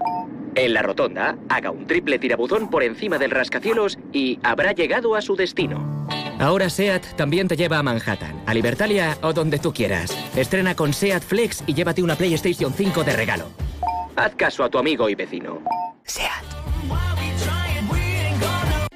En 0.55 0.75
la 0.75 0.83
rotonda, 0.83 1.39
haga 1.49 1.71
un 1.71 1.87
triple 1.87 2.19
tirabuzón 2.19 2.71
por 2.71 2.83
encima 2.83 3.19
del 3.19 3.31
rascacielos 3.31 3.99
y 4.13 4.39
habrá 4.43 4.73
llegado 4.73 5.15
a 5.15 5.23
su 5.23 5.37
destino. 5.37 6.07
Ahora 6.39 6.71
SEAT 6.71 7.17
también 7.17 7.49
te 7.49 7.57
lleva 7.57 7.79
a 7.79 7.83
Manhattan, 7.83 8.43
a 8.47 8.55
Libertalia 8.55 9.19
o 9.23 9.33
donde 9.33 9.59
tú 9.59 9.73
quieras. 9.73 10.17
Estrena 10.35 10.75
con 10.75 10.93
SEAT 10.93 11.23
Flex 11.23 11.63
y 11.67 11.75
llévate 11.75 12.03
una 12.03 12.17
PlayStation 12.17 12.73
5 12.73 13.05
de 13.05 13.15
regalo. 13.15 13.51
Haz 14.17 14.35
caso 14.35 14.65
a 14.65 14.71
tu 14.71 14.79
amigo 14.79 15.09
y 15.09 15.15
vecino. 15.15 15.63
SEAT. 16.05 16.61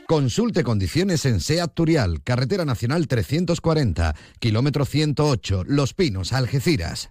Consulte 0.07 0.65
condiciones 0.65 1.25
en 1.25 1.41
SEAT 1.41 1.73
Turial, 1.73 2.23
Carretera 2.23 2.65
Nacional 2.65 3.09
340, 3.09 4.15
kilómetro 4.39 4.85
108, 4.85 5.65
Los 5.67 5.95
Pinos, 5.95 6.33
Algeciras. 6.33 7.11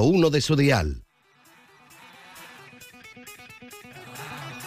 89.1 0.01 0.29
de 0.29 0.41
su 0.41 0.55
dial. 0.55 1.03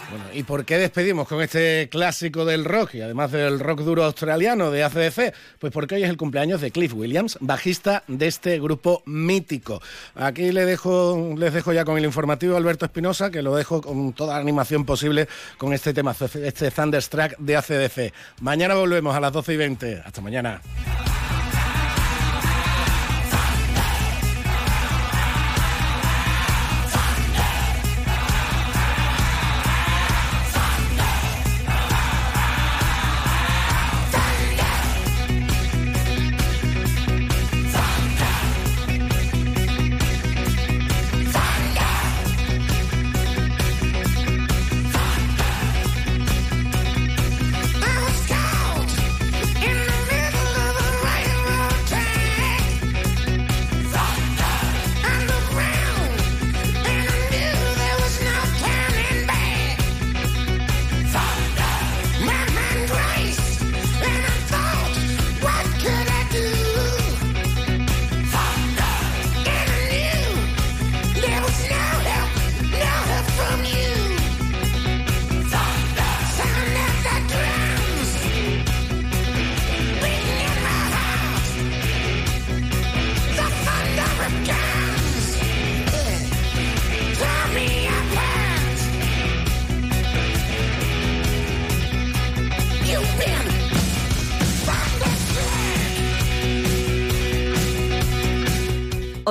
Bueno, 0.09 0.25
¿y 0.33 0.43
por 0.43 0.63
qué 0.63 0.77
despedimos 0.77 1.27
con 1.27 1.41
este 1.41 1.89
clásico 1.89 2.45
del 2.45 2.63
rock 2.63 2.95
y 2.95 3.01
además 3.01 3.31
del 3.31 3.59
rock 3.59 3.81
duro 3.81 4.05
australiano 4.05 4.71
de 4.71 4.83
ACDC? 4.83 5.33
Pues 5.59 5.73
porque 5.73 5.95
hoy 5.95 6.03
es 6.03 6.09
el 6.09 6.15
cumpleaños 6.15 6.61
de 6.61 6.71
Cliff 6.71 6.93
Williams, 6.93 7.37
bajista 7.41 8.03
de 8.07 8.27
este 8.27 8.59
grupo 8.59 9.03
mítico. 9.05 9.81
Aquí 10.13 10.53
le 10.53 10.65
dejo, 10.65 11.33
les 11.37 11.53
dejo 11.53 11.73
ya 11.73 11.83
con 11.83 11.97
el 11.97 12.05
informativo 12.05 12.55
Alberto 12.55 12.85
Espinosa, 12.85 13.29
que 13.29 13.41
lo 13.41 13.55
dejo 13.55 13.81
con 13.81 14.13
toda 14.13 14.35
la 14.35 14.39
animación 14.39 14.85
posible 14.85 15.27
con 15.57 15.73
este 15.73 15.93
tema, 15.93 16.15
este 16.43 16.71
Thunderstruck 16.71 17.37
de 17.37 17.57
ACDC. 17.57 18.13
Mañana 18.39 18.75
volvemos 18.75 19.15
a 19.15 19.19
las 19.19 19.33
12 19.33 19.53
y 19.53 19.57
20. 19.57 20.03
Hasta 20.05 20.21
mañana. 20.21 20.61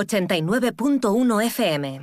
89.1 0.06 1.44
FM. 1.46 2.00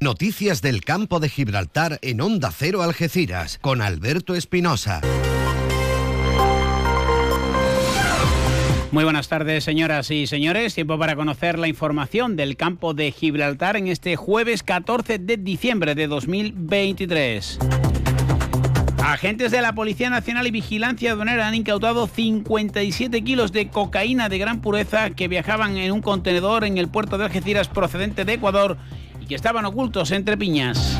Noticias 0.00 0.62
del 0.62 0.82
campo 0.82 1.20
de 1.20 1.28
Gibraltar 1.28 1.98
en 2.02 2.20
Onda 2.20 2.50
Cero 2.50 2.82
Algeciras 2.82 3.58
con 3.58 3.82
Alberto 3.82 4.34
Espinosa. 4.34 5.02
Muy 8.92 9.04
buenas 9.04 9.28
tardes, 9.28 9.62
señoras 9.62 10.10
y 10.10 10.26
señores. 10.26 10.74
Tiempo 10.74 10.98
para 10.98 11.14
conocer 11.14 11.58
la 11.58 11.68
información 11.68 12.34
del 12.34 12.56
campo 12.56 12.92
de 12.92 13.12
Gibraltar 13.12 13.76
en 13.76 13.86
este 13.86 14.16
jueves 14.16 14.64
14 14.64 15.18
de 15.18 15.36
diciembre 15.36 15.94
de 15.94 16.08
2023. 16.08 17.58
Agentes 19.02 19.50
de 19.50 19.62
la 19.62 19.74
Policía 19.74 20.10
Nacional 20.10 20.46
y 20.46 20.50
Vigilancia 20.50 21.12
Aduanera 21.12 21.48
han 21.48 21.54
incautado 21.54 22.06
57 22.06 23.22
kilos 23.22 23.50
de 23.50 23.68
cocaína 23.68 24.28
de 24.28 24.38
gran 24.38 24.60
pureza 24.60 25.10
que 25.10 25.26
viajaban 25.26 25.76
en 25.78 25.92
un 25.92 26.02
contenedor 26.02 26.64
en 26.64 26.76
el 26.78 26.88
puerto 26.88 27.16
de 27.16 27.24
Algeciras 27.24 27.68
procedente 27.68 28.24
de 28.24 28.34
Ecuador 28.34 28.76
y 29.20 29.26
que 29.26 29.34
estaban 29.34 29.64
ocultos 29.64 30.10
entre 30.10 30.36
piñas. 30.36 30.98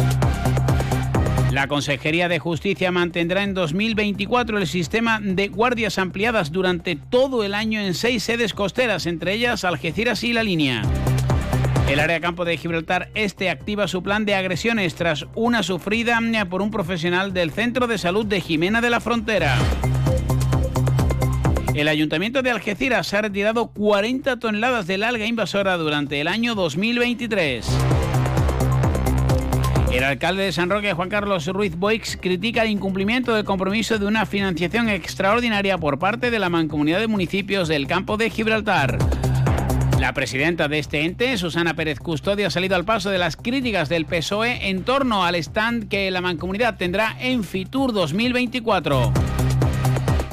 La 1.53 1.67
Consejería 1.67 2.29
de 2.29 2.39
Justicia 2.39 2.91
mantendrá 2.91 3.43
en 3.43 3.55
2024 3.55 4.59
el 4.59 4.67
sistema 4.67 5.21
de 5.21 5.49
guardias 5.49 5.99
ampliadas 5.99 6.53
durante 6.53 6.97
todo 6.97 7.45
el 7.45 7.55
año 7.55 7.81
en 7.81 7.95
seis 7.95 8.23
sedes 8.23 8.55
costeras, 8.55 9.07
entre 9.07 9.35
ellas 9.35 9.65
Algeciras 9.65 10.23
y 10.25 10.33
La 10.33 10.43
Línea. 10.43 10.83
El 11.91 11.99
área 11.99 12.21
campo 12.21 12.45
de 12.45 12.57
Gibraltar 12.57 13.11
Este 13.17 13.51
activa 13.51 13.89
su 13.89 14.01
plan 14.05 14.25
de 14.25 14.37
agresiones 14.37 14.95
tras 14.95 15.27
una 15.35 15.65
sufrida 15.65 16.21
por 16.49 16.63
un 16.63 16.71
profesional 16.71 17.35
del 17.35 17.51
Centro 17.51 17.89
de 17.89 17.99
Salud 17.99 18.25
de 18.25 18.41
Jimena 18.41 18.81
de 18.81 18.91
la 18.91 19.01
Frontera. 19.01 19.59
El 21.75 21.89
Ayuntamiento 21.89 22.43
de 22.43 22.53
Algeciras 22.53 23.13
ha 23.13 23.23
retirado 23.23 23.73
40 23.73 24.39
toneladas 24.39 24.87
de 24.87 25.05
alga 25.05 25.27
invasora 25.27 25.77
durante 25.79 26.21
el 26.21 26.29
año 26.29 26.55
2023. 26.55 27.67
El 29.93 30.05
alcalde 30.05 30.45
de 30.45 30.53
San 30.53 30.71
Roque, 30.71 30.93
Juan 30.93 31.09
Carlos 31.09 31.49
Ruiz 31.49 31.75
Boix, 31.75 32.17
critica 32.17 32.63
el 32.63 32.71
incumplimiento 32.71 33.35
del 33.35 33.45
compromiso 33.45 33.99
de 33.99 34.07
una 34.07 34.27
financiación 34.27 34.89
extraordinaria 34.89 35.77
por 35.77 35.99
parte 35.99 36.31
de 36.31 36.39
la 36.39 36.51
Mancomunidad 36.51 37.01
de 37.01 37.09
Municipios 37.09 37.67
del 37.67 37.89
Campo 37.89 38.17
de 38.17 38.31
Gibraltar. 38.31 39.20
La 40.01 40.15
presidenta 40.15 40.67
de 40.67 40.79
este 40.79 41.05
ente, 41.05 41.37
Susana 41.37 41.75
Pérez 41.75 41.99
Custodio, 41.99 42.47
ha 42.47 42.51
salido 42.51 42.75
al 42.75 42.87
paso 42.87 43.11
de 43.11 43.19
las 43.19 43.37
críticas 43.37 43.91
del 43.91 44.07
PSOE 44.07 44.71
en 44.71 44.83
torno 44.83 45.27
al 45.27 45.35
stand 45.35 45.91
que 45.91 46.11
la 46.11 46.23
mancomunidad 46.23 46.79
tendrá 46.79 47.15
en 47.21 47.45
Fitur 47.45 47.93
2024. 47.93 49.13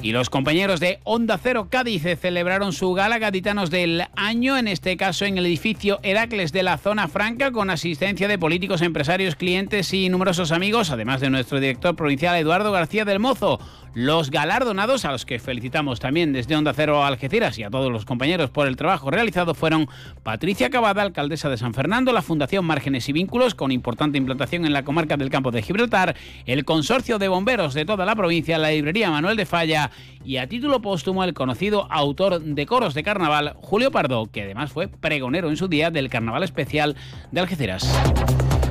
Y 0.01 0.13
los 0.13 0.29
compañeros 0.29 0.79
de 0.79 1.01
Onda 1.03 1.37
Cero 1.37 1.67
Cádiz 1.69 2.03
celebraron 2.17 2.71
su 2.71 2.93
gala 2.93 3.19
Gaditanos 3.19 3.69
del 3.69 4.05
Año, 4.15 4.57
en 4.57 4.69
este 4.69 4.95
caso 4.95 5.25
en 5.25 5.37
el 5.37 5.45
edificio 5.45 5.99
Heracles 6.01 6.53
de 6.53 6.63
la 6.63 6.77
Zona 6.77 7.09
Franca, 7.09 7.51
con 7.51 7.69
asistencia 7.69 8.29
de 8.29 8.39
políticos, 8.39 8.81
empresarios, 8.81 9.35
clientes 9.35 9.93
y 9.93 10.07
numerosos 10.07 10.53
amigos, 10.53 10.91
además 10.91 11.19
de 11.19 11.29
nuestro 11.29 11.59
director 11.59 11.93
provincial 11.97 12.37
Eduardo 12.37 12.71
García 12.71 13.03
del 13.03 13.19
Mozo. 13.19 13.59
Los 13.99 14.29
galardonados, 14.29 15.05
a 15.05 15.11
los 15.11 15.25
que 15.25 15.39
felicitamos 15.39 15.99
también 15.99 16.31
desde 16.31 16.55
Onda 16.55 16.71
Cero 16.71 17.03
Algeciras 17.03 17.57
y 17.57 17.63
a 17.63 17.71
todos 17.71 17.91
los 17.91 18.05
compañeros 18.05 18.51
por 18.51 18.67
el 18.67 18.75
trabajo 18.75 19.09
realizado, 19.09 19.55
fueron 19.55 19.89
Patricia 20.21 20.69
Cavada, 20.69 21.01
alcaldesa 21.01 21.49
de 21.49 21.57
San 21.57 21.73
Fernando, 21.73 22.13
la 22.13 22.21
Fundación 22.21 22.63
Márgenes 22.63 23.09
y 23.09 23.13
Vínculos, 23.13 23.55
con 23.55 23.71
importante 23.71 24.19
implantación 24.19 24.67
en 24.67 24.73
la 24.73 24.83
comarca 24.83 25.17
del 25.17 25.31
Campo 25.31 25.49
de 25.49 25.63
Gibraltar, 25.63 26.15
el 26.45 26.63
Consorcio 26.63 27.17
de 27.17 27.27
Bomberos 27.27 27.73
de 27.73 27.85
toda 27.85 28.05
la 28.05 28.15
provincia, 28.15 28.59
la 28.59 28.69
Librería 28.69 29.09
Manuel 29.09 29.35
de 29.35 29.47
Falla 29.47 29.89
y 30.23 30.37
a 30.37 30.47
título 30.47 30.79
póstumo 30.79 31.23
el 31.23 31.33
conocido 31.33 31.91
autor 31.91 32.39
de 32.39 32.65
coros 32.67 32.93
de 32.93 33.01
carnaval, 33.01 33.55
Julio 33.55 33.89
Pardo, 33.89 34.27
que 34.31 34.43
además 34.43 34.71
fue 34.71 34.89
pregonero 34.89 35.49
en 35.49 35.57
su 35.57 35.69
día 35.69 35.89
del 35.89 36.09
Carnaval 36.09 36.43
Especial 36.43 36.95
de 37.31 37.39
Algeciras. 37.39 37.89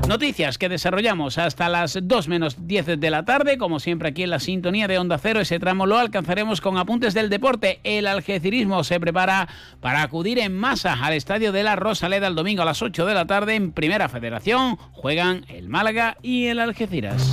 Noticias 0.08 0.56
que 0.56 0.68
desarrollamos 0.68 1.36
hasta 1.36 1.68
las 1.68 1.98
2 2.00 2.28
menos 2.28 2.68
10 2.68 3.00
de 3.00 3.10
la 3.10 3.24
tarde, 3.24 3.58
como 3.58 3.80
siempre 3.80 4.10
aquí 4.10 4.22
en 4.22 4.30
la 4.30 4.38
sintonía 4.38 4.86
de 4.86 4.98
Onda 4.98 5.18
Cero. 5.18 5.40
Ese 5.40 5.58
tramo 5.58 5.84
lo 5.84 5.98
alcanzaremos 5.98 6.60
con 6.60 6.78
apuntes 6.78 7.12
del 7.12 7.28
deporte. 7.28 7.80
El 7.82 8.06
algecirismo 8.06 8.84
se 8.84 9.00
prepara 9.00 9.48
para 9.80 10.02
acudir 10.02 10.38
en 10.38 10.56
masa 10.56 10.94
al 11.04 11.14
estadio 11.14 11.50
de 11.50 11.64
la 11.64 11.74
Rosaleda 11.74 12.28
el 12.28 12.36
domingo 12.36 12.62
a 12.62 12.66
las 12.66 12.82
8 12.82 13.04
de 13.04 13.14
la 13.14 13.26
tarde 13.26 13.56
en 13.56 13.72
Primera 13.72 14.08
Federación. 14.08 14.76
Juegan 14.92 15.44
el 15.48 15.68
Málaga 15.68 16.16
y 16.22 16.46
el 16.46 16.60
Algeciras. 16.60 17.32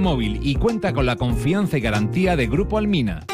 Móvil 0.00 0.40
y 0.42 0.54
cuenta 0.54 0.92
con 0.92 1.06
la 1.06 1.16
confianza 1.16 1.78
y 1.78 1.80
garantía 1.80 2.36
de 2.36 2.46
Grupo 2.46 2.78
Almina. 2.78 3.26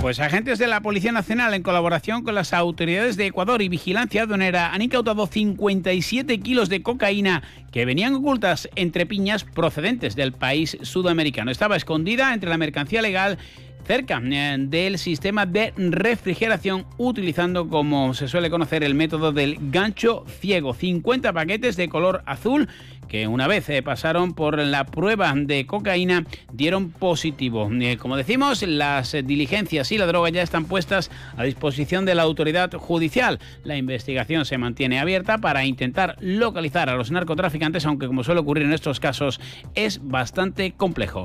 Pues 0.00 0.18
agentes 0.18 0.58
de 0.58 0.66
la 0.66 0.80
Policía 0.80 1.12
Nacional, 1.12 1.52
en 1.52 1.62
colaboración 1.62 2.22
con 2.22 2.34
las 2.34 2.54
autoridades 2.54 3.18
de 3.18 3.26
Ecuador 3.26 3.60
y 3.60 3.68
Vigilancia 3.68 4.22
Aduanera, 4.22 4.72
han 4.72 4.80
incautado 4.80 5.26
57 5.26 6.40
kilos 6.40 6.70
de 6.70 6.82
cocaína 6.82 7.42
que 7.70 7.84
venían 7.84 8.14
ocultas 8.14 8.68
entre 8.76 9.04
piñas 9.04 9.44
procedentes 9.44 10.16
del 10.16 10.32
país 10.32 10.78
sudamericano. 10.82 11.50
Estaba 11.50 11.76
escondida 11.76 12.32
entre 12.32 12.48
la 12.48 12.56
mercancía 12.56 13.02
legal 13.02 13.38
cerca 13.86 14.20
eh, 14.24 14.56
del 14.58 14.98
sistema 14.98 15.46
de 15.46 15.72
refrigeración 15.76 16.86
utilizando 16.98 17.68
como 17.68 18.14
se 18.14 18.28
suele 18.28 18.50
conocer 18.50 18.84
el 18.84 18.94
método 18.94 19.32
del 19.32 19.58
gancho 19.60 20.24
ciego. 20.26 20.74
50 20.74 21.32
paquetes 21.32 21.76
de 21.76 21.88
color 21.88 22.22
azul 22.26 22.68
que 23.10 23.26
una 23.26 23.48
vez 23.48 23.68
eh, 23.68 23.82
pasaron 23.82 24.34
por 24.34 24.58
la 24.58 24.86
prueba 24.86 25.34
de 25.34 25.66
cocaína 25.66 26.24
dieron 26.52 26.90
positivo. 26.90 27.68
Eh, 27.72 27.98
como 27.98 28.16
decimos, 28.16 28.62
las 28.62 29.12
diligencias 29.12 29.90
y 29.90 29.98
la 29.98 30.06
droga 30.06 30.30
ya 30.30 30.42
están 30.42 30.64
puestas 30.64 31.10
a 31.36 31.42
disposición 31.42 32.04
de 32.04 32.14
la 32.14 32.22
autoridad 32.22 32.72
judicial. 32.72 33.40
La 33.64 33.76
investigación 33.76 34.44
se 34.44 34.58
mantiene 34.58 35.00
abierta 35.00 35.38
para 35.38 35.64
intentar 35.64 36.16
localizar 36.20 36.88
a 36.88 36.94
los 36.94 37.10
narcotraficantes, 37.10 37.84
aunque 37.84 38.06
como 38.06 38.22
suele 38.22 38.40
ocurrir 38.40 38.64
en 38.64 38.72
estos 38.72 39.00
casos 39.00 39.40
es 39.74 40.00
bastante 40.02 40.72
complejo. 40.72 41.24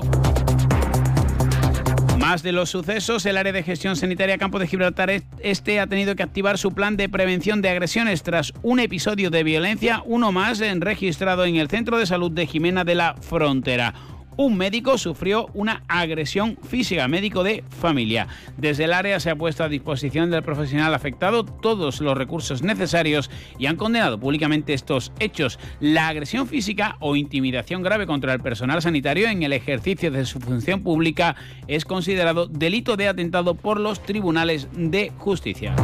Más 2.26 2.42
de 2.42 2.50
los 2.50 2.70
sucesos, 2.70 3.24
el 3.24 3.36
área 3.36 3.52
de 3.52 3.62
gestión 3.62 3.94
sanitaria 3.94 4.36
Campo 4.36 4.58
de 4.58 4.66
Gibraltar 4.66 5.22
Este 5.38 5.78
ha 5.78 5.86
tenido 5.86 6.16
que 6.16 6.24
activar 6.24 6.58
su 6.58 6.72
plan 6.72 6.96
de 6.96 7.08
prevención 7.08 7.62
de 7.62 7.68
agresiones 7.68 8.24
tras 8.24 8.52
un 8.62 8.80
episodio 8.80 9.30
de 9.30 9.44
violencia, 9.44 10.02
uno 10.04 10.32
más 10.32 10.58
registrado 10.58 11.44
en 11.44 11.54
el 11.54 11.68
Centro 11.68 11.98
de 11.98 12.06
Salud 12.06 12.32
de 12.32 12.48
Jimena 12.48 12.82
de 12.82 12.96
la 12.96 13.14
Frontera 13.14 13.94
un 14.36 14.56
médico 14.56 14.98
sufrió 14.98 15.48
una 15.54 15.82
agresión 15.88 16.56
física, 16.62 17.08
médico 17.08 17.42
de 17.42 17.64
familia. 17.68 18.28
Desde 18.56 18.84
el 18.84 18.92
área 18.92 19.20
se 19.20 19.30
ha 19.30 19.36
puesto 19.36 19.64
a 19.64 19.68
disposición 19.68 20.30
del 20.30 20.42
profesional 20.42 20.94
afectado 20.94 21.44
todos 21.44 22.00
los 22.00 22.16
recursos 22.16 22.62
necesarios 22.62 23.30
y 23.58 23.66
han 23.66 23.76
condenado 23.76 24.18
públicamente 24.18 24.74
estos 24.74 25.12
hechos. 25.18 25.58
La 25.80 26.08
agresión 26.08 26.46
física 26.46 26.96
o 27.00 27.16
intimidación 27.16 27.82
grave 27.82 28.06
contra 28.06 28.32
el 28.32 28.40
personal 28.40 28.82
sanitario 28.82 29.28
en 29.28 29.42
el 29.42 29.52
ejercicio 29.52 30.10
de 30.10 30.24
su 30.24 30.40
función 30.40 30.82
pública 30.82 31.36
es 31.66 31.84
considerado 31.84 32.46
delito 32.46 32.96
de 32.96 33.08
atentado 33.08 33.54
por 33.54 33.80
los 33.80 34.02
tribunales 34.02 34.68
de 34.72 35.12
justicia. 35.18 35.74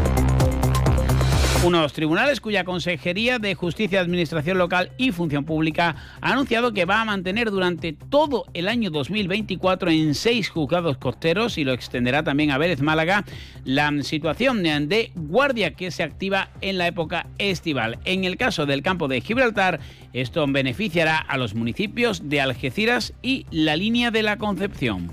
Unos 1.65 1.93
tribunales 1.93 2.41
cuya 2.41 2.65
Consejería 2.65 3.39
de 3.39 3.55
Justicia, 3.55 4.01
Administración 4.01 4.59
Local 4.59 4.91
y 4.99 5.13
Función 5.13 5.45
Pública 5.45 5.95
ha 6.21 6.33
anunciado 6.33 6.73
que 6.73 6.87
va 6.87 7.01
a 7.01 7.05
mantener 7.05 7.53
durante 7.53 7.93
todo 7.93 8.47
el 8.53 8.67
año 8.67 8.91
2024 8.91 9.89
en 9.91 10.17
seis 10.17 10.49
juzgados 10.49 10.99
costeros 10.99 11.59
y 11.59 11.65
lo 11.65 11.73
extenderá 11.73 12.25
también 12.25 12.51
a 12.51 12.59
Vélez 12.59 12.81
Málaga 12.81 13.25
la 13.65 13.93
situación 14.03 14.65
de 14.65 15.13
guardia 15.15 15.75
que 15.75 15.93
se 15.93 16.03
activa 16.03 16.51
en 16.63 16.79
la 16.79 16.89
época 16.89 17.29
estival. 17.39 18.01
En 18.05 18.25
el 18.25 18.37
caso 18.37 18.67
del 18.67 18.83
campo 18.83 19.07
de 19.07 19.21
Gibraltar, 19.21 19.79
esto 20.13 20.45
beneficiará 20.49 21.17
a 21.17 21.39
los 21.39 21.55
municipios 21.55 22.29
de 22.29 22.41
Algeciras 22.41 23.13
y 23.23 23.47
la 23.53 23.77
línea 23.77 24.11
de 24.11 24.25
la 24.25 24.37
Concepción. 24.37 25.13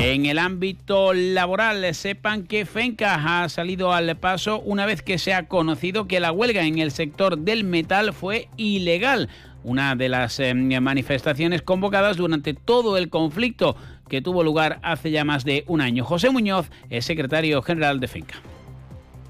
En 0.00 0.26
el 0.26 0.38
ámbito 0.38 1.12
laboral, 1.12 1.92
sepan 1.92 2.44
que 2.44 2.66
FENCA 2.66 3.42
ha 3.42 3.48
salido 3.48 3.92
al 3.92 4.16
paso 4.16 4.60
una 4.60 4.86
vez 4.86 5.02
que 5.02 5.18
se 5.18 5.34
ha 5.34 5.48
conocido 5.48 6.06
que 6.06 6.20
la 6.20 6.30
huelga 6.30 6.62
en 6.62 6.78
el 6.78 6.92
sector 6.92 7.36
del 7.36 7.64
metal 7.64 8.12
fue 8.12 8.48
ilegal. 8.56 9.28
Una 9.64 9.96
de 9.96 10.08
las 10.08 10.38
eh, 10.38 10.54
manifestaciones 10.54 11.62
convocadas 11.62 12.16
durante 12.16 12.54
todo 12.54 12.96
el 12.96 13.10
conflicto 13.10 13.76
que 14.08 14.22
tuvo 14.22 14.44
lugar 14.44 14.78
hace 14.82 15.10
ya 15.10 15.24
más 15.24 15.44
de 15.44 15.64
un 15.66 15.80
año. 15.80 16.04
José 16.04 16.30
Muñoz 16.30 16.70
es 16.90 17.04
secretario 17.04 17.60
general 17.60 17.98
de 17.98 18.06
FENCA 18.06 18.36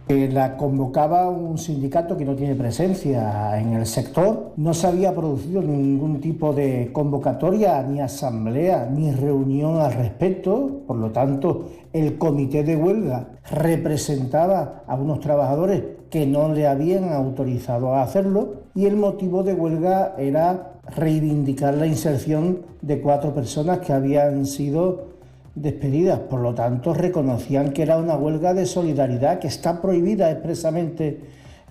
la 0.09 0.57
convocaba 0.57 1.29
un 1.29 1.59
sindicato 1.59 2.17
que 2.17 2.25
no 2.25 2.35
tiene 2.35 2.55
presencia 2.55 3.61
en 3.61 3.75
el 3.75 3.85
sector. 3.85 4.53
No 4.57 4.73
se 4.73 4.87
había 4.87 5.15
producido 5.15 5.61
ningún 5.61 6.21
tipo 6.21 6.55
de 6.55 6.91
convocatoria, 6.93 7.83
ni 7.83 8.01
asamblea, 8.01 8.89
ni 8.91 9.13
reunión 9.13 9.81
al 9.81 9.93
respecto. 9.93 10.81
Por 10.87 10.97
lo 10.97 11.11
tanto, 11.11 11.67
el 11.93 12.17
comité 12.17 12.65
de 12.65 12.77
huelga 12.77 13.29
representaba 13.51 14.83
a 14.87 14.95
unos 14.95 15.21
trabajadores 15.21 15.83
que 16.11 16.27
no 16.27 16.55
le 16.55 16.67
habían 16.67 17.13
autorizado 17.13 17.95
a 17.95 18.03
hacerlo 18.03 18.63
y 18.75 18.87
el 18.87 18.97
motivo 18.97 19.43
de 19.43 19.53
huelga 19.53 20.15
era 20.17 20.73
reivindicar 20.97 21.75
la 21.75 21.87
inserción 21.87 22.61
de 22.81 23.01
cuatro 23.03 23.35
personas 23.35 23.81
que 23.81 23.93
habían 23.93 24.47
sido 24.47 25.18
despedidas. 25.63 26.19
Por 26.21 26.41
lo 26.41 26.55
tanto, 26.55 26.95
reconocían 26.95 27.73
que 27.73 27.83
era 27.83 27.99
una 27.99 28.17
huelga 28.17 28.55
de 28.55 28.67
solidaridad 28.67 29.39
que 29.39 29.49
está 29.49 29.81
prohibida 29.81 30.31
expresamente 30.31 31.21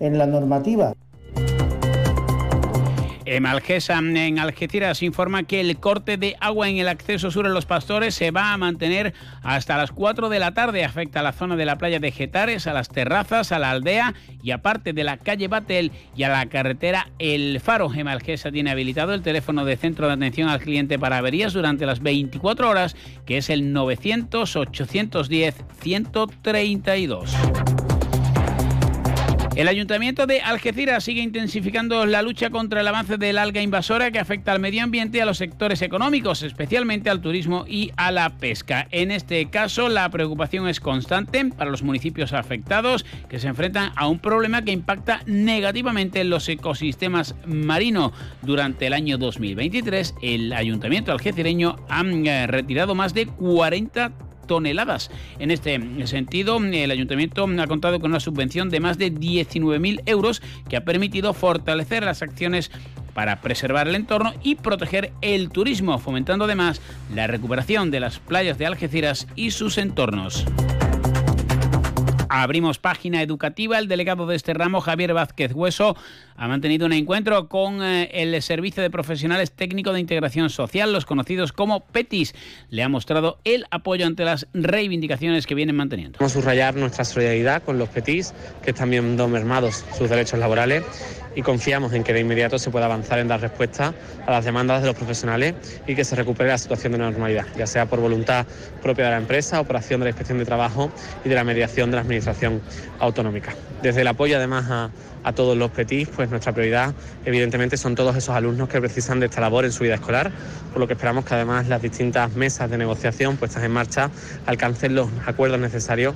en 0.00 0.18
la 0.18 0.26
normativa. 0.26 0.94
Emalgesa 3.36 3.98
en 3.98 4.38
Algeciras 4.38 5.02
informa 5.02 5.42
que 5.42 5.60
el 5.60 5.78
corte 5.78 6.16
de 6.16 6.36
agua 6.40 6.68
en 6.68 6.78
el 6.78 6.88
acceso 6.88 7.30
sur 7.30 7.46
a 7.46 7.50
los 7.50 7.66
pastores 7.66 8.14
se 8.14 8.30
va 8.30 8.52
a 8.52 8.56
mantener 8.56 9.14
hasta 9.42 9.76
las 9.76 9.92
4 9.92 10.28
de 10.28 10.38
la 10.38 10.52
tarde. 10.52 10.84
Afecta 10.84 11.20
a 11.20 11.22
la 11.22 11.32
zona 11.32 11.56
de 11.56 11.64
la 11.64 11.76
playa 11.76 12.00
de 12.00 12.10
Getares, 12.10 12.66
a 12.66 12.72
las 12.72 12.88
terrazas, 12.88 13.52
a 13.52 13.58
la 13.58 13.70
aldea 13.70 14.14
y 14.42 14.50
aparte 14.52 14.92
de 14.92 15.04
la 15.04 15.18
calle 15.18 15.48
Batel 15.48 15.92
y 16.16 16.22
a 16.22 16.28
la 16.28 16.46
carretera 16.46 17.10
El 17.18 17.60
Faro. 17.60 17.92
Emalgesa 17.92 18.50
tiene 18.50 18.70
habilitado 18.70 19.14
el 19.14 19.22
teléfono 19.22 19.64
de 19.64 19.76
centro 19.76 20.06
de 20.06 20.14
atención 20.14 20.48
al 20.48 20.60
cliente 20.60 20.98
para 20.98 21.18
averías 21.18 21.52
durante 21.52 21.86
las 21.86 22.00
24 22.00 22.68
horas, 22.68 22.96
que 23.26 23.38
es 23.38 23.50
el 23.50 23.72
900 23.72 24.56
810 24.56 25.54
132. 25.80 27.77
El 29.58 29.66
Ayuntamiento 29.66 30.28
de 30.28 30.40
Algeciras 30.40 31.02
sigue 31.02 31.20
intensificando 31.20 32.06
la 32.06 32.22
lucha 32.22 32.48
contra 32.50 32.80
el 32.80 32.86
avance 32.86 33.16
del 33.16 33.38
alga 33.38 33.60
invasora 33.60 34.12
que 34.12 34.20
afecta 34.20 34.52
al 34.52 34.60
medio 34.60 34.84
ambiente 34.84 35.18
y 35.18 35.20
a 35.20 35.26
los 35.26 35.38
sectores 35.38 35.82
económicos, 35.82 36.44
especialmente 36.44 37.10
al 37.10 37.20
turismo 37.20 37.64
y 37.66 37.90
a 37.96 38.12
la 38.12 38.30
pesca. 38.30 38.86
En 38.92 39.10
este 39.10 39.44
caso, 39.50 39.88
la 39.88 40.08
preocupación 40.10 40.68
es 40.68 40.78
constante 40.78 41.44
para 41.46 41.72
los 41.72 41.82
municipios 41.82 42.34
afectados 42.34 43.04
que 43.28 43.40
se 43.40 43.48
enfrentan 43.48 43.90
a 43.96 44.06
un 44.06 44.20
problema 44.20 44.62
que 44.62 44.70
impacta 44.70 45.22
negativamente 45.26 46.20
en 46.20 46.30
los 46.30 46.48
ecosistemas 46.48 47.34
marinos. 47.44 48.12
Durante 48.42 48.86
el 48.86 48.92
año 48.92 49.18
2023, 49.18 50.14
el 50.22 50.52
Ayuntamiento 50.52 51.10
algecireño 51.10 51.84
ha 51.88 52.02
eh, 52.02 52.46
retirado 52.46 52.94
más 52.94 53.12
de 53.12 53.26
40 53.26 54.27
toneladas. 54.48 55.12
En 55.38 55.52
este 55.52 55.80
sentido, 56.08 56.58
el 56.58 56.90
ayuntamiento 56.90 57.44
ha 57.44 57.66
contado 57.68 58.00
con 58.00 58.10
una 58.10 58.18
subvención 58.18 58.70
de 58.70 58.80
más 58.80 58.98
de 58.98 59.12
19.000 59.12 60.02
euros 60.06 60.42
que 60.68 60.76
ha 60.76 60.84
permitido 60.84 61.32
fortalecer 61.34 62.02
las 62.02 62.22
acciones 62.22 62.72
para 63.14 63.40
preservar 63.40 63.86
el 63.86 63.94
entorno 63.94 64.32
y 64.42 64.56
proteger 64.56 65.12
el 65.22 65.50
turismo, 65.50 65.98
fomentando 65.98 66.46
además 66.46 66.80
la 67.14 67.28
recuperación 67.28 67.92
de 67.92 68.00
las 68.00 68.18
playas 68.18 68.58
de 68.58 68.66
Algeciras 68.66 69.28
y 69.36 69.52
sus 69.52 69.78
entornos. 69.78 70.44
Abrimos 72.28 72.78
página 72.78 73.22
educativa. 73.22 73.78
El 73.78 73.88
delegado 73.88 74.26
de 74.26 74.36
este 74.36 74.52
ramo, 74.52 74.80
Javier 74.80 75.14
Vázquez 75.14 75.52
Hueso, 75.54 75.96
ha 76.38 76.46
mantenido 76.46 76.86
un 76.86 76.92
encuentro 76.92 77.48
con 77.48 77.82
eh, 77.82 78.08
el 78.12 78.40
Servicio 78.42 78.80
de 78.80 78.90
Profesionales 78.90 79.50
Técnico 79.50 79.92
de 79.92 79.98
Integración 79.98 80.50
Social, 80.50 80.92
los 80.92 81.04
conocidos 81.04 81.52
como 81.52 81.80
PETIS. 81.80 82.32
Le 82.70 82.84
ha 82.84 82.88
mostrado 82.88 83.40
el 83.42 83.66
apoyo 83.72 84.06
ante 84.06 84.24
las 84.24 84.46
reivindicaciones 84.54 85.46
que 85.46 85.56
vienen 85.56 85.74
manteniendo. 85.74 86.18
Vamos 86.20 86.36
a 86.36 86.40
subrayar 86.40 86.76
nuestra 86.76 87.04
solidaridad 87.04 87.64
con 87.64 87.76
los 87.78 87.88
PETIS, 87.88 88.32
que 88.62 88.70
están 88.70 88.88
viendo 88.88 89.26
mermados 89.26 89.84
sus 89.96 90.08
derechos 90.08 90.38
laborales 90.38 90.84
y 91.34 91.42
confiamos 91.42 91.92
en 91.92 92.02
que 92.02 92.12
de 92.12 92.20
inmediato 92.20 92.58
se 92.58 92.70
pueda 92.70 92.86
avanzar 92.86 93.18
en 93.18 93.28
dar 93.28 93.40
respuesta 93.40 93.94
a 94.26 94.30
las 94.30 94.44
demandas 94.44 94.80
de 94.80 94.88
los 94.88 94.96
profesionales 94.96 95.54
y 95.86 95.94
que 95.94 96.04
se 96.04 96.16
recupere 96.16 96.48
la 96.48 96.58
situación 96.58 96.92
de 96.92 96.98
normalidad, 96.98 97.46
ya 97.56 97.66
sea 97.66 97.86
por 97.86 98.00
voluntad 98.00 98.46
propia 98.82 99.04
de 99.04 99.10
la 99.12 99.16
empresa 99.18 99.60
o 99.60 99.64
por 99.64 99.76
acción 99.76 100.00
de 100.00 100.06
la 100.06 100.10
Inspección 100.10 100.38
de 100.38 100.44
Trabajo 100.44 100.90
y 101.24 101.28
de 101.28 101.34
la 101.34 101.44
mediación 101.44 101.90
de 101.90 101.96
la 101.96 102.02
Administración 102.02 102.60
Autonómica. 102.98 103.54
Desde 103.82 104.00
el 104.00 104.08
apoyo 104.08 104.36
además 104.36 104.66
a, 104.68 104.90
todos 105.32 105.56
los 105.56 105.70
PETIs, 105.70 106.08
pues 106.08 106.30
nuestra 106.30 106.52
prioridad 106.52 106.94
evidentemente 107.24 107.76
son 107.76 107.94
todos 107.94 108.16
esos 108.16 108.34
alumnos 108.34 108.68
que 108.68 108.80
precisan 108.80 109.20
de 109.20 109.26
esta 109.26 109.40
labor 109.40 109.64
en 109.64 109.72
su 109.72 109.84
vida 109.84 109.94
escolar, 109.94 110.30
por 110.72 110.80
lo 110.80 110.86
que 110.86 110.94
esperamos 110.94 111.24
que 111.24 111.34
además 111.34 111.68
las 111.68 111.82
distintas 111.82 112.34
mesas 112.34 112.70
de 112.70 112.78
negociación 112.78 113.36
puestas 113.36 113.62
en 113.64 113.72
marcha 113.72 114.10
alcancen 114.46 114.94
los 114.94 115.08
acuerdos 115.26 115.60
necesarios. 115.60 116.14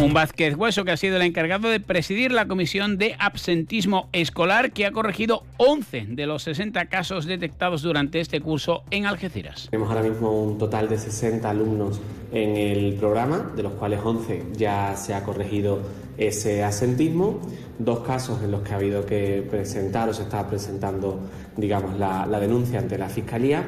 Un 0.00 0.14
Vázquez 0.14 0.56
Hueso 0.56 0.86
que 0.86 0.92
ha 0.92 0.96
sido 0.96 1.16
el 1.16 1.22
encargado 1.22 1.68
de 1.68 1.78
presidir 1.78 2.32
la 2.32 2.48
comisión 2.48 2.96
de 2.96 3.16
absentismo 3.18 4.08
escolar 4.14 4.72
que 4.72 4.86
ha 4.86 4.92
corregido 4.92 5.42
11 5.58 6.06
de 6.08 6.26
los 6.26 6.42
60 6.44 6.86
casos 6.86 7.26
detectados 7.26 7.82
durante 7.82 8.18
este 8.18 8.40
curso 8.40 8.82
en 8.90 9.04
Algeciras. 9.04 9.68
Tenemos 9.70 9.90
ahora 9.90 10.08
mismo 10.08 10.42
un 10.42 10.56
total 10.56 10.88
de 10.88 10.96
60 10.96 11.50
alumnos 11.50 12.00
en 12.32 12.56
el 12.56 12.94
programa, 12.94 13.52
de 13.54 13.62
los 13.62 13.74
cuales 13.74 14.00
11 14.02 14.44
ya 14.56 14.96
se 14.96 15.12
ha 15.12 15.22
corregido 15.22 15.82
ese 16.16 16.64
asentismo, 16.64 17.40
dos 17.78 18.00
casos 18.00 18.42
en 18.42 18.52
los 18.52 18.62
que 18.62 18.72
ha 18.72 18.76
habido 18.76 19.04
que 19.04 19.46
presentar 19.50 20.08
o 20.08 20.14
se 20.14 20.22
está 20.22 20.48
presentando, 20.48 21.28
digamos, 21.58 21.98
la 21.98 22.40
denuncia 22.40 22.78
ante 22.78 22.96
la 22.96 23.10
Fiscalía 23.10 23.66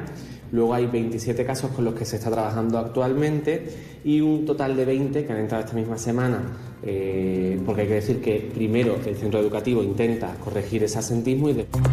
Luego 0.53 0.75
hay 0.75 0.85
27 0.85 1.45
casos 1.45 1.71
con 1.71 1.83
los 1.83 1.95
que 1.95 2.05
se 2.05 2.17
está 2.17 2.29
trabajando 2.29 2.77
actualmente 2.77 3.99
y 4.05 4.21
un 4.21 4.45
total 4.45 4.77
de 4.77 4.85
20 4.85 5.25
que 5.25 5.33
han 5.33 5.39
entrado 5.39 5.63
esta 5.63 5.75
misma 5.75 5.97
semana, 5.97 6.43
eh, 6.83 7.59
porque 7.65 7.81
hay 7.81 7.87
que 7.87 7.95
decir 7.95 8.21
que 8.21 8.51
primero 8.53 8.99
el 9.03 9.15
centro 9.15 9.39
educativo 9.39 9.81
intenta 9.81 10.35
corregir 10.35 10.83
ese 10.83 10.99
asentismo 10.99 11.49
y 11.49 11.53
después... 11.53 11.83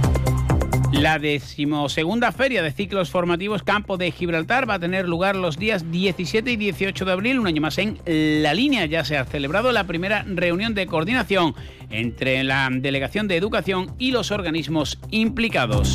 La 0.92 1.18
decimosegunda 1.18 2.32
feria 2.32 2.62
de 2.62 2.70
ciclos 2.70 3.08
formativos 3.08 3.62
Campo 3.62 3.96
de 3.96 4.10
Gibraltar 4.10 4.68
va 4.68 4.74
a 4.74 4.78
tener 4.78 5.08
lugar 5.08 5.36
los 5.36 5.56
días 5.56 5.90
17 5.90 6.52
y 6.52 6.56
18 6.56 7.06
de 7.06 7.12
abril, 7.12 7.38
un 7.38 7.46
año 7.46 7.62
más 7.62 7.78
en 7.78 7.98
la 8.04 8.52
línea. 8.52 8.84
Ya 8.84 9.06
se 9.06 9.16
ha 9.16 9.24
celebrado 9.24 9.72
la 9.72 9.84
primera 9.84 10.22
reunión 10.28 10.74
de 10.74 10.86
coordinación 10.86 11.54
entre 11.88 12.44
la 12.44 12.68
Delegación 12.70 13.26
de 13.26 13.36
Educación 13.36 13.94
y 13.98 14.10
los 14.10 14.30
organismos 14.30 14.98
implicados. 15.10 15.94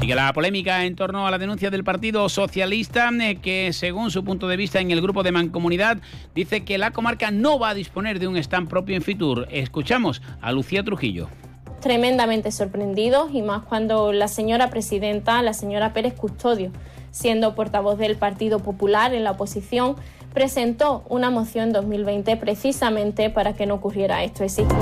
Sigue 0.00 0.14
la 0.14 0.32
polémica 0.32 0.84
en 0.84 0.94
torno 0.94 1.26
a 1.26 1.30
la 1.30 1.38
denuncia 1.38 1.70
del 1.70 1.82
Partido 1.82 2.28
Socialista, 2.28 3.10
eh, 3.20 3.38
que 3.42 3.72
según 3.72 4.12
su 4.12 4.22
punto 4.22 4.46
de 4.46 4.56
vista 4.56 4.78
en 4.78 4.92
el 4.92 5.02
grupo 5.02 5.24
de 5.24 5.32
Mancomunidad, 5.32 5.98
dice 6.36 6.64
que 6.64 6.78
la 6.78 6.92
comarca 6.92 7.32
no 7.32 7.58
va 7.58 7.70
a 7.70 7.74
disponer 7.74 8.20
de 8.20 8.28
un 8.28 8.36
stand 8.36 8.68
propio 8.68 8.94
en 8.94 9.02
Fitur. 9.02 9.48
Escuchamos 9.50 10.22
a 10.40 10.52
Lucía 10.52 10.84
Trujillo 10.84 11.28
tremendamente 11.80 12.50
sorprendidos 12.50 13.30
y 13.32 13.42
más 13.42 13.62
cuando 13.62 14.12
la 14.12 14.26
señora 14.28 14.68
presidenta, 14.68 15.42
la 15.42 15.52
señora 15.54 15.92
Pérez 15.92 16.14
Custodio, 16.14 16.72
siendo 17.12 17.54
portavoz 17.54 17.98
del 17.98 18.16
Partido 18.16 18.58
Popular 18.58 19.14
en 19.14 19.24
la 19.24 19.32
oposición, 19.32 19.96
presentó 20.34 21.04
una 21.08 21.30
moción 21.30 21.68
en 21.68 21.72
2020 21.72 22.36
precisamente 22.36 23.30
para 23.30 23.54
que 23.54 23.66
no 23.66 23.74
ocurriera 23.74 24.24
esto. 24.24 24.44
Existe. 24.44 24.74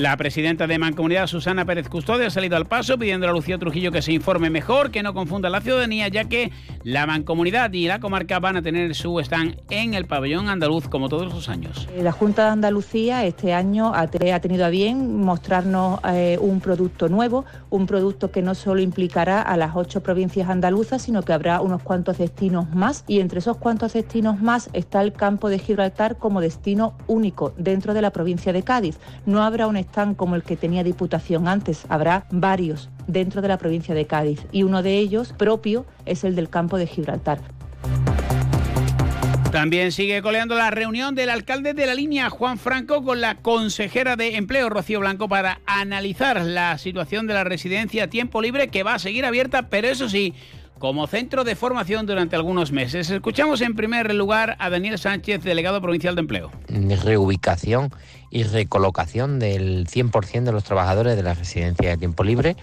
La 0.00 0.16
presidenta 0.16 0.66
de 0.66 0.78
Mancomunidad, 0.78 1.26
Susana 1.26 1.66
Pérez 1.66 1.90
Custodio, 1.90 2.26
ha 2.26 2.30
salido 2.30 2.56
al 2.56 2.64
paso 2.64 2.96
pidiendo 2.96 3.28
a 3.28 3.32
Lucía 3.32 3.58
Trujillo 3.58 3.92
que 3.92 4.00
se 4.00 4.14
informe 4.14 4.48
mejor, 4.48 4.90
que 4.90 5.02
no 5.02 5.12
confunda 5.12 5.50
la 5.50 5.60
ciudadanía, 5.60 6.08
ya 6.08 6.24
que 6.24 6.52
la 6.84 7.04
Mancomunidad 7.06 7.70
y 7.74 7.86
la 7.86 8.00
comarca 8.00 8.38
van 8.38 8.56
a 8.56 8.62
tener 8.62 8.94
su 8.94 9.20
stand 9.20 9.60
en 9.68 9.92
el 9.92 10.06
pabellón 10.06 10.48
andaluz 10.48 10.88
como 10.88 11.10
todos 11.10 11.30
los 11.30 11.50
años. 11.50 11.86
La 11.98 12.12
Junta 12.12 12.44
de 12.44 12.48
Andalucía 12.48 13.26
este 13.26 13.52
año 13.52 13.92
ha 13.94 14.06
tenido 14.08 14.64
a 14.64 14.70
bien 14.70 15.20
mostrarnos 15.20 16.00
eh, 16.10 16.38
un 16.40 16.62
producto 16.62 17.10
nuevo, 17.10 17.44
un 17.68 17.86
producto 17.86 18.30
que 18.30 18.40
no 18.40 18.54
solo 18.54 18.80
implicará 18.80 19.42
a 19.42 19.58
las 19.58 19.76
ocho 19.76 20.02
provincias 20.02 20.48
andaluzas, 20.48 21.02
sino 21.02 21.20
que 21.24 21.34
habrá 21.34 21.60
unos 21.60 21.82
cuantos 21.82 22.16
destinos 22.16 22.74
más 22.74 23.04
y 23.06 23.20
entre 23.20 23.40
esos 23.40 23.58
cuantos 23.58 23.92
destinos 23.92 24.40
más 24.40 24.70
está 24.72 25.02
el 25.02 25.12
campo 25.12 25.50
de 25.50 25.58
Gibraltar 25.58 26.16
como 26.16 26.40
destino 26.40 26.94
único 27.06 27.52
dentro 27.58 27.92
de 27.92 28.00
la 28.00 28.12
provincia 28.12 28.54
de 28.54 28.62
Cádiz. 28.62 28.98
No 29.26 29.42
habrá 29.42 29.66
un 29.66 29.76
están 29.90 30.14
como 30.14 30.36
el 30.36 30.44
que 30.44 30.56
tenía 30.56 30.84
Diputación 30.84 31.48
antes, 31.48 31.84
habrá 31.88 32.24
varios 32.30 32.90
dentro 33.08 33.42
de 33.42 33.48
la 33.48 33.58
provincia 33.58 33.92
de 33.92 34.06
Cádiz 34.06 34.46
y 34.52 34.62
uno 34.62 34.84
de 34.84 34.96
ellos 34.98 35.34
propio 35.36 35.84
es 36.06 36.22
el 36.22 36.36
del 36.36 36.48
campo 36.48 36.78
de 36.78 36.86
Gibraltar. 36.86 37.40
También 39.50 39.90
sigue 39.90 40.22
coleando 40.22 40.54
la 40.54 40.70
reunión 40.70 41.16
del 41.16 41.28
alcalde 41.28 41.74
de 41.74 41.86
la 41.86 41.94
línea, 41.94 42.30
Juan 42.30 42.56
Franco, 42.56 43.02
con 43.02 43.20
la 43.20 43.34
consejera 43.34 44.14
de 44.14 44.36
Empleo, 44.36 44.68
Rocío 44.68 45.00
Blanco, 45.00 45.28
para 45.28 45.60
analizar 45.66 46.40
la 46.40 46.78
situación 46.78 47.26
de 47.26 47.34
la 47.34 47.42
residencia 47.42 48.04
a 48.04 48.06
tiempo 48.06 48.40
libre, 48.40 48.68
que 48.68 48.84
va 48.84 48.94
a 48.94 49.00
seguir 49.00 49.24
abierta, 49.24 49.68
pero 49.68 49.88
eso 49.88 50.08
sí, 50.08 50.34
como 50.80 51.06
centro 51.06 51.44
de 51.44 51.54
formación 51.56 52.06
durante 52.06 52.36
algunos 52.36 52.72
meses. 52.72 53.10
Escuchamos 53.10 53.60
en 53.60 53.76
primer 53.76 54.14
lugar 54.14 54.56
a 54.58 54.70
Daniel 54.70 54.98
Sánchez, 54.98 55.44
delegado 55.44 55.82
provincial 55.82 56.14
de 56.14 56.22
empleo. 56.22 56.50
Reubicación 57.04 57.92
y 58.30 58.44
recolocación 58.44 59.38
del 59.38 59.86
100% 59.86 60.44
de 60.44 60.52
los 60.52 60.64
trabajadores 60.64 61.16
de 61.16 61.22
la 61.22 61.34
residencia 61.34 61.90
de 61.90 61.98
tiempo 61.98 62.24
libre. 62.24 62.56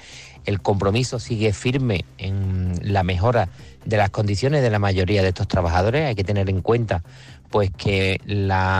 El 0.46 0.62
compromiso 0.62 1.20
sigue 1.20 1.54
firme 1.54 2.06
en 2.18 2.74
la 2.82 3.04
mejora 3.04 3.50
de 3.86 3.98
las 3.98 4.10
condiciones 4.10 4.64
de 4.64 4.72
la 4.72 4.80
mayoría 4.80 5.22
de 5.22 5.28
estos 5.28 5.48
trabajadores. 5.48 6.08
Hay 6.08 6.16
que 6.16 6.24
tener 6.24 6.50
en 6.50 6.62
cuenta 6.62 7.04
pues 7.52 7.70
que 7.78 8.20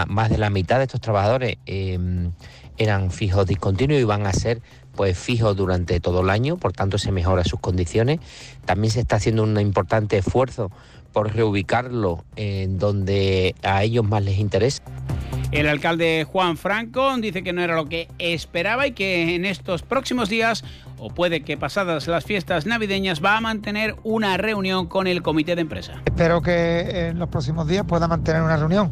más 0.08 0.30
de 0.32 0.40
la 0.40 0.50
mitad 0.50 0.80
de 0.80 0.86
estos 0.86 1.00
trabajadores 1.00 1.58
em, 1.68 2.32
eran 2.78 3.12
fijos 3.12 3.46
discontinuos 3.46 4.02
y 4.02 4.04
van 4.04 4.26
a 4.26 4.34
ser 4.34 4.62
pues 4.98 5.18
fijos 5.18 5.56
durante 5.56 6.02
todo 6.02 6.22
el 6.22 6.30
año, 6.30 6.58
por 6.58 6.74
tanto 6.74 6.98
se 6.98 7.14
mejora 7.14 7.46
sus 7.46 7.62
condiciones. 7.62 8.20
También 8.66 8.92
se 8.92 9.00
está 9.00 9.16
haciendo 9.16 9.44
un 9.44 9.58
importante 9.62 10.18
esfuerzo 10.18 10.70
por 11.14 11.34
reubicarlo 11.34 12.26
en 12.36 12.78
donde 12.80 13.56
a 13.64 13.84
ellos 13.84 14.04
más 14.04 14.24
les 14.24 14.40
interesa. 14.40 14.84
El 15.52 15.70
alcalde 15.70 16.26
Juan 16.30 16.58
Franco 16.58 17.16
dice 17.18 17.42
que 17.42 17.54
no 17.54 17.62
era 17.62 17.76
lo 17.76 17.86
que 17.86 18.10
esperaba 18.20 18.86
y 18.86 18.92
que 18.92 19.36
en 19.36 19.46
estos 19.46 19.82
próximos 19.82 20.28
días, 20.28 20.66
o 20.98 21.10
puede 21.10 21.42
que 21.42 21.56
pasadas 21.56 22.08
las 22.08 22.26
fiestas 22.26 22.66
navideñas, 22.66 23.24
va 23.24 23.38
a 23.38 23.42
mantener 23.42 23.96
una 24.04 24.36
reunión 24.36 24.88
con 24.88 25.08
el 25.08 25.22
comité 25.22 25.56
de 25.56 25.62
empresa. 25.62 26.02
Espero 26.06 26.42
que 26.42 27.08
en 27.08 27.20
los 27.20 27.30
próximos 27.30 27.68
días 27.68 27.86
pueda 27.88 28.08
mantener 28.10 28.42
una 28.42 28.58
reunión 28.58 28.92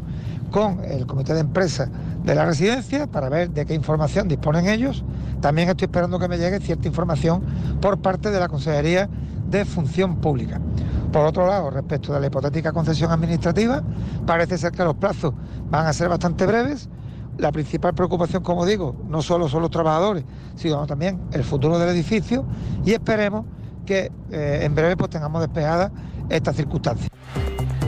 con 0.50 0.82
el 0.84 1.06
comité 1.06 1.34
de 1.34 1.40
empresa 1.40 1.88
de 2.24 2.34
la 2.34 2.44
residencia 2.44 3.06
para 3.06 3.28
ver 3.28 3.50
de 3.50 3.66
qué 3.66 3.74
información 3.74 4.28
disponen 4.28 4.68
ellos. 4.68 5.04
También 5.40 5.68
estoy 5.68 5.86
esperando 5.86 6.18
que 6.18 6.28
me 6.28 6.38
llegue 6.38 6.60
cierta 6.60 6.88
información 6.88 7.42
por 7.80 7.98
parte 7.98 8.30
de 8.30 8.40
la 8.40 8.48
Consejería 8.48 9.08
de 9.48 9.64
Función 9.64 10.16
Pública. 10.16 10.60
Por 11.12 11.24
otro 11.24 11.46
lado, 11.46 11.70
respecto 11.70 12.12
de 12.12 12.20
la 12.20 12.26
hipotética 12.26 12.72
concesión 12.72 13.10
administrativa, 13.10 13.82
parece 14.26 14.58
ser 14.58 14.72
que 14.72 14.84
los 14.84 14.96
plazos 14.96 15.34
van 15.70 15.86
a 15.86 15.92
ser 15.92 16.08
bastante 16.08 16.46
breves. 16.46 16.88
La 17.38 17.52
principal 17.52 17.94
preocupación, 17.94 18.42
como 18.42 18.64
digo, 18.64 18.96
no 19.08 19.22
solo 19.22 19.48
son 19.48 19.62
los 19.62 19.70
trabajadores, 19.70 20.24
sino 20.56 20.86
también 20.86 21.20
el 21.32 21.44
futuro 21.44 21.78
del 21.78 21.90
edificio 21.90 22.44
y 22.84 22.92
esperemos 22.92 23.44
que 23.84 24.10
eh, 24.30 24.60
en 24.62 24.74
breve 24.74 24.96
pues, 24.96 25.10
tengamos 25.10 25.40
despejada 25.42 25.92
esta 26.28 26.52
circunstancia. 26.52 27.08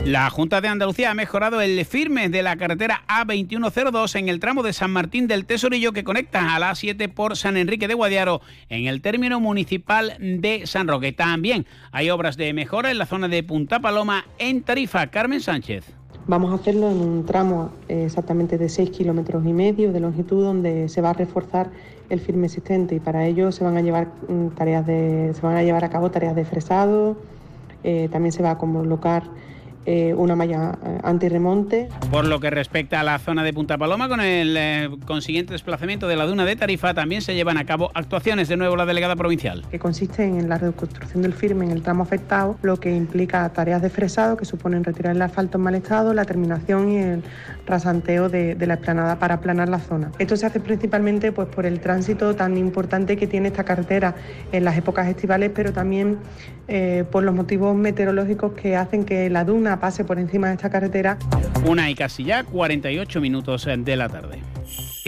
La 0.05 0.29
Junta 0.29 0.61
de 0.61 0.67
Andalucía 0.67 1.11
ha 1.11 1.13
mejorado 1.13 1.61
el 1.61 1.85
firme 1.85 2.29
de 2.29 2.41
la 2.41 2.55
carretera 2.55 3.03
A2102 3.07 4.15
en 4.17 4.29
el 4.29 4.39
tramo 4.39 4.63
de 4.63 4.73
San 4.73 4.91
Martín 4.91 5.27
del 5.27 5.45
Tesorillo 5.45 5.91
que 5.91 6.03
conecta 6.03 6.55
a 6.55 6.59
la 6.59 6.71
A7 6.71 7.13
por 7.13 7.35
San 7.35 7.57
Enrique 7.57 7.87
de 7.87 7.93
Guadiaro 7.93 8.41
en 8.69 8.87
el 8.87 9.01
término 9.01 9.39
municipal 9.39 10.15
de 10.19 10.65
San 10.65 10.87
Roque. 10.87 11.11
También 11.11 11.65
hay 11.91 12.09
obras 12.09 12.37
de 12.37 12.53
mejora 12.53 12.89
en 12.89 12.97
la 12.97 13.05
zona 13.05 13.27
de 13.27 13.43
Punta 13.43 13.79
Paloma 13.79 14.25
en 14.39 14.63
Tarifa. 14.63 15.07
Carmen 15.07 15.41
Sánchez. 15.41 15.85
Vamos 16.27 16.51
a 16.51 16.55
hacerlo 16.55 16.89
en 16.89 16.97
un 16.97 17.25
tramo 17.25 17.71
eh, 17.87 18.03
exactamente 18.05 18.57
de 18.57 18.69
6 18.69 18.91
kilómetros 18.91 19.45
y 19.45 19.53
medio 19.53 19.91
de 19.91 19.99
longitud 19.99 20.43
donde 20.43 20.87
se 20.87 21.01
va 21.01 21.09
a 21.09 21.13
reforzar 21.13 21.71
el 22.09 22.19
firme 22.19 22.45
existente 22.45 22.95
y 22.95 22.99
para 22.99 23.25
ello 23.25 23.51
se 23.51 23.63
van 23.63 23.77
a 23.77 23.81
llevar 23.81 24.07
mm, 24.27 24.49
tareas 24.49 24.85
de, 24.85 25.33
se 25.33 25.41
van 25.41 25.55
a 25.55 25.63
llevar 25.63 25.83
a 25.83 25.89
cabo 25.89 26.09
tareas 26.11 26.35
de 26.35 26.45
fresado, 26.45 27.17
eh, 27.83 28.09
también 28.11 28.31
se 28.31 28.43
va 28.43 28.51
a 28.51 28.57
colocar 28.57 29.23
eh, 29.85 30.13
una 30.13 30.35
malla 30.35 30.77
eh, 30.85 30.99
antirremonte. 31.03 31.87
Por 32.11 32.25
lo 32.25 32.39
que 32.41 32.49
respecta 32.49 32.99
a 32.99 33.03
la 33.03 33.17
zona 33.17 33.43
de 33.43 33.53
Punta 33.53 33.77
Paloma, 33.77 34.09
con 34.09 34.19
el 34.19 34.55
eh, 34.57 34.89
consiguiente 35.05 35.53
desplazamiento 35.53 36.07
de 36.07 36.17
la 36.17 36.25
duna 36.25 36.43
de 36.43 36.55
Tarifa, 36.57 36.93
también 36.93 37.21
se 37.21 37.33
llevan 37.33 37.57
a 37.57 37.65
cabo 37.65 37.89
actuaciones 37.93 38.49
de 38.49 38.57
nuevo 38.57 38.75
la 38.75 38.85
delegada 38.85 39.15
provincial. 39.15 39.65
Que 39.71 39.79
consiste 39.79 40.25
en 40.25 40.49
la 40.49 40.57
reconstrucción 40.57 41.21
del 41.21 41.33
firme 41.33 41.65
en 41.65 41.71
el 41.71 41.81
tramo 41.81 42.03
afectado, 42.03 42.57
lo 42.61 42.77
que 42.77 42.93
implica 42.93 43.47
tareas 43.49 43.81
de 43.81 43.89
fresado 43.89 44.35
que 44.35 44.43
suponen 44.43 44.83
retirar 44.83 45.15
el 45.15 45.21
asfalto 45.21 45.57
en 45.57 45.63
mal 45.63 45.75
estado, 45.75 46.13
la 46.13 46.25
terminación 46.25 46.91
y 46.91 46.97
el 46.97 47.23
rasanteo 47.65 48.27
de, 48.27 48.57
la 48.59 48.73
explanada 48.73 49.17
para 49.17 49.35
aplanar 49.35 49.69
la 49.69 49.79
zona. 49.79 50.11
Esto 50.19 50.35
se 50.35 50.45
hace 50.45 50.59
principalmente 50.59 51.31
pues, 51.31 51.47
por 51.47 51.65
el 51.65 51.79
tránsito 51.79 52.35
tan 52.35 52.57
importante 52.57 53.15
que 53.15 53.27
tiene 53.27 53.47
esta 53.47 53.63
carretera 53.63 54.13
en 54.51 54.65
las 54.65 54.77
épocas 54.77 55.07
estivales, 55.07 55.51
pero 55.55 55.71
también 55.71 56.17
por 57.09 57.23
los 57.23 57.33
motivos 57.33 57.75
meteorológicos 57.75 58.53
que 58.53 58.75
hacen 58.75 59.03
que 59.03 59.27
la 59.31 59.43
duna 59.43 59.68
pase 59.77 60.05
por 60.05 60.17
encima 60.17 60.47
de 60.47 60.53
esta 60.53 60.69
carretera. 60.69 61.17
Una 61.65 61.89
y 61.89 61.95
casi 61.95 62.23
ya 62.23 62.45
48 62.45 63.19
minutos 63.19 63.67
de 63.77 63.95
la 63.97 64.07
tarde. 64.07 64.39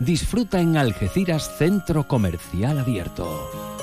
Disfruta 0.00 0.60
en 0.60 0.76
Algeciras 0.76 1.56
Centro 1.58 2.06
Comercial 2.06 2.78
Abierto. 2.78 3.77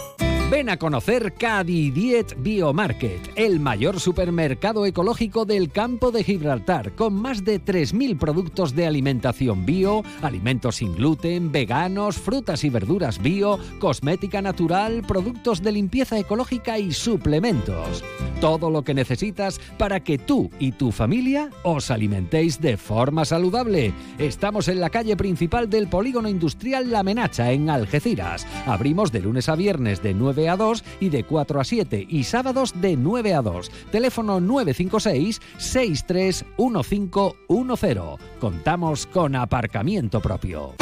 Ven 0.52 0.70
a 0.70 0.78
conocer 0.78 1.34
Cadidiet 1.34 2.36
Biomarket, 2.38 3.32
el 3.36 3.60
mayor 3.60 4.00
supermercado 4.00 4.86
ecológico 4.86 5.44
del 5.44 5.72
campo 5.72 6.12
de 6.12 6.24
Gibraltar, 6.24 6.94
con 6.94 7.16
más 7.16 7.44
de 7.44 7.60
3.000 7.60 8.20
productos 8.20 8.76
de 8.76 8.86
alimentación 8.86 9.66
bio, 9.66 10.04
alimentos 10.22 10.76
sin 10.76 10.94
gluten, 10.94 11.52
veganos, 11.52 12.18
frutas 12.18 12.64
y 12.64 12.70
verduras 12.70 13.20
bio, 13.20 13.58
cosmética 13.80 14.40
natural, 14.44 15.02
productos 15.08 15.64
de 15.64 15.72
limpieza 15.72 16.20
ecológica 16.20 16.78
y 16.78 16.94
suplementos. 16.94 18.04
Todo 18.40 18.70
lo 18.70 18.84
que 18.84 18.94
necesitas 18.94 19.60
para 19.80 20.02
que 20.02 20.20
tú 20.20 20.52
y 20.60 20.74
tu 20.74 20.92
familia 20.92 21.50
os 21.64 21.90
alimentéis 21.90 22.62
de 22.62 22.78
forma 22.78 23.26
saludable. 23.26 23.94
Estamos 24.20 24.68
en 24.68 24.80
la 24.80 24.92
calle 24.92 25.18
principal 25.18 25.72
del 25.72 25.88
polígono 25.88 26.30
industrial 26.30 26.92
La 26.92 27.02
Menacha, 27.02 27.52
en 27.52 27.72
Algeciras. 27.72 28.46
Abrimos 28.68 29.12
de 29.12 29.22
lunes 29.22 29.50
a 29.50 29.56
viernes 29.56 30.04
de 30.04 30.14
9 30.14 30.35
a 30.50 30.58
2 30.58 30.84
y 31.00 31.10
de 31.10 31.24
4 31.24 31.60
a 31.60 31.64
7 31.64 32.08
y 32.10 32.24
sábados 32.24 32.74
de 32.80 32.98
9 32.98 33.34
a 33.34 33.42
2. 33.42 33.72
Teléfono 33.92 34.40
956 34.40 35.42
631510. 35.58 37.98
Contamos 38.40 39.08
con 39.08 39.36
aparcamiento 39.36 40.22
propio. 40.22 40.76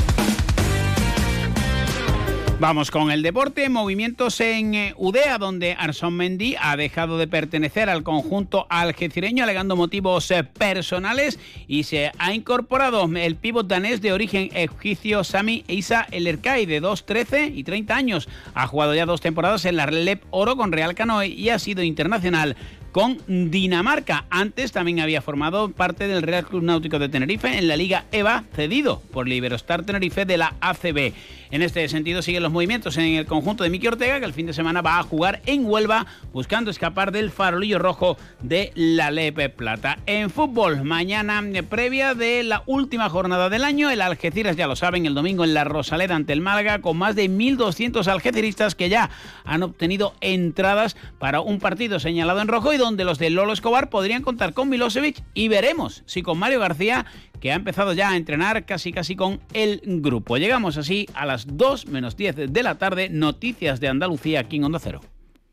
Vamos 2.63 2.91
con 2.91 3.11
el 3.11 3.23
deporte, 3.23 3.67
movimientos 3.67 4.39
en 4.39 4.73
eh, 4.73 4.93
Udea, 4.95 5.37
donde 5.37 5.73
Arson 5.77 6.13
Mendy 6.13 6.55
ha 6.57 6.77
dejado 6.77 7.17
de 7.17 7.27
pertenecer 7.27 7.89
al 7.89 8.03
conjunto 8.03 8.67
algecireño 8.69 9.43
alegando 9.43 9.75
motivos 9.75 10.31
eh, 10.31 10.45
personales 10.45 11.39
y 11.67 11.83
se 11.83 12.13
ha 12.17 12.33
incorporado 12.33 13.03
el 13.17 13.35
pívot 13.35 13.67
danés 13.67 14.01
de 14.01 14.13
origen 14.13 14.49
egipcio 14.53 15.25
Sami 15.25 15.65
Isa 15.67 16.07
El 16.09 16.25
Erkai 16.25 16.65
de 16.65 16.79
2, 16.79 17.05
13 17.05 17.47
y 17.47 17.65
30 17.65 17.97
años. 17.97 18.29
Ha 18.53 18.65
jugado 18.65 18.95
ya 18.95 19.05
dos 19.05 19.19
temporadas 19.19 19.65
en 19.65 19.75
la 19.75 19.87
Lep 19.87 20.23
Oro 20.29 20.55
con 20.55 20.71
Real 20.71 20.95
Canoe 20.95 21.27
y 21.27 21.49
ha 21.49 21.59
sido 21.59 21.83
internacional 21.83 22.55
con 22.93 23.17
Dinamarca. 23.27 24.25
Antes 24.29 24.71
también 24.71 25.01
había 25.01 25.21
formado 25.21 25.69
parte 25.69 26.07
del 26.07 26.21
Real 26.21 26.45
Club 26.45 26.63
Náutico 26.63 26.99
de 26.99 27.09
Tenerife 27.09 27.57
en 27.57 27.67
la 27.67 27.75
Liga 27.75 28.05
EVA, 28.11 28.45
cedido 28.55 29.01
por 29.11 29.27
Liberostar 29.27 29.83
Tenerife 29.83 30.25
de 30.25 30.37
la 30.37 30.53
ACB. 30.61 31.11
En 31.53 31.61
este 31.61 31.87
sentido 31.87 32.23
siguen 32.23 32.41
los 32.41 32.51
movimientos 32.51 32.97
en 32.97 33.13
el 33.13 33.27
conjunto 33.27 33.63
de 33.63 33.69
Miki 33.69 33.87
Ortega, 33.87 34.19
que 34.19 34.25
el 34.25 34.33
fin 34.33 34.47
de 34.47 34.53
semana 34.53 34.81
va 34.81 34.97
a 34.97 35.03
jugar 35.03 35.41
en 35.45 35.65
Huelva, 35.65 36.07
buscando 36.31 36.71
escapar 36.71 37.11
del 37.11 37.29
farolillo 37.29 37.77
rojo 37.77 38.17
de 38.41 38.71
la 38.75 39.11
Lepe 39.11 39.49
Plata. 39.49 39.99
En 40.05 40.31
fútbol, 40.31 40.83
mañana 40.83 41.43
eh, 41.53 41.61
previa 41.61 42.15
de 42.15 42.43
la 42.43 42.63
última 42.65 43.09
jornada 43.09 43.49
del 43.49 43.65
año, 43.65 43.91
el 43.91 44.01
Algeciras, 44.01 44.55
ya 44.55 44.65
lo 44.65 44.75
saben, 44.75 45.05
el 45.05 45.13
domingo 45.13 45.43
en 45.43 45.53
la 45.53 45.63
Rosaleda 45.63 46.15
ante 46.15 46.33
el 46.33 46.41
Málaga, 46.41 46.81
con 46.81 46.97
más 46.97 47.15
de 47.15 47.29
1.200 47.29 48.07
algeciristas 48.07 48.73
que 48.73 48.89
ya 48.89 49.11
han 49.45 49.63
obtenido 49.63 50.13
entradas 50.21 50.95
para 51.19 51.41
un 51.41 51.59
partido 51.59 51.99
señalado 51.99 52.41
en 52.41 52.47
rojo 52.47 52.73
y 52.73 52.77
donde 52.83 53.05
los 53.05 53.17
de 53.17 53.29
Lolo 53.29 53.53
Escobar 53.53 53.89
podrían 53.89 54.21
contar 54.21 54.53
con 54.53 54.67
Milosevic 54.67 55.23
y 55.33 55.47
veremos 55.47 56.03
si 56.05 56.21
con 56.21 56.37
Mario 56.37 56.59
García 56.59 57.05
que 57.39 57.51
ha 57.51 57.55
empezado 57.55 57.93
ya 57.93 58.09
a 58.09 58.17
entrenar 58.17 58.65
casi 58.65 58.91
casi 58.91 59.15
con 59.15 59.39
el 59.53 59.81
grupo. 59.85 60.37
Llegamos 60.37 60.75
así 60.77 61.07
a 61.13 61.25
las 61.25 61.45
2 61.47 61.87
menos 61.87 62.17
10 62.17 62.51
de 62.51 62.63
la 62.63 62.77
tarde, 62.77 63.09
noticias 63.09 63.79
de 63.79 63.87
Andalucía 63.87 64.41
aquí 64.41 64.57
en 64.57 64.65
Onda 64.65 64.79
Cero. 64.79 65.01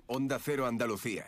Onda 0.06 0.40
Cero 0.42 0.66
Andalucía. 0.66 1.24